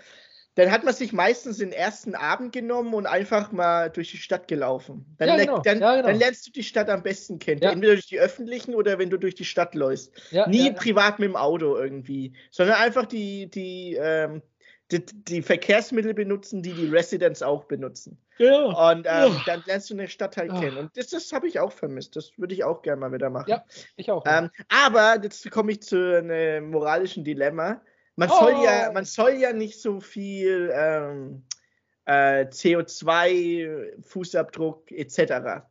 dann 0.54 0.70
hat 0.70 0.84
man 0.84 0.94
sich 0.94 1.12
meistens 1.12 1.58
den 1.58 1.72
ersten 1.72 2.14
Abend 2.14 2.52
genommen 2.52 2.94
und 2.94 3.06
einfach 3.06 3.50
mal 3.50 3.88
durch 3.88 4.10
die 4.10 4.18
Stadt 4.18 4.46
gelaufen. 4.46 5.04
Dann, 5.18 5.28
Ja, 5.28 5.36
genau. 5.36 5.60
dann, 5.62 5.80
Ja, 5.80 5.96
genau. 5.96 6.08
dann 6.08 6.18
lernst 6.18 6.46
du 6.46 6.52
die 6.52 6.62
Stadt 6.62 6.88
am 6.88 7.02
besten 7.02 7.38
kennen. 7.38 7.62
Ja. 7.62 7.72
Entweder 7.72 7.94
durch 7.94 8.06
die 8.06 8.20
öffentlichen 8.20 8.74
oder 8.74 8.98
wenn 8.98 9.10
du 9.10 9.16
durch 9.16 9.34
die 9.34 9.44
Stadt 9.44 9.74
läufst. 9.74 10.12
Ja, 10.30 10.48
Nie 10.48 10.68
ja, 10.68 10.72
privat 10.72 11.18
mit 11.18 11.28
dem 11.28 11.36
Auto 11.36 11.76
irgendwie, 11.76 12.34
sondern 12.50 12.76
einfach 12.76 13.06
die, 13.06 13.48
die, 13.48 13.96
ähm, 14.00 14.42
die, 14.90 15.04
die 15.06 15.42
Verkehrsmittel 15.42 16.14
benutzen, 16.14 16.62
die 16.62 16.72
die 16.72 16.88
Residents 16.88 17.42
auch 17.42 17.64
benutzen. 17.64 18.18
Ja. 18.40 18.90
Und 18.90 19.06
ähm, 19.08 19.30
Uff. 19.32 19.44
dann 19.44 19.62
lernst 19.66 19.90
du 19.90 19.94
eine 19.94 20.08
Stadt 20.08 20.36
halt 20.36 20.50
kennen. 20.52 20.76
Und 20.78 20.96
das, 20.96 21.08
das 21.08 21.32
habe 21.32 21.46
ich 21.46 21.60
auch 21.60 21.70
vermisst. 21.72 22.16
Das 22.16 22.32
würde 22.38 22.54
ich 22.54 22.64
auch 22.64 22.82
gerne 22.82 23.00
mal 23.00 23.12
wieder 23.12 23.30
machen. 23.30 23.50
Ja, 23.50 23.64
ich 23.96 24.10
auch. 24.10 24.24
Ähm, 24.26 24.50
aber 24.68 25.18
jetzt 25.22 25.48
komme 25.50 25.72
ich 25.72 25.82
zu 25.82 26.18
einem 26.18 26.70
moralischen 26.70 27.24
Dilemma. 27.24 27.80
Man, 28.16 28.28
soll 28.28 28.54
Oh. 28.58 28.64
ja, 28.64 28.90
man 28.92 29.04
soll 29.04 29.34
ja 29.34 29.52
nicht 29.52 29.80
so 29.80 30.00
viel 30.00 30.70
ähm, 30.74 31.44
äh, 32.06 32.46
CO2-Fußabdruck 32.46 34.90
etc. 34.90 35.18
Ja. 35.18 35.68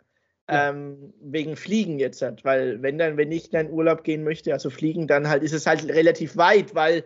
Ähm, 0.48 1.14
wegen 1.22 1.56
Fliegen 1.56 2.00
jetzt 2.00 2.22
halt, 2.24 2.44
weil 2.44 2.82
wenn 2.82 2.98
dann, 2.98 3.18
wenn 3.18 3.32
ich 3.32 3.52
dann 3.52 3.68
in 3.68 3.72
Urlaub 3.72 4.04
gehen 4.04 4.24
möchte, 4.24 4.52
also 4.52 4.72
fliegen, 4.72 5.06
dann 5.08 5.30
halt 5.30 5.44
ist 5.44 5.54
es 5.54 5.68
halt 5.68 5.88
relativ 5.88 6.38
weit, 6.38 6.74
weil 6.74 6.98
Ja. 6.98 7.04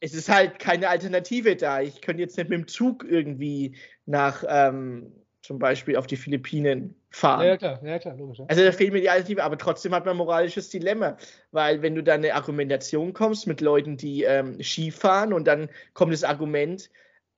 Es 0.00 0.14
ist 0.14 0.28
halt 0.28 0.58
keine 0.58 0.88
Alternative 0.88 1.56
da. 1.56 1.80
Ich 1.80 2.00
könnte 2.00 2.22
jetzt 2.22 2.36
nicht 2.36 2.48
mit 2.48 2.58
dem 2.58 2.66
Zug 2.66 3.04
irgendwie 3.08 3.76
nach 4.06 4.44
ähm, 4.48 5.12
zum 5.42 5.58
Beispiel 5.58 5.96
auf 5.96 6.06
die 6.06 6.16
Philippinen 6.16 6.94
fahren. 7.10 7.40
ja, 7.40 7.46
ja, 7.48 7.56
klar, 7.56 7.80
ja, 7.82 7.98
klar, 7.98 8.16
logisch. 8.16 8.38
Ja. 8.38 8.46
Also 8.48 8.64
da 8.64 8.72
fehlt 8.72 8.92
mir 8.92 9.00
die 9.00 9.10
Alternative, 9.10 9.42
aber 9.42 9.58
trotzdem 9.58 9.94
hat 9.94 10.04
man 10.04 10.14
ein 10.14 10.18
moralisches 10.18 10.68
Dilemma, 10.70 11.16
weil 11.50 11.82
wenn 11.82 11.94
du 11.94 12.02
dann 12.02 12.20
eine 12.20 12.34
Argumentation 12.34 13.12
kommst 13.12 13.46
mit 13.46 13.60
Leuten, 13.60 13.96
die 13.96 14.22
ähm, 14.22 14.62
Ski 14.62 14.90
fahren 14.90 15.32
und 15.32 15.46
dann 15.46 15.68
kommt 15.92 16.12
das 16.12 16.24
Argument, 16.24 16.90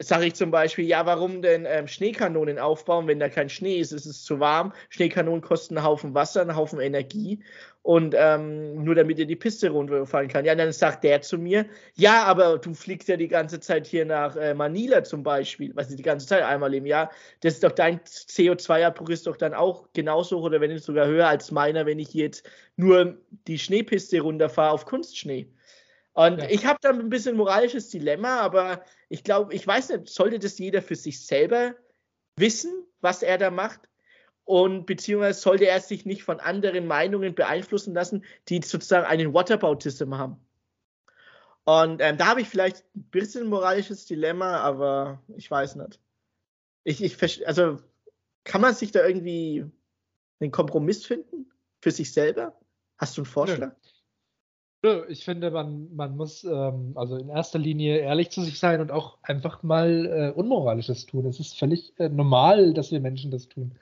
sage 0.02 0.26
ich 0.26 0.34
zum 0.34 0.50
Beispiel, 0.50 0.84
ja, 0.84 1.06
warum 1.06 1.42
denn 1.42 1.66
ähm, 1.66 1.86
Schneekanonen 1.86 2.58
aufbauen, 2.58 3.06
wenn 3.06 3.18
da 3.18 3.28
kein 3.28 3.48
Schnee 3.48 3.78
ist, 3.78 3.92
ist 3.92 4.06
es 4.06 4.22
zu 4.24 4.40
warm, 4.40 4.72
Schneekanonen 4.88 5.40
kosten 5.40 5.76
einen 5.76 5.86
Haufen 5.86 6.14
Wasser, 6.14 6.42
einen 6.42 6.56
Haufen 6.56 6.80
Energie. 6.80 7.40
Und 7.84 8.14
ähm, 8.16 8.84
nur 8.84 8.94
damit 8.94 9.18
ihr 9.18 9.26
die 9.26 9.34
Piste 9.34 9.70
runterfahren 9.70 10.28
kann. 10.28 10.44
Ja, 10.44 10.54
dann 10.54 10.70
sagt 10.70 11.02
der 11.02 11.20
zu 11.20 11.36
mir, 11.36 11.66
ja, 11.96 12.22
aber 12.22 12.58
du 12.58 12.74
fliegst 12.74 13.08
ja 13.08 13.16
die 13.16 13.26
ganze 13.26 13.58
Zeit 13.58 13.88
hier 13.88 14.04
nach 14.04 14.36
äh, 14.36 14.54
Manila 14.54 15.02
zum 15.02 15.24
Beispiel, 15.24 15.74
was 15.74 15.88
ist 15.88 15.98
die 15.98 16.04
ganze 16.04 16.28
Zeit? 16.28 16.44
Einmal 16.44 16.74
im 16.74 16.86
Jahr, 16.86 17.10
das 17.40 17.54
ist 17.54 17.64
doch 17.64 17.72
dein 17.72 17.98
CO2-Abbruch 17.98 19.08
ist 19.08 19.26
doch 19.26 19.36
dann 19.36 19.52
auch 19.52 19.88
genauso 19.94 20.40
oder 20.42 20.60
wenn 20.60 20.72
nicht 20.72 20.84
sogar 20.84 21.08
höher 21.08 21.26
als 21.26 21.50
meiner, 21.50 21.84
wenn 21.84 21.98
ich 21.98 22.14
jetzt 22.14 22.48
nur 22.76 23.18
die 23.48 23.58
Schneepiste 23.58 24.20
runterfahre 24.20 24.70
auf 24.70 24.84
Kunstschnee. 24.86 25.48
Und 26.14 26.40
Ja. 26.40 26.48
ich 26.50 26.66
habe 26.66 26.78
da 26.82 26.90
ein 26.90 27.08
bisschen 27.08 27.36
moralisches 27.36 27.88
Dilemma, 27.88 28.40
aber 28.40 28.84
ich 29.08 29.24
glaube, 29.24 29.54
ich 29.54 29.66
weiß 29.66 29.90
nicht, 29.90 30.08
sollte 30.08 30.38
das 30.38 30.58
jeder 30.58 30.82
für 30.82 30.96
sich 30.96 31.24
selber 31.26 31.74
wissen, 32.36 32.72
was 33.00 33.22
er 33.22 33.38
da 33.38 33.50
macht? 33.50 33.88
Und 34.44 34.86
beziehungsweise 34.86 35.40
sollte 35.40 35.66
er 35.66 35.80
sich 35.80 36.04
nicht 36.04 36.24
von 36.24 36.40
anderen 36.40 36.86
Meinungen 36.86 37.34
beeinflussen 37.34 37.94
lassen, 37.94 38.24
die 38.48 38.60
sozusagen 38.62 39.06
einen 39.06 39.32
Whataboutism 39.32 40.14
haben. 40.16 40.36
Und 41.64 42.00
ähm, 42.00 42.18
da 42.18 42.26
habe 42.26 42.40
ich 42.40 42.48
vielleicht 42.48 42.84
ein 42.96 43.04
bisschen 43.04 43.46
moralisches 43.46 44.04
Dilemma, 44.04 44.58
aber 44.58 45.22
ich 45.36 45.48
weiß 45.50 45.76
nicht. 45.76 46.00
Ich, 46.84 47.02
ich 47.02 47.46
also 47.46 47.78
kann 48.44 48.60
man 48.60 48.74
sich 48.74 48.90
da 48.90 49.06
irgendwie 49.06 49.64
einen 50.40 50.50
Kompromiss 50.50 51.06
finden 51.06 51.52
für 51.80 51.92
sich 51.92 52.12
selber? 52.12 52.58
Hast 52.98 53.16
du 53.16 53.20
einen 53.22 53.26
Vorschlag? 53.26 53.76
Ich 55.08 55.24
finde, 55.24 55.52
man, 55.52 55.94
man 55.94 56.16
muss 56.16 56.42
ähm, 56.42 56.92
also 56.96 57.16
in 57.16 57.28
erster 57.28 57.60
Linie 57.60 57.98
ehrlich 57.98 58.30
zu 58.30 58.42
sich 58.42 58.58
sein 58.58 58.80
und 58.80 58.90
auch 58.90 59.16
einfach 59.22 59.62
mal 59.62 60.06
äh, 60.06 60.36
Unmoralisches 60.36 61.06
tun. 61.06 61.24
Es 61.26 61.38
ist 61.38 61.56
völlig 61.56 61.92
äh, 62.00 62.08
normal, 62.08 62.74
dass 62.74 62.90
wir 62.90 62.98
Menschen 62.98 63.30
das 63.30 63.48
tun. 63.48 63.76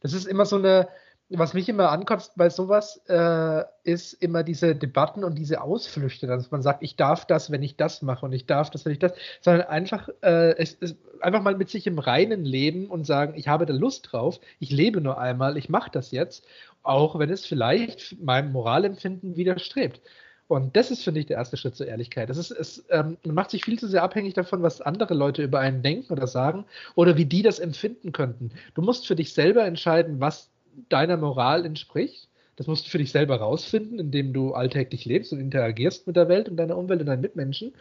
Das 0.00 0.12
ist 0.12 0.26
immer 0.26 0.46
so 0.46 0.54
eine, 0.56 0.88
was 1.28 1.54
mich 1.54 1.68
immer 1.68 1.90
ankotzt 1.90 2.34
bei 2.36 2.50
sowas, 2.50 3.02
äh, 3.08 3.64
ist 3.82 4.12
immer 4.22 4.44
diese 4.44 4.76
Debatten 4.76 5.24
und 5.24 5.36
diese 5.36 5.60
Ausflüchte, 5.60 6.28
dass 6.28 6.52
man 6.52 6.62
sagt, 6.62 6.84
ich 6.84 6.94
darf 6.94 7.26
das, 7.26 7.50
wenn 7.50 7.64
ich 7.64 7.76
das 7.76 8.02
mache 8.02 8.24
und 8.24 8.32
ich 8.32 8.46
darf 8.46 8.70
das, 8.70 8.84
wenn 8.84 8.92
ich 8.92 9.00
das, 9.00 9.12
sondern 9.40 9.66
einfach, 9.66 10.08
äh, 10.22 10.56
es, 10.56 10.76
es, 10.80 10.94
einfach 11.20 11.42
mal 11.42 11.56
mit 11.56 11.68
sich 11.68 11.88
im 11.88 11.98
Reinen 11.98 12.44
leben 12.44 12.86
und 12.90 13.06
sagen, 13.06 13.34
ich 13.36 13.48
habe 13.48 13.66
da 13.66 13.74
Lust 13.74 14.12
drauf, 14.12 14.38
ich 14.60 14.70
lebe 14.70 15.00
nur 15.00 15.18
einmal, 15.18 15.56
ich 15.56 15.68
mache 15.68 15.90
das 15.90 16.12
jetzt, 16.12 16.46
auch 16.84 17.18
wenn 17.18 17.30
es 17.30 17.44
vielleicht 17.44 18.22
meinem 18.22 18.52
Moralempfinden 18.52 19.34
widerstrebt. 19.34 20.00
Und 20.46 20.76
das 20.76 20.90
ist, 20.90 21.02
finde 21.02 21.20
ich, 21.20 21.26
der 21.26 21.38
erste 21.38 21.56
Schritt 21.56 21.74
zur 21.74 21.86
Ehrlichkeit. 21.86 22.28
Das 22.28 22.36
ist, 22.36 22.50
es, 22.50 22.84
ähm, 22.90 23.16
man 23.24 23.34
macht 23.34 23.50
sich 23.50 23.64
viel 23.64 23.78
zu 23.78 23.88
sehr 23.88 24.02
abhängig 24.02 24.34
davon, 24.34 24.62
was 24.62 24.80
andere 24.80 25.14
Leute 25.14 25.42
über 25.42 25.60
einen 25.60 25.82
denken 25.82 26.12
oder 26.12 26.26
sagen 26.26 26.66
oder 26.94 27.16
wie 27.16 27.24
die 27.24 27.42
das 27.42 27.58
empfinden 27.58 28.12
könnten. 28.12 28.50
Du 28.74 28.82
musst 28.82 29.06
für 29.06 29.16
dich 29.16 29.32
selber 29.32 29.64
entscheiden, 29.64 30.20
was 30.20 30.50
deiner 30.88 31.16
Moral 31.16 31.64
entspricht. 31.64 32.28
Das 32.56 32.66
musst 32.66 32.86
du 32.86 32.90
für 32.90 32.98
dich 32.98 33.10
selber 33.10 33.36
rausfinden, 33.36 33.98
indem 33.98 34.32
du 34.32 34.52
alltäglich 34.52 35.06
lebst 35.06 35.32
und 35.32 35.40
interagierst 35.40 36.06
mit 36.06 36.16
der 36.16 36.28
Welt 36.28 36.48
und 36.48 36.56
deiner 36.56 36.76
Umwelt 36.76 37.00
und 37.00 37.06
deinen 37.06 37.22
Mitmenschen. 37.22 37.72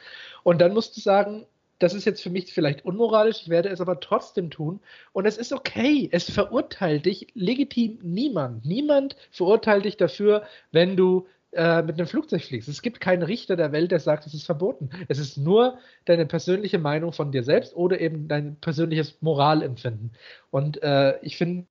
Und 0.44 0.62
dann 0.62 0.74
musst 0.74 0.96
du 0.96 1.02
sagen, 1.02 1.46
das 1.80 1.94
ist 1.94 2.06
jetzt 2.06 2.24
für 2.24 2.30
mich 2.30 2.54
vielleicht 2.54 2.86
unmoralisch, 2.86 3.42
ich 3.42 3.50
werde 3.50 3.70
es 3.70 3.82
aber 3.82 4.00
trotzdem 4.00 4.50
tun. 4.50 4.80
Und 5.12 5.26
es 5.26 5.38
ist 5.38 5.52
okay. 5.52 6.08
Es 6.12 6.32
verurteilt 6.32 7.06
dich 7.06 7.28
legitim 7.34 8.00
niemand. 8.02 8.66
Niemand 8.66 9.16
verurteilt 9.32 9.86
dich 9.86 9.98
dafür, 9.98 10.44
wenn 10.72 10.96
du 10.96 11.28
äh, 11.56 11.82
mit 11.82 11.98
einem 11.98 12.08
Flugzeug 12.08 12.44
fliegst. 12.44 12.68
Es 12.68 12.82
gibt 12.82 13.00
keinen 13.00 13.24
Richter 13.24 13.56
der 13.56 13.72
Welt, 13.72 13.92
der 13.92 14.00
sagt, 14.00 14.26
es 14.26 14.34
ist 14.34 14.46
verboten. 14.46 14.90
Es 15.08 15.20
ist 15.20 15.38
nur 15.38 15.78
deine 16.06 16.26
persönliche 16.26 16.80
Meinung 16.80 17.14
von 17.14 17.32
dir 17.32 17.44
selbst 17.44 17.76
oder 17.76 18.00
eben 18.00 18.28
dein 18.28 18.56
persönliches 18.58 19.22
Moralempfinden. 19.22 20.14
Und 20.52 20.82
äh, 20.84 21.20
ich 21.22 21.38
finde, 21.38 21.68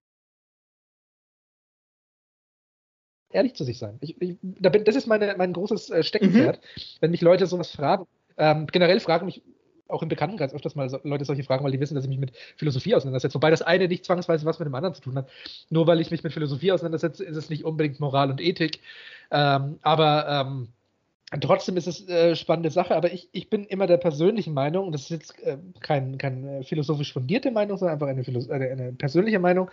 ehrlich 3.30 3.54
zu 3.54 3.64
sich 3.64 3.78
sein. 3.78 3.98
Ich, 4.00 4.20
ich, 4.20 4.36
da 4.42 4.68
bin, 4.68 4.84
das 4.84 4.96
ist 4.96 5.06
meine, 5.06 5.34
mein 5.36 5.52
großes 5.52 5.90
äh, 5.90 6.02
Steckenpferd. 6.02 6.56
Mhm. 6.58 6.80
Wenn 7.00 7.10
mich 7.10 7.20
Leute 7.20 7.46
sowas 7.46 7.70
fragen, 7.70 8.06
ähm, 8.36 8.66
generell 8.66 9.00
fragen 9.00 9.26
mich 9.26 9.42
auch 9.92 10.02
im 10.02 10.08
Bekanntenkreis 10.08 10.54
öfters 10.54 10.74
mal 10.74 10.88
so, 10.88 10.98
Leute 11.04 11.24
solche 11.24 11.44
Fragen, 11.44 11.64
weil 11.64 11.72
die 11.72 11.80
wissen, 11.80 11.94
dass 11.94 12.04
ich 12.04 12.10
mich 12.10 12.18
mit 12.18 12.32
Philosophie 12.56 12.94
auseinandersetze. 12.94 13.34
Wobei 13.34 13.50
das 13.50 13.62
eine 13.62 13.88
nicht 13.88 14.04
zwangsweise 14.04 14.46
was 14.46 14.58
mit 14.58 14.66
dem 14.66 14.74
anderen 14.74 14.94
zu 14.94 15.02
tun 15.02 15.16
hat. 15.16 15.28
Nur 15.70 15.86
weil 15.86 16.00
ich 16.00 16.10
mich 16.10 16.22
mit 16.22 16.32
Philosophie 16.32 16.72
auseinandersetze, 16.72 17.24
ist 17.24 17.36
es 17.36 17.50
nicht 17.50 17.64
unbedingt 17.64 18.00
Moral 18.00 18.30
und 18.30 18.40
Ethik. 18.40 18.80
Ähm, 19.30 19.78
aber 19.82 20.26
ähm, 20.28 20.68
Trotzdem 21.40 21.78
ist 21.78 21.86
es 21.86 22.06
eine 22.06 22.18
äh, 22.18 22.36
spannende 22.36 22.70
Sache, 22.70 22.94
aber 22.94 23.10
ich, 23.10 23.28
ich 23.32 23.48
bin 23.48 23.64
immer 23.64 23.86
der 23.86 23.96
persönlichen 23.96 24.52
Meinung, 24.52 24.86
und 24.86 24.92
das 24.92 25.02
ist 25.02 25.10
jetzt 25.10 25.42
äh, 25.42 25.56
keine 25.80 26.18
kein 26.18 26.46
äh, 26.46 26.62
philosophisch 26.62 27.12
fundierte 27.12 27.50
Meinung, 27.50 27.78
sondern 27.78 27.94
einfach 27.94 28.08
eine, 28.08 28.22
eine, 28.50 28.70
eine, 28.70 28.92
persönliche 28.92 29.38
Meinung. 29.38 29.70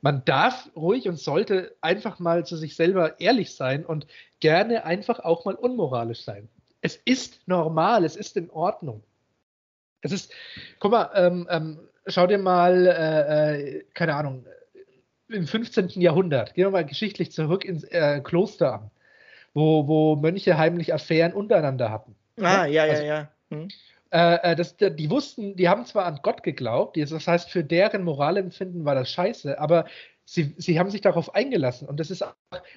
Man 0.00 0.24
darf 0.24 0.70
ruhig 0.74 1.08
und 1.08 1.18
sollte 1.18 1.76
einfach 1.82 2.18
mal 2.18 2.46
zu 2.46 2.56
sich 2.56 2.76
selber 2.76 3.20
ehrlich 3.20 3.54
sein 3.54 3.84
und 3.84 4.06
gerne 4.40 4.86
einfach 4.86 5.20
auch 5.20 5.44
mal 5.44 5.54
unmoralisch 5.54 6.22
sein. 6.22 6.48
Es 6.80 6.96
ist 6.96 7.46
normal, 7.46 8.04
es 8.04 8.16
ist 8.16 8.38
in 8.38 8.48
Ordnung. 8.48 9.02
Es 10.02 10.12
ist, 10.12 10.32
guck 10.78 10.92
mal, 10.92 11.10
ähm, 11.14 11.48
ähm, 11.50 11.80
schau 12.06 12.26
dir 12.26 12.38
mal, 12.38 12.86
äh, 12.86 13.78
äh 13.78 13.84
keine 13.94 14.14
Ahnung, 14.14 14.44
im 15.28 15.46
15. 15.46 15.88
Jahrhundert, 16.00 16.54
gehen 16.54 16.66
wir 16.66 16.70
mal 16.70 16.84
geschichtlich 16.84 17.32
zurück 17.32 17.64
ins 17.64 17.86
Kloster 18.22 18.74
an 18.74 18.90
wo, 19.54 19.86
wo 19.86 20.16
Mönche 20.16 20.56
heimlich 20.56 20.94
Affären 20.94 21.32
untereinander 21.32 21.90
hatten. 21.90 22.14
Ah, 22.40 22.66
ja, 22.66 22.84
also, 22.84 23.02
ja, 23.02 23.08
ja. 23.08 23.28
Hm. 23.50 23.68
Äh, 24.10 24.56
das, 24.56 24.76
die 24.76 25.10
wussten, 25.10 25.56
die 25.56 25.68
haben 25.68 25.86
zwar 25.86 26.04
an 26.04 26.20
Gott 26.22 26.42
geglaubt, 26.42 26.96
das 26.96 27.26
heißt, 27.26 27.50
für 27.50 27.64
deren 27.64 28.04
Moralempfinden 28.04 28.84
war 28.84 28.94
das 28.94 29.10
scheiße, 29.10 29.58
aber 29.58 29.86
sie, 30.24 30.54
sie 30.56 30.78
haben 30.78 30.90
sich 30.90 31.00
darauf 31.00 31.34
eingelassen. 31.34 31.88
Und 31.88 31.98
das 32.00 32.10
ist 32.10 32.22
auch 32.22 32.34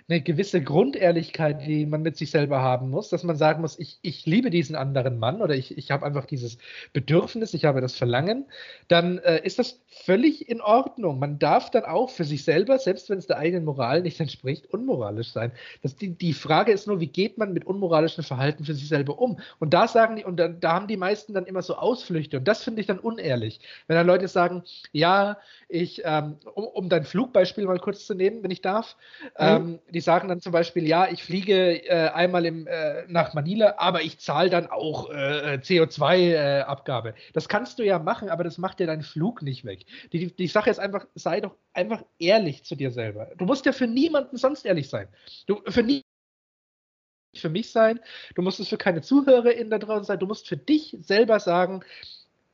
eine 0.08 0.22
gewisse 0.22 0.62
Grundehrlichkeit, 0.62 1.66
die 1.66 1.86
man 1.86 2.02
mit 2.02 2.18
sich 2.18 2.32
selber 2.32 2.62
haben 2.62 2.90
muss, 2.90 3.10
dass 3.10 3.24
man 3.24 3.36
sagen 3.36 3.62
muss, 3.62 3.78
ich, 3.80 4.00
ich 4.02 4.26
liebe 4.26 4.50
diesen 4.50 4.76
anderen 4.76 5.20
Mann 5.20 5.42
oder 5.42 5.56
ich, 5.56 5.78
ich 5.78 5.92
habe 5.92 6.06
einfach 6.06 6.26
dieses 6.26 6.58
Bedürfnis, 6.94 7.54
ich 7.54 7.66
habe 7.66 7.82
das 7.82 7.96
Verlangen, 7.96 8.46
dann 8.88 9.20
äh, 9.20 9.42
ist 9.44 9.60
das 9.60 9.82
völlig 9.88 10.50
in 10.50 10.62
Ordnung. 10.62 11.20
Man 11.20 11.40
darf 11.40 11.72
dann 11.72 11.86
auch 11.86 12.10
für 12.10 12.24
sich 12.24 12.44
selber, 12.44 12.80
selbst 12.80 13.10
wenn 13.10 13.20
es 13.20 13.28
der 13.28 13.38
eigenen 13.38 13.66
Moral 13.66 14.02
nicht 14.02 14.20
entspricht, 14.20 14.68
unmoralisch 14.68 15.32
sein. 15.32 15.52
Das, 15.82 15.96
die, 15.96 16.10
die 16.10 16.34
Frage 16.34 16.72
ist 16.72 16.88
nur, 16.88 17.00
wie 17.00 17.08
geht 17.08 17.38
man 17.38 17.54
mit 17.54 17.66
unmoralischen 17.66 18.24
Verhalten 18.24 18.66
für 18.66 18.74
sich 18.74 18.88
selber 18.88 19.20
um? 19.20 19.40
Und 19.60 19.74
da 19.74 19.88
sagen 19.88 20.18
die, 20.18 20.26
und 20.26 20.38
da, 20.38 20.48
da 20.48 20.74
haben 20.74 20.88
die 20.88 20.98
meisten 20.98 21.34
dann 21.34 21.46
immer 21.46 21.62
so 21.62 21.76
Ausflüchte 21.76 22.38
und 22.38 22.48
das 22.48 22.64
finde 22.64 22.82
ich 22.82 22.88
dann 22.88 23.00
unehrlich. 23.00 23.60
Wenn 23.88 23.96
dann 23.96 24.08
Leute 24.08 24.28
sagen, 24.28 24.64
ja, 24.92 25.38
ich, 25.70 26.02
ähm, 26.06 26.38
um, 26.54 26.66
um 26.66 26.90
dein 26.90 27.06
Flugbeispiel 27.46 27.66
mal 27.66 27.80
kurz 27.80 28.06
zu 28.06 28.14
nehmen, 28.14 28.44
wenn 28.44 28.52
ich 28.52 28.62
darf, 28.62 28.96
mhm. 29.22 29.30
ähm, 29.38 29.80
die 29.90 30.02
sagen 30.02 30.28
dann 30.28 30.42
zum 30.42 30.52
Beispiel, 30.52 30.88
ja, 30.88 31.08
ich 31.10 31.24
fliege 31.24 31.86
äh, 31.86 32.10
einmal 32.10 32.46
im, 32.46 32.68
äh, 32.68 33.04
nach 33.08 33.34
Manila, 33.34 33.76
aber 33.78 34.02
ich 34.02 34.20
zahle 34.20 34.50
dann 34.50 34.68
auch 34.68 35.10
äh, 35.10 35.60
CO2-Abgabe. 35.62 37.10
Äh, 37.10 37.14
das 37.34 37.50
kannst 37.50 37.80
du 37.80 37.84
ja 37.84 38.00
machen, 38.00 38.30
aber 38.30 38.44
das 38.44 38.58
macht 38.58 38.80
dir 38.80 38.88
deinen 38.88 39.04
Flug 39.04 39.42
nicht 39.42 39.66
weg. 39.66 39.86
Die, 40.12 40.36
die 40.36 40.48
Sache 40.48 40.70
ist 40.70 40.80
einfach, 40.80 41.06
sei 41.16 41.42
doch 41.42 41.56
einfach 41.74 42.04
ehrlich 42.20 42.64
zu 42.64 42.76
dir 42.76 42.92
selber. 42.92 43.32
Du 43.38 43.46
musst 43.46 43.66
ja 43.66 43.72
für 43.72 43.88
niemanden 43.88 44.38
sonst 44.38 44.66
ehrlich 44.66 44.90
sein. 44.90 45.08
Du, 45.46 45.62
für 45.68 45.84
nie 45.84 46.02
für 47.36 47.50
mich 47.50 47.70
sein, 47.70 48.00
du 48.36 48.42
musst 48.42 48.62
es 48.62 48.70
für 48.70 48.78
keine 48.78 49.02
ZuhörerInnen 49.02 49.70
da 49.70 49.78
draußen 49.78 50.06
sein, 50.06 50.20
du 50.20 50.26
musst 50.26 50.48
für 50.48 50.56
dich 50.56 50.96
selber 51.02 51.42
sagen, 51.42 51.84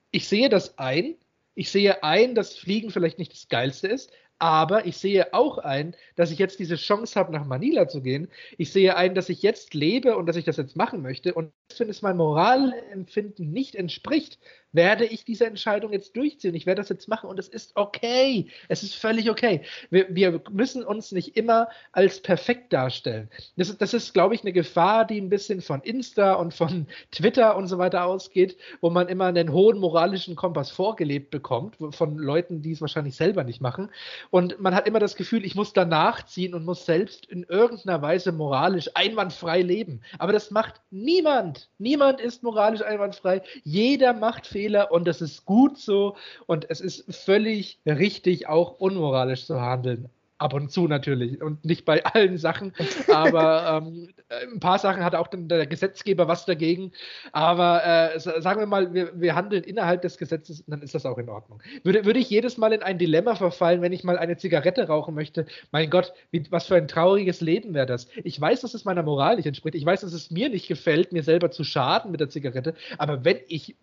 ich 0.10 0.28
sehe 0.28 0.50
das 0.50 0.80
ein, 0.80 1.18
ich 1.54 1.70
sehe 1.70 2.04
ein, 2.04 2.36
dass 2.36 2.58
Fliegen 2.58 2.92
vielleicht 2.92 3.20
nicht 3.20 3.34
das 3.34 3.50
Geilste 3.50 3.88
ist, 3.88 4.12
aber 4.42 4.88
ich 4.88 4.98
sehe 4.98 5.36
auch 5.36 5.60
ein, 5.60 5.96
dass 6.16 6.32
ich 6.32 6.40
jetzt 6.40 6.60
diese 6.60 6.76
Chance 6.76 7.20
habe, 7.20 7.32
nach 7.32 7.46
Manila 7.46 7.88
zu 7.88 8.02
gehen. 8.02 8.28
Ich 8.58 8.72
sehe 8.72 8.96
ein, 8.98 9.14
dass 9.14 9.30
ich 9.30 9.44
jetzt 9.44 9.76
lebe 9.76 10.18
und 10.18 10.26
dass 10.26 10.36
ich 10.36 10.46
das 10.46 10.58
jetzt 10.58 10.76
machen 10.76 11.04
möchte. 11.04 11.36
Und 11.36 11.54
wenn 11.78 11.90
es 11.90 12.02
meinem 12.02 12.18
Moralempfinden 12.18 13.52
nicht 13.52 13.76
entspricht, 13.76 14.40
werde 14.74 15.06
ich 15.06 15.26
diese 15.26 15.46
Entscheidung 15.46 15.92
jetzt 15.92 16.16
durchziehen. 16.16 16.56
Ich 16.56 16.66
werde 16.66 16.82
das 16.82 16.90
jetzt 16.90 17.08
machen 17.08 17.30
und 17.30 17.40
es 17.40 17.48
ist 17.48 17.76
okay. 17.76 18.48
Es 18.68 18.84
ist 18.84 18.96
völlig 18.96 19.30
okay. 19.30 19.62
Wir, 19.90 20.08
wir 20.10 20.42
müssen 20.52 20.84
uns 20.84 21.12
nicht 21.12 21.36
immer 21.36 21.68
als 21.92 22.22
perfekt 22.22 22.74
darstellen. 22.74 23.30
Das, 23.58 23.78
das 23.78 23.94
ist, 23.94 24.14
glaube 24.14 24.36
ich, 24.36 24.42
eine 24.42 24.54
Gefahr, 24.54 25.06
die 25.06 25.20
ein 25.20 25.30
bisschen 25.30 25.62
von 25.62 25.82
Insta 25.82 26.34
und 26.34 26.54
von 26.54 26.88
Twitter 27.12 27.56
und 27.56 27.68
so 27.68 27.78
weiter 27.78 28.06
ausgeht, 28.06 28.58
wo 28.80 28.90
man 28.90 29.08
immer 29.08 29.26
einen 29.26 29.52
hohen 29.52 29.80
moralischen 29.80 30.36
Kompass 30.36 30.72
vorgelebt 30.72 31.32
bekommt, 31.32 31.76
von 31.92 32.18
Leuten, 32.18 32.62
die 32.62 32.72
es 32.72 32.82
wahrscheinlich 32.82 33.16
selber 33.16 33.44
nicht 33.44 33.62
machen. 33.62 33.90
Und 34.30 34.60
man 34.60 34.76
hat 34.76 34.88
immer 34.88 35.00
das 35.00 35.16
Gefühl, 35.16 35.46
ich 35.46 35.56
muss 35.56 35.74
danach 35.74 36.26
ziehen 36.26 36.54
und 36.54 36.66
muss 36.66 36.86
selbst 36.86 37.26
in 37.26 37.44
irgendeiner 37.44 38.02
Weise 38.02 38.32
moralisch 38.32 38.90
einwandfrei 38.94 39.62
leben. 39.62 40.02
Aber 40.18 40.32
das 40.32 40.52
macht 40.52 40.82
niemand. 40.90 41.70
Niemand 41.78 42.22
ist 42.22 42.44
moralisch 42.44 42.82
einwandfrei. 42.82 43.42
Jeder 43.64 44.14
macht 44.14 44.48
Fehler 44.48 44.61
Fehler 44.62 44.92
und 44.92 45.08
das 45.08 45.22
ist 45.22 45.46
gut 45.46 45.80
so 45.80 46.16
und 46.46 46.70
es 46.70 46.82
ist 46.82 47.04
völlig 47.16 47.80
richtig, 47.86 48.48
auch 48.48 48.80
unmoralisch 48.80 49.46
zu 49.46 49.60
handeln 49.60 50.10
ab 50.42 50.54
und 50.54 50.72
zu 50.72 50.88
natürlich 50.88 51.42
und 51.42 51.64
nicht 51.64 51.86
bei 51.86 52.04
allen 52.04 52.38
Sachen, 52.38 52.74
aber 53.08 53.84
ähm, 53.88 54.10
ein 54.54 54.60
paar 54.60 54.80
Sachen 54.80 55.04
hat 55.04 55.16
auch 55.16 55.28
der 55.28 55.68
Gesetzgeber 55.68 56.28
was 56.28 56.46
dagegen. 56.46 56.92
Aber 57.32 57.86
äh, 57.86 58.20
sagen 58.20 58.60
wir 58.60 58.66
mal, 58.66 58.94
wir, 58.94 59.12
wir, 59.20 59.36
handeln 59.36 59.64
innerhalb 59.64 60.02
des 60.02 60.18
Gesetzes, 60.18 60.64
dann 60.68 60.82
ist 60.82 60.96
das 60.96 61.06
auch 61.06 61.18
in 61.18 61.30
Ordnung. 61.30 61.62
Würde, 61.84 62.06
würde 62.06 62.20
ich 62.20 62.30
jedes 62.30 62.58
Mal 62.58 62.74
in 62.74 62.84
ein 62.84 62.98
Dilemma 62.98 63.36
verfallen, 63.36 63.82
wenn 63.82 63.94
ich 63.94 64.04
mal 64.04 64.18
eine 64.18 64.38
Zigarette 64.38 64.88
rauchen 64.88 65.16
möchte? 65.16 65.46
Mein 65.72 65.90
Gott, 65.90 66.14
wie, 66.32 66.44
was 66.50 66.68
für 66.68 66.76
ein 66.76 66.88
trauriges 66.88 67.42
Leben 67.42 67.74
wäre 67.74 67.86
das. 67.86 68.08
Ich 68.24 68.40
weiß, 68.40 68.62
dass 68.62 68.74
es 68.74 68.86
meiner 68.86 69.04
Moral 69.04 69.36
nicht 69.36 69.46
entspricht. 69.46 69.76
Ich 69.76 69.86
weiß, 69.86 70.02
dass 70.02 70.14
es 70.14 70.32
mir 70.32 70.50
nicht 70.50 70.68
gefällt, 70.68 71.12
mir 71.12 71.24
selber 71.24 71.52
zu 71.52 71.64
schaden 71.64 72.12
mit 72.12 72.20
der 72.20 72.30
Zigarette. 72.30 72.74
Aber 72.98 73.26
wenn 73.26 73.40
ich 73.48 73.76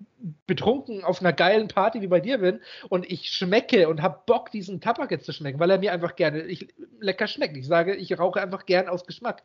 betrunken 0.46 1.04
auf 1.04 1.20
einer 1.20 1.32
geilen 1.32 1.68
Party 1.68 2.00
wie 2.00 2.08
bei 2.08 2.20
dir 2.20 2.38
bin 2.38 2.60
und 2.88 3.10
ich 3.10 3.30
schmecke 3.30 3.88
und 3.88 4.02
habe 4.02 4.20
Bock, 4.26 4.50
diesen 4.50 4.80
Tabak 4.80 5.10
jetzt 5.10 5.26
zu 5.26 5.32
schmecken, 5.32 5.60
weil 5.60 5.70
er 5.70 5.78
mir 5.78 5.92
einfach 5.92 6.16
gerne 6.16 6.40
ich, 6.48 6.68
lecker 7.00 7.26
schmeckt. 7.26 7.56
Ich 7.56 7.66
sage, 7.66 7.94
ich 7.94 8.18
rauche 8.18 8.40
einfach 8.40 8.66
gern 8.66 8.88
aus 8.88 9.04
Geschmack. 9.04 9.42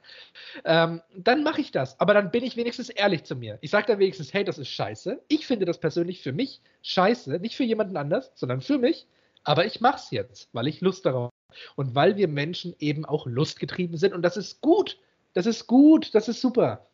Ähm, 0.66 1.02
dann 1.16 1.44
mache 1.44 1.62
ich 1.62 1.72
das. 1.72 2.00
Aber 2.00 2.14
dann 2.14 2.32
bin 2.32 2.44
ich 2.44 2.58
wenigstens 2.58 2.90
ehrlich 2.90 3.24
zu 3.24 3.36
mir. 3.36 3.58
Ich 3.62 3.72
sage 3.72 3.88
dann 3.88 4.00
wenigstens, 4.00 4.34
hey, 4.34 4.44
das 4.44 4.58
ist 4.58 4.70
scheiße. 4.70 5.22
Ich 5.28 5.46
finde 5.46 5.66
das 5.66 5.80
persönlich 5.80 6.22
für 6.22 6.32
mich 6.32 6.62
scheiße. 6.82 7.40
Nicht 7.40 7.56
für 7.56 7.64
jemanden 7.64 7.98
anders, 7.98 8.32
sondern 8.36 8.62
für 8.62 8.78
mich. 8.78 9.08
Aber 9.44 9.66
ich 9.66 9.82
mache 9.82 9.98
es 9.98 10.12
jetzt, 10.12 10.50
weil 10.54 10.68
ich 10.68 10.82
Lust 10.82 11.06
darauf 11.06 11.26
habe. 11.26 11.34
Und 11.76 11.94
weil 11.94 12.18
wir 12.18 12.28
Menschen 12.28 12.76
eben 12.80 13.06
auch 13.06 13.28
lustgetrieben 13.28 13.98
sind. 13.98 14.14
Und 14.14 14.24
das 14.24 14.38
ist 14.38 14.62
gut. 14.62 14.98
Das 15.34 15.46
ist 15.46 15.68
gut. 15.68 16.16
Das 16.16 16.28
ist 16.28 16.42
super. 16.42 16.88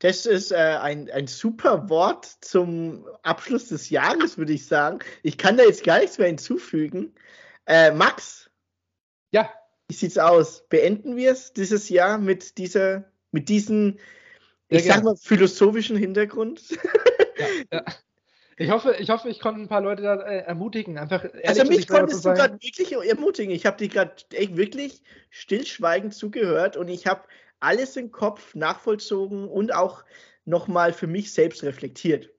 Das 0.00 0.26
ist 0.26 0.52
äh, 0.52 0.78
ein, 0.80 1.10
ein 1.10 1.26
super 1.26 1.88
Wort 1.88 2.24
zum 2.40 3.04
Abschluss 3.22 3.68
des 3.68 3.90
Jahres, 3.90 4.38
würde 4.38 4.52
ich 4.52 4.66
sagen. 4.66 5.00
Ich 5.24 5.38
kann 5.38 5.56
da 5.56 5.64
jetzt 5.64 5.82
gar 5.82 5.98
nichts 5.98 6.18
mehr 6.18 6.28
hinzufügen. 6.28 7.14
Äh, 7.66 7.90
Max, 7.90 8.47
ja. 9.32 9.50
Wie 9.88 9.94
sieht's 9.94 10.18
aus? 10.18 10.68
Beenden 10.68 11.16
wir 11.16 11.32
es 11.32 11.54
dieses 11.54 11.88
Jahr 11.88 12.18
mit 12.18 12.58
dieser, 12.58 13.10
mit 13.32 13.48
diesem, 13.48 13.98
ich 14.68 14.84
ja, 14.84 14.94
sag 14.94 15.04
mal, 15.04 15.16
philosophischen 15.16 15.96
Hintergrund? 15.96 16.62
Ja, 17.38 17.46
ja. 17.78 17.84
Ich 18.60 18.70
hoffe, 18.70 18.96
ich 18.98 19.08
hoffe, 19.08 19.28
ich 19.28 19.38
konnte 19.38 19.60
ein 19.60 19.68
paar 19.68 19.80
Leute 19.80 20.02
da 20.02 20.16
äh, 20.16 20.38
ermutigen. 20.40 20.98
Einfach 20.98 21.24
also 21.44 21.64
mich 21.64 21.86
konntest 21.86 22.24
du 22.24 22.34
gerade 22.34 22.54
wirklich 22.54 22.92
ermutigen. 22.92 23.54
Ich 23.54 23.64
habe 23.64 23.76
dir 23.76 23.88
gerade 23.88 24.12
wirklich 24.30 25.00
stillschweigend 25.30 26.12
zugehört 26.12 26.76
und 26.76 26.88
ich 26.88 27.06
habe 27.06 27.22
alles 27.60 27.96
im 27.96 28.10
Kopf 28.10 28.56
nachvollzogen 28.56 29.48
und 29.48 29.72
auch 29.72 30.04
nochmal 30.44 30.92
für 30.92 31.06
mich 31.06 31.32
selbst 31.32 31.62
reflektiert. 31.62 32.30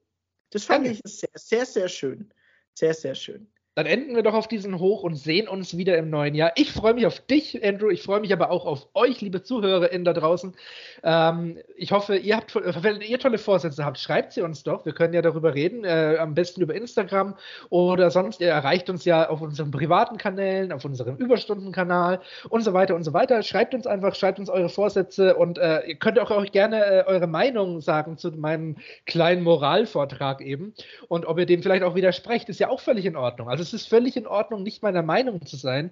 Das 0.50 0.66
fand 0.66 0.86
Danke. 0.86 1.00
ich 1.04 1.12
sehr, 1.12 1.30
sehr, 1.36 1.66
sehr 1.66 1.88
schön. 1.88 2.34
Sehr, 2.74 2.94
sehr 2.94 3.16
schön. 3.16 3.50
Dann 3.80 3.86
enden 3.86 4.14
wir 4.14 4.24
doch 4.24 4.34
auf 4.34 4.50
diesen 4.50 4.78
Hoch 4.78 5.04
und 5.04 5.16
sehen 5.16 5.48
uns 5.48 5.78
wieder 5.78 5.98
im 5.98 6.10
neuen 6.10 6.36
Jahr. 6.36 6.52
Ich 6.56 6.74
freue 6.74 6.94
mich 6.94 7.06
auf 7.06 7.22
dich, 7.22 7.64
Andrew. 7.64 7.90
Ich 7.90 8.04
freue 8.04 8.20
mich 8.20 8.34
aber 8.34 8.52
auch 8.52 8.66
auf 8.66 8.90
euch, 8.94 9.22
liebe 9.22 9.42
ZuhörerInnen 9.42 10.04
da 10.04 10.12
draußen. 10.12 10.54
Ähm, 11.02 11.60
ich 11.78 11.94
hoffe, 11.94 12.18
ihr 12.18 12.36
habt, 12.36 12.54
wenn 12.56 13.00
ihr 13.00 13.20
tolle 13.20 13.38
Vorsätze 13.38 13.86
habt, 13.86 13.98
schreibt 13.98 14.34
sie 14.34 14.42
uns 14.42 14.64
doch. 14.64 14.86
Wir 14.86 14.92
können 14.92 15.14
ja 15.14 15.22
darüber 15.22 15.56
reden. 15.56 15.86
Äh, 15.86 16.18
am 16.20 16.34
besten 16.34 16.62
über 16.62 16.76
Instagram 16.76 17.36
oder 17.70 18.12
sonst. 18.12 18.42
Ihr 18.42 18.50
erreicht 18.50 18.90
uns 18.90 19.06
ja 19.06 19.30
auf 19.30 19.40
unseren 19.40 19.72
privaten 19.72 20.18
Kanälen, 20.18 20.74
auf 20.74 20.84
unserem 20.84 21.16
Überstundenkanal 21.16 22.20
und 22.50 22.64
so 22.64 22.74
weiter 22.74 22.96
und 22.96 23.06
so 23.06 23.14
weiter. 23.14 23.42
Schreibt 23.44 23.74
uns 23.74 23.88
einfach, 23.88 24.14
schreibt 24.14 24.40
uns 24.40 24.50
eure 24.50 24.68
Vorsätze 24.68 25.38
und 25.38 25.58
äh, 25.58 25.84
ihr 25.88 25.96
könnt 25.96 26.20
auch, 26.20 26.32
auch 26.32 26.46
gerne 26.52 26.84
äh, 26.84 27.04
eure 27.08 27.28
Meinung 27.28 27.80
sagen 27.80 28.18
zu 28.18 28.30
meinem 28.32 28.76
kleinen 29.06 29.42
Moralvortrag 29.42 30.42
eben. 30.42 30.74
Und 31.08 31.26
ob 31.26 31.40
ihr 31.40 31.46
dem 31.46 31.64
vielleicht 31.64 31.84
auch 31.84 31.96
widersprecht, 31.96 32.50
ist 32.50 32.60
ja 32.60 32.68
auch 32.68 32.82
völlig 32.82 33.06
in 33.06 33.16
Ordnung. 33.16 33.48
Also 33.48 33.69
es 33.74 33.82
ist 33.82 33.90
völlig 33.90 34.16
in 34.18 34.28
Ordnung, 34.28 34.64
nicht 34.64 34.84
meiner 34.84 35.04
Meinung 35.04 35.46
zu 35.46 35.56
sein 35.56 35.92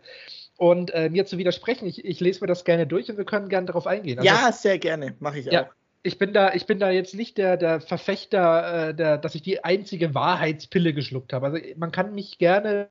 und 0.57 0.91
äh, 0.93 1.09
mir 1.09 1.25
zu 1.25 1.37
widersprechen. 1.37 1.87
Ich, 1.87 2.03
ich, 2.03 2.19
lese 2.19 2.41
mir 2.41 2.47
das 2.47 2.65
gerne 2.65 2.87
durch 2.87 3.09
und 3.09 3.17
wir 3.17 3.25
können 3.25 3.49
gerne 3.49 3.67
darauf 3.67 3.87
eingehen. 3.87 4.19
Also, 4.19 4.29
ja, 4.29 4.51
sehr 4.51 4.79
gerne, 4.79 5.15
mache 5.19 5.39
ich 5.39 5.45
ja, 5.45 5.65
auch. 5.65 5.73
Ich 6.03 6.17
bin 6.17 6.33
da, 6.33 6.53
ich 6.53 6.65
bin 6.65 6.79
da 6.79 6.89
jetzt 6.89 7.15
nicht 7.15 7.37
der, 7.37 7.57
der 7.57 7.81
Verfechter, 7.81 8.89
äh, 8.89 8.95
der, 8.95 9.17
dass 9.17 9.35
ich 9.35 9.41
die 9.41 9.63
einzige 9.63 10.13
Wahrheitspille 10.13 10.93
geschluckt 10.93 11.33
habe. 11.33 11.47
Also 11.47 11.59
man 11.75 11.91
kann 11.91 12.15
mich 12.15 12.37
gerne 12.37 12.89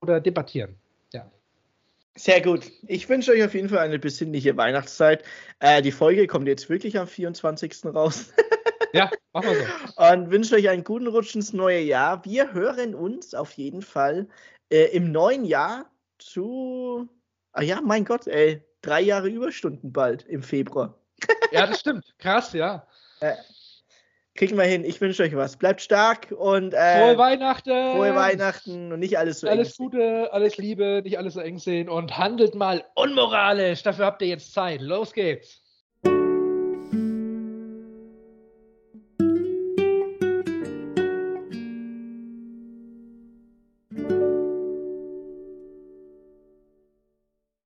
oder 0.00 0.20
debattieren. 0.20 0.76
Ja. 1.12 1.30
Sehr 2.14 2.40
gut. 2.40 2.70
Ich 2.86 3.08
wünsche 3.08 3.32
euch 3.32 3.42
auf 3.42 3.54
jeden 3.54 3.68
Fall 3.68 3.80
eine 3.80 3.98
besinnliche 3.98 4.56
Weihnachtszeit. 4.56 5.24
Äh, 5.58 5.82
die 5.82 5.92
Folge 5.92 6.26
kommt 6.26 6.46
jetzt 6.48 6.68
wirklich 6.68 6.98
am 6.98 7.06
24. 7.06 7.84
raus. 7.86 8.32
Ja, 8.92 9.10
machen 9.32 9.50
wir 9.50 9.66
so. 9.66 10.12
Und 10.12 10.30
wünsche 10.30 10.56
euch 10.56 10.68
einen 10.68 10.84
guten 10.84 11.06
Rutsch 11.06 11.34
ins 11.34 11.52
neue 11.52 11.80
Jahr. 11.80 12.24
Wir 12.24 12.52
hören 12.52 12.94
uns 12.94 13.34
auf 13.34 13.52
jeden 13.52 13.82
Fall 13.82 14.28
äh, 14.70 14.84
im 14.96 15.12
neuen 15.12 15.44
Jahr 15.44 15.90
zu. 16.18 17.08
Ah 17.52 17.62
ja, 17.62 17.80
mein 17.80 18.04
Gott, 18.04 18.26
ey. 18.26 18.62
Drei 18.82 19.00
Jahre 19.02 19.28
Überstunden 19.28 19.92
bald 19.92 20.22
im 20.24 20.42
Februar. 20.42 20.98
ja, 21.52 21.66
das 21.66 21.80
stimmt. 21.80 22.14
Krass, 22.18 22.52
ja. 22.52 22.86
Äh, 23.20 23.34
kriegen 24.34 24.56
wir 24.56 24.64
hin. 24.64 24.84
Ich 24.84 25.00
wünsche 25.00 25.22
euch 25.22 25.36
was. 25.36 25.56
Bleibt 25.56 25.82
stark 25.82 26.32
und. 26.32 26.72
Äh, 26.72 26.98
frohe 26.98 27.18
Weihnachten! 27.18 27.92
Frohe 27.92 28.14
Weihnachten 28.14 28.92
und 28.92 29.00
nicht 29.00 29.18
alles 29.18 29.40
so 29.40 29.48
Alles 29.48 29.76
Gute, 29.76 30.32
alles 30.32 30.56
Liebe, 30.56 31.02
nicht 31.04 31.18
alles 31.18 31.34
so 31.34 31.40
eng 31.40 31.58
sehen 31.58 31.88
und 31.88 32.16
handelt 32.16 32.54
mal 32.54 32.84
unmoralisch. 32.94 33.82
Dafür 33.82 34.06
habt 34.06 34.22
ihr 34.22 34.28
jetzt 34.28 34.52
Zeit. 34.52 34.80
Los 34.80 35.12
geht's. 35.12 35.59